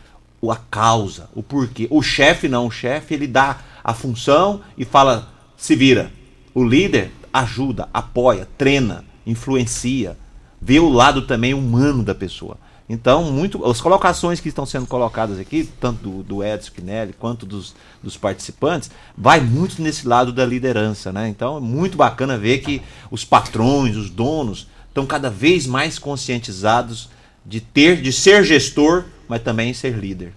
a 0.49 0.57
causa, 0.57 1.29
o 1.35 1.43
porquê. 1.43 1.89
O 1.91 2.03
chefe 2.03 2.49
não, 2.49 2.67
o 2.67 2.71
chefe 2.71 3.15
ele 3.15 3.27
dá 3.27 3.59
a 3.83 3.95
função 3.95 4.61
e 4.77 4.85
fala: 4.85 5.33
se 5.57 5.75
vira. 5.75 6.13
O 6.55 6.65
líder 6.65 7.11
ajuda, 7.33 7.89
apoia, 7.93 8.49
treina, 8.59 9.05
influencia, 9.27 10.17
vê 10.61 10.79
o 10.79 10.89
lado 10.89 11.23
também 11.23 11.55
humano 11.55 12.03
da 12.03 12.15
pessoa. 12.15 12.57
Então, 12.93 13.31
muito, 13.31 13.65
as 13.65 13.81
colocações 13.81 14.41
que 14.41 14.49
estão 14.49 14.67
sendo 14.67 14.85
colocadas 14.85 15.39
aqui, 15.39 15.69
tanto 15.81 16.03
do, 16.03 16.23
do 16.25 16.45
Edson 16.45 16.73
Pinelli 16.75 17.15
quanto 17.17 17.47
dos, 17.47 17.73
dos 18.03 18.17
participantes, 18.17 18.91
vai 19.17 19.41
muito 19.41 19.81
nesse 19.81 20.09
lado 20.09 20.33
da 20.33 20.45
liderança. 20.45 21.13
Né? 21.13 21.29
Então, 21.29 21.59
é 21.59 21.61
muito 21.61 21.97
bacana 21.97 22.37
ver 22.37 22.59
que 22.59 22.83
os 23.09 23.25
patrões, 23.25 23.97
os 23.97 24.11
donos, 24.11 24.67
estão 24.89 25.07
cada 25.07 25.31
vez 25.31 25.69
mais 25.69 26.01
conscientizados 26.01 27.09
de 27.47 27.61
ter, 27.61 28.03
de 28.03 28.13
ser 28.13 28.43
gestor, 28.43 29.05
mas 29.29 29.41
também 29.41 29.73
ser 29.73 29.97
líder. 29.97 30.33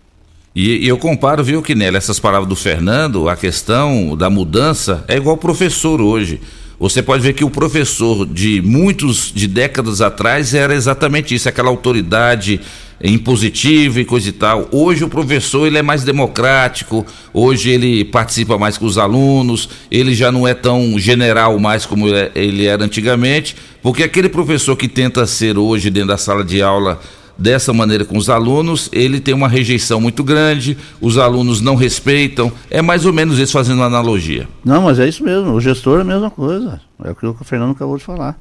E, 0.55 0.85
e 0.85 0.87
eu 0.87 0.99
comparo, 0.99 1.43
viu, 1.43 1.63
Quinelli, 1.63 1.97
essas 1.97 2.19
palavras 2.19 2.47
do 2.47 2.55
Fernando, 2.55 3.27
a 3.27 3.35
questão 3.35 4.15
da 4.15 4.29
mudança 4.29 5.03
é 5.07 5.17
igual 5.17 5.37
professor 5.37 5.99
hoje. 5.99 6.39
Você 6.83 7.01
pode 7.01 7.23
ver 7.23 7.31
que 7.31 7.45
o 7.45 7.49
professor 7.49 8.25
de 8.25 8.61
muitos 8.61 9.31
de 9.33 9.47
décadas 9.47 10.01
atrás 10.01 10.53
era 10.53 10.75
exatamente 10.75 11.33
isso, 11.33 11.47
aquela 11.47 11.69
autoridade 11.69 12.59
impositiva 13.01 14.01
e 14.01 14.05
coisa 14.05 14.27
e 14.27 14.33
tal. 14.33 14.67
Hoje 14.69 15.01
o 15.01 15.07
professor 15.07 15.65
ele 15.65 15.77
é 15.77 15.81
mais 15.81 16.03
democrático, 16.03 17.05
hoje 17.33 17.69
ele 17.69 18.03
participa 18.03 18.57
mais 18.57 18.77
com 18.77 18.85
os 18.85 18.97
alunos, 18.97 19.69
ele 19.89 20.13
já 20.13 20.29
não 20.29 20.45
é 20.45 20.53
tão 20.53 20.99
general 20.99 21.57
mais 21.57 21.85
como 21.85 22.13
é, 22.13 22.29
ele 22.35 22.65
era 22.65 22.83
antigamente, 22.83 23.55
porque 23.81 24.03
aquele 24.03 24.27
professor 24.27 24.75
que 24.75 24.89
tenta 24.89 25.25
ser 25.25 25.57
hoje 25.57 25.89
dentro 25.89 26.09
da 26.09 26.17
sala 26.17 26.43
de 26.43 26.61
aula 26.61 26.99
dessa 27.37 27.73
maneira 27.73 28.05
com 28.05 28.17
os 28.17 28.29
alunos, 28.29 28.89
ele 28.91 29.19
tem 29.19 29.33
uma 29.33 29.47
rejeição 29.47 29.99
muito 29.99 30.23
grande, 30.23 30.77
os 31.01 31.17
alunos 31.17 31.61
não 31.61 31.75
respeitam. 31.75 32.51
É 32.69 32.81
mais 32.81 33.05
ou 33.05 33.13
menos 33.13 33.39
isso 33.39 33.53
fazendo 33.53 33.77
uma 33.77 33.85
analogia. 33.85 34.47
Não, 34.63 34.83
mas 34.83 34.99
é 34.99 35.07
isso 35.07 35.23
mesmo. 35.23 35.51
O 35.53 35.61
gestor 35.61 35.99
é 35.99 36.01
a 36.01 36.05
mesma 36.05 36.29
coisa. 36.29 36.81
É 37.03 37.11
o 37.11 37.15
que 37.15 37.25
o 37.25 37.33
Fernando 37.43 37.71
acabou 37.71 37.97
de 37.97 38.03
falar. 38.03 38.39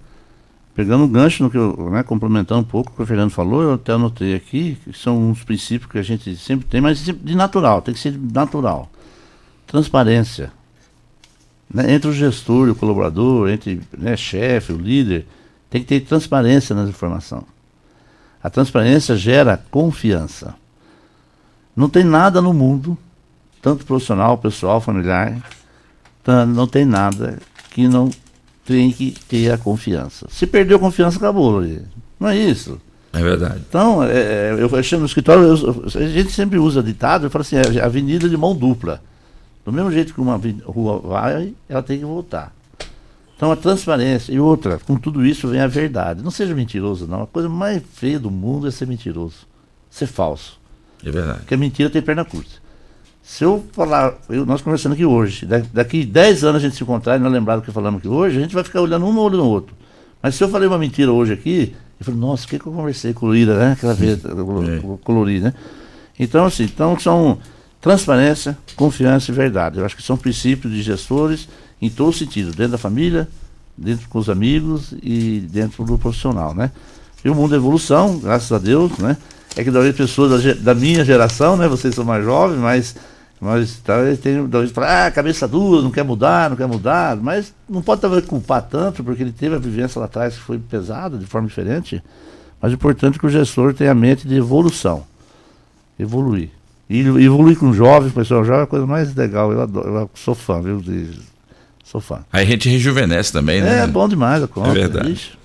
Pegando 0.75 1.05
um 1.05 1.09
gancho 1.09 1.43
no 1.43 1.51
que 1.51 1.59
eu, 1.59 1.91
né, 1.91 2.03
complementando 2.03 2.63
um 2.63 2.65
pouco 2.65 2.91
o 2.91 2.95
que 2.95 3.03
o 3.03 3.07
Fernando 3.07 3.31
falou, 3.31 3.63
eu 3.63 3.75
até 3.75 3.93
anotei 3.93 4.35
aqui, 4.35 4.79
que 4.83 4.97
são 4.97 5.31
uns 5.31 5.45
princípios 5.45 5.91
que 5.91 5.99
a 5.99 6.03
gente 6.03 6.35
sempre 6.37 6.67
tem, 6.67 6.81
mas 6.81 7.05
de 7.05 7.35
natural, 7.35 7.83
tem 7.83 7.93
que 7.93 8.01
ser 8.01 8.19
natural. 8.19 8.91
Transparência. 9.67 10.51
Né, 11.73 11.93
entre 11.95 12.09
o 12.09 12.13
gestor 12.13 12.69
e 12.69 12.71
o 12.71 12.75
colaborador, 12.75 13.51
entre 13.51 13.81
né, 13.97 14.17
chefe, 14.17 14.73
o 14.73 14.79
líder, 14.79 15.27
tem 15.69 15.83
que 15.83 15.89
ter 15.89 16.01
transparência 16.01 16.75
nas 16.75 16.89
informações. 16.89 17.45
A 18.43 18.51
transparência 18.51 19.17
gera 19.17 19.63
confiança. 19.71 20.55
Não 21.77 21.89
tem 21.89 22.05
nada 22.05 22.43
no 22.43 22.53
mundo, 22.53 22.99
tanto 23.63 23.87
profissional, 23.87 24.37
pessoal, 24.37 24.81
familiar, 24.81 25.37
não 26.49 26.67
tem 26.67 26.85
nada 26.85 27.39
que 27.71 27.89
não 27.89 28.11
tem 28.65 28.91
que 28.93 29.13
ter 29.29 29.51
a 29.51 29.59
confiança. 29.59 30.27
Se 30.31 30.47
perdeu 30.47 30.77
a 30.77 30.81
confiança, 30.81 31.17
acabou. 31.17 31.63
Não 32.19 32.29
é 32.29 32.37
isso. 32.37 32.81
É 33.13 33.23
verdade. 33.23 33.63
Então, 33.69 34.03
é, 34.03 34.11
é 34.11 34.57
eu 34.59 34.83
chego 34.83 35.01
no 35.01 35.07
escritório, 35.07 35.43
eu, 35.43 35.85
a 35.87 36.09
gente 36.09 36.31
sempre 36.31 36.59
usa 36.59 36.83
ditado, 36.83 37.27
eu 37.27 37.31
falo 37.31 37.43
assim, 37.43 37.57
é 37.57 37.83
avenida 37.83 38.29
de 38.29 38.37
mão 38.37 38.55
dupla. 38.55 39.03
Do 39.65 39.73
mesmo 39.73 39.93
jeito 39.93 40.15
que 40.15 40.21
uma 40.21 40.41
rua 40.65 40.99
vai, 40.99 41.55
ela 41.69 41.83
tem 41.83 41.99
que 41.99 42.05
voltar. 42.05 42.53
Então 43.43 43.51
a 43.51 43.57
transparência. 43.57 44.33
E 44.33 44.39
outra, 44.39 44.79
com 44.87 44.95
tudo 44.95 45.27
isso 45.27 45.49
vem 45.49 45.59
a 45.59 45.67
verdade. 45.67 46.23
Não 46.23 46.31
seja 46.31 46.55
mentiroso, 46.55 47.09
não. 47.09 47.23
A 47.25 47.27
coisa 47.27 47.49
mais 47.49 47.83
feia 47.93 48.17
do 48.17 48.31
mundo 48.31 48.69
é 48.69 48.71
ser 48.71 48.87
mentiroso. 48.87 49.49
Ser 49.91 50.07
falso. 50.07 50.61
É 51.05 51.11
verdade. 51.11 51.41
Porque 51.41 51.55
a 51.55 51.57
mentira 51.57 51.91
tem 51.91 52.01
perna 52.01 52.25
curta. 52.25 52.53
Se 53.21 53.43
eu 53.43 53.65
falar, 53.73 54.15
eu, 54.29 54.47
nós 54.47 54.63
conversando 54.63 54.93
aqui 54.93 55.05
hoje, 55.05 55.45
daqui 55.73 56.05
10 56.05 56.45
anos 56.45 56.63
a 56.63 56.65
gente 56.65 56.77
se 56.77 56.85
encontrar 56.85 57.17
e 57.17 57.19
não 57.19 57.29
lembrar 57.29 57.57
do 57.57 57.63
que 57.63 57.73
falamos 57.73 57.99
aqui 57.99 58.07
hoje, 58.07 58.39
a 58.39 58.41
gente 58.41 58.55
vai 58.55 58.63
ficar 58.63 58.81
olhando 58.81 59.05
um 59.05 59.13
no 59.13 59.21
olho 59.21 59.39
no 59.39 59.47
outro. 59.47 59.75
Mas 60.23 60.37
se 60.37 60.45
eu 60.45 60.49
falei 60.49 60.69
uma 60.69 60.79
mentira 60.79 61.11
hoje 61.11 61.33
aqui, 61.33 61.75
eu 61.99 62.07
falei, 62.07 62.21
nossa, 62.21 62.47
o 62.47 62.49
que, 62.49 62.61
que 62.61 62.67
eu 62.69 62.73
conversei 62.73 63.13
colorida, 63.13 63.59
né? 63.59 63.73
Aquela 63.73 63.95
vez, 63.95 64.25
é. 64.25 64.99
colorida, 65.03 65.47
né? 65.47 65.55
Então, 66.17 66.45
assim, 66.45 66.63
então 66.63 66.97
são 66.97 67.39
transparência, 67.81 68.57
confiança 68.77 69.33
e 69.33 69.35
verdade. 69.35 69.81
Eu 69.81 69.85
acho 69.85 69.97
que 69.97 70.03
são 70.03 70.17
princípios 70.17 70.73
de 70.73 70.81
gestores 70.81 71.49
em 71.83 71.91
todo 71.91 72.13
sentido, 72.13 72.53
dentro 72.53 72.73
da 72.73 72.79
família, 72.79 73.29
dentro 73.77 74.09
com 74.09 74.21
os 74.21 74.31
amigos 74.31 74.95
e 75.03 75.41
dentro 75.51 75.85
do 75.85 75.99
profissional, 75.99 76.55
né? 76.55 76.71
E 77.25 77.29
o 77.29 77.35
mundo 77.35 77.55
é 77.55 77.59
evolução, 77.59 78.21
graças 78.21 78.53
a 78.53 78.59
Deus, 78.59 78.97
né? 78.99 79.17
É 79.57 79.65
que 79.65 79.71
talvez 79.71 79.95
pessoas 79.97 80.43
da, 80.43 80.55
da, 80.55 80.75
minha 80.75 81.05
geração, 81.05 81.57
né? 81.57 81.67
Vocês 81.67 81.93
são 81.93 82.05
mais 82.05 82.25
jovens, 82.25 82.59
mas, 82.59 82.95
mas 83.41 83.81
talvez 83.85 84.21
tenham 84.21 84.49
talvez 84.49 84.71
falar, 84.71 85.07
ah, 85.07 85.11
cabeça 85.11 85.49
dura, 85.49 85.83
não 85.83 85.91
quer 85.91 86.05
mudar, 86.05 86.51
não 86.51 86.57
quer 86.57 86.69
mudar, 86.69 87.17
mas 87.17 87.53
não 87.69 87.83
pode 87.83 88.01
talvez 88.01 88.25
culpar 88.25 88.63
tanto, 88.63 89.03
porque 89.03 89.23
ele 89.23 89.33
teve 89.33 89.57
a 89.57 89.59
vivência 89.59 89.99
lá 89.99 90.07
atrás 90.07 90.35
que 90.35 90.41
foi 90.41 90.59
pesada, 90.59 91.19
de 91.19 91.27
forma 91.27 91.49
diferente. 91.49 92.01
Mas 92.61 92.71
o 92.71 92.75
importante 92.77 93.17
é 93.17 93.19
que 93.19 93.27
o 93.27 93.31
gestor 93.31 93.75
tenha 93.75 93.91
a 93.91 93.95
mente 93.95 94.29
de 94.29 94.37
evolução. 94.37 95.05
Evoluir. 95.99 96.51
E 96.89 97.01
evoluir 97.01 97.59
com 97.59 97.73
jovens, 97.73 98.13
pessoal 98.13 98.45
jovem 98.45 98.61
é 98.61 98.65
a 98.65 98.69
coisa 98.69 98.87
mais 98.87 99.13
legal. 99.15 99.53
Eu 99.53 99.63
adoro, 99.63 99.89
eu 99.89 100.11
sou 100.15 100.35
fã, 100.35 100.63
viu? 100.63 100.81
De, 100.81 101.32
sou 101.83 102.01
fã. 102.01 102.25
Aí 102.33 102.45
a 102.45 102.47
gente 102.47 102.69
rejuvenesce 102.69 103.33
também, 103.33 103.61
né? 103.61 103.85
É 103.85 103.87
bom 103.87 104.09
demais 104.09 104.43
a 104.43 104.49
conta. 104.49 104.71
É 104.71 104.75
verdade. 104.75 105.13
Ixi. 105.13 105.43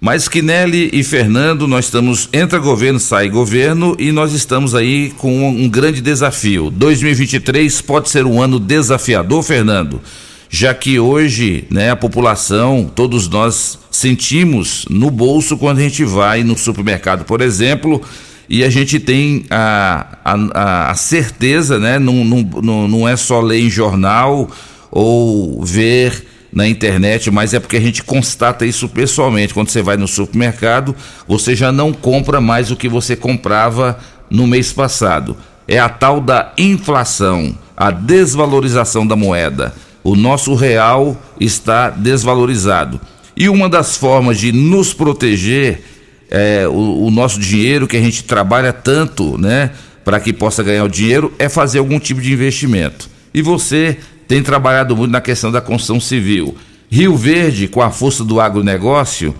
Mas 0.00 0.28
Quinelli 0.28 0.88
e 0.94 1.04
Fernando, 1.04 1.68
nós 1.68 1.84
estamos, 1.84 2.26
entra 2.32 2.58
governo, 2.58 2.98
sai 2.98 3.28
governo 3.28 3.94
e 3.98 4.10
nós 4.10 4.32
estamos 4.32 4.74
aí 4.74 5.12
com 5.18 5.46
um 5.46 5.68
grande 5.68 6.00
desafio. 6.00 6.70
2023 6.70 7.82
pode 7.82 8.08
ser 8.08 8.24
um 8.24 8.40
ano 8.40 8.58
desafiador, 8.58 9.42
Fernando, 9.42 10.00
já 10.48 10.72
que 10.72 10.98
hoje, 10.98 11.64
né, 11.68 11.90
a 11.90 11.96
população, 11.96 12.90
todos 12.94 13.28
nós 13.28 13.78
sentimos 13.90 14.86
no 14.88 15.10
bolso 15.10 15.58
quando 15.58 15.80
a 15.80 15.82
gente 15.82 16.02
vai 16.02 16.42
no 16.42 16.56
supermercado, 16.56 17.26
por 17.26 17.42
exemplo, 17.42 18.00
e 18.48 18.64
a 18.64 18.70
gente 18.70 18.98
tem 18.98 19.44
a, 19.50 20.16
a, 20.24 20.90
a 20.92 20.94
certeza, 20.94 21.78
né, 21.78 21.98
não, 21.98 22.24
não, 22.24 22.88
não 22.88 23.06
é 23.06 23.16
só 23.16 23.38
ler 23.42 23.60
em 23.60 23.68
jornal 23.68 24.50
ou 24.90 25.64
ver 25.64 26.26
na 26.52 26.66
internet, 26.66 27.30
mas 27.30 27.54
é 27.54 27.60
porque 27.60 27.76
a 27.76 27.80
gente 27.80 28.02
constata 28.02 28.66
isso 28.66 28.88
pessoalmente. 28.88 29.54
Quando 29.54 29.68
você 29.68 29.82
vai 29.82 29.96
no 29.96 30.08
supermercado, 30.08 30.94
você 31.26 31.54
já 31.54 31.70
não 31.70 31.92
compra 31.92 32.40
mais 32.40 32.70
o 32.70 32.76
que 32.76 32.88
você 32.88 33.14
comprava 33.14 33.98
no 34.28 34.46
mês 34.46 34.72
passado. 34.72 35.36
É 35.68 35.78
a 35.78 35.88
tal 35.88 36.20
da 36.20 36.52
inflação, 36.58 37.56
a 37.76 37.90
desvalorização 37.90 39.06
da 39.06 39.14
moeda. 39.14 39.74
O 40.02 40.16
nosso 40.16 40.54
real 40.54 41.16
está 41.38 41.90
desvalorizado. 41.90 43.00
E 43.36 43.48
uma 43.48 43.68
das 43.68 43.96
formas 43.96 44.38
de 44.38 44.50
nos 44.50 44.92
proteger 44.92 45.82
é, 46.30 46.66
o, 46.66 47.06
o 47.06 47.10
nosso 47.10 47.38
dinheiro, 47.38 47.86
que 47.86 47.96
a 47.96 48.00
gente 48.00 48.24
trabalha 48.24 48.72
tanto, 48.72 49.38
né, 49.38 49.70
para 50.04 50.18
que 50.18 50.32
possa 50.32 50.62
ganhar 50.62 50.84
o 50.84 50.88
dinheiro, 50.88 51.32
é 51.38 51.48
fazer 51.48 51.78
algum 51.78 51.98
tipo 51.98 52.20
de 52.20 52.32
investimento. 52.32 53.08
E 53.32 53.42
você 53.42 53.98
tem 54.30 54.44
trabalhado 54.44 54.96
muito 54.96 55.10
na 55.10 55.20
questão 55.20 55.50
da 55.50 55.60
construção 55.60 55.98
civil. 55.98 56.56
Rio 56.88 57.16
Verde, 57.16 57.66
com 57.66 57.82
a 57.82 57.90
força 57.90 58.22
do 58.22 58.40
agronegócio, 58.40 59.34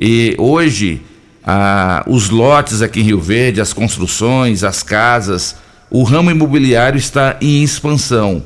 e 0.00 0.36
hoje 0.38 1.02
ah, 1.44 2.04
os 2.06 2.30
lotes 2.30 2.80
aqui 2.80 3.00
em 3.00 3.02
Rio 3.02 3.20
Verde, 3.20 3.60
as 3.60 3.72
construções, 3.72 4.62
as 4.62 4.80
casas, 4.80 5.56
o 5.90 6.04
ramo 6.04 6.30
imobiliário 6.30 6.96
está 6.96 7.36
em 7.40 7.64
expansão. 7.64 8.40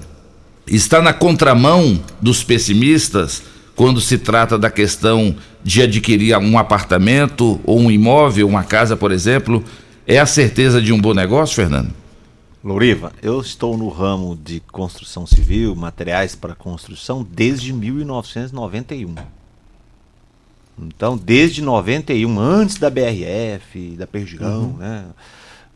Está 0.66 1.02
na 1.02 1.12
contramão 1.12 2.00
dos 2.22 2.42
pessimistas 2.42 3.42
quando 3.76 4.00
se 4.00 4.16
trata 4.16 4.58
da 4.58 4.70
questão 4.70 5.36
de 5.62 5.82
adquirir 5.82 6.34
um 6.38 6.56
apartamento 6.56 7.60
ou 7.64 7.78
um 7.78 7.90
imóvel, 7.90 8.48
uma 8.48 8.64
casa, 8.64 8.96
por 8.96 9.12
exemplo. 9.12 9.62
É 10.06 10.18
a 10.18 10.24
certeza 10.24 10.80
de 10.80 10.90
um 10.90 10.98
bom 10.98 11.12
negócio, 11.12 11.56
Fernando? 11.56 12.01
Louriva, 12.64 13.12
eu 13.20 13.40
estou 13.40 13.76
no 13.76 13.88
ramo 13.88 14.36
de 14.36 14.60
construção 14.60 15.26
civil, 15.26 15.74
materiais 15.74 16.36
para 16.36 16.54
construção, 16.54 17.26
desde 17.28 17.72
1991. 17.72 19.16
Então, 20.78 21.16
desde 21.16 21.60
91, 21.60 22.38
antes 22.38 22.76
da 22.78 22.88
BRF, 22.88 23.96
da 23.98 24.06
Perdigão, 24.06 24.62
uhum. 24.62 24.76
né? 24.76 25.04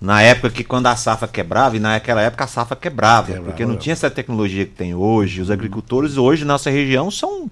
Na 0.00 0.20
época 0.20 0.50
que 0.50 0.62
quando 0.62 0.86
a 0.86 0.94
safra 0.94 1.26
quebrava, 1.26 1.76
e 1.76 1.80
naquela 1.80 2.20
época 2.20 2.44
a 2.44 2.46
safra 2.46 2.76
quebrava, 2.76 3.28
quebrava 3.28 3.46
porque 3.46 3.64
não 3.64 3.76
tinha 3.76 3.94
essa 3.94 4.10
tecnologia 4.10 4.66
que 4.66 4.72
tem 4.72 4.94
hoje. 4.94 5.40
Os 5.40 5.50
agricultores 5.50 6.18
hoje 6.18 6.44
na 6.44 6.52
nossa 6.52 6.70
região 6.70 7.10
são 7.10 7.48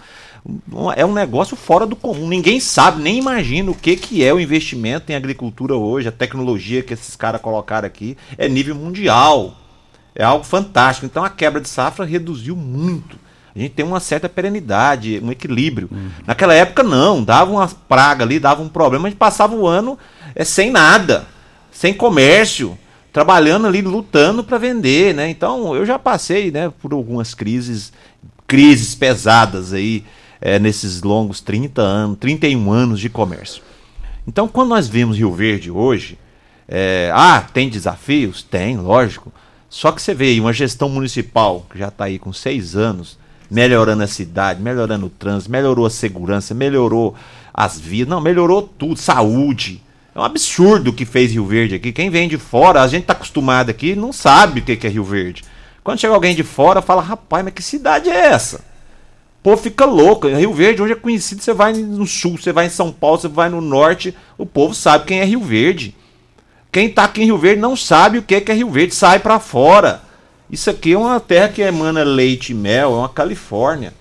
é 0.94 1.04
um 1.06 1.12
negócio 1.12 1.56
fora 1.56 1.86
do 1.86 1.96
comum. 1.96 2.28
Ninguém 2.28 2.60
sabe, 2.60 3.02
nem 3.02 3.18
imagina 3.18 3.70
o 3.70 3.74
que, 3.74 3.96
que 3.96 4.22
é 4.22 4.32
o 4.32 4.38
investimento 4.38 5.10
em 5.10 5.14
agricultura 5.14 5.74
hoje, 5.74 6.08
a 6.08 6.12
tecnologia 6.12 6.82
que 6.82 6.92
esses 6.92 7.16
caras 7.16 7.40
colocaram 7.40 7.86
aqui 7.86 8.16
é 8.36 8.48
nível 8.48 8.74
mundial. 8.74 9.56
É 10.14 10.22
algo 10.22 10.44
fantástico. 10.44 11.06
Então 11.06 11.24
a 11.24 11.30
quebra 11.30 11.60
de 11.60 11.68
safra 11.68 12.04
reduziu 12.04 12.54
muito. 12.54 13.18
A 13.56 13.58
gente 13.58 13.72
tem 13.72 13.84
uma 13.84 14.00
certa 14.00 14.28
perenidade, 14.28 15.20
um 15.22 15.30
equilíbrio. 15.30 15.88
Uhum. 15.90 16.10
Naquela 16.26 16.54
época 16.54 16.82
não, 16.82 17.22
dava 17.22 17.52
uma 17.52 17.68
praga 17.68 18.24
ali, 18.24 18.38
dava 18.38 18.62
um 18.62 18.68
problema, 18.68 19.06
a 19.06 19.10
gente 19.10 19.18
passava 19.18 19.54
o 19.54 19.66
ano 19.66 19.96
é, 20.34 20.44
sem 20.44 20.70
nada, 20.70 21.26
sem 21.70 21.94
comércio, 21.94 22.76
trabalhando 23.12 23.66
ali, 23.66 23.80
lutando 23.80 24.42
para 24.42 24.58
vender, 24.58 25.14
né? 25.14 25.30
Então 25.30 25.74
eu 25.74 25.86
já 25.86 25.98
passei, 26.00 26.50
né, 26.50 26.72
por 26.82 26.92
algumas 26.92 27.32
crises, 27.32 27.92
crises 28.46 28.94
pesadas 28.96 29.72
aí 29.72 30.04
é, 30.40 30.58
nesses 30.58 31.02
longos 31.02 31.40
30 31.40 31.80
anos, 31.80 32.18
31 32.18 32.72
anos 32.72 33.00
de 33.00 33.08
comércio. 33.08 33.62
Então, 34.26 34.48
quando 34.48 34.70
nós 34.70 34.88
vemos 34.88 35.16
Rio 35.16 35.32
Verde 35.32 35.70
hoje, 35.70 36.18
é, 36.68 37.10
ah, 37.14 37.44
tem 37.52 37.68
desafios? 37.68 38.42
Tem, 38.42 38.76
lógico. 38.76 39.32
Só 39.68 39.92
que 39.92 40.00
você 40.00 40.14
vê 40.14 40.26
aí 40.26 40.40
uma 40.40 40.52
gestão 40.52 40.88
municipal 40.88 41.66
que 41.70 41.78
já 41.78 41.88
está 41.88 42.04
aí 42.04 42.18
com 42.18 42.32
seis 42.32 42.76
anos, 42.76 43.18
melhorando 43.50 44.02
a 44.02 44.06
cidade, 44.06 44.62
melhorando 44.62 45.06
o 45.06 45.10
trânsito, 45.10 45.50
melhorou 45.50 45.84
a 45.84 45.90
segurança, 45.90 46.54
melhorou 46.54 47.14
as 47.52 47.78
vias, 47.78 48.08
não, 48.08 48.20
melhorou 48.20 48.62
tudo, 48.62 48.96
saúde. 48.96 49.82
É 50.14 50.18
um 50.18 50.22
absurdo 50.22 50.90
o 50.90 50.92
que 50.92 51.04
fez 51.04 51.32
Rio 51.32 51.44
Verde 51.44 51.74
aqui. 51.74 51.92
Quem 51.92 52.08
vem 52.08 52.28
de 52.28 52.38
fora, 52.38 52.82
a 52.82 52.86
gente 52.86 53.02
está 53.02 53.12
acostumado 53.12 53.68
aqui, 53.68 53.96
não 53.96 54.12
sabe 54.12 54.60
o 54.60 54.62
que 54.62 54.86
é 54.86 54.90
Rio 54.90 55.04
Verde. 55.04 55.42
Quando 55.82 55.98
chega 55.98 56.14
alguém 56.14 56.34
de 56.34 56.42
fora, 56.42 56.80
fala, 56.80 57.02
rapaz, 57.02 57.44
mas 57.44 57.52
que 57.52 57.62
cidade 57.62 58.08
é 58.08 58.26
essa? 58.26 58.60
Povo 59.44 59.60
fica 59.60 59.84
louco. 59.84 60.26
Rio 60.26 60.54
Verde 60.54 60.80
hoje 60.80 60.94
é 60.94 60.96
conhecido, 60.96 61.42
você 61.42 61.52
vai 61.52 61.74
no 61.74 62.06
sul, 62.06 62.38
você 62.38 62.50
vai 62.50 62.64
em 62.66 62.70
São 62.70 62.90
Paulo, 62.90 63.18
você 63.18 63.28
vai 63.28 63.50
no 63.50 63.60
norte, 63.60 64.16
o 64.38 64.46
povo 64.46 64.74
sabe 64.74 65.04
quem 65.04 65.20
é 65.20 65.24
Rio 65.24 65.40
Verde. 65.40 65.94
Quem 66.72 66.88
tá 66.88 67.04
aqui 67.04 67.20
em 67.20 67.26
Rio 67.26 67.36
Verde 67.36 67.60
não 67.60 67.76
sabe 67.76 68.16
o 68.16 68.22
que 68.22 68.34
é, 68.34 68.40
que 68.40 68.50
é 68.50 68.54
Rio 68.54 68.70
Verde, 68.70 68.94
sai 68.94 69.18
para 69.18 69.38
fora. 69.38 70.02
Isso 70.50 70.70
aqui 70.70 70.94
é 70.94 70.98
uma 70.98 71.20
terra 71.20 71.50
que 71.50 71.60
emana 71.60 72.02
leite 72.02 72.52
e 72.52 72.54
mel, 72.54 72.92
é 72.92 72.96
uma 72.96 73.08
Califórnia. 73.08 73.92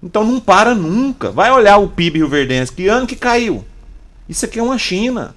Então 0.00 0.22
não 0.22 0.38
para 0.38 0.76
nunca. 0.76 1.32
Vai 1.32 1.50
olhar 1.50 1.78
o 1.78 1.88
PIB 1.88 2.18
rio 2.18 2.28
verdense, 2.28 2.72
que 2.72 2.86
ano 2.86 3.06
que 3.06 3.16
caiu? 3.16 3.64
Isso 4.28 4.44
aqui 4.44 4.60
é 4.60 4.62
uma 4.62 4.78
China. 4.78 5.34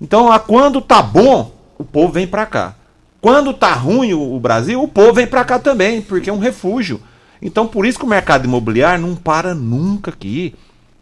Então, 0.00 0.30
a 0.32 0.40
quando 0.40 0.80
tá 0.80 1.00
bom, 1.00 1.54
o 1.78 1.84
povo 1.84 2.12
vem 2.12 2.26
para 2.26 2.44
cá. 2.44 2.74
Quando 3.20 3.54
tá 3.54 3.72
ruim 3.72 4.12
o 4.14 4.38
Brasil, 4.40 4.82
o 4.82 4.88
povo 4.88 5.14
vem 5.14 5.26
para 5.26 5.44
cá 5.44 5.58
também, 5.60 6.02
porque 6.02 6.28
é 6.28 6.32
um 6.32 6.38
refúgio. 6.38 7.00
Então 7.40 7.66
por 7.66 7.86
isso 7.86 7.98
que 7.98 8.04
o 8.04 8.08
mercado 8.08 8.46
imobiliário 8.46 9.06
não 9.06 9.14
para 9.14 9.54
nunca 9.54 10.10
aqui. 10.10 10.54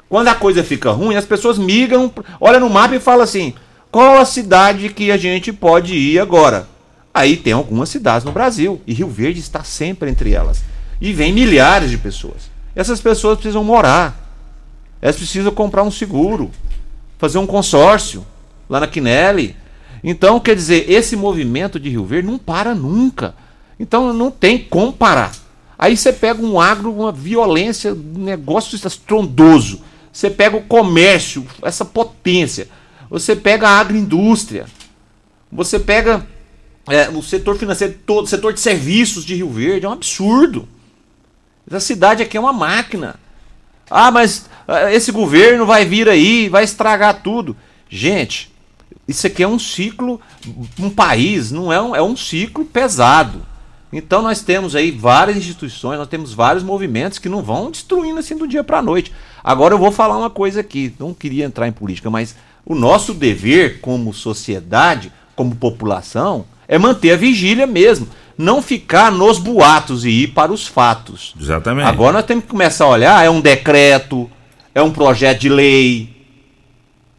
Quando 0.08 0.28
a 0.28 0.34
coisa 0.34 0.62
fica 0.62 0.90
ruim, 0.90 1.16
as 1.16 1.24
pessoas 1.24 1.58
migram, 1.58 2.12
olha 2.40 2.60
no 2.60 2.68
mapa 2.68 2.94
e 2.94 3.00
fala 3.00 3.24
assim: 3.24 3.54
qual 3.90 4.18
a 4.18 4.24
cidade 4.24 4.88
que 4.88 5.10
a 5.10 5.16
gente 5.16 5.52
pode 5.52 5.94
ir 5.94 6.18
agora? 6.18 6.66
Aí 7.14 7.36
tem 7.36 7.52
algumas 7.52 7.90
cidades 7.90 8.24
no 8.24 8.32
Brasil 8.32 8.80
e 8.86 8.94
Rio 8.94 9.08
Verde 9.08 9.40
está 9.40 9.62
sempre 9.62 10.10
entre 10.10 10.32
elas. 10.32 10.62
E 11.00 11.12
vem 11.12 11.32
milhares 11.32 11.90
de 11.90 11.98
pessoas. 11.98 12.50
Essas 12.74 13.00
pessoas 13.00 13.36
precisam 13.36 13.62
morar. 13.62 14.18
Elas 15.00 15.16
precisam 15.16 15.52
comprar 15.52 15.82
um 15.82 15.90
seguro, 15.90 16.50
fazer 17.18 17.38
um 17.38 17.46
consórcio 17.46 18.24
lá 18.68 18.80
na 18.80 18.86
Quinelli. 18.86 19.56
Então, 20.02 20.40
quer 20.40 20.54
dizer, 20.54 20.90
esse 20.90 21.14
movimento 21.14 21.78
de 21.78 21.90
Rio 21.90 22.04
Verde 22.04 22.28
não 22.28 22.38
para 22.38 22.74
nunca. 22.74 23.34
Então 23.78 24.12
não 24.12 24.30
tem 24.30 24.58
como 24.58 24.92
parar. 24.92 25.32
Aí 25.82 25.96
você 25.96 26.12
pega 26.12 26.40
um 26.40 26.60
agro, 26.60 26.94
uma 26.94 27.10
violência, 27.10 27.92
um 27.92 28.22
negócio 28.22 28.76
estrondoso. 28.76 29.80
Você 30.12 30.30
pega 30.30 30.56
o 30.56 30.62
comércio, 30.62 31.44
essa 31.60 31.84
potência. 31.84 32.68
Você 33.10 33.34
pega 33.34 33.66
a 33.68 33.80
agroindústria. 33.80 34.66
Você 35.50 35.80
pega 35.80 36.24
é, 36.88 37.08
o 37.08 37.20
setor 37.20 37.58
financeiro 37.58 37.98
todo, 38.06 38.26
o 38.26 38.28
setor 38.28 38.52
de 38.52 38.60
serviços 38.60 39.24
de 39.24 39.34
Rio 39.34 39.50
Verde. 39.50 39.84
É 39.84 39.88
um 39.88 39.94
absurdo. 39.94 40.68
Essa 41.68 41.80
cidade 41.80 42.22
aqui 42.22 42.36
é 42.36 42.40
uma 42.40 42.52
máquina. 42.52 43.16
Ah, 43.90 44.12
mas 44.12 44.48
ah, 44.68 44.92
esse 44.92 45.10
governo 45.10 45.66
vai 45.66 45.84
vir 45.84 46.08
aí, 46.08 46.48
vai 46.48 46.62
estragar 46.62 47.22
tudo. 47.24 47.56
Gente, 47.90 48.52
isso 49.08 49.26
aqui 49.26 49.42
é 49.42 49.48
um 49.48 49.58
ciclo, 49.58 50.20
um 50.78 50.90
país, 50.90 51.50
não 51.50 51.72
é 51.72 51.82
um, 51.82 51.96
é 51.96 52.00
um 52.00 52.16
ciclo 52.16 52.64
pesado. 52.64 53.50
Então 53.92 54.22
nós 54.22 54.40
temos 54.40 54.74
aí 54.74 54.90
várias 54.90 55.36
instituições, 55.36 55.98
nós 55.98 56.08
temos 56.08 56.32
vários 56.32 56.64
movimentos 56.64 57.18
que 57.18 57.28
não 57.28 57.42
vão 57.42 57.70
destruindo 57.70 58.18
assim 58.18 58.36
do 58.36 58.48
dia 58.48 58.64
para 58.64 58.78
a 58.78 58.82
noite. 58.82 59.12
Agora 59.44 59.74
eu 59.74 59.78
vou 59.78 59.92
falar 59.92 60.16
uma 60.16 60.30
coisa 60.30 60.60
aqui, 60.60 60.94
não 60.98 61.12
queria 61.12 61.44
entrar 61.44 61.68
em 61.68 61.72
política, 61.72 62.08
mas 62.08 62.34
o 62.64 62.74
nosso 62.74 63.12
dever 63.12 63.80
como 63.80 64.14
sociedade, 64.14 65.12
como 65.36 65.54
população, 65.54 66.46
é 66.66 66.78
manter 66.78 67.12
a 67.12 67.16
vigília 67.16 67.66
mesmo, 67.66 68.08
não 68.38 68.62
ficar 68.62 69.12
nos 69.12 69.38
boatos 69.38 70.06
e 70.06 70.10
ir 70.10 70.28
para 70.28 70.50
os 70.50 70.66
fatos. 70.66 71.34
Exatamente. 71.38 71.86
Agora 71.86 72.14
nós 72.14 72.24
temos 72.24 72.44
que 72.44 72.50
começar 72.50 72.84
a 72.84 72.88
olhar, 72.88 73.26
é 73.26 73.28
um 73.28 73.42
decreto, 73.42 74.30
é 74.74 74.80
um 74.80 74.90
projeto 74.90 75.40
de 75.40 75.48
lei, 75.50 76.16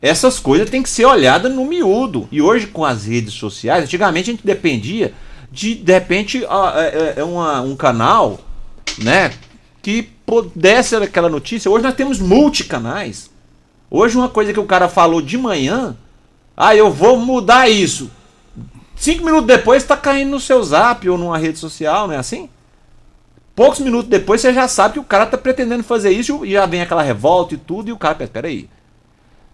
Essas 0.01 0.39
coisas 0.39 0.69
têm 0.69 0.81
que 0.81 0.89
ser 0.89 1.05
olhadas 1.05 1.53
no 1.53 1.65
miúdo. 1.65 2.27
E 2.31 2.41
hoje, 2.41 2.67
com 2.67 2.83
as 2.83 3.05
redes 3.05 3.33
sociais, 3.35 3.83
antigamente 3.83 4.29
a 4.29 4.33
gente 4.33 4.45
dependia 4.45 5.13
de, 5.53 5.75
de 5.75 5.93
repente, 5.93 6.43
é, 6.43 7.19
é 7.19 7.23
um 7.23 7.75
canal 7.75 8.39
né, 8.97 9.31
que 9.84 10.01
pudesse 10.25 10.95
aquela 10.95 11.30
notícia. 11.30 11.69
Hoje 11.69 11.84
nós 11.84 11.93
temos 11.93 12.17
multicanais. 12.17 13.30
Hoje, 13.89 14.17
uma 14.17 14.30
coisa 14.30 14.51
que 14.51 14.59
o 14.59 14.65
cara 14.65 14.89
falou 14.89 15.21
de 15.21 15.38
manhã, 15.38 15.95
ah, 16.57 16.75
eu 16.75 16.91
vou 16.91 17.17
mudar 17.17 17.69
isso. 17.69 18.09
Cinco 18.95 19.23
minutos 19.23 19.45
depois 19.45 19.84
está 19.84 19.95
caindo 19.95 20.31
no 20.31 20.39
seu 20.39 20.63
zap 20.63 21.07
ou 21.07 21.19
numa 21.19 21.38
rede 21.38 21.59
social, 21.59 22.07
não 22.07 22.15
é 22.15 22.17
assim? 22.17 22.49
Poucos 23.55 23.80
minutos 23.80 24.09
depois 24.09 24.41
você 24.41 24.51
já 24.51 24.67
sabe 24.67 24.95
que 24.95 24.99
o 24.99 25.03
cara 25.03 25.25
está 25.25 25.38
pretendendo 25.38 25.84
fazer 25.84 26.09
isso 26.09 26.43
e 26.43 26.53
já 26.53 26.65
vem 26.65 26.81
aquela 26.81 27.03
revolta 27.03 27.53
e 27.53 27.57
tudo, 27.57 27.89
e 27.89 27.91
o 27.91 27.97
cara, 27.97 28.27
peraí. 28.27 28.67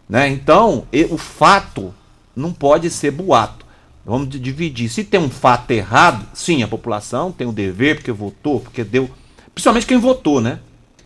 Né? 0.08 0.30
Então, 0.30 0.88
o 1.10 1.18
fato 1.18 1.94
não 2.34 2.54
pode 2.54 2.90
ser 2.90 3.12
boato. 3.12 3.68
Vamos 4.06 4.30
dividir. 4.30 4.90
Se 4.90 5.04
tem 5.04 5.20
um 5.20 5.30
fato 5.30 5.72
errado, 5.72 6.26
sim, 6.34 6.64
a 6.64 6.68
população 6.68 7.32
tem 7.32 7.48
o 7.48 7.52
dever, 7.52 7.96
porque 7.96 8.12
votou, 8.12 8.60
porque 8.60 8.84
deu. 8.84 9.10
Principalmente 9.54 9.86
quem 9.86 9.98
votou, 9.98 10.42
né? 10.42 10.60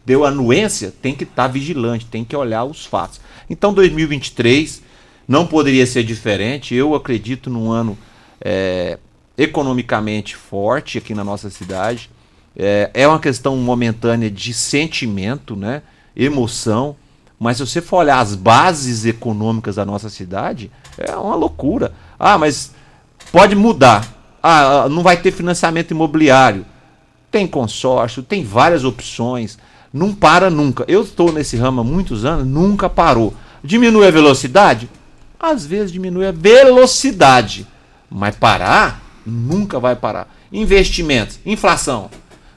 Deu 0.05 0.25
anuência, 0.25 0.93
tem 1.01 1.15
que 1.15 1.23
estar 1.23 1.43
tá 1.43 1.47
vigilante, 1.47 2.05
tem 2.05 2.23
que 2.23 2.35
olhar 2.35 2.63
os 2.63 2.85
fatos. 2.85 3.19
Então, 3.49 3.73
2023 3.73 4.81
não 5.27 5.45
poderia 5.45 5.85
ser 5.85 6.03
diferente. 6.03 6.75
Eu 6.75 6.93
acredito 6.93 7.49
num 7.49 7.71
ano 7.71 7.97
é, 8.41 8.99
economicamente 9.37 10.35
forte 10.35 10.97
aqui 10.97 11.13
na 11.13 11.23
nossa 11.23 11.49
cidade. 11.49 12.09
É, 12.55 12.91
é 12.93 13.07
uma 13.07 13.19
questão 13.19 13.55
momentânea 13.57 14.29
de 14.29 14.53
sentimento, 14.53 15.55
né? 15.55 15.81
emoção. 16.15 16.95
Mas 17.39 17.57
se 17.57 17.65
você 17.65 17.81
for 17.81 17.97
olhar 17.97 18.19
as 18.19 18.35
bases 18.35 19.05
econômicas 19.05 19.75
da 19.75 19.85
nossa 19.85 20.09
cidade, 20.09 20.71
é 20.97 21.15
uma 21.15 21.35
loucura. 21.35 21.93
Ah, 22.17 22.37
mas 22.37 22.73
pode 23.33 23.55
mudar. 23.55 24.07
Ah, 24.41 24.87
não 24.89 25.01
vai 25.01 25.17
ter 25.17 25.31
financiamento 25.31 25.91
imobiliário. 25.91 26.63
Tem 27.31 27.47
consórcio, 27.47 28.21
tem 28.21 28.43
várias 28.45 28.85
opções. 28.85 29.57
Não 29.91 30.13
para 30.13 30.49
nunca. 30.49 30.85
Eu 30.87 31.01
estou 31.01 31.31
nesse 31.31 31.57
ramo 31.57 31.81
há 31.81 31.83
muitos 31.83 32.23
anos, 32.25 32.45
nunca 32.45 32.87
parou. 32.87 33.33
Diminui 33.63 34.07
a 34.07 34.11
velocidade? 34.11 34.87
Às 35.39 35.65
vezes 35.65 35.91
diminui 35.91 36.27
a 36.27 36.31
velocidade. 36.31 37.65
Mas 38.09 38.35
parar? 38.35 39.01
Nunca 39.25 39.79
vai 39.79 39.95
parar. 39.95 40.31
Investimentos, 40.51 41.39
inflação. 41.45 42.09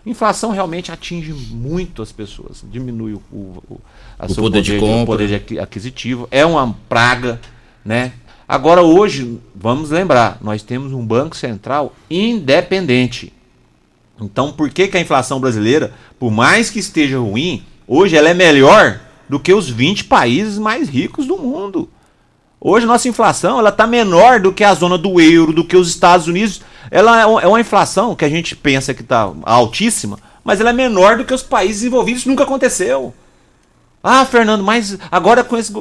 Inflação 0.04 0.50
realmente 0.50 0.92
atinge 0.92 1.32
muito 1.32 2.00
as 2.00 2.12
pessoas, 2.12 2.64
diminui 2.70 3.14
o, 3.14 3.22
o, 3.32 3.62
o, 3.68 3.74
o 3.74 3.80
poder, 4.18 4.36
poder, 4.36 4.62
de 4.62 4.78
compra. 4.78 5.16
poder 5.18 5.60
aquisitivo, 5.60 6.28
é 6.30 6.46
uma 6.46 6.76
praga, 6.88 7.40
né? 7.84 8.12
Agora 8.48 8.82
hoje, 8.82 9.40
vamos 9.54 9.90
lembrar, 9.90 10.38
nós 10.40 10.62
temos 10.62 10.92
um 10.92 11.04
Banco 11.04 11.36
Central 11.36 11.92
independente. 12.08 13.32
Então, 14.20 14.52
por 14.52 14.70
que, 14.70 14.86
que 14.86 14.96
a 14.96 15.00
inflação 15.00 15.40
brasileira, 15.40 15.92
por 16.18 16.30
mais 16.30 16.70
que 16.70 16.78
esteja 16.78 17.18
ruim, 17.18 17.64
hoje 17.88 18.16
ela 18.16 18.28
é 18.28 18.34
melhor 18.34 19.00
do 19.28 19.40
que 19.40 19.52
os 19.52 19.68
20 19.68 20.04
países 20.04 20.58
mais 20.58 20.88
ricos 20.88 21.26
do 21.26 21.36
mundo? 21.36 21.90
Hoje 22.60 22.86
nossa 22.86 23.08
inflação 23.08 23.58
ela 23.58 23.68
está 23.68 23.86
menor 23.86 24.40
do 24.40 24.52
que 24.52 24.64
a 24.64 24.74
zona 24.74 24.96
do 24.96 25.20
euro, 25.20 25.52
do 25.52 25.64
que 25.64 25.76
os 25.76 25.88
Estados 25.88 26.28
Unidos. 26.28 26.62
Ela 26.90 27.20
é, 27.20 27.22
é 27.22 27.48
uma 27.48 27.60
inflação 27.60 28.14
que 28.14 28.24
a 28.24 28.28
gente 28.28 28.54
pensa 28.54 28.94
que 28.94 29.02
está 29.02 29.30
altíssima, 29.42 30.18
mas 30.42 30.60
ela 30.60 30.70
é 30.70 30.72
menor 30.72 31.18
do 31.18 31.24
que 31.24 31.34
os 31.34 31.42
países 31.42 31.82
envolvidos. 31.82 32.20
Isso 32.20 32.28
nunca 32.28 32.44
aconteceu. 32.44 33.12
Ah, 34.02 34.24
Fernando, 34.24 34.62
mas 34.62 34.96
agora 35.10 35.42
com 35.42 35.56
esse. 35.56 35.72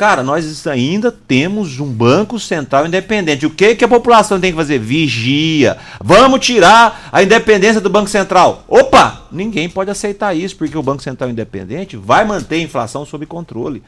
Cara, 0.00 0.22
nós 0.22 0.66
ainda 0.66 1.12
temos 1.12 1.78
um 1.78 1.84
banco 1.84 2.40
central 2.40 2.86
independente. 2.86 3.44
O 3.44 3.50
que, 3.50 3.74
que 3.74 3.84
a 3.84 3.88
população 3.88 4.40
tem 4.40 4.50
que 4.50 4.56
fazer? 4.56 4.78
Vigia. 4.78 5.76
Vamos 6.02 6.40
tirar 6.40 7.10
a 7.12 7.22
independência 7.22 7.82
do 7.82 7.90
Banco 7.90 8.08
Central. 8.08 8.64
Opa! 8.66 9.26
Ninguém 9.30 9.68
pode 9.68 9.90
aceitar 9.90 10.34
isso, 10.34 10.56
porque 10.56 10.78
o 10.78 10.82
Banco 10.82 11.02
Central 11.02 11.28
independente 11.28 11.98
vai 11.98 12.24
manter 12.24 12.54
a 12.54 12.62
inflação 12.62 13.04
sob 13.04 13.26
controle. 13.26 13.82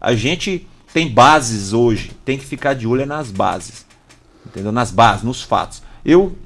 A 0.00 0.16
gente 0.16 0.66
tem 0.92 1.08
bases 1.08 1.72
hoje, 1.72 2.10
tem 2.24 2.36
que 2.36 2.44
ficar 2.44 2.74
de 2.74 2.88
olho 2.88 3.06
nas 3.06 3.30
bases. 3.30 3.86
Entendeu? 4.44 4.72
Nas 4.72 4.90
bases, 4.90 5.22
nos 5.22 5.42
fatos. 5.42 5.80
Eu 6.04 6.36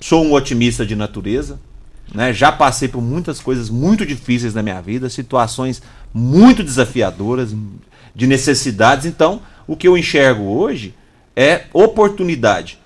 sou 0.00 0.24
um 0.24 0.32
otimista 0.32 0.86
de 0.86 0.96
natureza, 0.96 1.60
né? 2.14 2.32
Já 2.32 2.50
passei 2.50 2.88
por 2.88 3.02
muitas 3.02 3.38
coisas 3.38 3.68
muito 3.68 4.06
difíceis 4.06 4.54
na 4.54 4.62
minha 4.62 4.80
vida, 4.80 5.10
situações 5.10 5.82
muito 6.14 6.62
desafiadoras, 6.62 7.54
de 8.16 8.26
necessidades. 8.26 9.04
Então, 9.04 9.42
o 9.66 9.76
que 9.76 9.86
eu 9.86 9.96
enxergo 9.96 10.42
hoje 10.42 10.94
é 11.36 11.66
oportunidade. 11.72 12.78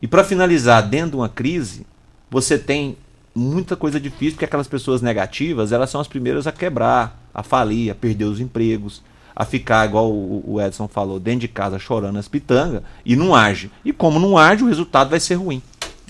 E 0.00 0.08
para 0.08 0.24
finalizar, 0.24 0.88
dentro 0.88 1.10
de 1.10 1.16
uma 1.16 1.28
crise, 1.28 1.86
você 2.30 2.58
tem 2.58 2.96
muita 3.34 3.76
coisa 3.76 4.00
difícil, 4.00 4.32
porque 4.32 4.46
aquelas 4.46 4.66
pessoas 4.66 5.02
negativas, 5.02 5.70
elas 5.70 5.90
são 5.90 6.00
as 6.00 6.08
primeiras 6.08 6.46
a 6.46 6.52
quebrar, 6.52 7.20
a 7.34 7.42
falir, 7.42 7.90
a 7.90 7.94
perder 7.94 8.24
os 8.24 8.40
empregos 8.40 9.02
a 9.36 9.44
ficar, 9.44 9.86
igual 9.86 10.10
o 10.10 10.58
Edson 10.58 10.88
falou, 10.88 11.20
dentro 11.20 11.40
de 11.40 11.48
casa 11.48 11.78
chorando 11.78 12.18
as 12.18 12.26
pitangas 12.26 12.82
e 13.04 13.14
não 13.14 13.34
age. 13.34 13.70
E 13.84 13.92
como 13.92 14.18
não 14.18 14.38
age, 14.38 14.64
o 14.64 14.66
resultado 14.66 15.10
vai 15.10 15.20
ser 15.20 15.34
ruim. 15.34 15.60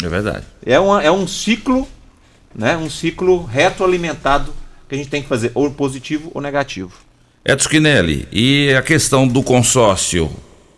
É 0.00 0.08
verdade. 0.08 0.44
É, 0.64 0.78
uma, 0.78 1.02
é 1.02 1.10
um 1.10 1.26
ciclo, 1.26 1.88
né? 2.54 2.76
Um 2.76 2.88
ciclo 2.88 3.42
retroalimentado 3.42 4.54
que 4.88 4.94
a 4.94 4.98
gente 4.98 5.10
tem 5.10 5.22
que 5.22 5.28
fazer, 5.28 5.50
ou 5.56 5.68
positivo 5.72 6.30
ou 6.32 6.40
negativo. 6.40 6.92
Edson 7.48 7.68
Quinelli, 7.68 8.26
e 8.32 8.74
a 8.74 8.82
questão 8.82 9.28
do 9.28 9.40
consórcio? 9.40 10.28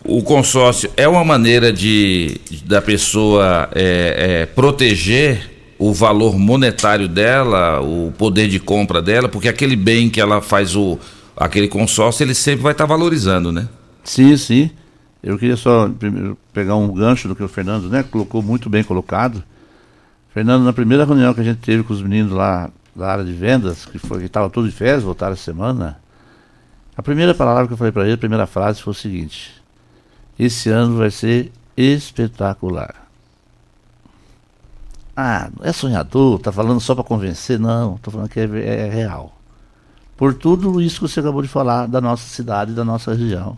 O 0.05 0.23
consórcio 0.23 0.91
é 0.99 1.09
uma 1.09 1.25
maneira 1.25 1.73
de 1.73 2.39
da 2.67 2.83
pessoa 2.83 3.71
é, 3.75 4.43
é, 4.43 4.47
proteger 4.47 5.51
o 5.79 5.95
valor 5.95 6.39
monetário 6.39 7.09
dela, 7.09 7.81
o 7.81 8.13
poder 8.19 8.49
de 8.49 8.61
compra 8.61 9.01
dela, 9.01 9.31
porque 9.31 9.49
aquele 9.49 9.77
bem 9.77 10.11
que 10.11 10.21
ela 10.21 10.43
faz 10.43 10.77
o, 10.77 10.99
aquele 11.35 11.69
consórcio 11.69 12.23
ele 12.23 12.35
sempre 12.35 12.63
vai 12.63 12.73
estar 12.73 12.87
tá 12.87 12.95
valorizando, 12.95 13.51
né? 13.51 13.67
Sim, 14.05 14.37
sim. 14.37 14.71
Eu 15.23 15.39
queria 15.39 15.57
só 15.57 15.89
primeiro, 15.89 16.37
pegar 16.53 16.77
um 16.77 16.93
gancho 16.93 17.29
do 17.29 17.35
que 17.35 17.43
o 17.43 17.49
Fernando 17.49 17.89
né, 17.89 18.03
colocou 18.03 18.43
muito 18.43 18.69
bem 18.69 18.85
colocado. 18.85 19.43
Fernando, 20.35 20.65
na 20.65 20.73
primeira 20.75 21.07
reunião 21.07 21.33
que 21.33 21.41
a 21.41 21.45
gente 21.45 21.61
teve 21.61 21.83
com 21.83 21.95
os 21.95 22.03
meninos 22.03 22.33
lá 22.33 22.69
da 22.95 23.11
área 23.11 23.25
de 23.25 23.33
vendas, 23.33 23.87
que 23.87 23.99
foi 23.99 24.19
que 24.19 24.27
estava 24.27 24.51
tudo 24.51 24.69
de 24.69 24.75
férias, 24.75 25.03
voltaram 25.03 25.33
a 25.33 25.37
semana, 25.37 25.97
a 26.99 27.03
primeira 27.03 27.35
palavra 27.35 27.67
que 27.67 27.73
eu 27.73 27.79
falei 27.79 27.93
para 27.93 28.03
ele, 28.03 28.13
a 28.13 28.19
primeira 28.19 28.47
frase 28.47 28.83
foi 28.83 28.91
o 28.91 28.95
seguinte: 28.95 29.63
esse 30.39 30.69
ano 30.69 30.99
vai 30.99 31.11
ser 31.11 31.51
espetacular. 31.75 33.09
Ah, 35.17 35.49
é 35.63 35.73
sonhador, 35.73 36.39
tá 36.39 36.53
falando 36.53 36.81
só 36.81 36.95
para 36.95 37.03
convencer? 37.03 37.59
Não, 37.59 37.97
tô 37.97 38.11
falando 38.11 38.29
que 38.29 38.39
é, 38.39 38.45
é 38.45 38.91
real 38.91 39.39
por 40.19 40.35
tudo 40.35 40.81
isso 40.83 40.97
que 40.97 41.09
você 41.09 41.21
acabou 41.21 41.41
de 41.41 41.49
falar 41.49 41.87
da 41.87 42.01
nossa 42.01 42.29
cidade, 42.29 42.73
da 42.73 42.85
nossa 42.85 43.15
região. 43.15 43.57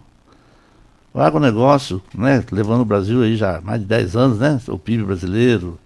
O 1.13 1.19
agronegócio, 1.19 2.03
né, 2.15 2.45
levando 2.53 2.83
o 2.83 2.85
Brasil 2.85 3.23
aí 3.23 3.35
já 3.35 3.63
mais 3.63 3.81
de 3.81 3.87
10 3.87 4.15
anos, 4.15 4.39
né, 4.39 4.61
o 4.69 4.79
PIB 4.79 5.05
brasileiro, 5.05 5.81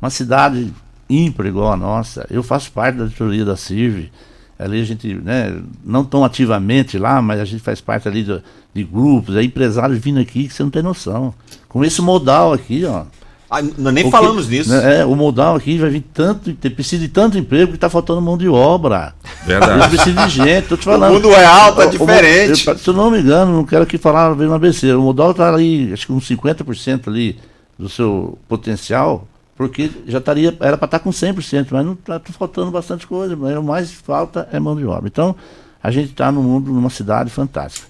uma 0.00 0.08
cidade 0.08 0.72
ímpar 1.10 1.46
igual 1.46 1.70
a 1.70 1.76
nossa. 1.76 2.26
Eu 2.30 2.42
faço 2.42 2.72
parte 2.72 2.96
da 2.96 3.04
diretoria 3.04 3.44
da 3.44 3.54
CIRV, 3.54 4.10
ali 4.58 4.80
a 4.80 4.84
gente, 4.84 5.14
né, 5.14 5.56
não 5.84 6.04
tão 6.04 6.24
ativamente 6.24 6.98
lá, 6.98 7.22
mas 7.22 7.40
a 7.40 7.44
gente 7.44 7.62
faz 7.62 7.80
parte 7.80 8.08
ali 8.08 8.24
de, 8.24 8.42
de 8.74 8.84
grupos, 8.84 9.36
é 9.36 9.42
empresários 9.42 9.98
vindo 9.98 10.18
aqui 10.18 10.48
que 10.48 10.54
você 10.54 10.62
não 10.62 10.70
tem 10.70 10.82
noção. 10.82 11.32
Com 11.68 11.84
esse 11.84 12.02
modal 12.02 12.52
aqui, 12.52 12.84
ó, 12.84 13.04
ah, 13.50 13.62
nem 13.62 14.04
Porque, 14.04 14.10
falamos 14.10 14.46
nisso. 14.46 14.70
Né, 14.70 15.00
é, 15.00 15.04
o 15.06 15.16
modal 15.16 15.56
aqui 15.56 15.78
vai 15.78 15.88
vir 15.88 16.04
tanto, 16.12 16.52
precisa 16.70 17.00
de 17.00 17.08
tanto 17.08 17.38
emprego 17.38 17.68
que 17.68 17.76
está 17.76 17.88
faltando 17.88 18.20
mão 18.20 18.36
de 18.36 18.46
obra. 18.46 19.14
Verdade. 19.46 19.88
Precisa 19.88 20.26
de 20.26 20.30
gente, 20.30 20.68
tô 20.68 20.76
te 20.76 20.84
falando. 20.84 21.12
O 21.12 21.14
mundo 21.14 21.32
é 21.32 21.46
alto, 21.46 21.80
é 21.80 21.86
diferente. 21.86 22.68
Eu, 22.68 22.78
se 22.78 22.88
eu 22.88 22.94
não 22.94 23.10
me 23.10 23.20
engano, 23.20 23.52
não 23.52 23.64
quero 23.64 23.84
aqui 23.84 23.96
falar 23.96 24.32
uma 24.32 24.58
besteira. 24.58 24.98
O 24.98 25.02
modal 25.02 25.30
está 25.30 25.48
ali, 25.48 25.90
acho 25.92 26.06
que 26.06 26.12
uns 26.12 26.28
50% 26.28 27.08
ali 27.08 27.38
do 27.78 27.88
seu 27.88 28.38
potencial, 28.46 29.26
porque 29.58 29.90
já 30.06 30.18
estaria, 30.18 30.56
era 30.60 30.78
para 30.78 30.86
estar 30.86 31.00
com 31.00 31.10
100%, 31.10 31.66
mas 31.72 31.84
não 31.84 31.94
está 31.94 32.20
tá 32.20 32.32
faltando 32.32 32.70
bastante 32.70 33.08
coisa. 33.08 33.34
Mas 33.34 33.56
o 33.56 33.62
mais 33.62 33.92
falta 33.92 34.48
é 34.52 34.60
mão 34.60 34.76
de 34.76 34.86
obra. 34.86 35.08
Então, 35.08 35.34
a 35.82 35.90
gente 35.90 36.12
está 36.12 36.30
no 36.30 36.40
mundo, 36.40 36.72
numa 36.72 36.88
cidade 36.88 37.28
fantástica. 37.28 37.88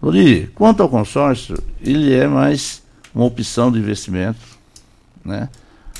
Lori, 0.00 0.50
quanto 0.54 0.82
ao 0.82 0.88
consórcio, 0.88 1.62
ele 1.78 2.10
é 2.14 2.26
mais 2.26 2.82
uma 3.14 3.26
opção 3.26 3.70
de 3.70 3.78
investimento, 3.78 4.40
né? 5.22 5.50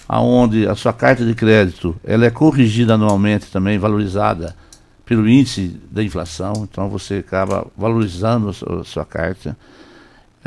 aonde 0.09 0.67
a 0.67 0.75
sua 0.75 0.93
carta 0.93 1.25
de 1.25 1.35
crédito 1.35 1.95
ela 2.03 2.25
é 2.25 2.31
corrigida 2.31 2.95
anualmente 2.95 3.51
também, 3.51 3.79
valorizada 3.79 4.57
pelo 5.05 5.29
índice 5.29 5.79
da 5.91 6.03
inflação, 6.03 6.67
então 6.71 6.89
você 6.89 7.17
acaba 7.17 7.67
valorizando 7.77 8.49
a 8.49 8.85
sua 8.85 9.05
carta. 9.05 9.57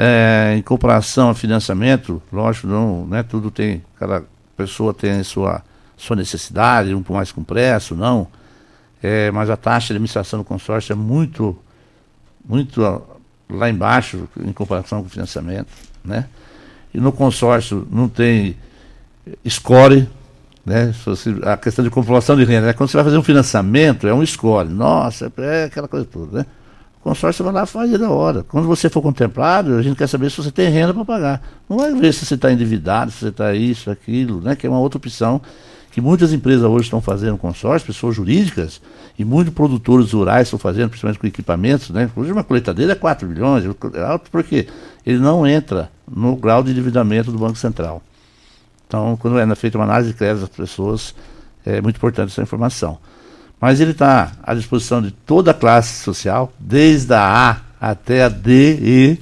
É, 0.01 0.55
em 0.55 0.61
comparação 0.61 1.29
a 1.29 1.35
financiamento, 1.35 2.21
lógico, 2.31 2.67
não, 2.67 3.05
né, 3.05 3.21
tudo 3.21 3.51
tem, 3.51 3.83
cada 3.99 4.23
pessoa 4.55 4.93
tem 4.93 5.21
sua, 5.23 5.61
sua 5.97 6.15
necessidade, 6.15 6.95
um 6.95 7.03
mais 7.09 7.33
compresso, 7.33 7.95
não. 7.95 8.25
É, 9.03 9.29
mas 9.31 9.49
a 9.49 9.57
taxa 9.57 9.87
de 9.87 9.93
administração 9.95 10.39
do 10.39 10.45
consórcio 10.45 10.93
é 10.93 10.95
muito 10.95 11.57
muito 12.47 12.81
lá 13.49 13.69
embaixo 13.69 14.25
em 14.39 14.53
comparação 14.53 15.01
com 15.01 15.07
o 15.07 15.09
financiamento, 15.09 15.67
né? 16.01 16.27
E 16.93 16.99
no 16.99 17.11
consórcio 17.11 17.85
não 17.91 18.07
tem 18.07 18.55
score, 19.49 20.07
né? 20.65 20.93
A 21.43 21.57
questão 21.57 21.83
de 21.83 21.91
comprovação 21.91 22.37
de 22.37 22.45
renda, 22.45 22.67
né? 22.67 22.73
quando 22.73 22.89
você 22.89 22.95
vai 22.95 23.03
fazer 23.03 23.17
um 23.17 23.23
financiamento, 23.23 24.07
é 24.07 24.13
um 24.13 24.25
score. 24.25 24.69
Nossa, 24.69 25.29
é 25.39 25.65
aquela 25.65 25.89
coisa 25.89 26.05
toda, 26.05 26.39
né? 26.39 26.45
O 26.99 27.03
consórcio 27.03 27.45
vai 27.45 27.53
lá 27.53 27.65
fazer 27.65 27.97
da 27.97 28.09
hora. 28.09 28.43
Quando 28.43 28.67
você 28.67 28.89
for 28.89 29.01
contemplado, 29.01 29.75
a 29.75 29.81
gente 29.81 29.95
quer 29.95 30.07
saber 30.07 30.29
se 30.29 30.37
você 30.37 30.51
tem 30.51 30.69
renda 30.69 30.93
para 30.93 31.05
pagar. 31.05 31.41
Não 31.69 31.77
vai 31.77 31.93
ver 31.93 32.13
se 32.13 32.25
você 32.25 32.35
está 32.35 32.51
endividado, 32.51 33.11
se 33.11 33.19
você 33.19 33.29
está 33.29 33.53
isso, 33.53 33.89
aquilo, 33.89 34.41
né? 34.41 34.55
Que 34.55 34.67
é 34.67 34.69
uma 34.69 34.79
outra 34.79 34.97
opção 34.97 35.41
que 35.91 36.01
muitas 36.01 36.31
empresas 36.33 36.63
hoje 36.63 36.85
estão 36.85 37.01
fazendo 37.01 37.37
consórcio, 37.37 37.87
pessoas 37.87 38.15
jurídicas, 38.15 38.79
e 39.17 39.25
muitos 39.25 39.53
produtores 39.53 40.11
rurais 40.11 40.47
estão 40.47 40.59
fazendo, 40.59 40.89
principalmente 40.89 41.19
com 41.19 41.25
equipamentos, 41.25 41.89
né? 41.89 42.09
Hoje 42.15 42.31
uma 42.31 42.43
coletadeira 42.43 42.91
é 42.91 42.95
4 42.95 43.27
milhões, 43.27 43.65
é 43.93 44.01
alto 44.03 44.29
porque 44.29 44.67
ele 45.05 45.19
não 45.19 45.47
entra 45.47 45.89
no 46.09 46.35
grau 46.35 46.61
de 46.61 46.71
endividamento 46.71 47.31
do 47.31 47.39
Banco 47.39 47.57
Central. 47.57 48.03
Então, 48.87 49.17
quando 49.17 49.39
é 49.39 49.55
feita 49.55 49.77
uma 49.77 49.85
análise 49.85 50.11
de 50.11 50.17
crédito 50.17 50.41
das 50.41 50.49
pessoas, 50.49 51.15
é 51.65 51.81
muito 51.81 51.97
importante 51.97 52.31
essa 52.31 52.41
informação. 52.41 52.97
Mas 53.59 53.79
ele 53.79 53.91
está 53.91 54.31
à 54.41 54.53
disposição 54.53 55.01
de 55.01 55.11
toda 55.11 55.51
a 55.51 55.53
classe 55.53 56.03
social, 56.03 56.51
desde 56.59 57.13
a 57.13 57.51
A 57.51 57.91
até 57.91 58.23
a 58.23 58.29
D, 58.29 58.77
E, 58.81 59.19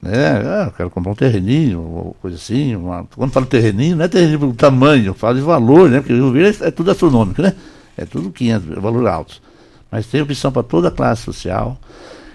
né? 0.00 0.42
Ah, 0.44 0.64
eu 0.66 0.72
quero 0.72 0.90
comprar 0.90 1.12
um 1.12 1.14
terreninho, 1.14 2.14
coisa 2.22 2.36
assim. 2.36 2.76
Uma... 2.76 3.04
Quando 3.16 3.32
falo 3.32 3.46
terreninho, 3.46 3.96
não 3.96 4.04
é 4.04 4.08
terreninho 4.08 4.38
pelo 4.38 4.54
tamanho, 4.54 5.06
eu 5.06 5.14
falo 5.14 5.36
de 5.36 5.40
valor, 5.40 5.90
né? 5.90 6.00
Porque 6.00 6.14
o 6.14 6.32
Verde 6.32 6.62
é, 6.62 6.68
é 6.68 6.70
tudo 6.70 6.90
astronômico, 6.90 7.42
né? 7.42 7.54
É 7.96 8.04
tudo 8.04 8.30
500, 8.30 8.76
é 8.76 8.80
valor 8.80 9.06
alto. 9.08 9.42
Mas 9.90 10.06
tem 10.06 10.22
opção 10.22 10.52
para 10.52 10.62
toda 10.62 10.88
a 10.88 10.90
classe 10.90 11.22
social. 11.22 11.76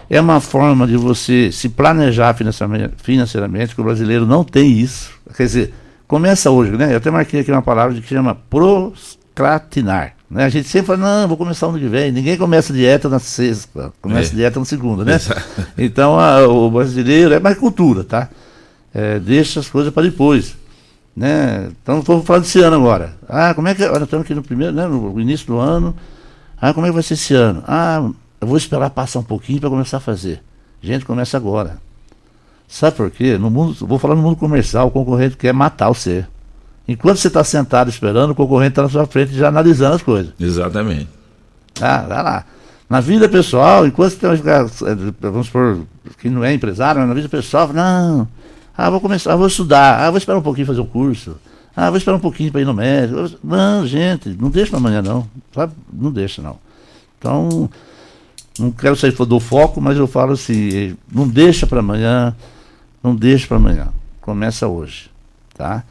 É 0.09 0.19
uma 0.19 0.41
forma 0.41 0.85
de 0.85 0.97
você 0.97 1.51
se 1.51 1.69
planejar 1.69 2.33
financeiramente, 2.33 3.73
que 3.73 3.81
o 3.81 3.83
brasileiro 3.83 4.25
não 4.25 4.43
tem 4.43 4.71
isso. 4.71 5.11
Quer 5.35 5.43
dizer, 5.43 5.73
começa 6.05 6.51
hoje, 6.51 6.71
né? 6.73 6.91
Eu 6.91 6.97
até 6.97 7.09
marquei 7.09 7.39
aqui 7.39 7.51
uma 7.51 7.61
palavra 7.61 7.99
que 7.99 8.05
chama 8.05 8.35
procratinar. 8.49 10.15
Né? 10.33 10.45
A 10.45 10.49
gente 10.49 10.67
sempre 10.67 10.87
fala, 10.87 11.21
não, 11.21 11.27
vou 11.27 11.37
começar 11.37 11.67
ano 11.67 11.77
que 11.77 11.87
vem. 11.87 12.11
Ninguém 12.11 12.35
começa 12.35 12.73
dieta 12.73 13.07
na 13.07 13.19
sexta, 13.19 13.93
começa 14.01 14.33
é. 14.33 14.35
dieta 14.35 14.59
na 14.59 14.65
segunda, 14.65 15.05
né? 15.05 15.15
Exato. 15.15 15.43
Então 15.77 16.19
a, 16.19 16.47
o 16.47 16.71
brasileiro 16.71 17.35
é 17.35 17.39
mais 17.39 17.55
cultura, 17.55 18.03
tá? 18.03 18.27
É, 18.91 19.19
deixa 19.19 19.59
as 19.59 19.69
coisas 19.69 19.93
para 19.93 20.01
depois. 20.01 20.55
Né? 21.15 21.69
Então 21.83 22.01
vamos 22.01 22.25
falar 22.25 22.39
desse 22.39 22.59
ano 22.59 22.75
agora. 22.77 23.13
Ah, 23.29 23.53
como 23.53 23.67
é 23.67 23.75
que. 23.75 23.83
Olha, 23.83 24.05
estamos 24.05 24.25
aqui 24.25 24.33
no 24.33 24.41
primeiro, 24.41 24.73
né? 24.73 24.87
No 24.87 25.19
início 25.19 25.45
do 25.45 25.59
ano. 25.59 25.95
Ah, 26.59 26.73
como 26.73 26.87
é 26.87 26.89
que 26.89 26.93
vai 26.95 27.03
ser 27.03 27.13
esse 27.13 27.35
ano? 27.35 27.63
Ah, 27.67 28.09
eu 28.41 28.47
vou 28.47 28.57
esperar 28.57 28.89
passar 28.89 29.19
um 29.19 29.23
pouquinho 29.23 29.59
para 29.59 29.69
começar 29.69 29.97
a 29.97 29.99
fazer. 29.99 30.41
Gente, 30.81 31.05
começa 31.05 31.37
agora. 31.37 31.77
Sabe 32.67 32.97
por 32.97 33.11
quê? 33.11 33.37
No 33.37 33.51
mundo, 33.51 33.85
vou 33.85 33.99
falar 33.99 34.15
no 34.15 34.23
mundo 34.23 34.35
comercial, 34.35 34.87
o 34.87 34.91
concorrente 34.91 35.37
quer 35.37 35.53
matar 35.53 35.89
o 35.89 35.93
ser. 35.93 36.27
Enquanto 36.87 37.17
você 37.17 37.27
está 37.27 37.43
sentado 37.43 37.89
esperando, 37.89 38.31
o 38.31 38.35
concorrente 38.35 38.71
está 38.71 38.83
na 38.83 38.89
sua 38.89 39.05
frente 39.05 39.33
já 39.33 39.47
analisando 39.47 39.95
as 39.95 40.01
coisas. 40.01 40.33
Exatamente. 40.39 41.07
Ah, 41.81 42.05
vai 42.07 42.23
lá. 42.23 42.45
Na 42.89 42.99
vida 42.99 43.27
pessoal, 43.29 43.87
enquanto 43.87 44.11
você 44.11 44.17
tem 44.17 44.37
ficar, 44.37 44.65
vamos 45.19 45.47
supor, 45.47 45.79
que 46.19 46.29
não 46.29 46.43
é 46.43 46.53
empresário, 46.53 47.05
na 47.05 47.13
vida 47.13 47.29
pessoal, 47.29 47.71
não, 47.73 48.27
ah, 48.77 48.89
vou 48.89 48.99
começar, 48.99 49.35
vou 49.35 49.47
estudar, 49.47 49.99
ah, 49.99 50.09
vou 50.11 50.17
esperar 50.17 50.37
um 50.37 50.41
pouquinho 50.41 50.67
fazer 50.67 50.81
um 50.81 50.85
curso, 50.85 51.37
ah, 51.75 51.89
vou 51.89 51.97
esperar 51.97 52.17
um 52.17 52.19
pouquinho 52.19 52.51
para 52.51 52.61
ir 52.61 52.65
no 52.65 52.73
médico. 52.73 53.37
Não, 53.43 53.87
gente, 53.87 54.29
não 54.39 54.49
deixa 54.49 54.69
para 54.69 54.79
amanhã 54.79 55.01
não. 55.01 55.27
Sabe? 55.53 55.73
Não 55.91 56.11
deixa 56.11 56.41
não. 56.41 56.57
Então, 57.17 57.69
não 58.59 58.71
quero 58.71 58.95
sair 58.95 59.11
do 59.11 59.39
foco, 59.39 59.81
mas 59.81 59.97
eu 59.97 60.05
falo 60.05 60.33
assim, 60.33 60.95
não 61.11 61.27
deixa 61.27 61.65
para 61.65 61.79
amanhã, 61.79 62.35
não 63.01 63.15
deixa 63.15 63.47
para 63.47 63.57
amanhã. 63.57 63.87
Começa 64.21 64.67
hoje, 64.67 65.09
tá? 65.55 65.83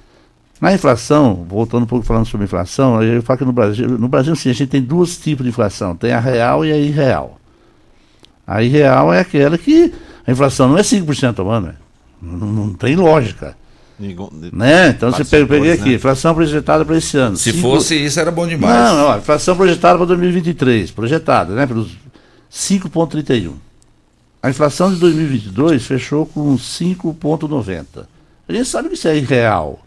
Na 0.63 0.73
inflação, 0.73 1.45
voltando 1.49 1.83
um 1.83 1.87
pouco 1.87 2.07
falando 2.07 2.25
sobre 2.25 2.45
inflação, 2.45 3.03
eu 3.03 3.21
falo 3.21 3.37
que 3.37 3.45
no 3.45 3.53
Brasil, 3.53 3.89
no 3.99 4.07
Brasil 4.07 4.37
sim, 4.37 4.49
a 4.49 4.53
gente 4.53 4.69
tem 4.69 4.81
dois 4.81 5.19
tipos 5.19 5.43
de 5.43 5.51
inflação, 5.51 5.97
tem 5.97 6.13
a 6.13 6.21
real 6.21 6.65
e 6.65 6.71
a 6.71 6.79
irreal. 6.79 7.37
A 8.47 8.63
irreal 8.63 9.13
é 9.13 9.19
aquela 9.19 9.59
que 9.59 9.93
a 10.25 10.31
inflação 10.31 10.69
não 10.69 10.79
é 10.79 10.83
5% 10.83 11.41
ao 11.41 11.51
ano, 11.51 11.75
não, 12.23 12.47
não 12.47 12.75
tem 12.75 12.95
lógica. 12.95 13.57
Né? 14.53 14.91
Então 14.91 15.11
você 15.11 15.25
pega, 15.25 15.47
peguei 15.49 15.73
aqui, 15.73 15.89
né? 15.89 15.95
inflação 15.97 16.33
projetada 16.33 16.85
para 16.85 16.97
esse 16.97 17.17
ano. 17.17 17.37
Se 17.37 17.51
cinco... 17.51 17.63
fosse 17.63 17.97
isso, 17.97 18.21
era 18.21 18.31
bom 18.31 18.47
demais. 18.47 18.73
Não, 18.73 19.09
não, 19.09 19.19
inflação 19.19 19.57
projetada 19.57 19.97
para 19.97 20.07
2023, 20.07 20.93
projetada, 20.93 21.57
né? 21.57 21.67
Pelos 21.67 21.91
5,31. 22.53 23.55
A 24.41 24.49
inflação 24.49 24.95
de 24.95 25.01
2022 25.01 25.85
fechou 25.85 26.25
com 26.25 26.57
5,90. 26.57 28.07
A 28.49 28.53
gente 28.53 28.69
sabe 28.69 28.91
que 28.91 28.95
isso 28.95 29.09
é 29.09 29.17
irreal. 29.17 29.81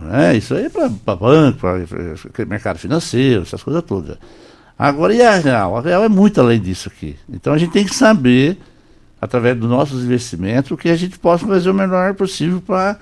Né? 0.00 0.36
Isso 0.36 0.54
aí 0.54 0.66
é 0.66 0.68
para 0.68 0.88
banco, 1.16 1.58
para 1.58 2.46
mercado 2.46 2.78
financeiro, 2.78 3.42
essas 3.42 3.62
coisas 3.62 3.82
todas. 3.82 4.16
Agora, 4.78 5.14
e 5.14 5.22
a 5.22 5.36
real? 5.36 5.76
A 5.76 5.80
real 5.80 6.04
é 6.04 6.08
muito 6.08 6.40
além 6.40 6.60
disso 6.60 6.88
aqui. 6.88 7.16
Então 7.28 7.52
a 7.52 7.58
gente 7.58 7.72
tem 7.72 7.84
que 7.84 7.94
saber, 7.94 8.58
através 9.20 9.56
dos 9.56 9.68
nossos 9.68 10.04
investimentos, 10.04 10.78
que 10.78 10.88
a 10.88 10.96
gente 10.96 11.18
possa 11.18 11.46
fazer 11.46 11.70
o 11.70 11.74
melhor 11.74 12.14
possível 12.14 12.60
para 12.60 12.98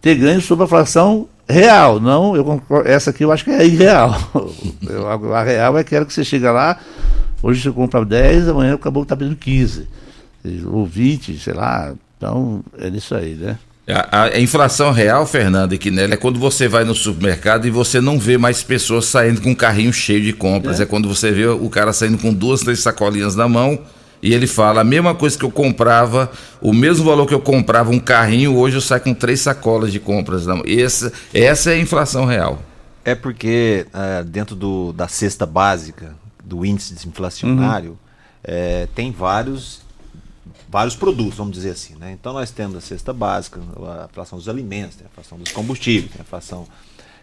ter 0.00 0.16
ganho 0.16 0.40
sobre 0.40 0.64
a 0.64 0.68
fração 0.68 1.28
real. 1.48 2.00
Não, 2.00 2.34
eu 2.36 2.44
concordo, 2.44 2.88
essa 2.88 3.10
aqui 3.10 3.24
eu 3.24 3.32
acho 3.32 3.44
que 3.44 3.50
é 3.50 3.64
irreal. 3.64 4.14
A 5.34 5.42
real 5.42 5.78
é 5.78 5.80
aquela 5.80 6.04
que 6.04 6.12
você 6.12 6.24
chega 6.24 6.50
lá, 6.50 6.78
hoje 7.42 7.62
você 7.62 7.70
compra 7.70 8.04
10, 8.04 8.48
amanhã 8.48 8.74
acabou 8.74 9.02
que 9.02 9.06
está 9.06 9.16
pedindo 9.16 9.36
15. 9.36 9.88
Ou 10.66 10.84
20, 10.84 11.38
sei 11.38 11.54
lá. 11.54 11.94
Então, 12.16 12.62
é 12.78 12.88
isso 12.88 13.14
aí, 13.14 13.34
né? 13.34 13.58
A, 13.88 14.24
a, 14.24 14.40
inflação 14.40 14.92
real, 14.92 15.26
Fernando 15.26 15.72
e 15.72 15.78
Quinelli, 15.78 16.12
é 16.12 16.16
quando 16.16 16.38
você 16.38 16.68
vai 16.68 16.84
no 16.84 16.94
supermercado 16.94 17.66
e 17.66 17.70
você 17.70 18.00
não 18.00 18.18
vê 18.18 18.38
mais 18.38 18.62
pessoas 18.62 19.06
saindo 19.06 19.40
com 19.40 19.50
um 19.50 19.54
carrinho 19.54 19.92
cheio 19.92 20.22
de 20.22 20.32
compras. 20.32 20.78
É, 20.78 20.84
é 20.84 20.86
quando 20.86 21.08
você 21.08 21.32
vê 21.32 21.46
o 21.46 21.68
cara 21.68 21.92
saindo 21.92 22.18
com 22.18 22.32
duas, 22.32 22.60
três 22.60 22.78
sacolinhas 22.80 23.34
na 23.34 23.48
mão 23.48 23.80
e 24.22 24.32
ele 24.32 24.46
fala 24.46 24.82
a 24.82 24.84
mesma 24.84 25.16
coisa 25.16 25.36
que 25.36 25.44
eu 25.44 25.50
comprava, 25.50 26.30
o 26.60 26.72
mesmo 26.72 27.04
valor 27.04 27.26
que 27.26 27.34
eu 27.34 27.40
comprava 27.40 27.90
um 27.90 27.98
carrinho, 27.98 28.56
hoje 28.56 28.76
eu 28.76 28.80
saio 28.80 29.00
com 29.00 29.12
três 29.12 29.40
sacolas 29.40 29.90
de 29.90 29.98
compras. 29.98 30.46
Na 30.46 30.54
mão. 30.54 30.64
Essa, 30.64 31.12
essa 31.34 31.70
é 31.70 31.74
a 31.74 31.78
inflação 31.78 32.24
real. 32.24 32.62
É 33.04 33.16
porque 33.16 33.84
é, 33.92 34.22
dentro 34.22 34.54
do, 34.54 34.92
da 34.92 35.08
cesta 35.08 35.44
básica 35.44 36.14
do 36.44 36.64
índice 36.64 36.94
desinflacionário, 36.94 37.90
uhum. 37.90 37.96
é, 38.44 38.86
tem 38.94 39.10
vários 39.10 39.81
vários 40.72 40.96
produtos, 40.96 41.36
vamos 41.36 41.52
dizer 41.52 41.72
assim. 41.72 41.94
Né? 41.96 42.12
Então 42.12 42.32
nós 42.32 42.50
temos 42.50 42.76
a 42.76 42.80
cesta 42.80 43.12
básica, 43.12 43.60
a 43.60 44.06
inflação 44.10 44.38
dos 44.38 44.48
alimentos, 44.48 44.96
a 45.02 45.04
inflação 45.04 45.36
dos 45.36 45.52
combustíveis, 45.52 46.12
a 46.18 46.22
inflação 46.22 46.66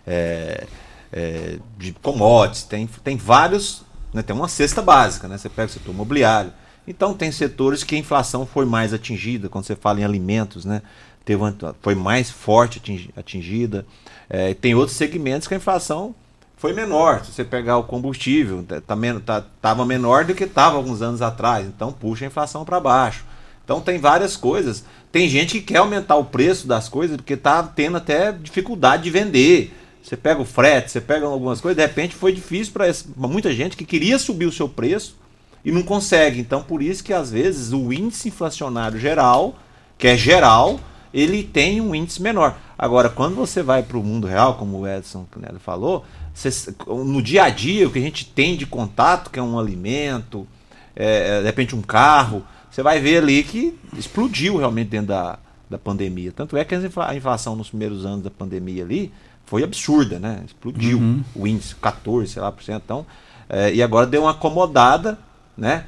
é, 0.05 0.67
é, 1.11 1.57
de 1.75 1.91
commodities, 1.93 2.63
tem, 2.63 2.85
tem 3.03 3.17
vários, 3.17 3.81
né? 4.13 4.21
tem 4.21 4.35
uma 4.35 4.47
cesta 4.47 4.83
básica, 4.83 5.27
né? 5.27 5.35
você 5.35 5.49
pega 5.49 5.67
o 5.67 5.73
setor 5.73 5.91
imobiliário. 5.91 6.53
Então 6.87 7.13
tem 7.15 7.31
setores 7.31 7.83
que 7.83 7.95
a 7.95 7.97
inflação 7.97 8.45
foi 8.45 8.65
mais 8.65 8.93
atingida, 8.93 9.49
quando 9.49 9.65
você 9.65 9.75
fala 9.75 9.99
em 9.99 10.03
alimentos, 10.03 10.65
né? 10.65 10.81
Teve 11.23 11.43
uma, 11.43 11.55
foi 11.81 11.93
mais 11.93 12.31
forte 12.31 12.81
atingida. 13.15 13.85
É, 14.27 14.55
tem 14.55 14.73
outros 14.73 14.97
segmentos 14.97 15.47
que 15.47 15.53
a 15.53 15.57
inflação 15.57 16.15
foi 16.57 16.73
menor. 16.73 17.23
Se 17.23 17.31
você 17.31 17.43
pegar 17.43 17.77
o 17.77 17.83
combustível, 17.83 18.63
tá, 18.63 18.81
tá, 19.23 19.45
tava 19.61 19.85
menor 19.85 20.25
do 20.25 20.33
que 20.33 20.45
estava 20.45 20.77
alguns 20.77 21.03
anos 21.03 21.21
atrás, 21.21 21.67
então 21.67 21.91
puxa 21.91 22.25
a 22.25 22.27
inflação 22.27 22.65
para 22.65 22.79
baixo. 22.79 23.23
Então 23.69 23.79
tem 23.79 23.99
várias 23.99 24.35
coisas. 24.35 24.83
Tem 25.11 25.29
gente 25.29 25.59
que 25.59 25.73
quer 25.73 25.77
aumentar 25.77 26.15
o 26.15 26.25
preço 26.25 26.67
das 26.67 26.89
coisas 26.89 27.17
porque 27.17 27.35
está 27.35 27.61
tendo 27.61 27.97
até 27.97 28.31
dificuldade 28.31 29.03
de 29.03 29.11
vender. 29.11 29.71
Você 30.01 30.17
pega 30.17 30.41
o 30.41 30.45
frete, 30.45 30.89
você 30.89 30.99
pega 30.99 31.27
algumas 31.27 31.61
coisas, 31.61 31.77
de 31.77 31.83
repente 31.83 32.15
foi 32.15 32.33
difícil 32.33 32.73
para 32.73 32.87
muita 33.27 33.53
gente 33.53 33.77
que 33.77 33.85
queria 33.85 34.17
subir 34.17 34.47
o 34.47 34.51
seu 34.51 34.67
preço 34.67 35.15
e 35.63 35.71
não 35.71 35.83
consegue. 35.83 36.39
Então 36.39 36.63
por 36.63 36.81
isso 36.81 37.03
que 37.03 37.13
às 37.13 37.29
vezes 37.29 37.71
o 37.71 37.93
índice 37.93 38.29
inflacionário 38.29 38.99
geral, 38.99 39.59
que 39.99 40.07
é 40.07 40.17
geral, 40.17 40.79
ele 41.13 41.43
tem 41.43 41.79
um 41.79 41.93
índice 41.93 42.23
menor. 42.23 42.57
Agora, 42.75 43.07
quando 43.07 43.35
você 43.35 43.61
vai 43.61 43.83
para 43.83 43.99
o 43.99 44.03
mundo 44.03 44.25
real, 44.25 44.55
como 44.55 44.79
o 44.79 44.87
Edson 44.87 45.27
Canelli 45.29 45.59
falou, 45.59 46.03
você, 46.33 46.73
no 46.87 47.21
dia 47.21 47.43
a 47.43 47.49
dia, 47.51 47.87
o 47.87 47.91
que 47.91 47.99
a 47.99 48.01
gente 48.01 48.25
tem 48.25 48.57
de 48.57 48.65
contato, 48.65 49.29
que 49.29 49.37
é 49.37 49.43
um 49.43 49.59
alimento, 49.59 50.47
é, 50.95 51.37
de 51.41 51.45
repente 51.45 51.75
um 51.75 51.83
carro, 51.83 52.43
você 52.69 52.83
vai 52.83 52.99
ver 52.99 53.23
ali 53.23 53.43
que 53.43 53.77
explodiu 53.97 54.57
realmente 54.57 54.89
dentro 54.89 55.07
da, 55.07 55.39
da 55.69 55.77
pandemia. 55.77 56.31
Tanto 56.31 56.57
é 56.57 56.63
que 56.63 56.75
a 56.75 57.15
inflação 57.15 57.55
nos 57.55 57.69
primeiros 57.69 58.05
anos 58.05 58.23
da 58.23 58.29
pandemia 58.29 58.83
ali 58.83 59.11
foi 59.45 59.63
absurda, 59.63 60.19
né? 60.19 60.43
Explodiu 60.45 60.99
uhum. 60.99 61.23
o 61.35 61.47
índice, 61.47 61.75
14, 61.75 62.33
sei 62.33 62.41
lá, 62.41 62.51
por 62.51 62.63
cento. 62.63 62.83
Então, 62.85 63.05
é, 63.49 63.73
e 63.73 63.81
agora 63.81 64.05
deu 64.05 64.21
uma 64.21 64.31
acomodada, 64.31 65.17
né? 65.57 65.85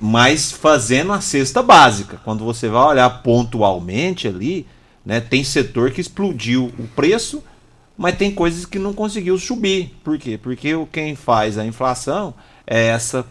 Mas 0.00 0.50
fazendo 0.50 1.12
a 1.12 1.20
cesta 1.20 1.62
básica. 1.62 2.20
Quando 2.24 2.44
você 2.44 2.68
vai 2.68 2.82
olhar 2.82 3.22
pontualmente 3.22 4.26
ali, 4.26 4.66
né? 5.04 5.20
Tem 5.20 5.44
setor 5.44 5.92
que 5.92 6.00
explodiu 6.00 6.72
o 6.78 6.88
preço, 6.88 7.42
mas 7.96 8.16
tem 8.16 8.32
coisas 8.32 8.66
que 8.66 8.78
não 8.78 8.92
conseguiu 8.92 9.38
subir. 9.38 9.96
Por 10.02 10.18
quê? 10.18 10.36
Porque 10.36 10.72
quem 10.92 11.14
faz 11.14 11.56
a 11.56 11.64
inflação 11.64 12.34
é 12.66 12.88
essa 12.88 13.24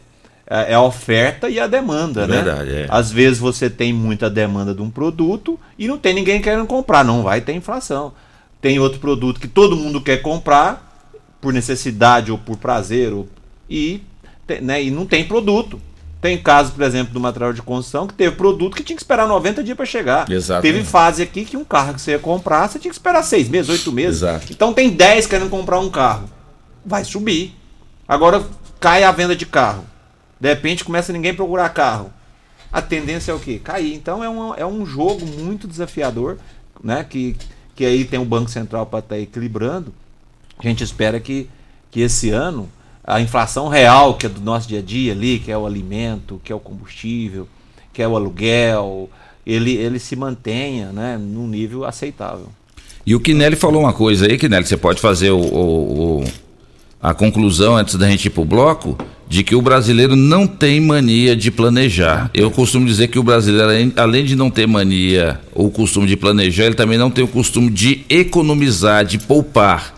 é, 0.48 0.72
é 0.72 0.76
a 0.76 0.82
oferta 0.82 1.50
e 1.50 1.60
a 1.60 1.68
demanda, 1.68 2.24
É 2.24 2.28
né? 2.28 2.36
verdade, 2.42 2.72
é. 2.72 2.88
Às 2.90 3.12
vezes 3.12 3.40
você 3.40 3.70
tem 3.70 3.92
muita 3.94 4.30
demanda 4.30 4.74
de 4.74 4.82
um 4.82 4.90
produto 4.90 5.60
e 5.78 5.88
não 5.88 5.98
tem 5.98 6.14
ninguém 6.14 6.42
querendo 6.42 6.66
comprar, 6.66 7.04
não 7.04 7.24
vai 7.24 7.42
ter 7.42 7.54
inflação. 7.54 8.14
Tem 8.62 8.80
outro 8.80 9.00
produto 9.00 9.40
que 9.40 9.48
todo 9.48 9.76
mundo 9.76 10.02
quer 10.02 10.22
comprar 10.22 10.84
por 11.42 11.54
necessidade 11.54 12.32
ou 12.32 12.38
por 12.38 12.58
prazer 12.58 13.14
ou, 13.14 13.28
e, 13.70 14.02
né, 14.62 14.84
e 14.84 14.90
não 14.92 15.06
tem 15.06 15.26
produto. 15.26 15.80
Tem 16.22 16.40
caso, 16.40 16.72
por 16.72 16.82
exemplo, 16.84 17.14
do 17.14 17.20
material 17.20 17.54
de 17.54 17.62
construção 17.62 18.08
que 18.08 18.14
teve 18.16 18.36
produto 18.36 18.76
que 18.76 18.84
tinha 18.84 18.96
que 18.96 19.04
esperar 19.04 19.28
90 19.28 19.64
dias 19.64 19.78
para 19.78 19.86
chegar. 19.86 20.32
Exatamente. 20.32 20.74
Teve 20.74 20.84
fase 20.84 21.22
aqui 21.22 21.46
que 21.46 21.56
um 21.56 21.64
carro 21.64 21.94
que 21.94 22.02
você 22.02 22.12
ia 22.12 22.20
comprar, 22.20 22.68
você 22.68 22.80
tinha 22.80 22.90
que 22.90 22.96
esperar 22.98 23.22
seis 23.22 23.48
meses, 23.48 23.70
oito 23.70 23.92
meses. 23.92 24.24
Exato. 24.24 24.48
Então 24.50 24.74
tem 24.74 24.90
10 24.90 25.28
querendo 25.28 25.52
comprar 25.52 25.78
um 25.80 25.90
carro. 25.90 26.28
Vai 26.84 27.04
subir. 27.06 27.54
Agora 28.08 28.44
cai 28.80 29.04
a 29.04 29.12
venda 29.12 29.36
de 29.36 29.46
carro. 29.46 29.86
De 30.40 30.50
repente 30.50 30.84
começa 30.84 31.12
ninguém 31.14 31.32
a 31.32 31.36
procurar 31.36 31.70
carro. 31.70 32.12
A 32.72 32.82
tendência 32.82 33.32
é 33.32 33.36
o 33.36 33.40
quê? 33.40 33.60
Cair. 33.64 33.94
Então 33.96 34.24
é 34.24 34.30
um, 34.30 34.54
é 34.56 34.66
um 34.66 34.86
jogo 34.86 35.26
muito 35.26 35.68
desafiador, 35.68 36.38
né? 36.84 37.06
Que, 37.10 37.36
que 37.76 37.86
aí 37.86 38.04
tem 38.06 38.20
o 38.20 38.26
Banco 38.26 38.50
Central 38.50 38.86
para 38.86 39.00
estar 39.00 39.18
equilibrando. 39.20 39.94
A 40.60 40.68
gente 40.68 40.84
espera 40.84 41.20
que, 41.20 41.50
que 41.92 42.02
esse 42.02 42.30
ano 42.32 42.70
a 43.08 43.22
inflação 43.22 43.68
real, 43.68 44.16
que 44.16 44.26
é 44.26 44.30
do 44.30 44.42
nosso 44.42 44.68
dia 44.68 44.80
a 44.80 44.82
dia 44.82 45.12
ali, 45.14 45.38
que 45.40 45.52
é 45.52 45.58
o 45.58 45.66
alimento, 45.66 46.42
que 46.44 46.52
é 46.52 46.56
o 46.56 46.60
combustível, 46.60 47.48
que 47.94 48.02
é 48.02 48.08
o 48.08 48.16
aluguel, 48.16 49.10
ele, 49.46 49.74
ele 49.76 50.00
se 50.00 50.16
mantenha 50.16 50.92
né, 50.92 51.16
num 51.18 51.48
nível 51.48 51.86
aceitável. 51.86 52.48
E 53.06 53.14
o 53.14 53.20
Kinelli 53.20 53.56
falou 53.56 53.82
uma 53.84 53.94
coisa 53.94 54.26
aí, 54.26 54.38
Kinelli, 54.40 54.66
você 54.66 54.76
pode 54.76 55.00
fazer 55.00 55.30
o, 55.30 55.38
o- 55.40 56.22
o- 56.22 56.24
a 57.00 57.14
conclusão 57.14 57.78
antes 57.78 57.94
da 57.96 58.10
gente 58.10 58.26
ir 58.26 58.32
pro 58.32 58.44
bloco, 58.44 58.98
de 59.28 59.44
que 59.44 59.56
o 59.56 59.62
brasileiro 59.62 60.16
não 60.16 60.46
tem 60.46 60.80
mania 60.80 61.36
de 61.36 61.50
planejar. 61.50 62.30
Eu 62.34 62.52
costumo 62.52 62.86
dizer 62.86 63.08
que 63.08 63.18
o 63.18 63.24
brasileiro, 63.24 63.92
além- 63.96 64.24
de 64.26 64.36
não 64.36 64.50
ter 64.50 64.68
mania 64.68 65.40
ou 65.54 65.70
costume 65.72 66.08
de 66.08 66.16
planejar, 66.16 66.66
ele 66.66 66.76
também 66.76 66.98
não 66.98 67.10
tem 67.10 67.24
o 67.24 67.28
costume 67.28 67.70
de 67.70 68.06
economizar, 68.10 69.04
de 69.04 69.18
poupar. 69.18 69.94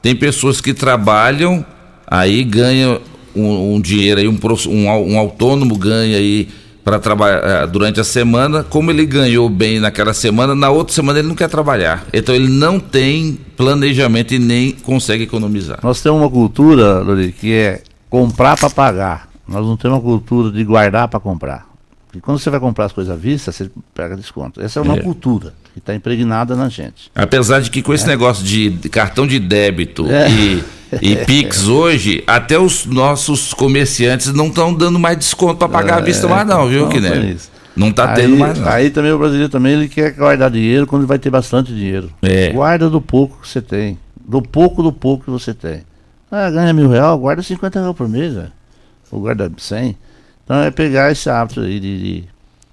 Tem 0.00 0.16
pessoas 0.16 0.60
que 0.60 0.74
trabalham, 0.74 1.64
aí 2.06 2.42
ganha 2.42 3.00
um, 3.34 3.74
um 3.76 3.80
dinheiro 3.80 4.20
aí, 4.20 4.28
um, 4.28 4.38
um, 4.68 5.12
um 5.12 5.18
autônomo 5.18 5.76
ganha 5.76 6.16
aí 6.16 6.48
para 6.84 6.98
trabalhar 6.98 7.66
durante 7.66 8.00
a 8.00 8.04
semana, 8.04 8.64
como 8.64 8.90
ele 8.90 9.06
ganhou 9.06 9.48
bem 9.48 9.78
naquela 9.78 10.12
semana, 10.12 10.52
na 10.52 10.68
outra 10.68 10.92
semana 10.92 11.20
ele 11.20 11.28
não 11.28 11.36
quer 11.36 11.48
trabalhar. 11.48 12.04
Então 12.12 12.34
ele 12.34 12.48
não 12.48 12.80
tem 12.80 13.38
planejamento 13.56 14.34
e 14.34 14.40
nem 14.40 14.72
consegue 14.72 15.22
economizar. 15.22 15.78
Nós 15.82 16.02
temos 16.02 16.20
uma 16.20 16.28
cultura, 16.28 16.98
Lori, 16.98 17.32
que 17.32 17.52
é 17.52 17.82
comprar 18.12 18.58
para 18.58 18.68
pagar. 18.68 19.28
Nós 19.48 19.64
não 19.66 19.74
temos 19.74 19.96
uma 19.96 20.02
cultura 20.04 20.52
de 20.52 20.62
guardar 20.62 21.08
para 21.08 21.18
comprar. 21.18 21.66
E 22.14 22.20
quando 22.20 22.38
você 22.38 22.50
vai 22.50 22.60
comprar 22.60 22.84
as 22.84 22.92
coisas 22.92 23.10
à 23.10 23.16
vista, 23.16 23.50
você 23.50 23.70
pega 23.94 24.14
desconto. 24.14 24.60
Essa 24.60 24.80
é 24.80 24.82
uma 24.82 24.96
É. 24.96 25.00
cultura 25.00 25.54
que 25.72 25.78
está 25.78 25.94
impregnada 25.94 26.54
na 26.54 26.68
gente. 26.68 27.10
Apesar 27.14 27.60
de 27.60 27.70
que 27.70 27.80
com 27.80 27.94
esse 27.94 28.06
negócio 28.06 28.44
de 28.44 28.70
cartão 28.90 29.26
de 29.26 29.38
débito 29.40 30.06
É. 30.10 30.30
e, 30.30 30.64
e 31.00 31.16
Pix 31.24 31.66
hoje, 31.68 32.22
até 32.26 32.58
os 32.58 32.84
nossos 32.84 33.54
comerciantes 33.54 34.30
não 34.34 34.48
estão 34.48 34.74
dando 34.74 34.98
mais 34.98 35.16
desconto 35.16 35.56
para 35.56 35.70
pagar 35.70 35.98
à 35.98 36.00
vista 36.02 36.28
mais 36.28 36.46
não, 36.46 36.68
viu, 36.68 36.86
isso. 37.34 37.50
Não 37.74 37.90
tá 37.90 38.10
aí, 38.10 38.16
tendo 38.16 38.36
mais 38.36 38.58
não. 38.58 38.68
Aí 38.68 38.90
também 38.90 39.12
o 39.12 39.18
brasileiro 39.18 39.48
também 39.48 39.72
ele 39.72 39.88
quer 39.88 40.12
guardar 40.12 40.50
dinheiro 40.50 40.86
quando 40.86 41.06
vai 41.06 41.18
ter 41.18 41.30
bastante 41.30 41.72
dinheiro. 41.74 42.10
É. 42.20 42.50
Guarda 42.52 42.90
do 42.90 43.00
pouco 43.00 43.38
que 43.40 43.48
você 43.48 43.62
tem. 43.62 43.96
Do 44.22 44.42
pouco 44.42 44.82
do 44.82 44.92
pouco 44.92 45.24
que 45.24 45.30
você 45.30 45.54
tem. 45.54 45.80
Ah, 46.34 46.50
ganha 46.50 46.72
mil 46.72 46.88
reais, 46.88 47.20
guarda 47.20 47.42
50 47.42 47.78
reais 47.78 47.94
por 47.94 48.08
mês, 48.08 48.32
velho. 48.32 48.52
Ou 49.10 49.20
guarda 49.20 49.52
100. 49.54 49.98
Então 50.42 50.56
é 50.62 50.70
pegar 50.70 51.12
esse 51.12 51.28
hábito 51.28 51.60
aí 51.60 51.78
de, 51.78 52.24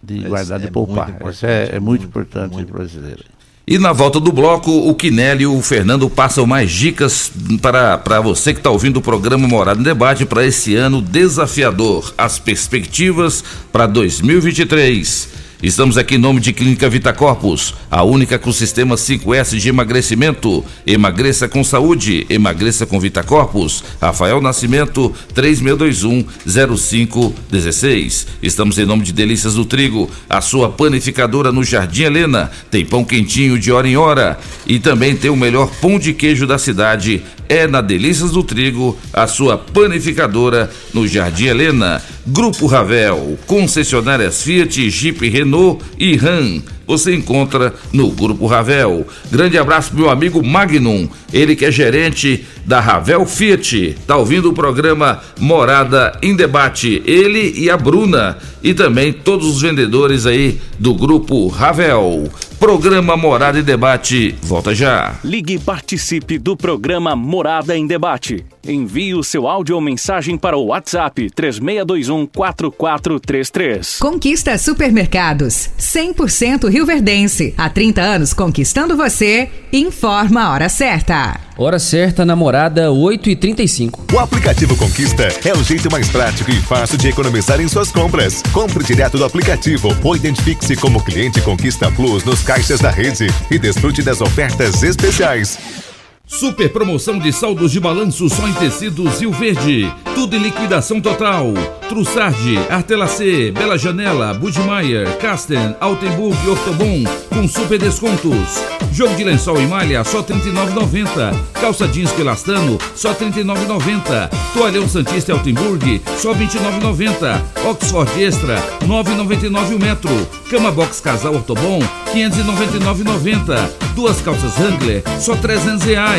de, 0.02 0.22
de 0.22 0.30
guardar, 0.30 0.60
de 0.60 0.68
é 0.68 0.72
poupar. 0.72 1.10
muito 1.10 1.30
Isso 1.30 1.46
é, 1.46 1.64
importante, 1.64 1.76
é 1.76 1.80
muito 1.82 2.06
importante 2.06 2.52
para 2.52 2.62
o 2.62 2.78
brasileiro. 2.78 3.24
E 3.68 3.78
na 3.78 3.92
volta 3.92 4.20
do 4.20 4.32
bloco, 4.32 4.72
o 4.72 4.96
Kinelli 4.96 5.44
e 5.44 5.46
o 5.46 5.62
Fernando 5.62 6.10
passam 6.10 6.48
mais 6.48 6.72
dicas 6.72 7.32
para, 7.62 7.98
para 7.98 8.22
você 8.22 8.54
que 8.54 8.60
está 8.62 8.72
ouvindo 8.72 8.98
o 8.98 9.02
programa 9.02 9.48
Morada 9.48 9.80
em 9.80 9.84
Debate 9.84 10.26
para 10.26 10.44
esse 10.46 10.76
ano 10.76 11.02
desafiador. 11.02 12.14
As 12.18 12.40
perspectivas 12.40 13.44
para 13.72 13.86
2023. 13.86 15.39
Estamos 15.62 15.98
aqui 15.98 16.16
em 16.16 16.18
nome 16.18 16.40
de 16.40 16.54
Clínica 16.54 16.90
Vita 16.90 17.12
Corpus, 17.12 17.74
a 17.92 18.02
única 18.02 18.40
com 18.40 18.50
sistema 18.50 18.96
5S 18.96 19.58
de 19.58 19.68
emagrecimento. 19.68 20.64
Emagreça 20.88 21.50
com 21.50 21.62
saúde, 21.66 22.26
emagreça 22.30 22.86
com 22.86 22.98
Vita 22.98 23.22
Corpus. 23.24 23.84
Rafael 24.02 24.40
Nascimento, 24.40 25.14
3621-0516. 25.36 28.28
Estamos 28.42 28.78
em 28.78 28.86
nome 28.86 29.04
de 29.04 29.12
Delícias 29.12 29.56
do 29.56 29.66
Trigo, 29.66 30.10
a 30.30 30.40
sua 30.40 30.70
panificadora 30.70 31.52
no 31.52 31.62
Jardim 31.62 32.04
Helena. 32.04 32.50
Tem 32.72 32.86
pão 32.86 33.04
quentinho 33.04 33.60
de 33.60 33.70
hora 33.70 33.86
em 33.86 33.98
hora. 33.98 34.40
E 34.66 34.80
também 34.80 35.14
tem 35.14 35.30
o 35.30 35.36
melhor 35.36 35.70
pão 35.82 36.00
de 36.00 36.14
queijo 36.14 36.48
da 36.48 36.58
cidade. 36.58 37.22
É 37.50 37.68
na 37.68 37.82
Delícias 37.82 38.32
do 38.32 38.44
Trigo, 38.44 38.98
a 39.12 39.28
sua 39.28 39.58
panificadora 39.58 40.72
no 40.94 41.06
Jardim 41.06 41.48
Helena. 41.48 42.02
Grupo 42.32 42.68
Ravel, 42.68 43.40
concessionárias 43.48 44.44
Fiat, 44.44 44.70
Jeep, 44.70 45.28
Renault 45.28 45.84
e 45.98 46.16
Ram. 46.16 46.62
Você 46.90 47.14
encontra 47.14 47.72
no 47.94 48.10
Grupo 48.10 48.48
Ravel. 48.48 49.06
Grande 49.32 49.60
abraço 49.60 49.92
pro 49.92 50.00
meu 50.00 50.10
amigo 50.10 50.44
Magnum, 50.44 51.08
ele 51.32 51.56
que 51.56 51.64
é 51.64 51.72
gerente 51.72 52.44
da 52.66 52.80
Ravel 52.80 53.28
Fiat. 53.28 53.96
Tá 54.08 54.18
ouvindo 54.18 54.50
o 54.50 54.54
programa 54.54 55.22
Morada 55.40 56.18
em 56.20 56.36
Debate, 56.36 57.04
ele 57.06 57.54
e 57.56 57.70
a 57.70 57.78
Bruna 57.78 58.40
e 58.64 58.74
também 58.74 59.14
todos 59.14 59.48
os 59.48 59.62
vendedores 59.62 60.26
aí 60.26 60.60
do 60.80 60.96
Grupo 60.96 61.48
Ravel. 61.48 62.28
Programa 62.60 63.16
Morada 63.16 63.58
em 63.58 63.64
Debate, 63.64 64.36
volta 64.42 64.76
já. 64.76 65.16
Ligue 65.24 65.54
e 65.54 65.60
participe 65.60 66.38
do 66.38 66.58
programa 66.58 67.16
Morada 67.16 67.78
em 67.78 67.88
Debate. 67.88 68.46
Envie 68.68 69.16
o 69.16 69.24
seu 69.24 69.48
áudio 69.48 69.76
ou 69.76 69.82
mensagem 69.82 70.38
para 70.38 70.58
o 70.58 70.66
WhatsApp 70.66 71.30
3621 71.34 72.28
4433. 72.28 74.00
Conquista 74.00 74.58
Supermercados, 74.58 75.70
100% 75.80 76.70
Rio 76.80 76.86
Verdense. 76.86 77.54
Há 77.58 77.70
30 77.70 78.02
anos 78.02 78.34
conquistando 78.34 78.96
você. 78.96 79.50
Informa 79.74 80.44
a 80.44 80.54
hora 80.54 80.70
certa. 80.70 81.38
Hora 81.58 81.78
certa, 81.78 82.26
namorada 82.26 82.88
8h35. 82.88 84.14
O 84.14 84.18
aplicativo 84.18 84.78
Conquista 84.78 85.28
é 85.44 85.52
o 85.52 85.62
jeito 85.62 85.92
mais 85.92 86.08
prático 86.08 86.50
e 86.50 86.56
fácil 86.56 86.98
de 86.98 87.10
economizar 87.10 87.60
em 87.60 87.68
suas 87.68 87.92
compras. 87.92 88.42
Compre 88.54 88.82
direto 88.82 89.18
do 89.18 89.26
aplicativo 89.26 89.94
ou 90.02 90.16
identifique-se 90.16 90.78
como 90.78 91.04
cliente 91.04 91.42
Conquista 91.42 91.92
Plus 91.92 92.24
nos 92.24 92.42
caixas 92.44 92.80
da 92.80 92.90
rede 92.90 93.28
e 93.52 93.60
desfrute 93.60 94.02
das 94.02 94.22
ofertas 94.22 94.82
especiais. 94.82 95.89
Super 96.30 96.72
promoção 96.72 97.18
de 97.18 97.34
saldos 97.34 97.72
de 97.72 97.80
balanço 97.80 98.30
só 98.30 98.48
em 98.48 98.54
tecidos 98.54 99.20
Rio 99.20 99.32
Verde. 99.32 99.92
Tudo 100.14 100.36
em 100.36 100.40
liquidação 100.40 101.02
total. 101.02 101.52
Trussardi, 101.90 102.56
Artelacê, 102.70 103.52
Bela 103.52 103.80
Janela, 103.80 104.32
Budmeier, 104.36 105.18
Casten, 105.18 105.76
Altenburg 105.80 106.38
e 106.46 106.50
Ortobon 106.50 107.04
com 107.30 107.48
super 107.48 107.80
descontos. 107.80 108.62
Jogo 108.94 109.16
de 109.16 109.24
lençol 109.24 109.60
e 109.60 109.66
malha 109.66 110.04
só 110.04 110.20
R$ 110.20 110.36
39,90. 110.36 111.36
Calça 111.60 111.88
jeans 111.88 112.12
Pelastano 112.12 112.78
só 112.96 113.10
R$ 113.10 113.26
39,90. 113.26 114.30
Toalhão 114.54 114.88
Santista 114.88 115.34
Altenburg 115.34 116.02
só 116.18 116.34
R$ 116.34 116.46
29,90. 116.46 117.42
Oxford 117.70 118.24
Extra 118.24 118.60
R$ 118.82 118.88
9,99 118.88 119.76
o 119.76 119.80
metro. 119.80 120.28
Cama 120.50 120.72
Box 120.72 121.02
Casal 121.02 121.34
Ortobon 121.34 121.80
R$ 121.80 122.14
599,90. 122.14 123.70
Duas 123.96 124.22
calças 124.22 124.58
Wrangler 124.60 125.04
só 125.20 125.36
300 125.36 125.84
reais. 125.84 126.19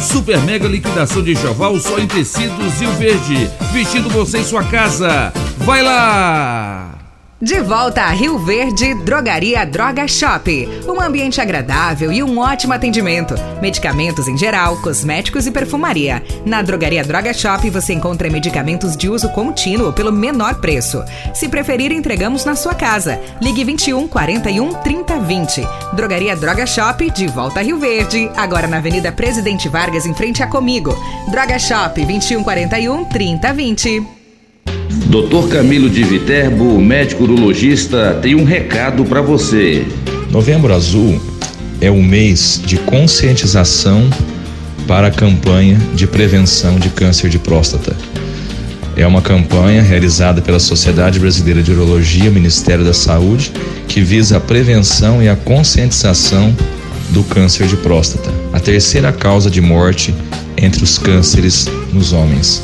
Super 0.00 0.38
mega 0.42 0.68
liquidação 0.68 1.22
de 1.22 1.32
enxoval 1.32 1.78
só 1.78 1.98
em 1.98 2.06
tecidos 2.06 2.80
Rio 2.80 2.92
Verde. 2.92 3.50
Vestindo 3.72 4.10
você 4.10 4.38
em 4.38 4.44
sua 4.44 4.62
casa. 4.64 5.32
Vai 5.58 5.82
lá! 5.82 6.97
De 7.40 7.60
volta 7.60 8.02
a 8.02 8.10
Rio 8.10 8.36
Verde, 8.36 8.94
Drogaria 8.94 9.64
Droga 9.64 10.08
Shop. 10.08 10.68
Um 10.88 11.00
ambiente 11.00 11.40
agradável 11.40 12.10
e 12.10 12.20
um 12.20 12.36
ótimo 12.40 12.72
atendimento. 12.72 13.36
Medicamentos 13.62 14.26
em 14.26 14.36
geral, 14.36 14.76
cosméticos 14.78 15.46
e 15.46 15.52
perfumaria. 15.52 16.20
Na 16.44 16.62
Drogaria 16.62 17.04
Droga 17.04 17.32
Shop 17.32 17.70
você 17.70 17.92
encontra 17.92 18.28
medicamentos 18.28 18.96
de 18.96 19.08
uso 19.08 19.28
contínuo 19.28 19.92
pelo 19.92 20.10
menor 20.10 20.56
preço. 20.56 21.04
Se 21.32 21.48
preferir, 21.48 21.92
entregamos 21.92 22.44
na 22.44 22.56
sua 22.56 22.74
casa. 22.74 23.20
Ligue 23.40 23.62
21 23.62 24.08
41 24.08 24.74
30 24.74 25.20
20. 25.20 25.68
Drogaria 25.92 26.34
Droga 26.34 26.66
Shop, 26.66 27.08
de 27.08 27.28
volta 27.28 27.60
a 27.60 27.62
Rio 27.62 27.78
Verde. 27.78 28.28
Agora 28.36 28.66
na 28.66 28.78
Avenida 28.78 29.12
Presidente 29.12 29.68
Vargas, 29.68 30.06
em 30.06 30.14
frente 30.14 30.42
a 30.42 30.48
Comigo. 30.48 30.92
Droga 31.30 31.56
Shop, 31.56 32.04
21 32.04 32.42
41 32.42 33.04
30 33.04 33.52
20. 33.52 34.17
Doutor 35.08 35.48
Camilo 35.48 35.88
de 35.88 36.04
Viterbo, 36.04 36.78
médico 36.78 37.22
urologista, 37.22 38.18
tem 38.20 38.34
um 38.34 38.44
recado 38.44 39.06
para 39.06 39.22
você. 39.22 39.86
Novembro 40.30 40.74
Azul 40.74 41.18
é 41.80 41.90
o 41.90 42.02
mês 42.02 42.60
de 42.62 42.76
conscientização 42.76 44.06
para 44.86 45.06
a 45.06 45.10
campanha 45.10 45.78
de 45.94 46.06
prevenção 46.06 46.78
de 46.78 46.90
câncer 46.90 47.30
de 47.30 47.38
próstata. 47.38 47.96
É 48.98 49.06
uma 49.06 49.22
campanha 49.22 49.80
realizada 49.80 50.42
pela 50.42 50.60
Sociedade 50.60 51.18
Brasileira 51.18 51.62
de 51.62 51.72
Urologia, 51.72 52.30
Ministério 52.30 52.84
da 52.84 52.92
Saúde, 52.92 53.50
que 53.88 54.02
visa 54.02 54.36
a 54.36 54.40
prevenção 54.40 55.22
e 55.22 55.28
a 55.30 55.36
conscientização 55.36 56.54
do 57.08 57.24
câncer 57.24 57.66
de 57.66 57.78
próstata, 57.78 58.30
a 58.52 58.60
terceira 58.60 59.10
causa 59.10 59.50
de 59.50 59.62
morte 59.62 60.14
entre 60.54 60.84
os 60.84 60.98
cânceres 60.98 61.66
nos 61.94 62.12
homens. 62.12 62.62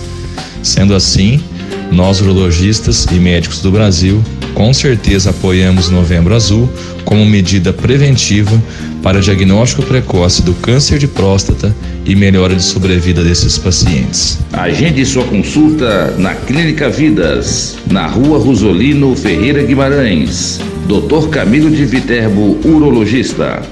Sendo 0.63 0.95
assim, 0.95 1.43
nós 1.91 2.21
urologistas 2.21 3.07
e 3.13 3.15
médicos 3.15 3.61
do 3.61 3.71
Brasil 3.71 4.23
com 4.55 4.73
certeza 4.73 5.31
apoiamos 5.31 5.91
Novembro 5.91 6.35
Azul 6.35 6.71
como 7.05 7.27
medida 7.27 7.73
preventiva 7.73 8.63
para 9.03 9.21
diagnóstico 9.21 9.83
precoce 9.83 10.43
do 10.43 10.55
câncer 10.55 10.99
de 10.99 11.07
próstata 11.07 11.75
e 12.07 12.15
melhora 12.15 12.55
de 12.55 12.63
sobrevida 12.63 13.23
desses 13.23 13.59
pacientes. 13.59 14.39
Agende 14.53 15.05
sua 15.05 15.25
consulta 15.25 16.15
na 16.17 16.35
Clínica 16.35 16.89
Vidas, 16.89 17.77
na 17.91 18.07
Rua 18.07 18.39
Rosolino 18.39 19.15
Ferreira 19.15 19.63
Guimarães. 19.63 20.61
Dr. 20.87 21.29
Camilo 21.29 21.71
de 21.71 21.85
Viterbo, 21.85 22.59
urologista. 22.65 23.63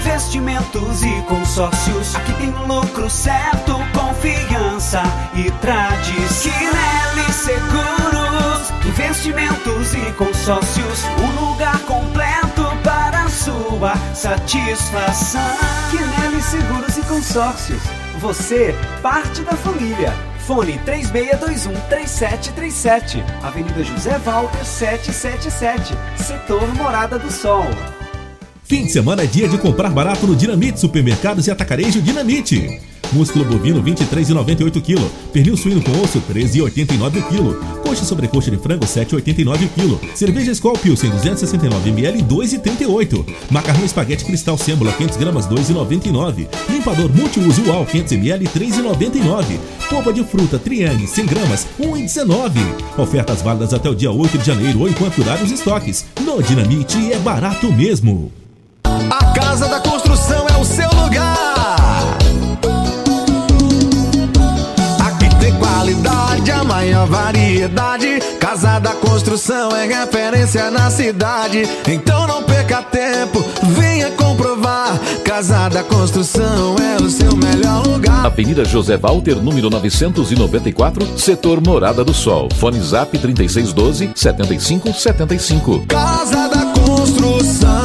investimentos 0.01 1.03
e 1.03 1.21
consórcios. 1.27 2.15
Aqui 2.15 2.33
tem 2.33 2.49
lucro 2.67 3.07
certo, 3.09 3.75
confiança 3.93 5.03
e 5.35 5.51
tradição. 5.51 6.51
Quinelli 6.51 7.31
Seguros, 7.31 8.71
investimentos 8.85 9.93
e 9.93 10.11
consórcios. 10.13 11.03
Um 11.19 11.29
lugar 11.45 11.77
completo 11.81 12.63
para 12.83 13.29
sua 13.29 13.95
satisfação. 14.15 15.55
Quinelli 15.91 16.41
Seguros 16.41 16.97
e 16.97 17.03
Consórcios. 17.03 17.83
Você, 18.19 18.75
parte 19.01 19.43
da 19.43 19.53
família. 19.53 20.11
Fone 20.39 20.79
3621-3737. 20.79 23.23
Avenida 23.43 23.83
José 23.83 24.17
Walter 24.17 24.65
777. 24.65 25.95
Setor 26.17 26.73
Morada 26.73 27.19
do 27.19 27.31
Sol. 27.31 27.67
Fim 28.71 28.85
de 28.85 28.91
semana 28.93 29.23
é 29.23 29.25
dia 29.25 29.49
de 29.49 29.57
comprar 29.57 29.89
barato 29.89 30.25
no 30.25 30.33
Dinamite 30.33 30.79
Supermercados 30.79 31.45
e 31.45 31.51
Atacarejo 31.51 32.01
Dinamite. 32.01 32.79
Músculo 33.11 33.43
bovino 33.43 33.83
23,98 33.83 34.81
kg. 34.81 35.11
Pernil 35.33 35.57
suíno 35.57 35.81
com 35.81 35.91
osso 36.01 36.21
13,89 36.21 37.21
kg. 37.21 37.81
Coxa 37.83 38.05
sobre 38.05 38.29
coxa 38.29 38.49
de 38.49 38.55
frango 38.55 38.85
7,89 38.85 39.67
kg. 39.75 40.15
Cerveja 40.15 40.53
Skol 40.53 40.77
Pilsen 40.77 41.09
269 41.09 41.89
ml 41.89 42.23
2,38. 42.23 43.25
Macarrão 43.49 43.83
espaguete 43.83 44.23
cristal 44.23 44.57
sêmbola 44.57 44.93
500 44.93 45.17
gramas 45.17 45.47
2,99. 45.47 46.47
Limpador 46.69 47.13
multiuso 47.13 47.63
UAL 47.63 47.85
500 47.85 48.13
ml 48.13 48.45
3,99. 48.47 49.59
Polpa 49.89 50.13
de 50.13 50.23
fruta 50.23 50.57
Triangle 50.57 51.07
100 51.07 51.25
gramas 51.25 51.67
1,19. 51.77 52.51
Ofertas 52.97 53.41
válidas 53.41 53.73
até 53.73 53.89
o 53.89 53.95
dia 53.95 54.13
8 54.13 54.37
de 54.37 54.45
janeiro 54.45 54.79
ou 54.79 54.87
enquanto 54.87 55.17
durarem 55.17 55.43
os 55.43 55.51
estoques. 55.51 56.05
No 56.21 56.41
Dinamite 56.41 57.11
é 57.11 57.19
barato 57.19 57.69
mesmo. 57.69 58.31
A 59.09 59.25
Casa 59.33 59.67
da 59.67 59.79
Construção 59.79 60.45
é 60.47 60.57
o 60.57 60.65
seu 60.65 60.89
lugar. 60.89 62.17
Aqui 64.99 65.35
tem 65.39 65.53
qualidade, 65.57 66.51
a 66.51 66.63
maior 66.63 67.07
variedade. 67.07 68.21
Casa 68.39 68.79
da 68.79 68.91
Construção 68.91 69.75
é 69.75 69.85
referência 69.85 70.69
na 70.69 70.89
cidade. 70.89 71.67
Então 71.87 72.27
não 72.27 72.43
perca 72.43 72.81
tempo, 72.83 73.43
venha 73.69 74.11
comprovar. 74.11 74.99
Casa 75.23 75.69
da 75.69 75.83
Construção 75.83 76.75
é 76.77 77.01
o 77.01 77.09
seu 77.09 77.35
melhor 77.35 77.85
lugar. 77.87 78.25
Avenida 78.25 78.63
José 78.63 78.97
Walter, 78.97 79.35
número 79.35 79.69
994, 79.69 81.17
setor 81.17 81.61
Morada 81.65 82.03
do 82.03 82.13
Sol. 82.13 82.49
Fone 82.55 82.79
Zap 82.81 83.17
3612 83.17 84.11
7575. 84.15 85.85
Casa 85.87 86.47
da 86.47 86.65
Construção. 86.79 87.80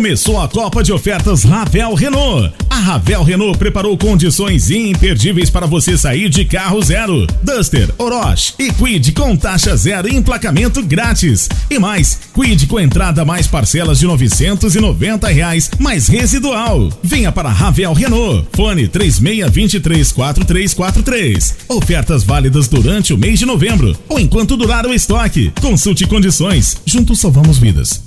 Começou 0.00 0.40
a 0.40 0.48
Copa 0.48 0.82
de 0.82 0.94
Ofertas 0.94 1.44
Ravel 1.44 1.92
Renault. 1.92 2.50
A 2.70 2.76
Ravel 2.76 3.22
Renault 3.22 3.58
preparou 3.58 3.98
condições 3.98 4.70
imperdíveis 4.70 5.50
para 5.50 5.66
você 5.66 5.98
sair 5.98 6.30
de 6.30 6.46
carro 6.46 6.80
zero. 6.80 7.26
Duster, 7.42 7.92
Orochi 7.98 8.54
e 8.58 8.72
Quid 8.72 9.12
com 9.12 9.36
taxa 9.36 9.76
zero 9.76 10.08
e 10.08 10.16
emplacamento 10.16 10.82
grátis. 10.82 11.50
E 11.68 11.78
mais, 11.78 12.18
Quid 12.34 12.66
com 12.66 12.80
entrada 12.80 13.26
mais 13.26 13.46
parcelas 13.46 13.98
de 13.98 14.06
990 14.06 15.28
reais, 15.28 15.70
mais 15.78 16.08
residual. 16.08 16.88
Venha 17.02 17.30
para 17.30 17.50
Ravel 17.50 17.92
Renault. 17.92 18.48
Fone 18.54 18.88
36234343. 18.88 21.56
Ofertas 21.68 22.24
válidas 22.24 22.68
durante 22.68 23.12
o 23.12 23.18
mês 23.18 23.38
de 23.38 23.44
novembro 23.44 23.94
ou 24.08 24.18
enquanto 24.18 24.56
durar 24.56 24.86
o 24.86 24.94
estoque. 24.94 25.52
Consulte 25.60 26.06
condições. 26.06 26.78
Juntos 26.86 27.20
salvamos 27.20 27.58
vidas. 27.58 28.00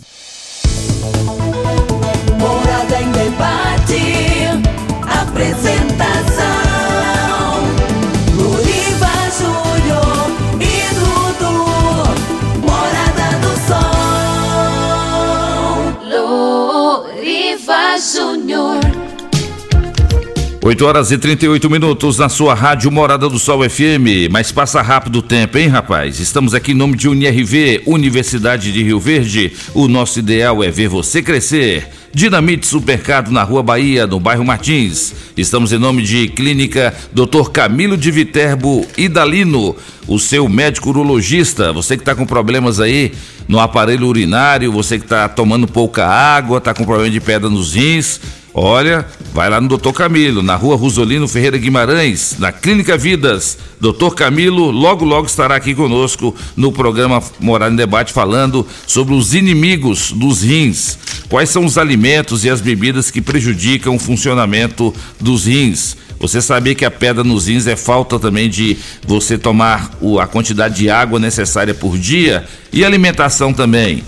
8 20.66 20.86
horas 20.86 21.12
e 21.12 21.18
38 21.18 21.70
minutos 21.70 22.18
na 22.18 22.30
sua 22.30 22.54
rádio 22.54 22.90
Morada 22.90 23.28
do 23.28 23.38
Sol 23.38 23.70
FM. 23.70 24.32
Mas 24.32 24.50
passa 24.50 24.82
rápido 24.82 25.18
o 25.18 25.22
tempo, 25.22 25.58
hein, 25.58 25.68
rapaz? 25.68 26.22
Estamos 26.22 26.54
aqui 26.54 26.72
em 26.72 26.74
nome 26.74 26.96
de 26.96 27.10
UniRV, 27.10 27.84
Universidade 27.86 28.72
de 28.72 28.82
Rio 28.82 28.98
Verde. 28.98 29.52
O 29.74 29.90
nosso 29.90 30.20
ideal 30.20 30.64
é 30.64 30.72
ver 30.72 30.88
você 30.88 31.22
crescer. 31.22 31.90
Dinamite 32.14 32.66
Supermercado 32.66 33.30
na 33.30 33.44
Rua 33.44 33.62
Bahia, 33.62 34.08
no 34.08 34.22
bairro 34.22 34.46
Martins. 34.46 35.14
Estamos 35.36 35.74
em 35.74 35.78
nome 35.78 36.02
de 36.02 36.30
Clínica 36.30 36.94
Dr. 37.12 37.50
Camilo 37.52 37.98
de 37.98 38.10
Viterbo 38.10 38.88
Idalino, 38.98 39.76
o 40.08 40.18
seu 40.18 40.48
médico 40.48 40.92
urologista. 40.92 41.74
Você 41.74 41.98
que 41.98 42.04
está 42.04 42.16
com 42.16 42.26
problemas 42.26 42.80
aí 42.80 43.12
no 43.50 43.60
aparelho 43.60 44.08
urinário, 44.08 44.72
você 44.72 44.98
que 44.98 45.04
está 45.04 45.28
tomando 45.28 45.68
pouca 45.68 46.08
água, 46.08 46.60
está 46.60 46.74
com 46.74 46.86
problema 46.86 47.10
de 47.10 47.20
pedra 47.20 47.50
nos 47.50 47.74
rins. 47.74 48.22
Olha, 48.56 49.04
vai 49.34 49.50
lá 49.50 49.60
no 49.60 49.68
Doutor 49.68 49.94
Camilo, 49.94 50.44
na 50.44 50.56
rua 50.56 50.76
Rosolino 50.76 51.28
Ferreira 51.28 51.58
Guimarães, 51.58 52.36
na 52.38 52.52
Clínica 52.52 52.96
Vidas. 52.96 53.58
Doutor 53.82 54.14
Camilo 54.14 54.70
logo 54.70 55.04
logo 55.04 55.26
estará 55.26 55.56
aqui 55.56 55.74
conosco 55.74 56.36
no 56.56 56.72
programa 56.72 57.24
Morar 57.40 57.72
em 57.72 57.76
Debate 57.76 58.14
falando 58.14 58.66
sobre 58.86 59.16
os 59.16 59.34
inimigos 59.34 60.12
dos 60.12 60.44
rins. 60.44 61.00
Quais 61.28 61.50
são 61.50 61.66
os 61.66 61.80
alimentos 61.80 62.46
e 62.46 62.50
as 62.50 62.62
bebidas 62.62 63.10
que 63.10 63.22
prejudicam 63.22 63.96
o 63.96 64.00
funcionamento 64.00 64.94
dos 65.20 65.46
rins? 65.46 65.98
Você 66.20 66.40
sabia 66.40 66.76
que 66.76 66.86
a 66.86 66.92
pedra 66.92 67.24
nos 67.24 67.48
rins 67.48 67.66
é 67.66 67.76
falta 67.76 68.20
também 68.20 68.48
de 68.48 68.78
você 69.08 69.36
tomar 69.36 69.92
a 70.22 70.28
quantidade 70.28 70.76
de 70.76 70.92
água 70.92 71.20
necessária 71.20 71.74
por 71.74 71.98
dia 71.98 72.46
e 72.72 72.86
alimentação 72.86 73.52
também. 73.52 74.04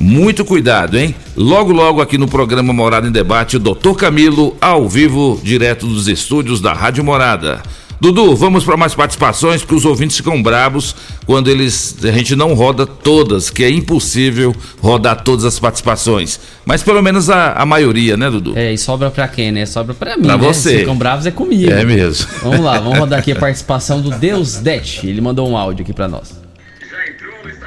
Muito 0.00 0.46
cuidado, 0.46 0.98
hein? 0.98 1.14
Logo, 1.36 1.72
logo 1.72 2.00
aqui 2.00 2.16
no 2.16 2.26
programa 2.26 2.72
Morada 2.72 3.06
em 3.06 3.12
Debate, 3.12 3.58
o 3.58 3.60
Dr. 3.60 3.92
Camilo, 3.96 4.56
ao 4.58 4.88
vivo, 4.88 5.38
direto 5.44 5.86
dos 5.86 6.08
estúdios 6.08 6.58
da 6.58 6.72
Rádio 6.72 7.04
Morada. 7.04 7.62
Dudu, 8.00 8.34
vamos 8.34 8.64
para 8.64 8.78
mais 8.78 8.94
participações, 8.94 9.60
porque 9.60 9.74
os 9.74 9.84
ouvintes 9.84 10.16
ficam 10.16 10.42
bravos 10.42 10.96
quando 11.26 11.50
eles 11.50 11.98
a 12.02 12.10
gente 12.12 12.34
não 12.34 12.54
roda 12.54 12.86
todas, 12.86 13.50
que 13.50 13.62
é 13.62 13.68
impossível 13.70 14.56
rodar 14.80 15.22
todas 15.22 15.44
as 15.44 15.58
participações. 15.58 16.40
Mas 16.64 16.82
pelo 16.82 17.02
menos 17.02 17.28
a, 17.28 17.52
a 17.52 17.66
maioria, 17.66 18.16
né, 18.16 18.30
Dudu? 18.30 18.54
É, 18.56 18.72
e 18.72 18.78
sobra 18.78 19.10
pra 19.10 19.28
quem, 19.28 19.52
né? 19.52 19.66
Sobra 19.66 19.92
pra 19.92 20.16
mim, 20.16 20.22
Pra 20.22 20.38
né? 20.38 20.42
você. 20.42 20.70
Se 20.70 20.78
ficam 20.78 20.96
bravos 20.96 21.26
é 21.26 21.30
comigo. 21.30 21.70
É 21.70 21.84
mesmo. 21.84 22.26
Vamos 22.42 22.60
lá, 22.60 22.80
vamos 22.80 22.96
rodar 23.00 23.18
aqui 23.18 23.32
a 23.32 23.36
participação 23.36 24.00
do 24.00 24.10
Deus 24.12 24.54
Det. 24.56 25.00
Ele 25.04 25.20
mandou 25.20 25.46
um 25.46 25.54
áudio 25.54 25.82
aqui 25.82 25.92
pra 25.92 26.08
nós. 26.08 26.39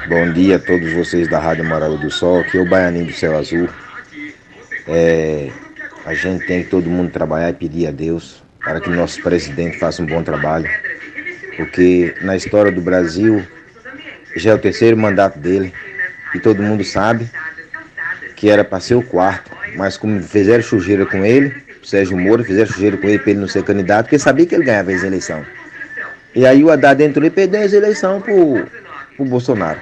Bom 0.06 0.32
dia 0.32 0.56
a 0.56 0.58
todos 0.58 0.92
vocês 0.92 1.28
da 1.28 1.38
Rádio 1.38 1.64
Morada 1.64 1.96
do 1.96 2.10
Sol, 2.10 2.40
aqui 2.40 2.58
é 2.58 2.60
o 2.60 2.68
Baianinho 2.68 3.06
do 3.06 3.12
Céu 3.14 3.38
Azul. 3.38 3.70
É, 4.86 5.48
a 6.04 6.12
gente 6.12 6.46
tem 6.46 6.62
que 6.62 6.68
todo 6.68 6.90
mundo 6.90 7.10
trabalhar 7.10 7.48
e 7.48 7.54
pedir 7.54 7.86
a 7.86 7.90
Deus 7.90 8.42
para 8.62 8.80
que 8.80 8.90
nosso 8.90 9.22
presidente 9.22 9.78
faça 9.78 10.02
um 10.02 10.06
bom 10.06 10.22
trabalho, 10.22 10.68
porque 11.56 12.14
na 12.20 12.36
história 12.36 12.70
do 12.70 12.82
Brasil 12.82 13.42
já 14.36 14.50
é 14.50 14.54
o 14.54 14.58
terceiro 14.58 14.94
mandato 14.94 15.38
dele 15.38 15.72
e 16.34 16.38
todo 16.38 16.62
mundo 16.62 16.84
sabe 16.84 17.30
que 18.36 18.50
era 18.50 18.62
para 18.62 18.80
ser 18.80 18.96
o 18.96 19.02
quarto, 19.02 19.50
mas 19.74 19.96
como 19.96 20.22
fizeram 20.22 20.62
sujeira 20.62 21.06
com 21.06 21.24
ele, 21.24 21.54
Sérgio 21.82 22.18
Moro 22.18 22.44
fizeram 22.44 22.70
sujeira 22.70 22.98
com 22.98 23.08
ele 23.08 23.20
para 23.20 23.30
ele 23.30 23.40
não 23.40 23.48
ser 23.48 23.62
candidato, 23.62 24.04
porque 24.04 24.18
sabia 24.18 24.44
que 24.44 24.54
ele 24.54 24.64
ganhava 24.64 24.92
as 24.92 25.02
eleições. 25.02 25.46
E 26.34 26.44
aí 26.44 26.62
o 26.62 26.70
Haddad 26.70 27.02
entrou 27.02 27.24
e 27.24 27.30
perdeu 27.30 27.62
as 27.62 27.72
eleições 27.72 28.22
pro, 28.22 28.66
pro 29.16 29.24
Bolsonaro. 29.24 29.80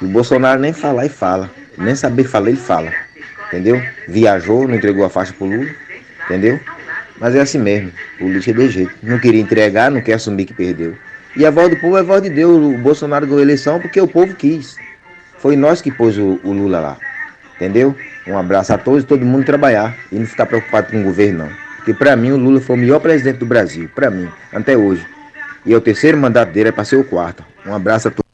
O 0.00 0.06
Bolsonaro 0.06 0.60
nem 0.60 0.72
falar 0.72 1.06
e 1.06 1.08
fala, 1.08 1.50
nem 1.78 1.94
saber 1.94 2.24
falar 2.24 2.48
ele 2.48 2.56
fala, 2.56 2.92
entendeu? 3.48 3.80
Viajou, 4.08 4.66
não 4.66 4.74
entregou 4.74 5.04
a 5.04 5.10
faixa 5.10 5.32
pro 5.32 5.46
Lula, 5.46 5.70
entendeu? 6.24 6.58
Mas 7.18 7.34
é 7.34 7.40
assim 7.40 7.58
mesmo, 7.58 7.92
política 8.18 8.50
é 8.50 8.66
de 8.66 8.70
jeito. 8.70 8.94
Não 9.02 9.18
queria 9.18 9.40
entregar, 9.40 9.90
não 9.90 10.00
quer 10.00 10.14
assumir 10.14 10.44
que 10.46 10.54
perdeu. 10.54 10.96
E 11.36 11.44
a 11.44 11.50
voz 11.50 11.70
do 11.70 11.76
povo 11.76 11.96
é 11.96 12.00
a 12.00 12.02
voz 12.02 12.22
de 12.22 12.30
Deus. 12.30 12.56
O 12.56 12.78
Bolsonaro 12.78 13.26
ganhou 13.26 13.40
a 13.40 13.42
eleição 13.42 13.80
porque 13.80 14.00
o 14.00 14.06
povo 14.06 14.34
quis. 14.34 14.76
Foi 15.38 15.56
nós 15.56 15.80
que 15.80 15.90
pôs 15.90 16.16
o, 16.16 16.40
o 16.44 16.52
Lula 16.52 16.80
lá. 16.80 16.96
Entendeu? 17.56 17.94
Um 18.26 18.38
abraço 18.38 18.72
a 18.72 18.78
todos 18.78 19.02
e 19.02 19.06
todo 19.06 19.24
mundo 19.24 19.44
trabalhar. 19.44 19.96
E 20.12 20.18
não 20.18 20.26
ficar 20.26 20.46
preocupado 20.46 20.90
com 20.90 21.00
o 21.00 21.04
governo, 21.04 21.44
não. 21.44 21.50
Porque 21.76 21.92
para 21.92 22.16
mim 22.16 22.30
o 22.30 22.36
Lula 22.36 22.60
foi 22.60 22.76
o 22.76 22.78
melhor 22.78 23.00
presidente 23.00 23.38
do 23.38 23.46
Brasil. 23.46 23.90
Para 23.94 24.10
mim, 24.10 24.28
até 24.52 24.76
hoje. 24.76 25.04
E 25.66 25.72
é 25.72 25.76
o 25.76 25.80
terceiro 25.80 26.16
mandato 26.16 26.52
dele, 26.52 26.68
é 26.68 26.72
para 26.72 26.84
ser 26.84 26.96
o 26.96 27.04
quarto. 27.04 27.44
Um 27.66 27.74
abraço 27.74 28.08
a 28.08 28.10
todos. 28.10 28.24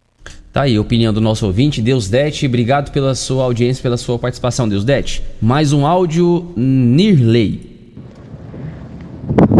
Tá 0.52 0.62
aí 0.62 0.76
a 0.76 0.80
opinião 0.80 1.12
do 1.12 1.20
nosso 1.20 1.46
ouvinte, 1.46 1.80
Deusdete. 1.80 2.46
Obrigado 2.46 2.90
pela 2.90 3.14
sua 3.14 3.44
audiência, 3.44 3.80
pela 3.80 3.96
sua 3.96 4.18
participação, 4.18 4.68
Deusdete. 4.68 5.22
Mais 5.40 5.72
um 5.72 5.86
áudio, 5.86 6.52
Nirley. 6.56 7.70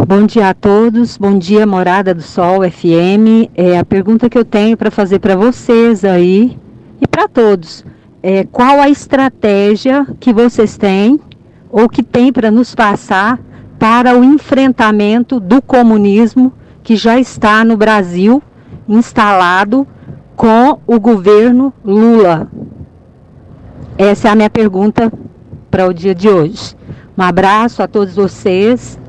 Bom 0.09 0.27
dia 0.27 0.49
a 0.49 0.55
todos, 0.55 1.17
bom 1.17 1.39
dia 1.39 1.65
Morada 1.65 2.13
do 2.13 2.23
Sol 2.23 2.69
FM. 2.69 3.49
É, 3.55 3.79
a 3.79 3.85
pergunta 3.85 4.29
que 4.29 4.37
eu 4.37 4.45
tenho 4.45 4.77
para 4.77 4.91
fazer 4.91 5.21
para 5.21 5.37
vocês 5.37 6.05
aí 6.05 6.59
e 7.01 7.07
para 7.07 7.29
todos 7.29 7.85
é 8.21 8.43
qual 8.43 8.81
a 8.81 8.89
estratégia 8.89 10.05
que 10.19 10.33
vocês 10.33 10.77
têm 10.77 11.21
ou 11.71 11.89
que 11.89 12.03
tem 12.03 12.33
para 12.33 12.51
nos 12.51 12.75
passar 12.75 13.39
para 13.79 14.19
o 14.19 14.25
enfrentamento 14.25 15.39
do 15.39 15.63
comunismo 15.63 16.53
que 16.83 16.97
já 16.97 17.21
está 17.21 17.65
no 17.65 17.77
Brasil 17.77 18.43
instalado 18.91 19.87
com 20.37 20.79
o 20.87 21.01
governo 21.01 21.73
Lula? 21.83 22.51
Essa 23.97 24.29
é 24.29 24.31
a 24.33 24.35
minha 24.35 24.51
pergunta 24.51 25.11
para 25.71 25.87
o 25.87 25.95
dia 25.95 26.15
de 26.15 26.29
hoje. 26.29 26.77
Um 27.17 27.23
abraço 27.23 27.83
a 27.83 27.89
todos 27.89 28.15
vocês 28.15 29.01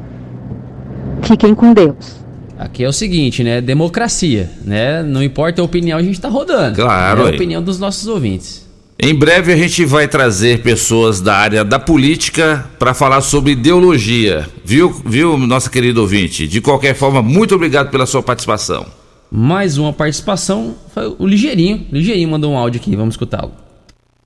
Fiquem 1.23 1.53
com 1.53 1.73
Deus. 1.73 2.21
Aqui 2.57 2.83
é 2.83 2.87
o 2.87 2.93
seguinte, 2.93 3.43
né? 3.43 3.59
Democracia, 3.59 4.49
né? 4.63 5.01
Não 5.01 5.23
importa 5.23 5.61
a 5.61 5.65
opinião, 5.65 5.97
a 5.97 6.03
gente 6.03 6.19
tá 6.19 6.29
rodando. 6.29 6.75
Claro. 6.75 7.21
É 7.21 7.23
a 7.23 7.27
aí. 7.29 7.35
opinião 7.35 7.61
dos 7.61 7.79
nossos 7.79 8.07
ouvintes. 8.07 8.69
Em 8.99 9.15
breve 9.15 9.51
a 9.51 9.55
gente 9.55 9.83
vai 9.83 10.07
trazer 10.07 10.61
pessoas 10.61 11.21
da 11.21 11.35
área 11.35 11.65
da 11.65 11.79
política 11.79 12.65
para 12.77 12.93
falar 12.93 13.21
sobre 13.21 13.53
ideologia. 13.53 14.47
Viu, 14.63 14.91
viu, 15.03 15.37
nossa 15.37 15.71
querida 15.71 15.99
ouvinte? 15.99 16.47
De 16.47 16.61
qualquer 16.61 16.93
forma, 16.93 17.19
muito 17.21 17.55
obrigado 17.55 17.89
pela 17.89 18.05
sua 18.05 18.21
participação. 18.21 18.85
Mais 19.33 19.77
uma 19.77 19.93
participação 19.93 20.75
foi 20.93 21.15
o 21.17 21.25
Ligeirinho. 21.25 21.87
Ligeirinho 21.89 22.29
mandou 22.29 22.51
um 22.51 22.57
áudio 22.57 22.81
aqui, 22.81 22.93
vamos 22.97 23.13
escutá-lo. 23.13 23.53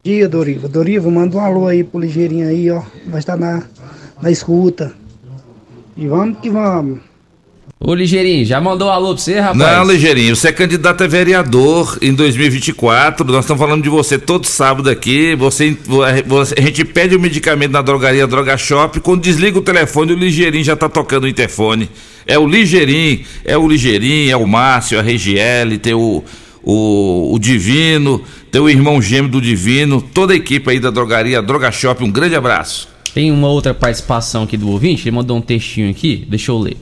dia, 0.03 0.27
Doriva. 0.27 0.68
Doriva, 0.68 1.11
manda 1.11 1.38
um 1.38 1.40
alô 1.40 1.68
aí 1.68 1.84
pro 1.84 1.99
Ligeirinho 1.99 2.48
aí, 2.48 2.72
ó. 2.72 2.82
Vai 3.06 3.19
estar 3.19 3.38
na, 3.38 3.61
na 4.19 4.32
escuta. 4.32 4.94
E 5.95 6.07
vamos 6.07 6.40
que 6.40 6.49
vamos. 6.49 7.02
Ô 7.80 7.94
Ligeirinho, 7.94 8.46
já 8.46 8.60
mandou 8.60 8.88
um 8.88 8.92
alô 8.92 9.14
pra 9.14 9.18
você, 9.24 9.40
rapaz? 9.40 9.58
Não, 9.78 9.92
Ligeirinho, 9.92 10.36
você 10.36 10.48
é 10.48 10.52
candidato 10.52 11.04
a 11.04 11.08
vereador 11.08 11.98
em 12.02 12.14
2024. 12.14 13.26
Nós 13.32 13.42
estamos 13.46 13.62
falando 13.62 13.84
de 13.84 13.90
você 13.90 14.18
todo 14.18 14.46
sábado 14.46 14.90
aqui. 14.90 15.36
Você, 15.36 15.78
você- 16.26 16.56
a 16.58 16.62
gente 16.62 16.84
pede 16.86 17.16
o 17.16 17.20
medicamento 17.20 17.72
na 17.72 17.82
drogaria 17.82 18.26
Droga 18.26 18.58
Shop. 18.58 19.00
Quando 19.02 19.22
desliga 19.22 19.60
o 19.60 19.62
telefone, 19.62 20.14
o 20.14 20.16
Ligeirinho 20.16 20.64
já 20.64 20.76
tá 20.76 20.90
tocando 20.90 21.26
o 21.26 21.28
interfone. 21.28 21.90
É 22.26 22.40
o 22.40 22.48
Ligeirinho, 22.48 23.20
é 23.44 23.56
o 23.58 23.68
Ligeirinho, 23.68 24.32
é 24.32 24.38
o 24.38 24.48
Márcio, 24.48 24.98
a 24.98 25.02
Regiele, 25.04 25.78
tem 25.78 25.94
o, 25.94 26.24
o, 26.64 27.34
o 27.36 27.38
Divino, 27.40 28.24
tem 28.52 28.62
o 28.62 28.70
irmão 28.70 29.00
gêmeo 29.02 29.30
do 29.30 29.40
Divino, 29.40 30.02
toda 30.02 30.34
a 30.34 30.36
equipe 30.36 30.72
aí 30.72 30.80
da 30.80 30.90
drogaria 30.90 31.42
Droga 31.42 31.72
Shop. 31.72 32.04
Um 32.04 32.10
grande 32.12 32.36
abraço. 32.36 32.88
Tem 33.14 33.32
uma 33.32 33.48
outra 33.48 33.74
participação 33.74 34.44
aqui 34.44 34.58
do 34.58 34.70
ouvinte, 34.70 35.04
ele 35.08 35.16
mandou 35.16 35.38
um 35.38 35.42
textinho 35.42 35.90
aqui, 35.90 36.26
deixa 36.28 36.52
eu 36.52 36.58
ler. 36.58 36.78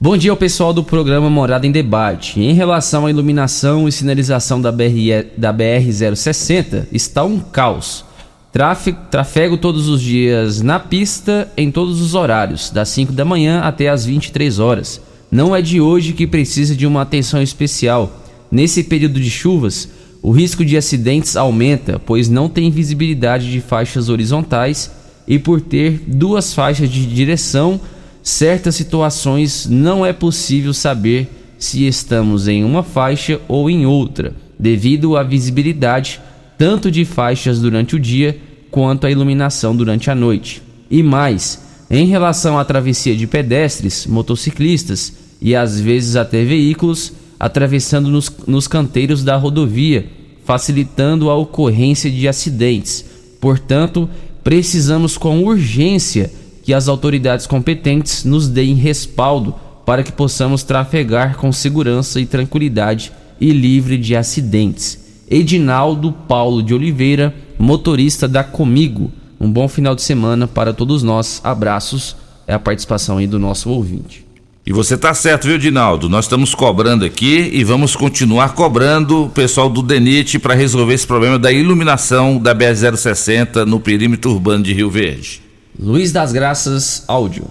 Bom 0.00 0.16
dia 0.16 0.30
ao 0.30 0.36
pessoal 0.36 0.72
do 0.72 0.84
programa 0.84 1.28
Morada 1.28 1.66
em 1.66 1.72
Debate. 1.72 2.38
Em 2.40 2.52
relação 2.52 3.04
à 3.04 3.10
iluminação 3.10 3.88
e 3.88 3.90
sinalização 3.90 4.60
da, 4.60 4.70
BR, 4.70 5.26
da 5.36 5.52
BR-060, 5.52 6.86
está 6.92 7.24
um 7.24 7.40
caos. 7.40 8.04
Tráfego, 8.52 8.96
trafego 9.10 9.56
todos 9.56 9.88
os 9.88 10.00
dias 10.00 10.62
na 10.62 10.78
pista, 10.78 11.50
em 11.56 11.72
todos 11.72 12.00
os 12.00 12.14
horários, 12.14 12.70
das 12.70 12.90
5 12.90 13.12
da 13.12 13.24
manhã 13.24 13.62
até 13.62 13.88
as 13.88 14.06
23 14.06 14.60
horas. 14.60 15.00
Não 15.32 15.54
é 15.54 15.60
de 15.60 15.80
hoje 15.80 16.12
que 16.12 16.28
precisa 16.28 16.76
de 16.76 16.86
uma 16.86 17.02
atenção 17.02 17.42
especial. 17.42 18.22
Nesse 18.52 18.84
período 18.84 19.18
de 19.18 19.28
chuvas, 19.28 19.88
o 20.22 20.30
risco 20.30 20.64
de 20.64 20.76
acidentes 20.76 21.36
aumenta, 21.36 21.98
pois 21.98 22.28
não 22.28 22.48
tem 22.48 22.70
visibilidade 22.70 23.50
de 23.50 23.60
faixas 23.60 24.08
horizontais 24.08 24.92
e 25.26 25.40
por 25.40 25.60
ter 25.60 26.04
duas 26.06 26.54
faixas 26.54 26.88
de 26.88 27.04
direção, 27.04 27.80
certas 28.22 28.74
situações 28.74 29.66
não 29.66 30.04
é 30.04 30.12
possível 30.12 30.72
saber 30.74 31.28
se 31.58 31.86
estamos 31.86 32.46
em 32.46 32.62
uma 32.64 32.82
faixa 32.82 33.40
ou 33.48 33.68
em 33.68 33.86
outra, 33.86 34.34
devido 34.58 35.16
à 35.16 35.22
visibilidade 35.22 36.20
tanto 36.56 36.90
de 36.90 37.04
faixas 37.04 37.60
durante 37.60 37.96
o 37.96 38.00
dia 38.00 38.36
quanto 38.70 39.06
à 39.06 39.10
iluminação 39.10 39.74
durante 39.74 40.10
a 40.10 40.14
noite. 40.14 40.62
E 40.90 41.02
mais, 41.02 41.62
em 41.90 42.06
relação 42.06 42.58
à 42.58 42.64
travessia 42.64 43.16
de 43.16 43.26
pedestres, 43.26 44.06
motociclistas 44.06 45.12
e 45.40 45.54
às 45.54 45.80
vezes 45.80 46.16
até 46.16 46.44
veículos 46.44 47.12
atravessando 47.38 48.08
nos, 48.08 48.30
nos 48.46 48.66
canteiros 48.66 49.22
da 49.22 49.36
rodovia, 49.36 50.06
facilitando 50.44 51.30
a 51.30 51.36
ocorrência 51.36 52.10
de 52.10 52.26
acidentes. 52.26 53.04
Portanto, 53.40 54.10
precisamos 54.42 55.16
com 55.16 55.44
urgência 55.44 56.32
que 56.68 56.74
as 56.74 56.86
autoridades 56.86 57.46
competentes 57.46 58.26
nos 58.26 58.46
deem 58.46 58.74
respaldo 58.74 59.54
para 59.86 60.02
que 60.02 60.12
possamos 60.12 60.62
trafegar 60.62 61.38
com 61.38 61.50
segurança 61.50 62.20
e 62.20 62.26
tranquilidade 62.26 63.10
e 63.40 63.54
livre 63.54 63.96
de 63.96 64.14
acidentes. 64.14 65.22
Edinaldo 65.30 66.12
Paulo 66.12 66.62
de 66.62 66.74
Oliveira, 66.74 67.34
motorista 67.58 68.28
da 68.28 68.44
Comigo. 68.44 69.10
Um 69.40 69.50
bom 69.50 69.66
final 69.66 69.94
de 69.94 70.02
semana 70.02 70.46
para 70.46 70.74
todos 70.74 71.02
nós. 71.02 71.40
Abraços. 71.42 72.14
É 72.46 72.52
a 72.52 72.58
participação 72.58 73.16
aí 73.16 73.26
do 73.26 73.38
nosso 73.38 73.70
ouvinte. 73.70 74.26
E 74.66 74.70
você 74.70 74.98
tá 74.98 75.14
certo, 75.14 75.48
viu, 75.48 75.56
Dinaldo? 75.56 76.06
Nós 76.06 76.26
estamos 76.26 76.54
cobrando 76.54 77.02
aqui 77.02 77.48
e 77.50 77.64
vamos 77.64 77.96
continuar 77.96 78.52
cobrando 78.52 79.24
o 79.24 79.30
pessoal 79.30 79.70
do 79.70 79.82
DENIT 79.82 80.38
para 80.38 80.52
resolver 80.52 80.92
esse 80.92 81.06
problema 81.06 81.38
da 81.38 81.50
iluminação 81.50 82.38
da 82.38 82.54
BR-060 82.54 83.64
no 83.64 83.80
perímetro 83.80 84.32
urbano 84.32 84.62
de 84.62 84.74
Rio 84.74 84.90
Verde. 84.90 85.47
Luiz 85.80 86.10
das 86.10 86.32
Graças, 86.32 87.04
áudio. 87.06 87.44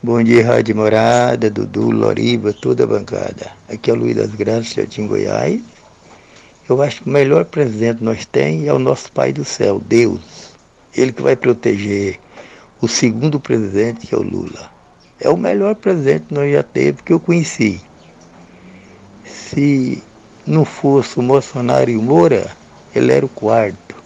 Bom 0.00 0.22
dia, 0.22 0.46
Rádio 0.46 0.76
Morada, 0.76 1.50
Dudu, 1.50 1.90
Loriba, 1.90 2.52
toda 2.52 2.84
a 2.84 2.86
bancada. 2.86 3.50
Aqui 3.68 3.90
é 3.90 3.94
o 3.94 3.96
Luiz 3.96 4.14
das 4.14 4.32
Graças, 4.32 4.74
Jardim 4.74 5.08
Goiás. 5.08 5.60
Eu 6.68 6.80
acho 6.80 7.02
que 7.02 7.08
o 7.08 7.12
melhor 7.12 7.46
presente 7.46 7.98
que 7.98 8.04
nós 8.04 8.24
temos 8.24 8.64
é 8.64 8.72
o 8.72 8.78
nosso 8.78 9.10
Pai 9.10 9.32
do 9.32 9.44
Céu, 9.44 9.82
Deus. 9.84 10.54
Ele 10.94 11.12
que 11.12 11.20
vai 11.22 11.34
proteger 11.34 12.20
o 12.80 12.86
segundo 12.86 13.40
presidente, 13.40 14.06
que 14.06 14.14
é 14.14 14.18
o 14.18 14.22
Lula. 14.22 14.70
É 15.18 15.28
o 15.28 15.36
melhor 15.36 15.74
presente 15.74 16.26
que 16.26 16.34
nós 16.34 16.52
já 16.52 16.62
teve, 16.62 17.02
que 17.02 17.12
eu 17.12 17.18
conheci. 17.18 17.80
Se 19.24 20.00
não 20.46 20.64
fosse 20.64 21.18
o 21.18 21.22
Bolsonaro 21.24 21.90
e 21.90 21.96
o 21.96 22.02
Moura, 22.02 22.56
ele 22.98 23.12
era 23.12 23.24
o 23.24 23.28
quarto. 23.28 23.96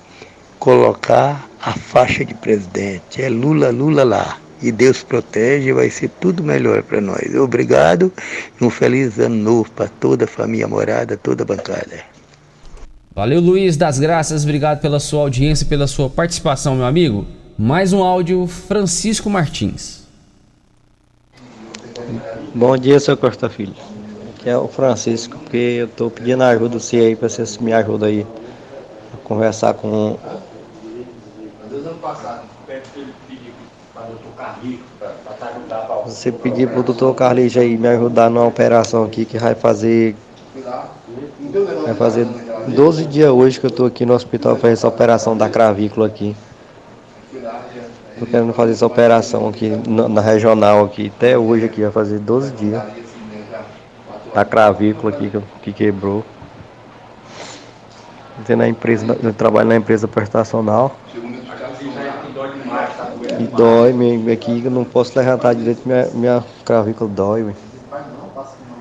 Colocar 0.59 1.49
a 1.61 1.73
faixa 1.73 2.25
de 2.25 2.35
presidente. 2.35 3.21
É 3.21 3.29
Lula, 3.29 3.71
Lula 3.71 4.05
lá. 4.05 4.39
E 4.63 4.71
Deus 4.71 5.03
protege 5.03 5.71
e 5.71 5.73
vai 5.73 5.91
ser 5.91 6.09
tudo 6.21 6.43
melhor 6.45 6.83
para 6.85 7.01
nós. 7.01 7.35
Obrigado 7.35 8.13
e 8.61 8.65
um 8.65 8.71
feliz 8.71 9.19
ano 9.19 9.35
novo 9.35 9.71
para 9.73 9.89
toda 9.89 10.25
a 10.25 10.29
família 10.29 10.69
morada, 10.69 11.17
toda 11.17 11.43
a 11.43 11.47
bancada. 11.47 11.99
Valeu, 13.15 13.41
Luiz 13.41 13.77
das 13.77 13.99
Graças. 13.99 14.45
Obrigado 14.45 14.81
pela 14.81 15.01
sua 15.01 15.23
audiência, 15.23 15.67
pela 15.67 15.89
sua 15.89 16.09
participação, 16.09 16.77
meu 16.77 16.87
amigo. 16.87 17.27
Mais 17.59 17.93
um 17.93 18.03
áudio, 18.03 18.47
Francisco 18.47 19.29
Martins. 19.29 20.03
Bom 22.55 22.77
dia, 22.79 23.01
seu 23.01 23.17
Costa 23.17 23.51
Filho. 23.51 23.75
Aqui 24.35 24.49
é 24.49 24.57
o 24.57 24.69
Francisco, 24.69 25.39
porque 25.39 25.57
eu 25.57 25.89
tô 25.89 26.09
pedindo 26.11 26.43
ajuda 26.43 26.79
você 26.79 26.97
aí, 26.97 27.17
pra 27.17 27.29
você 27.29 27.45
me 27.61 27.73
ajuda 27.73 28.07
aí 28.07 28.27
conversar 29.25 29.75
com. 29.75 30.17
Você 36.05 36.33
pedir 36.33 36.69
pro 36.69 36.83
doutor 36.83 37.15
Carlinhos 37.15 37.57
aí 37.57 37.77
me 37.77 37.89
ajudar 37.89 38.31
numa 38.31 38.47
operação 38.47 39.05
aqui 39.05 39.25
que 39.25 39.39
vai 39.39 39.55
fazer. 39.55 40.17
Vai 41.85 41.95
fazer 41.95 42.27
12 42.69 43.07
dias 43.07 43.31
hoje 43.31 43.59
que 43.59 43.67
eu 43.67 43.71
tô 43.71 43.87
aqui 43.87 44.07
no 44.07 44.15
hospital 44.15 44.57
fazendo 44.57 44.73
essa 44.73 44.89
operação 44.89 45.37
da 45.37 45.49
cravícula 45.49 46.07
aqui. 46.07 46.37
Tô 48.19 48.27
querendo 48.27 48.53
fazer 48.53 48.73
essa 48.73 48.87
operação 48.87 49.49
aqui 49.49 49.71
na, 49.89 50.09
na 50.09 50.21
regional 50.21 50.85
aqui, 50.85 51.13
até 51.17 51.37
hoje 51.37 51.65
aqui, 51.65 51.83
vai 51.83 51.91
fazer 51.91 52.21
12 52.21 52.53
dias. 52.53 52.83
Da 54.33 54.45
cravícula 54.45 55.13
aqui 55.13 55.31
que 55.63 55.73
quebrou. 55.73 56.25
Na 58.49 58.67
empresa, 58.69 59.07
eu 59.23 59.33
trabalho 59.33 59.69
na 59.69 59.77
empresa 59.77 60.09
prestacional. 60.09 60.99
E 63.39 63.47
dói 63.47 63.93
me- 63.93 64.31
aqui 64.33 64.63
eu 64.65 64.71
não 64.71 64.85
posso 64.85 65.17
levantar 65.19 65.55
direito, 65.55 65.87
minha, 65.87 66.07
minha 66.13 66.45
clavícula 66.65 67.09
dói. 67.11 67.45
ué. 67.45 67.55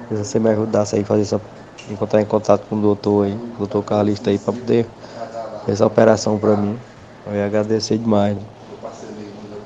Se 0.10 0.18
você 0.18 0.40
me 0.40 0.50
ajudasse 0.50 0.96
aí, 0.96 1.04
fazer 1.04 1.22
essa, 1.22 1.42
encontrar 1.90 2.22
em 2.22 2.26
contato 2.26 2.68
com 2.68 2.76
o 2.78 2.82
doutor 2.82 3.26
aí, 3.26 3.34
o 3.56 3.60
doutor 3.60 3.84
Carlista 3.84 4.30
aí, 4.30 4.38
pra 4.40 4.52
poder 4.54 4.86
fazer 5.62 5.72
essa 5.74 5.86
operação 5.86 6.38
pra 6.38 6.56
mim. 6.56 6.78
Eu 7.26 7.34
ia 7.36 7.46
agradecer 7.46 7.98
demais. 7.98 8.36
né? 8.36 8.42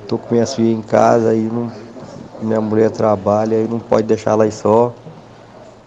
Tô 0.08 0.18
com 0.18 0.34
minhas 0.34 0.54
filhas 0.54 0.78
em 0.78 0.82
casa 0.82 1.30
aí, 1.30 1.50
não, 1.52 1.72
minha 2.42 2.62
mulher 2.62 2.92
trabalha 2.92 3.58
aí, 3.58 3.68
não 3.68 3.80
pode 3.80 4.04
deixar 4.08 4.32
ela 4.32 4.44
aí 4.44 4.52
só. 4.52 4.94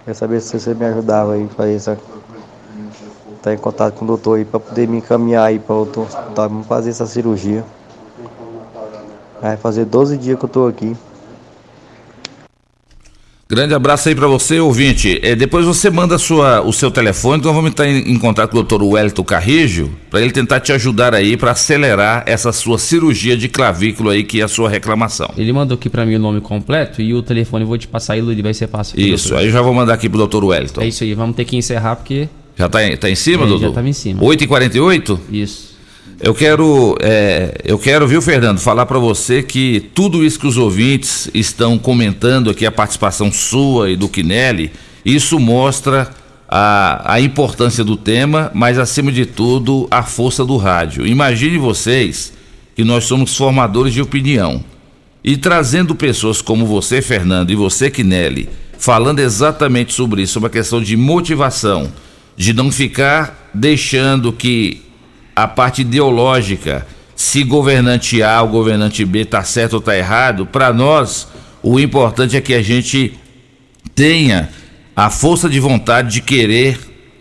Quer 0.05 0.14
saber 0.14 0.40
se 0.40 0.59
você 0.59 0.74
me 0.74 0.85
ajudava 0.86 1.35
aí, 1.35 1.48
fazer 1.48 1.74
essa. 1.74 2.18
Tá 3.49 3.55
em 3.55 3.57
contato 3.57 3.95
com 3.95 4.05
o 4.05 4.09
doutor 4.09 4.37
aí 4.37 4.45
pra 4.45 4.61
poder 4.61 4.87
me 4.87 4.99
encaminhar 4.99 5.47
aí 5.47 5.59
pra 5.59 5.75
outro 5.75 6.03
hospital, 6.03 6.51
vamos 6.51 6.66
fazer 6.66 6.91
essa 6.91 7.07
cirurgia. 7.07 7.65
Vai 9.41 9.57
fazer 9.57 9.87
12 9.87 10.19
dias 10.19 10.39
que 10.39 10.45
eu 10.45 10.49
tô 10.51 10.66
aqui. 10.66 10.95
Grande 13.49 13.73
abraço 13.73 14.11
aí 14.11 14.15
pra 14.15 14.27
você, 14.27 14.61
ouvinte. 14.61 15.19
É, 15.23 15.35
depois 15.35 15.65
você 15.65 15.89
manda 15.89 16.19
sua, 16.19 16.61
o 16.61 16.75
seu 16.75 16.91
telefone, 16.91 17.39
então 17.39 17.55
vamos 17.55 17.70
entrar 17.70 17.89
em, 17.89 18.12
em 18.12 18.19
contato 18.19 18.51
com 18.51 18.59
o 18.59 18.62
Dr. 18.62 18.83
Wellington 18.83 19.25
Carrijo, 19.25 19.91
para 20.11 20.20
ele 20.20 20.31
tentar 20.31 20.61
te 20.61 20.70
ajudar 20.70 21.15
aí 21.15 21.35
para 21.35 21.53
acelerar 21.53 22.25
essa 22.27 22.53
sua 22.53 22.79
cirurgia 22.79 23.35
de 23.35 23.49
clavícula 23.49 24.12
aí, 24.12 24.25
que 24.25 24.43
é 24.43 24.45
a 24.45 24.49
sua 24.49 24.69
reclamação. 24.69 25.31
Ele 25.39 25.55
mandou 25.55 25.77
aqui 25.77 25.89
pra 25.89 26.05
mim 26.05 26.16
o 26.16 26.19
nome 26.19 26.43
completo 26.43 27.01
e 27.01 27.15
o 27.15 27.23
telefone 27.23 27.65
eu 27.65 27.69
vou 27.69 27.79
te 27.79 27.89
passar 27.89 28.19
ele 28.19 28.43
vai 28.43 28.53
ser 28.53 28.69
fácil. 28.69 29.01
Isso, 29.01 29.29
doutor. 29.29 29.41
aí 29.41 29.47
eu 29.47 29.53
já 29.53 29.62
vou 29.62 29.73
mandar 29.73 29.95
aqui 29.95 30.07
pro 30.07 30.27
Dr. 30.27 30.45
Wellington. 30.45 30.83
É 30.83 30.89
isso 30.89 31.03
aí, 31.03 31.15
vamos 31.15 31.35
ter 31.35 31.47
que 31.47 31.57
encerrar 31.57 31.97
porque. 31.97 32.29
Já 32.59 32.68
tá, 32.68 32.85
em- 32.86 32.97
tá 32.97 33.09
em 33.09 33.14
cima, 33.14 33.44
É, 33.44 33.47
Dudu? 33.47 33.60
já 33.68 33.70
tava 33.72 33.89
em 33.89 33.93
cima. 33.93 34.20
8h48? 34.22 35.18
Isso. 35.30 35.68
Eu 36.20 36.35
quero, 36.35 36.97
é, 37.01 37.55
eu 37.64 37.78
quero, 37.78 38.06
viu, 38.09 38.20
Fernando, 38.20 38.59
falar 38.59 38.85
para 38.86 38.98
você 38.98 39.40
que 39.43 39.89
tudo 39.94 40.24
isso 40.24 40.40
que 40.40 40.47
os 40.48 40.56
ouvintes 40.56 41.30
estão 41.32 41.78
comentando 41.78 42.51
aqui, 42.51 42.66
a 42.66 42.72
participação 42.72 43.30
sua 43.30 43.89
e 43.90 43.97
do 43.97 44.09
Quinelli, 44.09 44.72
isso 45.05 45.39
mostra 45.39 46.10
a, 46.48 47.12
a 47.14 47.20
importância 47.20 47.85
do 47.85 47.97
tema, 47.97 48.51
mas 48.52 48.78
acima 48.78 49.12
de 49.12 49.24
tudo, 49.24 49.86
a 49.93 50.02
força 50.02 50.44
do 50.44 50.56
rádio. 50.56 51.06
Imagine 51.06 51.56
vocês 51.59 52.32
que 52.74 52.82
nós 52.82 53.05
somos 53.05 53.36
formadores 53.36 53.93
de 53.94 54.02
opinião. 54.02 54.64
E 55.22 55.36
trazendo 55.36 55.94
pessoas 55.94 56.43
como 56.43 56.66
você, 56.66 57.01
Fernando, 57.01 57.51
e 57.51 57.55
você, 57.55 57.90
Quinelli, 57.90 58.48
falando 58.76 59.20
exatamente 59.20 59.93
sobre 59.94 60.22
isso, 60.22 60.32
sobre 60.32 60.48
a 60.48 60.51
questão 60.51 60.82
de 60.82 60.97
motivação, 60.97 61.93
de 62.39 62.52
não 62.52 62.70
ficar 62.70 63.51
deixando 63.52 64.32
que 64.32 64.81
a 65.35 65.48
parte 65.48 65.82
ideológica, 65.82 66.86
se 67.16 67.43
governante 67.43 68.23
A 68.23 68.40
ou 68.40 68.48
governante 68.48 69.05
B 69.05 69.23
está 69.23 69.43
certo 69.43 69.73
ou 69.74 69.78
está 69.81 69.97
errado, 69.97 70.47
para 70.47 70.73
nós 70.73 71.27
o 71.60 71.81
importante 71.81 72.36
é 72.36 72.40
que 72.40 72.55
a 72.55 72.62
gente 72.62 73.12
tenha 73.93 74.51
a 74.94 75.10
força 75.10 75.48
de 75.48 75.59
vontade 75.59 76.12
de 76.12 76.20
querer 76.20 76.78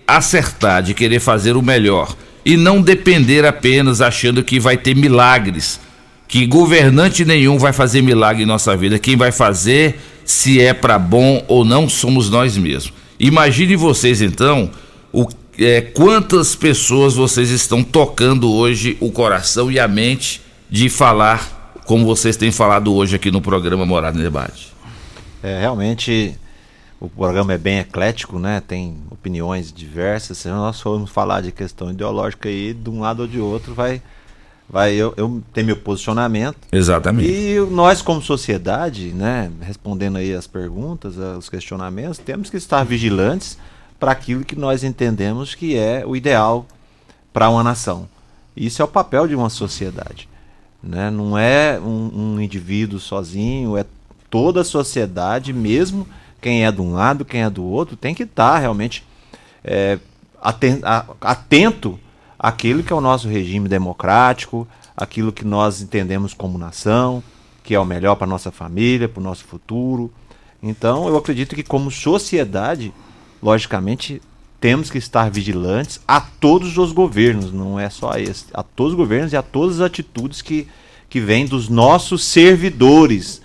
acertar, 0.08 0.84
de 0.84 0.94
querer 0.94 1.20
fazer 1.20 1.58
o 1.58 1.64
melhor 1.64 2.16
e 2.46 2.56
não 2.56 2.80
depender 2.80 3.44
apenas 3.44 4.02
achando 4.02 4.44
que 4.44 4.60
vai 4.60 4.78
ter 4.78 4.96
milagres, 4.96 5.80
que 6.28 6.46
governante 6.46 7.26
nenhum 7.26 7.58
vai 7.58 7.74
fazer 7.74 8.04
milagre 8.04 8.44
em 8.44 8.46
nossa 8.46 8.78
vida. 8.78 9.00
Quem 9.00 9.16
vai 9.16 9.32
fazer, 9.32 10.00
se 10.24 10.62
é 10.62 10.76
para 10.76 11.00
bom 11.00 11.44
ou 11.48 11.66
não, 11.66 11.90
somos 11.90 12.30
nós 12.30 12.56
mesmos. 12.56 12.94
Imagine 13.20 13.76
vocês 13.76 14.22
então 14.22 14.70
o 15.18 15.28
é, 15.60 15.82
quantas 15.82 16.56
pessoas 16.56 17.16
vocês 17.16 17.50
estão 17.50 17.84
tocando 17.84 18.54
hoje 18.54 18.96
o 19.00 19.12
coração 19.12 19.72
e 19.72 19.80
a 19.80 19.88
mente 19.88 20.40
de 20.70 20.88
falar 20.88 21.74
como 21.84 22.06
vocês 22.06 22.38
têm 22.38 22.52
falado 22.52 22.94
hoje 22.94 23.16
aqui 23.16 23.32
no 23.32 23.42
programa 23.42 23.84
Morada 23.84 24.20
em 24.20 24.22
Debate. 24.22 24.72
É, 25.42 25.60
realmente 25.60 26.38
o 27.00 27.10
programa 27.10 27.54
é 27.54 27.58
bem 27.58 27.80
eclético, 27.80 28.38
né? 28.38 28.62
Tem 28.62 28.98
opiniões 29.10 29.74
diversas. 29.74 30.38
Se 30.38 30.48
nós 30.50 30.80
formos 30.80 31.10
falar 31.10 31.42
de 31.42 31.52
questão 31.52 31.90
ideológica 31.90 32.50
aí, 32.50 32.72
de 32.72 32.90
um 32.92 33.00
lado 33.00 33.22
ou 33.22 33.28
de 33.28 33.40
outro, 33.40 33.74
vai. 33.74 34.00
vai 34.70 34.94
eu, 34.94 35.12
eu 35.18 35.42
tenho 35.54 35.66
meu 35.66 35.78
posicionamento. 35.78 36.68
Exatamente. 36.72 37.32
E 37.32 37.60
nós, 37.72 38.04
como 38.04 38.22
sociedade, 38.22 39.08
né, 39.12 39.50
respondendo 39.62 40.18
aí 40.18 40.36
as 40.36 40.46
perguntas, 40.46 41.18
os 41.18 41.50
questionamentos, 41.50 42.20
temos 42.20 42.52
que 42.52 42.58
estar 42.58 42.84
vigilantes 42.84 43.58
para 44.00 44.12
aquilo 44.12 44.46
que 44.46 44.56
nós 44.56 44.84
entendemos 44.84 45.56
que 45.56 45.76
é 45.76 46.06
o 46.06 46.16
ideal 46.16 46.66
para 47.34 47.50
uma 47.50 47.64
nação. 47.64 48.08
Isso 48.56 48.82
é 48.82 48.86
o 48.86 48.88
papel 48.88 49.28
de 49.28 49.36
uma 49.36 49.50
sociedade. 49.50 50.28
Né? 50.82 51.10
Não 51.12 51.38
é 51.38 51.80
um, 51.80 52.36
um 52.36 52.42
indivíduo 52.42 53.00
sozinho, 53.00 53.78
é 53.78 53.86
toda 54.30 54.62
a 54.62 54.66
sociedade, 54.66 55.54
mesmo 55.54 56.08
quem 56.42 56.66
é 56.66 56.72
de 56.72 56.82
um 56.82 56.94
lado, 56.94 57.26
quem 57.26 57.44
é 57.44 57.50
do 57.50 57.64
outro, 57.64 57.96
tem 57.96 58.14
que 58.14 58.24
estar 58.24 58.58
realmente 58.58 59.04
é, 59.64 60.00
atento 61.22 62.00
àquilo 62.38 62.84
que 62.84 62.94
é 62.94 62.96
o 62.96 63.02
nosso 63.02 63.28
regime 63.28 63.68
democrático, 63.68 64.68
aquilo 64.96 65.32
que 65.32 65.46
nós 65.46 65.82
entendemos 65.82 66.34
como 66.34 66.58
nação, 66.58 67.24
que 67.64 67.76
é 67.76 67.80
o 67.80 67.86
melhor 67.86 68.16
para 68.16 68.28
nossa 68.28 68.52
família, 68.52 69.10
para 69.10 69.20
o 69.20 69.24
nosso 69.24 69.44
futuro. 69.44 70.12
Então, 70.62 71.08
eu 71.08 71.18
acredito 71.18 71.56
que 71.56 71.64
como 71.64 71.92
sociedade, 71.92 72.94
logicamente, 73.42 74.22
temos 74.60 74.90
que 74.90 74.98
estar 74.98 75.30
vigilantes 75.30 76.00
a 76.08 76.20
todos 76.20 76.78
os 76.78 76.92
governos, 76.92 77.52
não 77.52 77.80
é 77.80 77.90
só 77.90 78.14
a 78.14 78.20
esse, 78.20 78.46
a 78.54 78.64
todos 78.64 78.94
os 78.94 78.98
governos 78.98 79.34
e 79.34 79.38
a 79.38 79.42
todas 79.42 79.76
as 79.76 79.82
atitudes 79.82 80.42
que, 80.42 80.68
que 81.10 81.20
vêm 81.20 81.46
dos 81.46 81.70
nossos 81.70 82.24
servidores, 82.24 83.42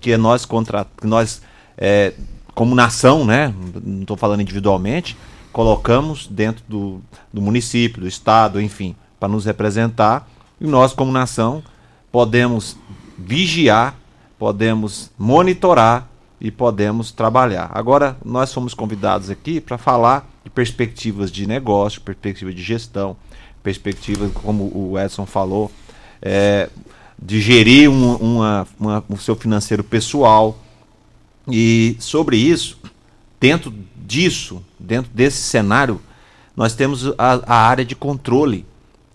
que 0.00 0.16
nós 0.16 0.44
contra, 0.44 0.86
nós 1.02 1.42
é, 1.76 2.14
como 2.54 2.74
nação, 2.74 3.24
né, 3.24 3.52
não 3.84 4.02
estou 4.02 4.16
falando 4.16 4.40
individualmente, 4.40 5.16
colocamos 5.52 6.26
dentro 6.26 6.64
do, 6.66 7.02
do 7.32 7.42
município, 7.42 8.00
do 8.00 8.08
estado, 8.08 8.60
enfim, 8.60 8.96
para 9.20 9.28
nos 9.28 9.44
representar, 9.44 10.28
e 10.60 10.66
nós 10.66 10.92
como 10.92 11.12
nação 11.12 11.62
podemos 12.10 12.76
vigiar, 13.18 13.94
podemos 14.38 15.10
monitorar 15.18 16.08
e 16.40 16.50
podemos 16.50 17.10
trabalhar. 17.10 17.70
Agora, 17.72 18.16
nós 18.24 18.52
fomos 18.52 18.74
convidados 18.74 19.30
aqui 19.30 19.60
para 19.60 19.78
falar 19.78 20.28
de 20.44 20.50
perspectivas 20.50 21.30
de 21.30 21.46
negócio, 21.46 22.00
perspectiva 22.00 22.52
de 22.52 22.62
gestão, 22.62 23.16
perspectiva, 23.62 24.28
como 24.34 24.64
o 24.74 24.98
Edson 24.98 25.26
falou, 25.26 25.70
é, 26.20 26.68
de 27.20 27.40
gerir 27.40 27.90
um, 27.90 28.16
uma, 28.16 28.68
uma, 28.78 29.04
o 29.08 29.16
seu 29.16 29.34
financeiro 29.34 29.82
pessoal. 29.82 30.58
E 31.48 31.96
sobre 31.98 32.36
isso, 32.36 32.78
dentro 33.40 33.72
disso, 33.96 34.62
dentro 34.78 35.10
desse 35.12 35.38
cenário, 35.38 36.00
nós 36.54 36.74
temos 36.74 37.06
a, 37.18 37.40
a 37.46 37.66
área 37.66 37.84
de 37.84 37.96
controle. 37.96 38.64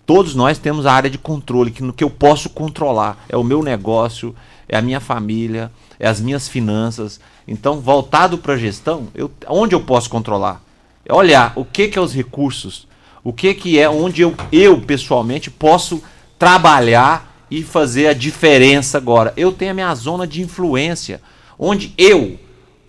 Todos 0.04 0.34
nós 0.34 0.58
temos 0.58 0.86
a 0.86 0.92
área 0.92 1.08
de 1.08 1.18
controle, 1.18 1.70
que 1.70 1.82
no 1.82 1.92
que 1.92 2.02
eu 2.02 2.10
posso 2.10 2.50
controlar 2.50 3.24
é 3.28 3.36
o 3.36 3.44
meu 3.44 3.62
negócio, 3.62 4.34
é 4.68 4.76
a 4.76 4.82
minha 4.82 5.00
família, 5.00 5.70
é 6.02 6.08
as 6.08 6.20
minhas 6.20 6.48
finanças. 6.48 7.20
Então, 7.46 7.80
voltado 7.80 8.36
para 8.36 8.54
a 8.54 8.58
gestão, 8.58 9.06
eu, 9.14 9.30
onde 9.46 9.72
eu 9.72 9.80
posso 9.80 10.10
controlar? 10.10 10.60
É 11.06 11.14
olhar 11.14 11.52
o 11.54 11.64
que, 11.64 11.86
que 11.86 11.96
é 11.96 12.02
os 12.02 12.12
recursos, 12.12 12.88
o 13.22 13.32
que, 13.32 13.54
que 13.54 13.78
é 13.78 13.88
onde 13.88 14.20
eu, 14.20 14.34
eu 14.50 14.80
pessoalmente 14.80 15.48
posso 15.48 16.02
trabalhar 16.36 17.46
e 17.48 17.62
fazer 17.62 18.08
a 18.08 18.12
diferença 18.12 18.98
agora. 18.98 19.32
Eu 19.36 19.52
tenho 19.52 19.70
a 19.70 19.74
minha 19.74 19.94
zona 19.94 20.26
de 20.26 20.42
influência, 20.42 21.22
onde 21.56 21.94
eu, 21.96 22.36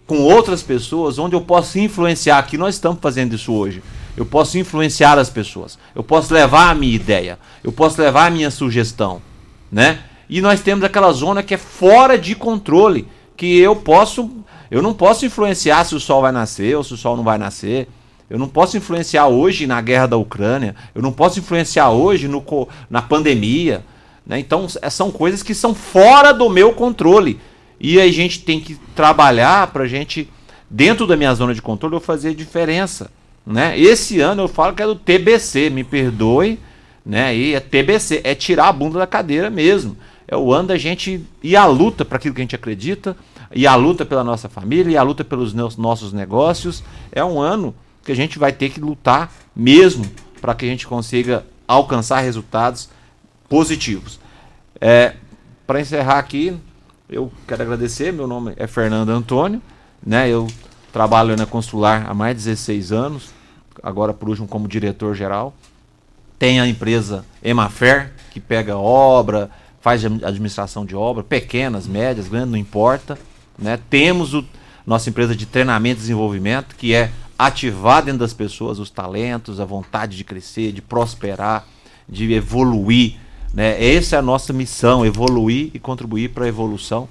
com 0.07 0.18
outras 0.22 0.64
pessoas, 0.64 1.19
onde 1.19 1.35
eu 1.35 1.41
posso 1.41 1.77
influenciar, 1.77 2.41
que 2.48 2.57
nós 2.57 2.73
estamos 2.73 2.98
fazendo 2.99 3.35
isso 3.35 3.53
hoje. 3.53 3.84
Eu 4.18 4.26
posso 4.26 4.57
influenciar 4.57 5.19
as 5.19 5.30
pessoas, 5.30 5.77
eu 5.94 6.03
posso 6.03 6.34
levar 6.34 6.72
a 6.72 6.76
minha 6.76 6.95
ideia, 6.95 7.38
eu 7.64 7.72
posso 7.72 8.02
levar 8.02 8.26
a 8.26 8.31
minha 8.31 8.49
sugestão, 8.49 9.22
né? 9.72 9.99
E 10.30 10.41
nós 10.41 10.62
temos 10.62 10.84
aquela 10.84 11.12
zona 11.12 11.44
que 11.44 11.54
é 11.54 11.58
fora 11.58 12.18
de 12.18 12.36
controle, 12.36 13.08
que 13.36 13.60
eu 13.60 13.76
posso, 13.76 14.30
eu 14.72 14.82
não 14.82 14.94
posso 14.94 15.26
influenciar 15.26 15.84
se 15.86 15.95
o 15.95 16.00
sol 16.00 16.22
vai 16.22 16.32
nascer 16.32 16.76
ou 16.76 16.84
se 16.84 16.94
o 16.94 16.98
sol 16.98 17.18
não 17.18 17.24
vai 17.24 17.38
nascer. 17.38 17.88
Eu 18.30 18.40
não 18.40 18.48
posso 18.48 18.78
influenciar 18.78 19.28
hoje 19.28 19.68
na 19.68 19.80
guerra 19.82 20.08
da 20.08 20.18
Ucrânia. 20.18 20.76
Eu 20.95 21.02
não 21.02 21.12
posso 21.12 21.40
influenciar 21.40 21.91
hoje 21.91 22.28
no, 22.28 22.44
na 22.90 23.02
pandemia. 23.02 23.84
Né? 24.26 24.40
Então, 24.40 24.66
é, 24.82 24.90
são 24.90 25.12
coisas 25.12 25.44
que 25.44 25.54
são 25.54 25.76
fora 25.76 26.34
do 26.34 26.50
meu 26.50 26.74
controle. 26.74 27.40
E 27.80 28.00
a 28.00 28.12
gente 28.12 28.40
tem 28.40 28.60
que 28.60 28.76
trabalhar 28.95 29.68
para 29.68 29.84
a 29.84 29.88
gente, 29.88 30.30
dentro 30.70 31.06
da 31.06 31.18
minha 31.18 31.34
zona 31.36 31.54
de 31.54 31.62
controle, 31.62 31.95
eu 31.95 32.00
fazer 32.00 32.34
diferença. 32.34 33.12
Né? 33.45 33.78
Esse 33.78 34.22
ano 34.22 34.44
eu 34.44 34.48
falo 34.48 34.74
que 34.74 34.82
é 34.82 34.86
do 34.86 34.95
TBC, 34.95 35.70
me 35.70 35.84
perdoe, 35.84 36.58
né? 37.06 37.36
E 37.36 37.54
é 37.54 37.60
TBC, 37.60 38.22
é 38.24 38.34
tirar 38.34 38.70
a 38.70 38.74
bunda 38.74 39.00
da 39.00 39.08
cadeira 39.08 39.50
mesmo. 39.50 39.98
É 40.34 40.35
o 40.35 40.51
ano 40.51 40.69
da 40.69 40.77
gente 40.80 41.23
ir 41.43 41.55
à 41.55 41.68
luta 41.68 42.03
para 42.03 42.18
aquilo 42.18 42.34
que 42.34 42.41
a 42.41 42.43
gente 42.43 42.55
acredita, 42.55 43.15
e 43.53 43.68
a 43.68 43.76
luta 43.76 44.03
pela 44.03 44.23
nossa 44.23 44.49
família, 44.49 44.93
e 44.93 44.97
a 44.97 45.03
luta 45.03 45.23
pelos 45.23 45.53
nossos 45.53 46.11
negócios. 46.11 46.84
É 47.11 47.23
um 47.23 47.39
ano 47.39 47.76
que 48.03 48.11
a 48.11 48.15
gente 48.15 48.39
vai 48.39 48.51
ter 48.51 48.69
que 48.69 48.80
lutar 48.80 49.31
mesmo 49.55 50.03
para 50.41 50.55
que 50.55 50.65
a 50.65 50.68
gente 50.68 50.88
consiga 50.88 51.45
alcançar 51.68 52.22
resultados 52.22 52.89
positivos. 53.47 54.19
É, 54.81 55.14
para 55.68 55.80
encerrar 55.80 56.18
aqui, 56.18 56.57
eu 57.07 57.31
quero 57.47 57.61
agradecer. 57.61 58.11
Meu 58.11 58.26
nome 58.26 58.53
é 58.57 58.65
Fernando 58.65 59.10
Antônio, 59.10 59.61
né? 60.03 60.27
Eu 60.27 60.47
trabalho 60.91 61.38
na 61.38 61.45
Consular 61.45 62.10
há 62.10 62.14
mais 62.15 62.38
de 62.38 62.45
16 62.45 62.91
anos, 62.91 63.30
agora 63.84 64.11
por 64.15 64.30
último 64.30 64.47
como 64.47 64.68
diretor 64.68 65.14
geral. 65.14 65.53
Tem 66.39 66.60
a 66.60 66.68
empresa 66.68 67.23
Emafer, 67.43 68.11
que 68.31 68.39
pega 68.39 68.76
obra, 68.76 69.51
faz 69.84 70.05
administração 70.05 70.85
de 70.85 70.95
obra, 70.95 71.22
pequenas, 71.23 71.85
médias, 71.85 72.30
grandes, 72.30 72.51
não 72.51 72.57
importa. 72.57 73.19
Né? 73.60 73.77
Temos 73.89 74.34
o, 74.34 74.45
nossa 74.88 75.10
empresa 75.10 75.35
de 75.35 75.45
treinamento 75.45 75.97
e 75.97 76.03
desenvolvimento, 76.03 76.73
que 76.77 76.95
é 76.95 77.11
ativar 77.38 78.01
dentro 78.01 78.19
das 78.19 78.34
pessoas 78.34 78.80
os 78.80 78.89
talentos, 78.89 79.60
a 79.60 79.65
vontade 79.65 80.15
de 80.15 80.23
crescer, 80.23 80.72
de 80.72 80.81
prosperar, 80.81 81.68
de 82.07 82.31
evoluir. 82.31 83.15
Né? 83.53 83.95
Essa 83.95 84.15
é 84.15 84.19
a 84.19 84.22
nossa 84.22 84.53
missão, 84.53 85.05
evoluir 85.05 85.69
e 85.73 85.80
contribuir 85.80 86.30
para 86.30 86.45
a 86.45 86.47
evolução. 86.47 87.10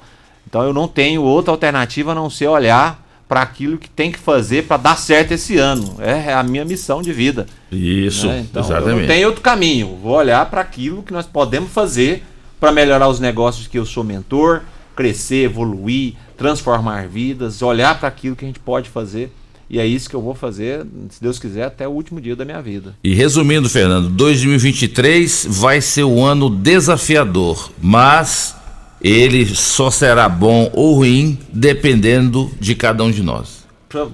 Então 0.49 0.63
eu 0.63 0.73
não 0.73 0.89
tenho 0.89 1.23
outra 1.23 1.53
alternativa 1.53 2.13
a 2.13 2.15
não 2.15 2.31
ser 2.31 2.47
olhar 2.47 3.07
para 3.29 3.43
aquilo 3.43 3.77
que 3.77 3.89
tem 3.89 4.11
que 4.11 4.19
fazer 4.19 4.63
para 4.63 4.79
dar 4.79 4.97
certo 4.97 5.33
esse 5.33 5.59
ano. 5.59 5.97
É 6.01 6.33
a 6.33 6.43
minha 6.43 6.65
missão 6.65 7.03
de 7.03 7.13
vida. 7.13 7.47
Isso, 7.71 8.29
né? 8.29 8.47
então, 8.49 8.63
exatamente. 8.63 9.01
não 9.01 9.07
tem 9.07 9.27
outro 9.27 9.43
caminho. 9.43 9.99
Vou 10.03 10.15
olhar 10.15 10.47
para 10.47 10.63
aquilo 10.63 11.03
que 11.03 11.13
nós 11.13 11.27
podemos 11.27 11.71
fazer 11.71 12.25
para 12.63 12.71
melhorar 12.71 13.09
os 13.09 13.19
negócios 13.19 13.67
que 13.67 13.77
eu 13.77 13.85
sou 13.85 14.05
mentor, 14.05 14.63
crescer, 14.95 15.47
evoluir, 15.47 16.15
transformar 16.39 17.09
vidas, 17.09 17.61
olhar 17.61 17.99
para 17.99 18.07
aquilo 18.07 18.37
que 18.37 18.45
a 18.45 18.47
gente 18.47 18.61
pode 18.61 18.89
fazer 18.89 19.33
e 19.69 19.81
é 19.81 19.85
isso 19.85 20.09
que 20.09 20.15
eu 20.15 20.23
vou 20.23 20.33
fazer, 20.33 20.87
se 21.11 21.21
Deus 21.21 21.41
quiser, 21.41 21.65
até 21.65 21.89
o 21.89 21.91
último 21.91 22.21
dia 22.21 22.37
da 22.37 22.45
minha 22.45 22.63
vida. 22.63 22.95
E 23.03 23.15
resumindo, 23.15 23.69
Fernando, 23.69 24.09
2023 24.11 25.49
vai 25.51 25.81
ser 25.81 26.05
um 26.05 26.25
ano 26.25 26.49
desafiador, 26.49 27.73
mas 27.83 28.55
ele 29.01 29.45
só 29.57 29.91
será 29.91 30.29
bom 30.29 30.71
ou 30.73 30.95
ruim 30.95 31.37
dependendo 31.53 32.49
de 32.61 32.77
cada 32.77 33.03
um 33.03 33.11
de 33.11 33.25
nós. 33.25 33.67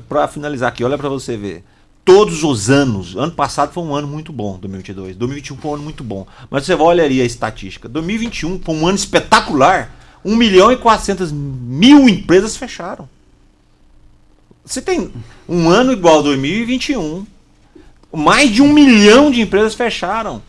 Para 0.09 0.27
finalizar 0.27 0.70
aqui, 0.70 0.83
olha 0.83 0.97
para 0.97 1.11
você 1.11 1.37
ver. 1.37 1.62
Todos 2.09 2.43
os 2.43 2.70
anos, 2.70 3.14
ano 3.16 3.32
passado 3.32 3.70
foi 3.70 3.82
um 3.82 3.94
ano 3.94 4.09
muito 4.09 4.32
bom, 4.32 4.52
2022. 4.59 5.14
2021 5.14 5.56
foi 5.59 5.70
um 5.70 5.74
ano 5.74 5.82
muito 5.82 6.02
bom. 6.02 6.26
Mas 6.48 6.64
você 6.64 6.72
olha 6.72 7.05
ali 7.05 7.20
a 7.20 7.24
estatística. 7.26 7.86
2021 7.86 8.60
foi 8.60 8.74
um 8.74 8.86
ano 8.86 8.97
espetacular. 8.97 9.94
1 10.24 10.35
milhão 10.35 10.72
e 10.72 10.78
400 10.78 11.30
mil 11.30 12.09
empresas 12.09 12.56
fecharam. 12.56 13.06
Você 14.64 14.80
tem 14.80 15.12
um 15.47 15.68
ano 15.68 15.93
igual 15.93 16.22
2021, 16.22 17.26
mais 18.10 18.51
de 18.51 18.62
um 18.62 18.72
milhão 18.72 19.30
de 19.30 19.43
empresas 19.43 19.74
fecharam. 19.74 20.40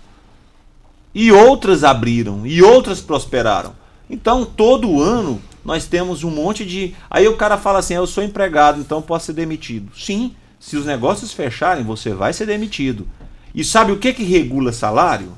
E 1.13 1.29
outras 1.29 1.83
abriram, 1.83 2.47
e 2.47 2.63
outras 2.63 3.01
prosperaram. 3.01 3.75
Então, 4.09 4.45
todo 4.45 5.01
ano, 5.01 5.41
nós 5.65 5.85
temos 5.85 6.23
um 6.23 6.31
monte 6.31 6.65
de. 6.65 6.95
Aí 7.09 7.27
o 7.27 7.35
cara 7.35 7.57
fala 7.57 7.79
assim: 7.79 7.95
eu 7.95 8.07
sou 8.07 8.23
empregado, 8.23 8.79
então 8.79 9.01
posso 9.01 9.25
ser 9.25 9.33
demitido. 9.33 9.91
Sim, 9.93 10.33
se 10.59 10.75
os 10.75 10.85
negócios 10.85 11.31
fecharem, 11.31 11.83
você 11.83 12.13
vai 12.13 12.33
ser 12.33 12.45
demitido. 12.45 13.07
E 13.55 13.63
sabe 13.63 13.91
o 13.91 13.97
que, 13.97 14.13
que 14.13 14.23
regula 14.23 14.73
salário? 14.73 15.31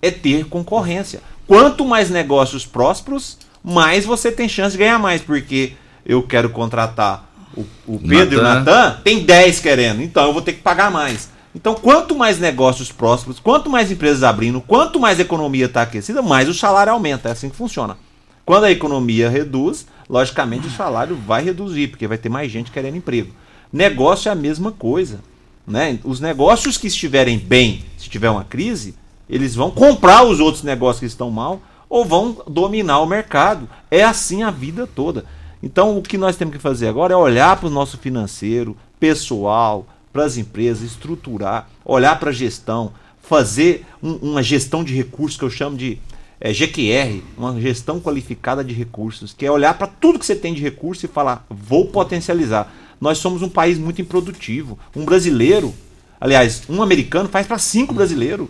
É 0.00 0.10
ter 0.10 0.44
concorrência. 0.46 1.20
Quanto 1.46 1.84
mais 1.84 2.10
negócios 2.10 2.66
prósperos, 2.66 3.38
mais 3.64 4.04
você 4.04 4.30
tem 4.30 4.48
chance 4.48 4.72
de 4.72 4.78
ganhar 4.78 4.98
mais, 4.98 5.22
porque 5.22 5.72
eu 6.04 6.22
quero 6.22 6.50
contratar 6.50 7.30
o, 7.56 7.64
o 7.86 7.98
Pedro 7.98 8.36
e 8.36 8.40
o 8.40 8.42
Natan, 8.42 9.00
tem 9.04 9.24
10 9.24 9.60
querendo, 9.60 10.02
então 10.02 10.26
eu 10.26 10.32
vou 10.32 10.42
ter 10.42 10.54
que 10.54 10.62
pagar 10.62 10.90
mais. 10.90 11.30
Então, 11.54 11.74
quanto 11.74 12.16
mais 12.16 12.38
negócios 12.38 12.90
prósperos, 12.90 13.38
quanto 13.38 13.68
mais 13.68 13.90
empresas 13.90 14.22
abrindo, 14.22 14.60
quanto 14.60 14.98
mais 14.98 15.18
a 15.18 15.22
economia 15.22 15.66
está 15.66 15.82
aquecida, 15.82 16.22
mais 16.22 16.48
o 16.48 16.54
salário 16.54 16.92
aumenta. 16.92 17.28
É 17.28 17.32
assim 17.32 17.50
que 17.50 17.56
funciona. 17.56 17.96
Quando 18.44 18.64
a 18.64 18.70
economia 18.70 19.28
reduz, 19.28 19.86
logicamente 20.08 20.66
o 20.66 20.70
salário 20.70 21.14
vai 21.14 21.44
reduzir, 21.44 21.88
porque 21.88 22.08
vai 22.08 22.16
ter 22.16 22.30
mais 22.30 22.50
gente 22.50 22.70
querendo 22.70 22.96
emprego. 22.96 23.32
Negócio 23.72 24.28
é 24.28 24.32
a 24.32 24.36
mesma 24.36 24.72
coisa. 24.72 25.20
Né? 25.66 25.98
Os 26.04 26.20
negócios 26.20 26.76
que 26.76 26.88
estiverem 26.88 27.38
bem, 27.38 27.84
se 27.96 28.08
tiver 28.08 28.30
uma 28.30 28.44
crise, 28.44 28.94
eles 29.28 29.54
vão 29.54 29.70
comprar 29.70 30.24
os 30.24 30.40
outros 30.40 30.62
negócios 30.62 31.00
que 31.00 31.06
estão 31.06 31.30
mal 31.30 31.60
ou 31.88 32.04
vão 32.04 32.42
dominar 32.46 33.00
o 33.00 33.06
mercado. 33.06 33.68
É 33.90 34.02
assim 34.02 34.42
a 34.42 34.50
vida 34.50 34.86
toda. 34.86 35.24
Então, 35.62 35.96
o 35.96 36.02
que 36.02 36.18
nós 36.18 36.36
temos 36.36 36.54
que 36.54 36.60
fazer 36.60 36.88
agora 36.88 37.14
é 37.14 37.16
olhar 37.16 37.56
para 37.56 37.68
o 37.68 37.70
nosso 37.70 37.96
financeiro, 37.96 38.76
pessoal, 38.98 39.86
para 40.12 40.24
as 40.24 40.36
empresas, 40.36 40.82
estruturar, 40.82 41.68
olhar 41.84 42.18
para 42.18 42.30
a 42.30 42.32
gestão, 42.32 42.92
fazer 43.22 43.86
um, 44.02 44.14
uma 44.16 44.42
gestão 44.42 44.82
de 44.82 44.94
recursos 44.94 45.38
que 45.38 45.44
eu 45.44 45.50
chamo 45.50 45.76
de 45.76 45.98
é, 46.40 46.52
GQR, 46.52 47.22
uma 47.38 47.60
gestão 47.60 48.00
qualificada 48.00 48.64
de 48.64 48.74
recursos, 48.74 49.32
que 49.32 49.46
é 49.46 49.50
olhar 49.50 49.78
para 49.78 49.86
tudo 49.86 50.18
que 50.18 50.26
você 50.26 50.34
tem 50.34 50.52
de 50.52 50.60
recurso 50.60 51.06
e 51.06 51.08
falar, 51.08 51.46
vou 51.48 51.86
potencializar. 51.86 52.72
Nós 53.02 53.18
somos 53.18 53.42
um 53.42 53.48
país 53.48 53.78
muito 53.78 54.00
improdutivo. 54.00 54.78
Um 54.94 55.04
brasileiro, 55.04 55.74
aliás, 56.20 56.62
um 56.68 56.80
americano 56.80 57.28
faz 57.28 57.48
para 57.48 57.58
cinco 57.58 57.92
brasileiros. 57.92 58.48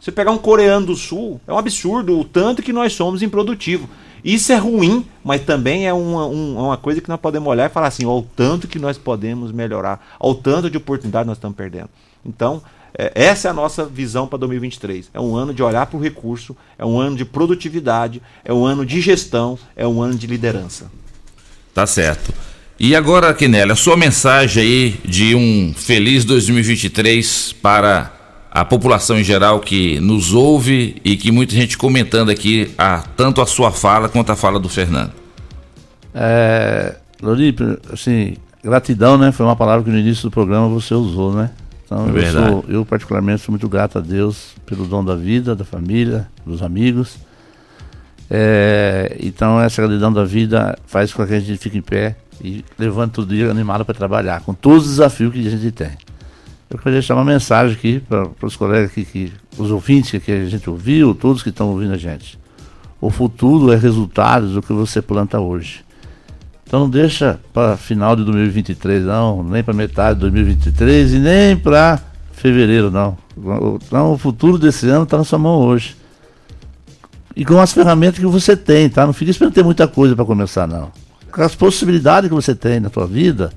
Você 0.00 0.10
pegar 0.10 0.30
um 0.30 0.38
coreano 0.38 0.86
do 0.86 0.96
sul, 0.96 1.38
é 1.46 1.52
um 1.52 1.58
absurdo 1.58 2.18
o 2.18 2.24
tanto 2.24 2.62
que 2.62 2.72
nós 2.72 2.94
somos 2.94 3.20
improdutivo. 3.20 3.86
Isso 4.24 4.50
é 4.54 4.56
ruim, 4.56 5.04
mas 5.22 5.42
também 5.42 5.86
é 5.86 5.92
uma, 5.92 6.24
uma 6.24 6.76
coisa 6.78 7.02
que 7.02 7.10
nós 7.10 7.20
podemos 7.20 7.46
olhar 7.46 7.68
e 7.68 7.72
falar 7.72 7.88
assim: 7.88 8.06
o 8.06 8.22
tanto 8.34 8.66
que 8.66 8.78
nós 8.78 8.96
podemos 8.96 9.52
melhorar, 9.52 10.16
ao 10.18 10.34
tanto 10.34 10.70
de 10.70 10.78
oportunidade 10.78 11.26
nós 11.26 11.36
estamos 11.36 11.54
perdendo. 11.54 11.90
Então, 12.24 12.62
é, 12.96 13.12
essa 13.14 13.48
é 13.48 13.50
a 13.50 13.54
nossa 13.54 13.84
visão 13.84 14.26
para 14.26 14.38
2023. 14.38 15.10
É 15.12 15.20
um 15.20 15.36
ano 15.36 15.52
de 15.52 15.62
olhar 15.62 15.84
para 15.84 15.98
o 15.98 16.02
recurso, 16.02 16.56
é 16.78 16.86
um 16.86 16.98
ano 16.98 17.16
de 17.16 17.24
produtividade, 17.26 18.22
é 18.42 18.50
um 18.50 18.64
ano 18.64 18.86
de 18.86 18.98
gestão, 19.02 19.58
é 19.76 19.86
um 19.86 20.00
ano 20.00 20.14
de 20.14 20.26
liderança. 20.26 20.90
Tá 21.74 21.86
certo. 21.86 22.32
E 22.80 22.94
agora, 22.94 23.34
Kinelli, 23.34 23.72
a 23.72 23.74
sua 23.74 23.96
mensagem 23.96 24.62
aí 24.62 25.00
de 25.04 25.34
um 25.34 25.74
feliz 25.74 26.24
2023 26.24 27.52
para 27.60 28.12
a 28.52 28.64
população 28.64 29.18
em 29.18 29.24
geral 29.24 29.58
que 29.58 29.98
nos 29.98 30.32
ouve 30.32 30.94
e 31.04 31.16
que 31.16 31.32
muita 31.32 31.54
gente 31.54 31.76
comentando 31.76 32.30
aqui 32.30 32.70
a, 32.78 33.02
tanto 33.16 33.42
a 33.42 33.46
sua 33.46 33.72
fala 33.72 34.08
quanto 34.08 34.30
a 34.30 34.36
fala 34.36 34.60
do 34.60 34.68
Fernando. 34.68 35.10
É, 36.14 36.94
Loripe, 37.20 37.64
assim, 37.92 38.36
gratidão, 38.62 39.18
né? 39.18 39.32
Foi 39.32 39.44
uma 39.44 39.56
palavra 39.56 39.82
que 39.82 39.90
no 39.90 39.98
início 39.98 40.22
do 40.22 40.30
programa 40.30 40.68
você 40.68 40.94
usou, 40.94 41.34
né? 41.34 41.50
Então, 41.84 42.06
é 42.16 42.28
eu, 42.28 42.32
sou, 42.32 42.64
eu 42.68 42.86
particularmente 42.86 43.42
sou 43.42 43.50
muito 43.50 43.68
grato 43.68 43.98
a 43.98 44.00
Deus 44.00 44.54
pelo 44.64 44.84
dom 44.84 45.04
da 45.04 45.16
vida, 45.16 45.56
da 45.56 45.64
família, 45.64 46.28
dos 46.46 46.62
amigos. 46.62 47.16
É, 48.30 49.16
então 49.18 49.60
essa 49.60 49.82
gratidão 49.82 50.12
da 50.12 50.24
vida 50.24 50.78
faz 50.86 51.12
com 51.12 51.26
que 51.26 51.34
a 51.34 51.40
gente 51.40 51.58
fique 51.58 51.78
em 51.78 51.82
pé 51.82 52.14
e 52.42 52.64
levante 52.78 53.12
todo 53.12 53.28
dia 53.28 53.50
animado 53.50 53.84
para 53.84 53.94
trabalhar, 53.94 54.40
com 54.40 54.54
todos 54.54 54.84
os 54.84 54.90
desafios 54.90 55.32
que 55.32 55.46
a 55.46 55.50
gente 55.50 55.70
tem. 55.72 55.92
Eu 56.70 56.78
queria 56.78 56.94
deixar 56.94 57.14
uma 57.14 57.24
mensagem 57.24 57.74
aqui 57.74 58.00
para 58.00 58.28
os 58.42 58.54
colegas 58.54 58.90
aqui, 58.90 59.04
que, 59.04 59.32
os 59.56 59.70
ouvintes 59.70 60.22
que 60.22 60.30
a 60.30 60.44
gente 60.44 60.68
ouviu, 60.68 61.14
todos 61.14 61.42
que 61.42 61.48
estão 61.48 61.70
ouvindo 61.70 61.94
a 61.94 61.96
gente. 61.96 62.38
O 63.00 63.10
futuro 63.10 63.72
é 63.72 63.76
resultado 63.76 64.48
do 64.48 64.60
que 64.60 64.72
você 64.72 65.00
planta 65.00 65.40
hoje. 65.40 65.84
Então 66.66 66.80
não 66.80 66.90
deixa 66.90 67.40
para 67.54 67.78
final 67.78 68.14
de 68.14 68.24
2023 68.24 69.04
não, 69.04 69.42
nem 69.42 69.64
para 69.64 69.72
metade 69.72 70.16
de 70.16 70.20
2023 70.22 71.14
e 71.14 71.18
nem 71.18 71.56
para 71.56 71.98
fevereiro 72.32 72.90
não. 72.90 73.16
Então 73.86 74.12
o 74.12 74.18
futuro 74.18 74.58
desse 74.58 74.86
ano 74.88 75.04
está 75.04 75.16
na 75.16 75.24
sua 75.24 75.38
mão 75.38 75.60
hoje. 75.60 75.96
E 77.34 77.44
com 77.44 77.58
as 77.58 77.72
ferramentas 77.72 78.18
que 78.18 78.26
você 78.26 78.54
tem, 78.54 78.90
tá? 78.90 79.06
Não 79.06 79.14
fique 79.14 79.30
esperando 79.30 79.54
ter 79.54 79.64
muita 79.64 79.88
coisa 79.88 80.14
para 80.14 80.24
começar 80.24 80.66
não. 80.66 80.90
Com 81.32 81.42
as 81.42 81.54
possibilidades 81.54 82.28
que 82.28 82.34
você 82.34 82.54
tem 82.54 82.80
na 82.80 82.90
sua 82.90 83.06
vida, 83.06 83.52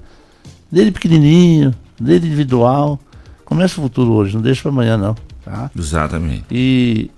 desde 0.71 0.91
pequenininho, 0.91 1.73
desde 1.99 2.27
individual. 2.27 2.99
Começa 3.45 3.79
o 3.79 3.83
futuro 3.83 4.11
hoje, 4.11 4.33
não 4.33 4.41
deixa 4.41 4.61
para 4.61 4.71
amanhã 4.71 4.97
não. 4.97 5.15
Tá? 5.43 5.69
Exatamente. 5.77 6.45
E 6.49 7.11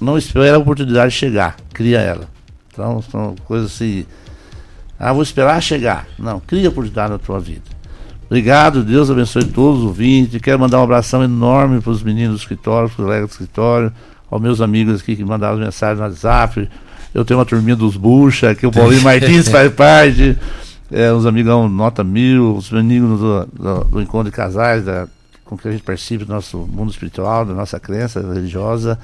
não 0.00 0.16
espera 0.16 0.56
a 0.56 0.58
oportunidade 0.58 1.12
chegar, 1.12 1.56
cria 1.72 2.00
ela. 2.00 2.28
Então 2.72 3.02
são 3.02 3.34
coisas 3.44 3.72
assim. 3.72 4.06
Ah, 4.98 5.12
vou 5.12 5.22
esperar 5.22 5.60
chegar. 5.62 6.06
Não, 6.18 6.40
cria 6.40 6.68
oportunidade 6.68 7.12
na 7.12 7.18
tua 7.18 7.38
vida. 7.38 7.62
Obrigado, 8.26 8.82
Deus 8.82 9.10
abençoe 9.10 9.44
todos 9.44 9.80
os 9.80 9.86
ouvintes. 9.86 10.40
Quero 10.40 10.58
mandar 10.58 10.80
um 10.80 10.84
abração 10.84 11.22
enorme 11.22 11.80
para 11.80 11.90
os 11.90 12.02
meninos 12.02 12.38
do 12.38 12.40
escritório, 12.40 12.88
para 12.88 13.00
os 13.00 13.04
colegas 13.04 13.28
do 13.28 13.32
escritório, 13.32 13.92
aos 14.30 14.40
meus 14.40 14.60
amigos 14.60 15.00
aqui 15.00 15.14
que 15.14 15.24
mandaram 15.24 15.58
mensagens 15.58 15.98
no 15.98 16.04
WhatsApp. 16.04 16.68
Eu 17.14 17.24
tenho 17.24 17.38
uma 17.38 17.46
turminha 17.46 17.76
dos 17.76 17.96
Bucha, 17.96 18.54
que 18.54 18.66
o 18.66 18.72
Paulinho 18.72 19.00
Martins 19.04 19.48
faz 19.48 19.72
parte. 19.72 20.36
É, 20.90 21.12
os 21.12 21.24
amigão 21.24 21.68
Nota 21.68 22.02
Mil, 22.04 22.56
os 22.56 22.70
meninos 22.70 23.20
do, 23.20 23.46
do, 23.46 23.84
do 23.84 24.02
Encontro 24.02 24.30
de 24.30 24.36
Casais, 24.36 24.84
da, 24.84 25.06
com 25.44 25.56
que 25.56 25.68
a 25.68 25.70
gente 25.70 25.82
participa 25.82 26.24
do 26.24 26.32
nosso 26.32 26.58
mundo 26.58 26.90
espiritual, 26.90 27.46
da 27.46 27.54
nossa 27.54 27.78
crença 27.78 28.20
religiosa. 28.20 28.98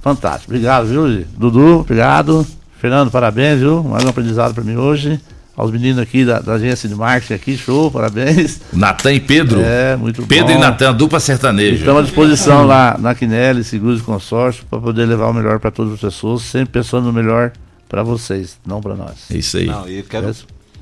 Fantástico. 0.00 0.50
Obrigado, 0.52 0.86
viu, 0.86 1.24
Dudu? 1.36 1.80
Obrigado. 1.80 2.46
Fernando, 2.78 3.10
parabéns, 3.10 3.58
viu? 3.58 3.82
Mais 3.82 4.04
um 4.04 4.08
aprendizado 4.08 4.54
para 4.54 4.64
mim 4.64 4.76
hoje. 4.76 5.20
Aos 5.58 5.72
meninos 5.72 5.98
aqui 5.98 6.24
da, 6.24 6.38
da, 6.38 6.52
agência 6.52 6.88
de 6.88 6.94
marketing 6.94 7.34
aqui, 7.34 7.56
show, 7.56 7.90
parabéns. 7.90 8.60
Natan 8.72 9.12
e 9.12 9.18
Pedro. 9.18 9.60
É, 9.60 9.96
muito 9.96 10.22
Pedro 10.22 10.22
bom. 10.22 10.28
Pedro 10.28 10.52
e 10.52 10.58
Natan, 10.58 10.94
dupla 10.94 11.18
sertaneja. 11.18 11.80
Estamos 11.80 12.02
à 12.02 12.04
disposição 12.04 12.64
lá 12.64 12.96
na 12.96 13.12
Quinelli, 13.12 13.64
Seguros 13.64 13.98
e 13.98 14.04
Consórcio, 14.04 14.64
para 14.70 14.78
poder 14.78 15.04
levar 15.04 15.26
o 15.26 15.34
melhor 15.34 15.58
para 15.58 15.72
todas 15.72 15.94
as 15.94 16.00
pessoas, 16.00 16.42
sempre 16.42 16.74
pensando 16.74 17.06
no 17.06 17.12
melhor 17.12 17.50
para 17.88 18.04
vocês, 18.04 18.56
não 18.64 18.80
para 18.80 18.94
nós. 18.94 19.28
Isso 19.30 19.56
aí. 19.56 19.66
Não, 19.66 19.88
e 19.88 19.98
eu 19.98 20.04
quero 20.04 20.30
é. 20.30 20.34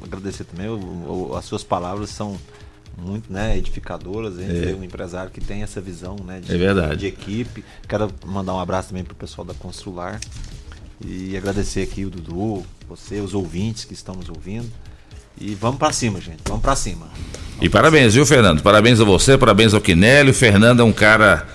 agradecer 0.05 0.45
também, 0.45 0.69
o, 0.69 0.75
o, 1.31 1.37
as 1.39 1.47
suas 1.47 1.65
palavras 1.65 2.11
são 2.11 2.37
muito 2.99 3.33
né, 3.33 3.57
edificadoras. 3.57 4.39
A 4.39 4.43
gente 4.43 4.73
é. 4.73 4.75
um 4.75 4.85
empresário 4.85 5.31
que 5.31 5.41
tem 5.41 5.63
essa 5.63 5.81
visão 5.81 6.17
né, 6.23 6.39
de, 6.39 6.55
é 6.55 6.59
verdade. 6.59 6.97
de 6.99 7.07
equipe. 7.07 7.65
Quero 7.89 8.11
mandar 8.27 8.53
um 8.53 8.61
abraço 8.61 8.89
também 8.89 9.05
para 9.05 9.15
o 9.15 9.17
pessoal 9.17 9.47
da 9.47 9.55
Constrular. 9.55 10.21
E 11.05 11.37
agradecer 11.37 11.83
aqui 11.83 12.05
o 12.05 12.11
Dudu, 12.11 12.65
você, 12.89 13.21
os 13.21 13.35
ouvintes 13.35 13.85
que 13.85 13.95
estão 13.95 14.15
nos 14.15 14.29
ouvindo. 14.29 14.71
E 15.39 15.55
vamos 15.55 15.79
para 15.79 15.93
cima, 15.93 16.21
gente. 16.21 16.39
Vamos 16.47 16.63
para 16.63 16.75
cima. 16.75 17.07
Vamos 17.07 17.47
e 17.61 17.69
parabéns, 17.69 18.15
viu, 18.15 18.27
Fernando? 18.27 18.63
Parabéns 18.63 19.01
a 19.01 19.05
você, 19.05 19.37
parabéns 19.37 19.75
ao 19.75 19.81
Quinélio. 19.81 20.31
O 20.31 20.35
Fernando 20.35 20.81
é 20.81 20.85
um 20.85 20.93
cara 20.93 21.47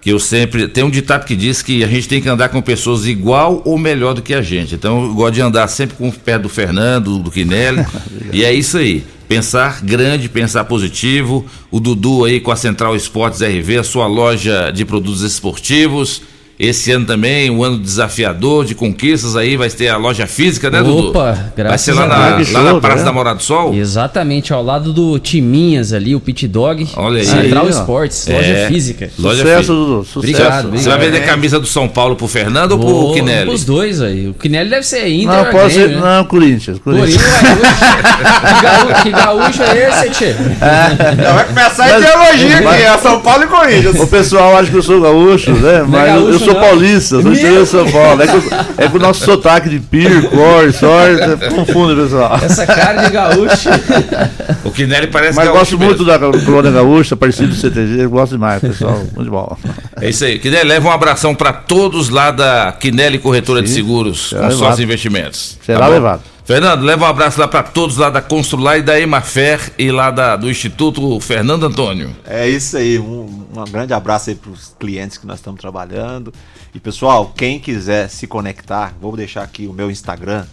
que 0.00 0.10
eu 0.10 0.18
sempre. 0.18 0.68
Tem 0.68 0.82
um 0.82 0.90
ditado 0.90 1.24
que 1.24 1.36
diz 1.36 1.62
que 1.62 1.84
a 1.84 1.86
gente 1.86 2.08
tem 2.08 2.20
que 2.20 2.28
andar 2.28 2.48
com 2.48 2.60
pessoas 2.60 3.06
igual 3.06 3.62
ou 3.64 3.78
melhor 3.78 4.14
do 4.14 4.22
que 4.22 4.34
a 4.34 4.42
gente. 4.42 4.74
Então 4.74 5.04
eu 5.04 5.14
gosto 5.14 5.34
de 5.34 5.40
andar 5.40 5.66
sempre 5.68 5.96
com 5.96 6.08
o 6.08 6.12
pé 6.12 6.38
do 6.38 6.48
Fernando, 6.48 7.18
do 7.18 7.30
Quinélio. 7.30 7.84
e 8.32 8.44
é 8.44 8.52
isso 8.52 8.78
aí. 8.78 9.04
Pensar 9.28 9.82
grande, 9.82 10.28
pensar 10.28 10.64
positivo. 10.64 11.44
O 11.70 11.78
Dudu 11.78 12.24
aí 12.24 12.40
com 12.40 12.50
a 12.50 12.56
Central 12.56 12.96
Esportes 12.96 13.40
RV, 13.40 13.78
a 13.78 13.84
sua 13.84 14.06
loja 14.06 14.70
de 14.70 14.84
produtos 14.84 15.22
esportivos 15.22 16.22
esse 16.58 16.90
ano 16.90 17.06
também, 17.06 17.48
um 17.50 17.62
ano 17.62 17.78
desafiador 17.78 18.64
de 18.64 18.74
conquistas 18.74 19.36
aí, 19.36 19.56
vai 19.56 19.70
ter 19.70 19.88
a 19.88 19.96
loja 19.96 20.26
física, 20.26 20.68
né, 20.68 20.82
Dudu? 20.82 21.10
Opa, 21.10 21.52
graças 21.56 21.68
Vai 21.68 21.78
ser 21.78 21.92
lá, 21.92 22.06
na, 22.08 22.16
lá 22.36 22.44
show, 22.44 22.62
na 22.62 22.80
Praça 22.80 22.98
né? 22.98 23.04
da 23.04 23.12
Morada 23.12 23.36
do 23.36 23.42
Sol? 23.44 23.72
Exatamente, 23.72 24.52
ao 24.52 24.60
lado 24.60 24.92
do 24.92 25.20
Timinhas 25.20 25.92
ali, 25.92 26.16
o 26.16 26.20
Pit 26.20 26.48
Dog. 26.48 26.88
Olha 26.96 27.20
aí. 27.20 27.26
Central 27.26 27.64
aí, 27.64 27.70
Esportes, 27.70 28.28
é. 28.28 28.34
loja 28.34 28.68
física. 28.68 29.10
Loja 29.16 29.42
Sucesso, 29.42 29.72
Dudu. 29.72 30.04
Sucesso. 30.04 30.18
Obrigado, 30.18 30.64
obrigado. 30.66 30.82
Você 30.82 30.88
vai 30.88 30.98
vender 30.98 31.24
camisa 31.24 31.60
do 31.60 31.66
São 31.66 31.86
Paulo 31.86 32.16
pro 32.16 32.26
Fernando 32.26 32.72
ou 32.72 32.78
pro 32.80 33.14
Quinelli? 33.14 33.50
Os 33.50 33.64
dois 33.64 34.02
aí. 34.02 34.26
O 34.26 34.34
Quinelli 34.34 34.68
deve 34.68 34.84
ser 34.84 35.06
Inter 35.06 35.36
Não, 35.36 35.44
pode 35.52 35.72
ser, 35.72 35.88
né? 35.90 36.00
não, 36.00 36.24
Corinthians. 36.24 36.80
Corinthians. 36.80 37.22
Corinthians 37.22 39.02
que, 39.04 39.10
gaúcho, 39.12 39.62
é 39.62 39.88
esse, 39.88 40.10
Tchê? 40.10 40.24
É. 40.24 41.32
Vai 41.32 41.46
começar 41.46 41.84
a 41.84 41.98
ideologia 41.98 42.58
aqui, 42.58 42.82
é 42.82 42.98
São 42.98 43.20
Paulo 43.20 43.44
e 43.44 43.46
Corinthians. 43.46 44.00
O 44.00 44.08
pessoal 44.08 44.56
acha 44.56 44.68
que 44.70 44.76
eu 44.76 44.82
sou 44.82 45.00
gaúcho, 45.00 45.52
né? 45.52 45.84
Mas 45.86 46.12
gaúcho, 46.14 46.32
eu 46.32 46.47
sou 46.52 46.60
paulista, 46.60 47.22
do 47.22 47.32
interior 47.32 47.62
de 47.62 47.68
São 47.68 47.90
Paulo. 47.90 48.22
É 48.22 48.26
com, 48.26 48.82
é 48.82 48.88
com 48.88 48.96
o 48.96 49.00
nosso 49.00 49.24
sotaque 49.24 49.68
de 49.68 49.78
pir, 49.80 50.28
cor, 50.28 50.72
sorte, 50.72 51.54
confunde, 51.54 52.00
pessoal. 52.00 52.38
Essa 52.42 52.66
cara 52.66 53.04
de 53.04 53.10
gaúcho. 53.10 53.68
o 54.64 54.70
Kinelli 54.70 55.06
parece 55.08 55.36
Mas 55.36 55.48
gosto 55.48 55.78
muito 55.78 56.04
da 56.04 56.18
colônia 56.18 56.70
gaúcha, 56.70 57.16
parecido 57.16 57.48
do 57.48 57.54
CTG, 57.54 58.06
gosto 58.06 58.32
demais, 58.32 58.60
pessoal. 58.60 58.98
Muito 59.14 59.30
bom. 59.30 59.56
É 60.00 60.08
isso 60.08 60.24
aí. 60.24 60.38
Kinelli, 60.38 60.68
leva 60.68 60.88
um 60.88 60.92
abração 60.92 61.34
para 61.34 61.52
todos 61.52 62.08
lá 62.08 62.30
da 62.30 62.72
Kinelli 62.72 63.18
Corretora 63.18 63.60
Sim, 63.60 63.66
de 63.66 63.70
Seguros, 63.70 64.32
com 64.32 64.50
sócios 64.50 64.80
investimentos. 64.80 65.58
Será 65.64 65.80
tá 65.80 65.88
levado. 65.88 66.22
Fernando, 66.48 66.82
leva 66.82 67.04
um 67.04 67.08
abraço 67.08 67.38
lá 67.38 67.46
para 67.46 67.62
todos 67.62 67.98
lá 67.98 68.08
da 68.08 68.22
Constrular 68.22 68.78
e 68.78 68.82
da 68.82 68.98
Emafer 68.98 69.70
e 69.78 69.92
lá 69.92 70.10
da, 70.10 70.34
do 70.34 70.48
Instituto 70.48 71.20
Fernando 71.20 71.66
Antônio. 71.66 72.16
É 72.24 72.48
isso 72.48 72.78
aí, 72.78 72.98
um, 72.98 73.44
um 73.54 73.64
grande 73.70 73.92
abraço 73.92 74.30
aí 74.30 74.34
para 74.34 74.52
os 74.52 74.74
clientes 74.80 75.18
que 75.18 75.26
nós 75.26 75.40
estamos 75.40 75.60
trabalhando. 75.60 76.32
E 76.74 76.80
pessoal, 76.80 77.34
quem 77.36 77.60
quiser 77.60 78.08
se 78.08 78.26
conectar, 78.26 78.94
vou 78.98 79.14
deixar 79.14 79.42
aqui 79.42 79.66
o 79.66 79.74
meu 79.74 79.90
Instagram, 79.90 80.46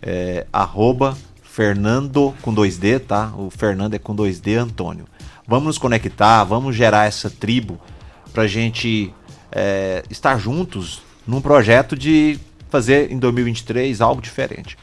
é, 0.00 0.46
Fernando 1.42 2.34
com 2.40 2.54
2D, 2.54 3.00
tá? 3.00 3.30
O 3.36 3.50
Fernando 3.50 3.92
é 3.92 3.98
com 3.98 4.16
2D 4.16 4.56
Antônio. 4.56 5.04
Vamos 5.46 5.66
nos 5.66 5.76
conectar, 5.76 6.42
vamos 6.44 6.74
gerar 6.74 7.04
essa 7.04 7.28
tribo 7.28 7.78
pra 8.32 8.46
gente 8.46 9.12
é, 9.52 10.04
estar 10.08 10.38
juntos 10.38 11.02
num 11.26 11.42
projeto 11.42 11.94
de 11.94 12.40
fazer 12.70 13.12
em 13.12 13.18
2023 13.18 14.00
algo 14.00 14.22
diferente. 14.22 14.78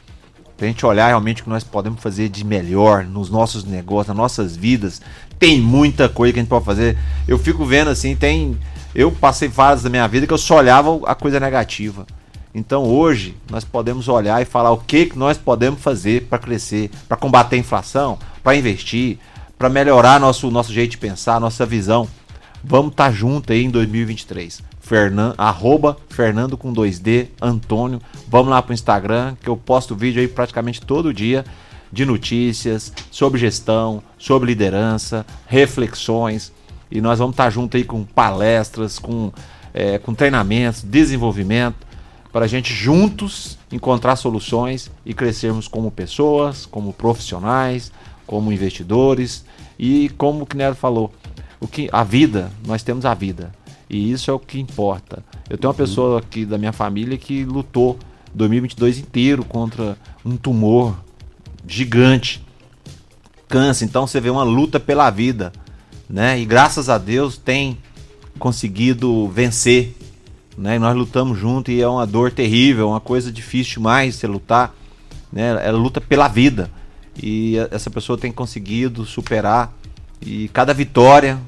Pra 0.62 0.68
gente 0.68 0.86
olhar 0.86 1.08
realmente 1.08 1.40
o 1.40 1.44
que 1.44 1.50
nós 1.50 1.64
podemos 1.64 2.00
fazer 2.00 2.28
de 2.28 2.44
melhor 2.44 3.04
nos 3.04 3.28
nossos 3.28 3.64
negócios, 3.64 4.06
nas 4.06 4.16
nossas 4.16 4.54
vidas. 4.56 5.02
Tem 5.36 5.60
muita 5.60 6.08
coisa 6.08 6.32
que 6.32 6.38
a 6.38 6.42
gente 6.42 6.48
pode 6.48 6.64
fazer. 6.64 6.96
Eu 7.26 7.36
fico 7.36 7.64
vendo 7.64 7.90
assim, 7.90 8.14
tem 8.14 8.56
eu 8.94 9.10
passei 9.10 9.48
fases 9.48 9.82
da 9.82 9.90
minha 9.90 10.06
vida 10.06 10.24
que 10.24 10.32
eu 10.32 10.38
só 10.38 10.58
olhava 10.58 11.00
a 11.04 11.16
coisa 11.16 11.40
negativa. 11.40 12.06
Então 12.54 12.84
hoje 12.84 13.34
nós 13.50 13.64
podemos 13.64 14.06
olhar 14.06 14.40
e 14.40 14.44
falar 14.44 14.70
o 14.70 14.76
que, 14.76 15.06
que 15.06 15.18
nós 15.18 15.36
podemos 15.36 15.80
fazer 15.80 16.28
para 16.28 16.38
crescer, 16.38 16.92
para 17.08 17.16
combater 17.16 17.56
a 17.56 17.58
inflação, 17.58 18.16
para 18.40 18.54
investir, 18.54 19.18
para 19.58 19.68
melhorar 19.68 20.20
nosso, 20.20 20.48
nosso 20.48 20.72
jeito 20.72 20.92
de 20.92 20.98
pensar, 20.98 21.40
nossa 21.40 21.66
visão. 21.66 22.06
Vamos 22.62 22.92
estar 22.92 23.06
tá 23.06 23.10
junto 23.10 23.52
aí 23.52 23.64
em 23.64 23.70
2023. 23.70 24.62
Fernan, 24.92 25.32
arroba 25.38 25.96
Fernando 26.10 26.54
com 26.54 26.70
2D 26.70 27.28
Antônio. 27.40 27.98
Vamos 28.28 28.50
lá 28.50 28.60
para 28.60 28.72
o 28.72 28.74
Instagram 28.74 29.34
que 29.40 29.48
eu 29.48 29.56
posto 29.56 29.96
vídeo 29.96 30.20
aí 30.20 30.28
praticamente 30.28 30.82
todo 30.82 31.14
dia 31.14 31.46
de 31.90 32.04
notícias 32.04 32.92
sobre 33.10 33.40
gestão, 33.40 34.02
sobre 34.18 34.48
liderança, 34.48 35.24
reflexões. 35.46 36.52
E 36.90 37.00
nós 37.00 37.18
vamos 37.18 37.32
estar 37.32 37.48
junto 37.48 37.78
aí 37.78 37.84
com 37.84 38.04
palestras, 38.04 38.98
com, 38.98 39.32
é, 39.72 39.96
com 39.96 40.12
treinamentos, 40.12 40.82
desenvolvimento, 40.82 41.86
para 42.30 42.44
a 42.44 42.48
gente 42.48 42.74
juntos 42.74 43.56
encontrar 43.72 44.16
soluções 44.16 44.90
e 45.06 45.14
crescermos 45.14 45.68
como 45.68 45.90
pessoas, 45.90 46.66
como 46.66 46.92
profissionais, 46.92 47.90
como 48.26 48.52
investidores. 48.52 49.42
E 49.78 50.10
como 50.18 50.42
o 50.42 50.46
Knero 50.46 50.74
falou, 50.74 51.10
o 51.58 51.66
que 51.66 51.88
a 51.90 52.04
vida, 52.04 52.50
nós 52.66 52.82
temos 52.82 53.06
a 53.06 53.14
vida 53.14 53.61
e 53.92 54.10
isso 54.10 54.30
é 54.30 54.34
o 54.34 54.38
que 54.38 54.58
importa. 54.58 55.22
Eu 55.48 55.56
tenho 55.56 55.70
uma 55.70 55.76
pessoa 55.76 56.18
aqui 56.18 56.44
da 56.44 56.58
minha 56.58 56.72
família 56.72 57.16
que 57.16 57.44
lutou 57.44 57.98
2022 58.34 58.98
inteiro 58.98 59.44
contra 59.44 59.96
um 60.24 60.36
tumor 60.36 60.96
gigante, 61.68 62.42
câncer. 63.48 63.84
Então 63.84 64.06
você 64.06 64.20
vê 64.20 64.30
uma 64.30 64.42
luta 64.42 64.80
pela 64.80 65.10
vida 65.10 65.52
né? 66.12 66.38
E 66.38 66.44
graças 66.44 66.90
a 66.90 66.98
Deus 66.98 67.38
tem 67.38 67.78
conseguido 68.38 69.28
vencer, 69.28 69.96
né? 70.58 70.78
Nós 70.78 70.94
lutamos 70.94 71.38
junto 71.38 71.70
e 71.70 71.80
é 71.80 71.88
uma 71.88 72.06
dor 72.06 72.30
terrível, 72.30 72.90
uma 72.90 73.00
coisa 73.00 73.32
difícil 73.32 73.74
demais 73.74 74.16
você 74.16 74.26
lutar, 74.26 74.74
né? 75.32 75.48
Ela 75.66 75.78
luta 75.78 76.02
pela 76.02 76.28
vida 76.28 76.70
e 77.20 77.56
essa 77.70 77.90
pessoa 77.90 78.18
tem 78.18 78.30
conseguido 78.30 79.06
superar 79.06 79.72
e 80.20 80.48
cada 80.48 80.74
vitória 80.74 81.40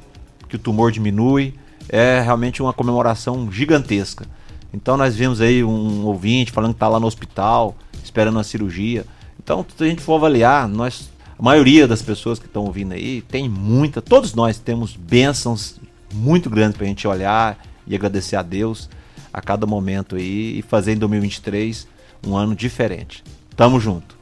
que 0.48 0.56
o 0.56 0.58
tumor 0.58 0.90
diminui 0.90 1.52
é 1.88 2.20
realmente 2.20 2.62
uma 2.62 2.72
comemoração 2.72 3.50
gigantesca. 3.50 4.26
Então 4.72 4.96
nós 4.96 5.14
vimos 5.14 5.40
aí 5.40 5.62
um 5.62 6.04
ouvinte 6.04 6.52
falando 6.52 6.72
que 6.72 6.76
está 6.76 6.88
lá 6.88 6.98
no 6.98 7.06
hospital 7.06 7.76
esperando 8.02 8.38
a 8.38 8.44
cirurgia. 8.44 9.04
Então, 9.42 9.64
se 9.76 9.82
a 9.82 9.86
gente 9.86 10.02
for 10.02 10.16
avaliar, 10.16 10.68
nós 10.68 11.10
a 11.38 11.42
maioria 11.42 11.88
das 11.88 12.00
pessoas 12.00 12.38
que 12.38 12.46
estão 12.46 12.62
ouvindo 12.62 12.94
aí 12.94 13.22
tem 13.22 13.48
muita, 13.48 14.00
todos 14.00 14.34
nós 14.34 14.58
temos 14.58 14.94
bênçãos 14.94 15.80
muito 16.12 16.48
grandes 16.48 16.76
para 16.76 16.86
a 16.86 16.88
gente 16.88 17.08
olhar 17.08 17.58
e 17.86 17.94
agradecer 17.94 18.36
a 18.36 18.42
Deus 18.42 18.88
a 19.32 19.40
cada 19.40 19.66
momento 19.66 20.14
aí 20.14 20.58
e 20.58 20.62
fazer 20.62 20.92
em 20.92 20.96
2023 20.96 21.88
um 22.24 22.36
ano 22.36 22.54
diferente. 22.54 23.24
Tamo 23.56 23.80
junto. 23.80 24.16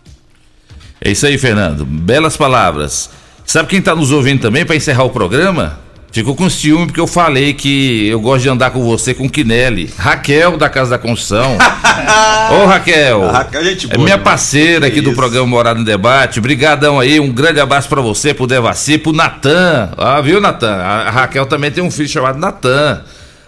É 1.01 1.10
isso 1.10 1.26
aí, 1.26 1.36
Fernando. 1.36 1.84
Belas 1.84 2.36
palavras. 2.36 3.10
Sabe 3.44 3.68
quem 3.68 3.80
está 3.80 3.94
nos 3.94 4.10
ouvindo 4.10 4.40
também 4.40 4.64
para 4.64 4.74
encerrar 4.74 5.05
o 5.05 5.10
programa? 5.10 5.80
Ficou 6.12 6.36
com 6.36 6.51
ciúme 6.51 6.84
porque 6.86 7.01
eu 7.01 7.06
falei 7.06 7.55
que 7.55 8.06
eu 8.06 8.20
gosto 8.20 8.43
de 8.43 8.48
andar 8.51 8.70
com 8.70 8.84
você 8.84 9.14
com 9.14 9.26
Quinelli. 9.30 9.90
Raquel 9.97 10.59
da 10.59 10.68
Casa 10.68 10.90
da 10.90 10.98
Construção. 10.98 11.56
Ô 12.52 12.66
Raquel. 12.66 13.24
A 13.30 13.32
Raquel, 13.39 13.64
gente 13.64 13.86
boa, 13.86 13.98
é 13.98 14.05
minha 14.05 14.18
parceira 14.18 14.89
aqui 14.89 15.01
do 15.01 15.14
programa 15.14 15.47
Morado 15.47 15.78
no 15.78 15.86
Debate. 15.86 16.39
Obrigadão 16.39 17.01
aí, 17.01 17.18
um 17.18 17.32
grande 17.32 17.60
abraço 17.60 17.89
para 17.89 18.02
você, 18.02 18.34
pro 18.34 18.47
Devaci, 18.47 18.98
pro 18.98 19.10
Natan. 19.10 19.90
Ah, 19.97 20.20
viu, 20.20 20.39
Natan? 20.39 20.76
A 20.76 21.10
Raquel 21.10 21.47
também 21.47 21.70
tem 21.70 21.82
um 21.82 21.90
filho 21.90 22.10
chamado 22.10 22.39
Natan. 22.39 23.01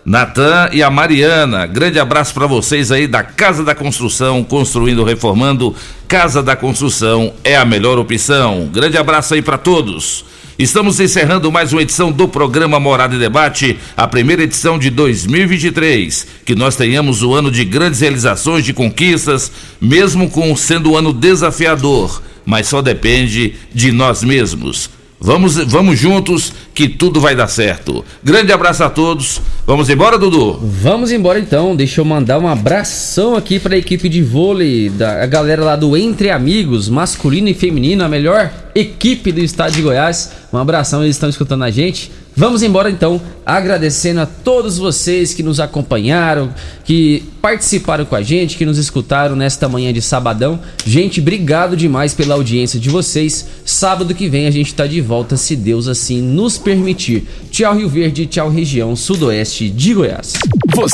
Natan 0.02 0.70
e 0.72 0.82
a 0.82 0.88
Mariana. 0.88 1.66
Grande 1.66 2.00
abraço 2.00 2.32
para 2.32 2.46
vocês 2.46 2.90
aí 2.90 3.06
da 3.06 3.22
Casa 3.22 3.62
da 3.62 3.74
Construção, 3.74 4.42
construindo, 4.42 5.04
reformando. 5.04 5.76
Casa 6.08 6.42
da 6.42 6.56
Construção 6.56 7.34
é 7.44 7.56
a 7.56 7.64
melhor 7.66 7.98
opção. 7.98 8.70
Grande 8.72 8.96
abraço 8.96 9.34
aí 9.34 9.42
para 9.42 9.58
todos. 9.58 10.24
Estamos 10.56 11.00
encerrando 11.00 11.50
mais 11.50 11.72
uma 11.72 11.82
edição 11.82 12.12
do 12.12 12.28
programa 12.28 12.78
Morada 12.78 13.16
e 13.16 13.18
Debate, 13.18 13.76
a 13.96 14.06
primeira 14.06 14.44
edição 14.44 14.78
de 14.78 14.88
2023. 14.88 16.28
Que 16.44 16.54
nós 16.54 16.76
tenhamos 16.76 17.24
o 17.24 17.34
ano 17.34 17.50
de 17.50 17.64
grandes 17.64 18.00
realizações, 18.00 18.64
de 18.64 18.72
conquistas, 18.72 19.50
mesmo 19.80 20.30
com 20.30 20.54
sendo 20.54 20.92
um 20.92 20.96
ano 20.96 21.12
desafiador, 21.12 22.22
mas 22.46 22.68
só 22.68 22.80
depende 22.80 23.54
de 23.74 23.90
nós 23.90 24.22
mesmos. 24.22 24.88
Vamos, 25.24 25.56
vamos 25.56 25.98
juntos 25.98 26.52
que 26.74 26.86
tudo 26.86 27.18
vai 27.18 27.34
dar 27.34 27.48
certo. 27.48 28.04
Grande 28.22 28.52
abraço 28.52 28.84
a 28.84 28.90
todos. 28.90 29.40
Vamos 29.66 29.88
embora, 29.88 30.18
Dudu? 30.18 30.60
Vamos 30.62 31.10
embora 31.10 31.38
então. 31.38 31.74
Deixa 31.74 32.02
eu 32.02 32.04
mandar 32.04 32.38
um 32.38 32.46
abração 32.46 33.34
aqui 33.34 33.58
para 33.58 33.74
a 33.74 33.78
equipe 33.78 34.06
de 34.06 34.20
vôlei, 34.22 34.90
da 34.90 35.24
galera 35.24 35.64
lá 35.64 35.76
do 35.76 35.96
Entre 35.96 36.28
Amigos, 36.30 36.90
masculino 36.90 37.48
e 37.48 37.54
feminino, 37.54 38.04
a 38.04 38.08
melhor 38.08 38.52
equipe 38.74 39.32
do 39.32 39.40
estado 39.40 39.72
de 39.72 39.80
Goiás. 39.80 40.30
Um 40.52 40.58
abração, 40.58 41.02
eles 41.02 41.16
estão 41.16 41.30
escutando 41.30 41.64
a 41.64 41.70
gente. 41.70 42.12
Vamos 42.36 42.64
embora 42.64 42.90
então, 42.90 43.20
agradecendo 43.46 44.20
a 44.20 44.26
todos 44.26 44.76
vocês 44.76 45.32
que 45.32 45.42
nos 45.42 45.60
acompanharam, 45.60 46.52
que 46.84 47.22
participaram 47.40 48.04
com 48.04 48.16
a 48.16 48.22
gente, 48.22 48.56
que 48.56 48.66
nos 48.66 48.76
escutaram 48.76 49.36
nesta 49.36 49.68
manhã 49.68 49.92
de 49.92 50.02
sabadão. 50.02 50.58
Gente, 50.84 51.20
obrigado 51.20 51.76
demais 51.76 52.12
pela 52.12 52.34
audiência 52.34 52.80
de 52.80 52.90
vocês. 52.90 53.46
Sábado 53.64 54.14
que 54.14 54.28
vem 54.28 54.46
a 54.46 54.50
gente 54.50 54.68
está 54.68 54.84
de 54.84 55.00
volta, 55.00 55.36
se 55.36 55.54
Deus 55.54 55.86
assim 55.86 56.20
nos 56.20 56.58
permitir. 56.58 57.24
Tchau 57.52 57.76
Rio 57.76 57.88
Verde, 57.88 58.26
tchau 58.26 58.50
região 58.50 58.96
sudoeste 58.96 59.70
de 59.70 59.94
Goiás. 59.94 60.32
Você 60.74 60.92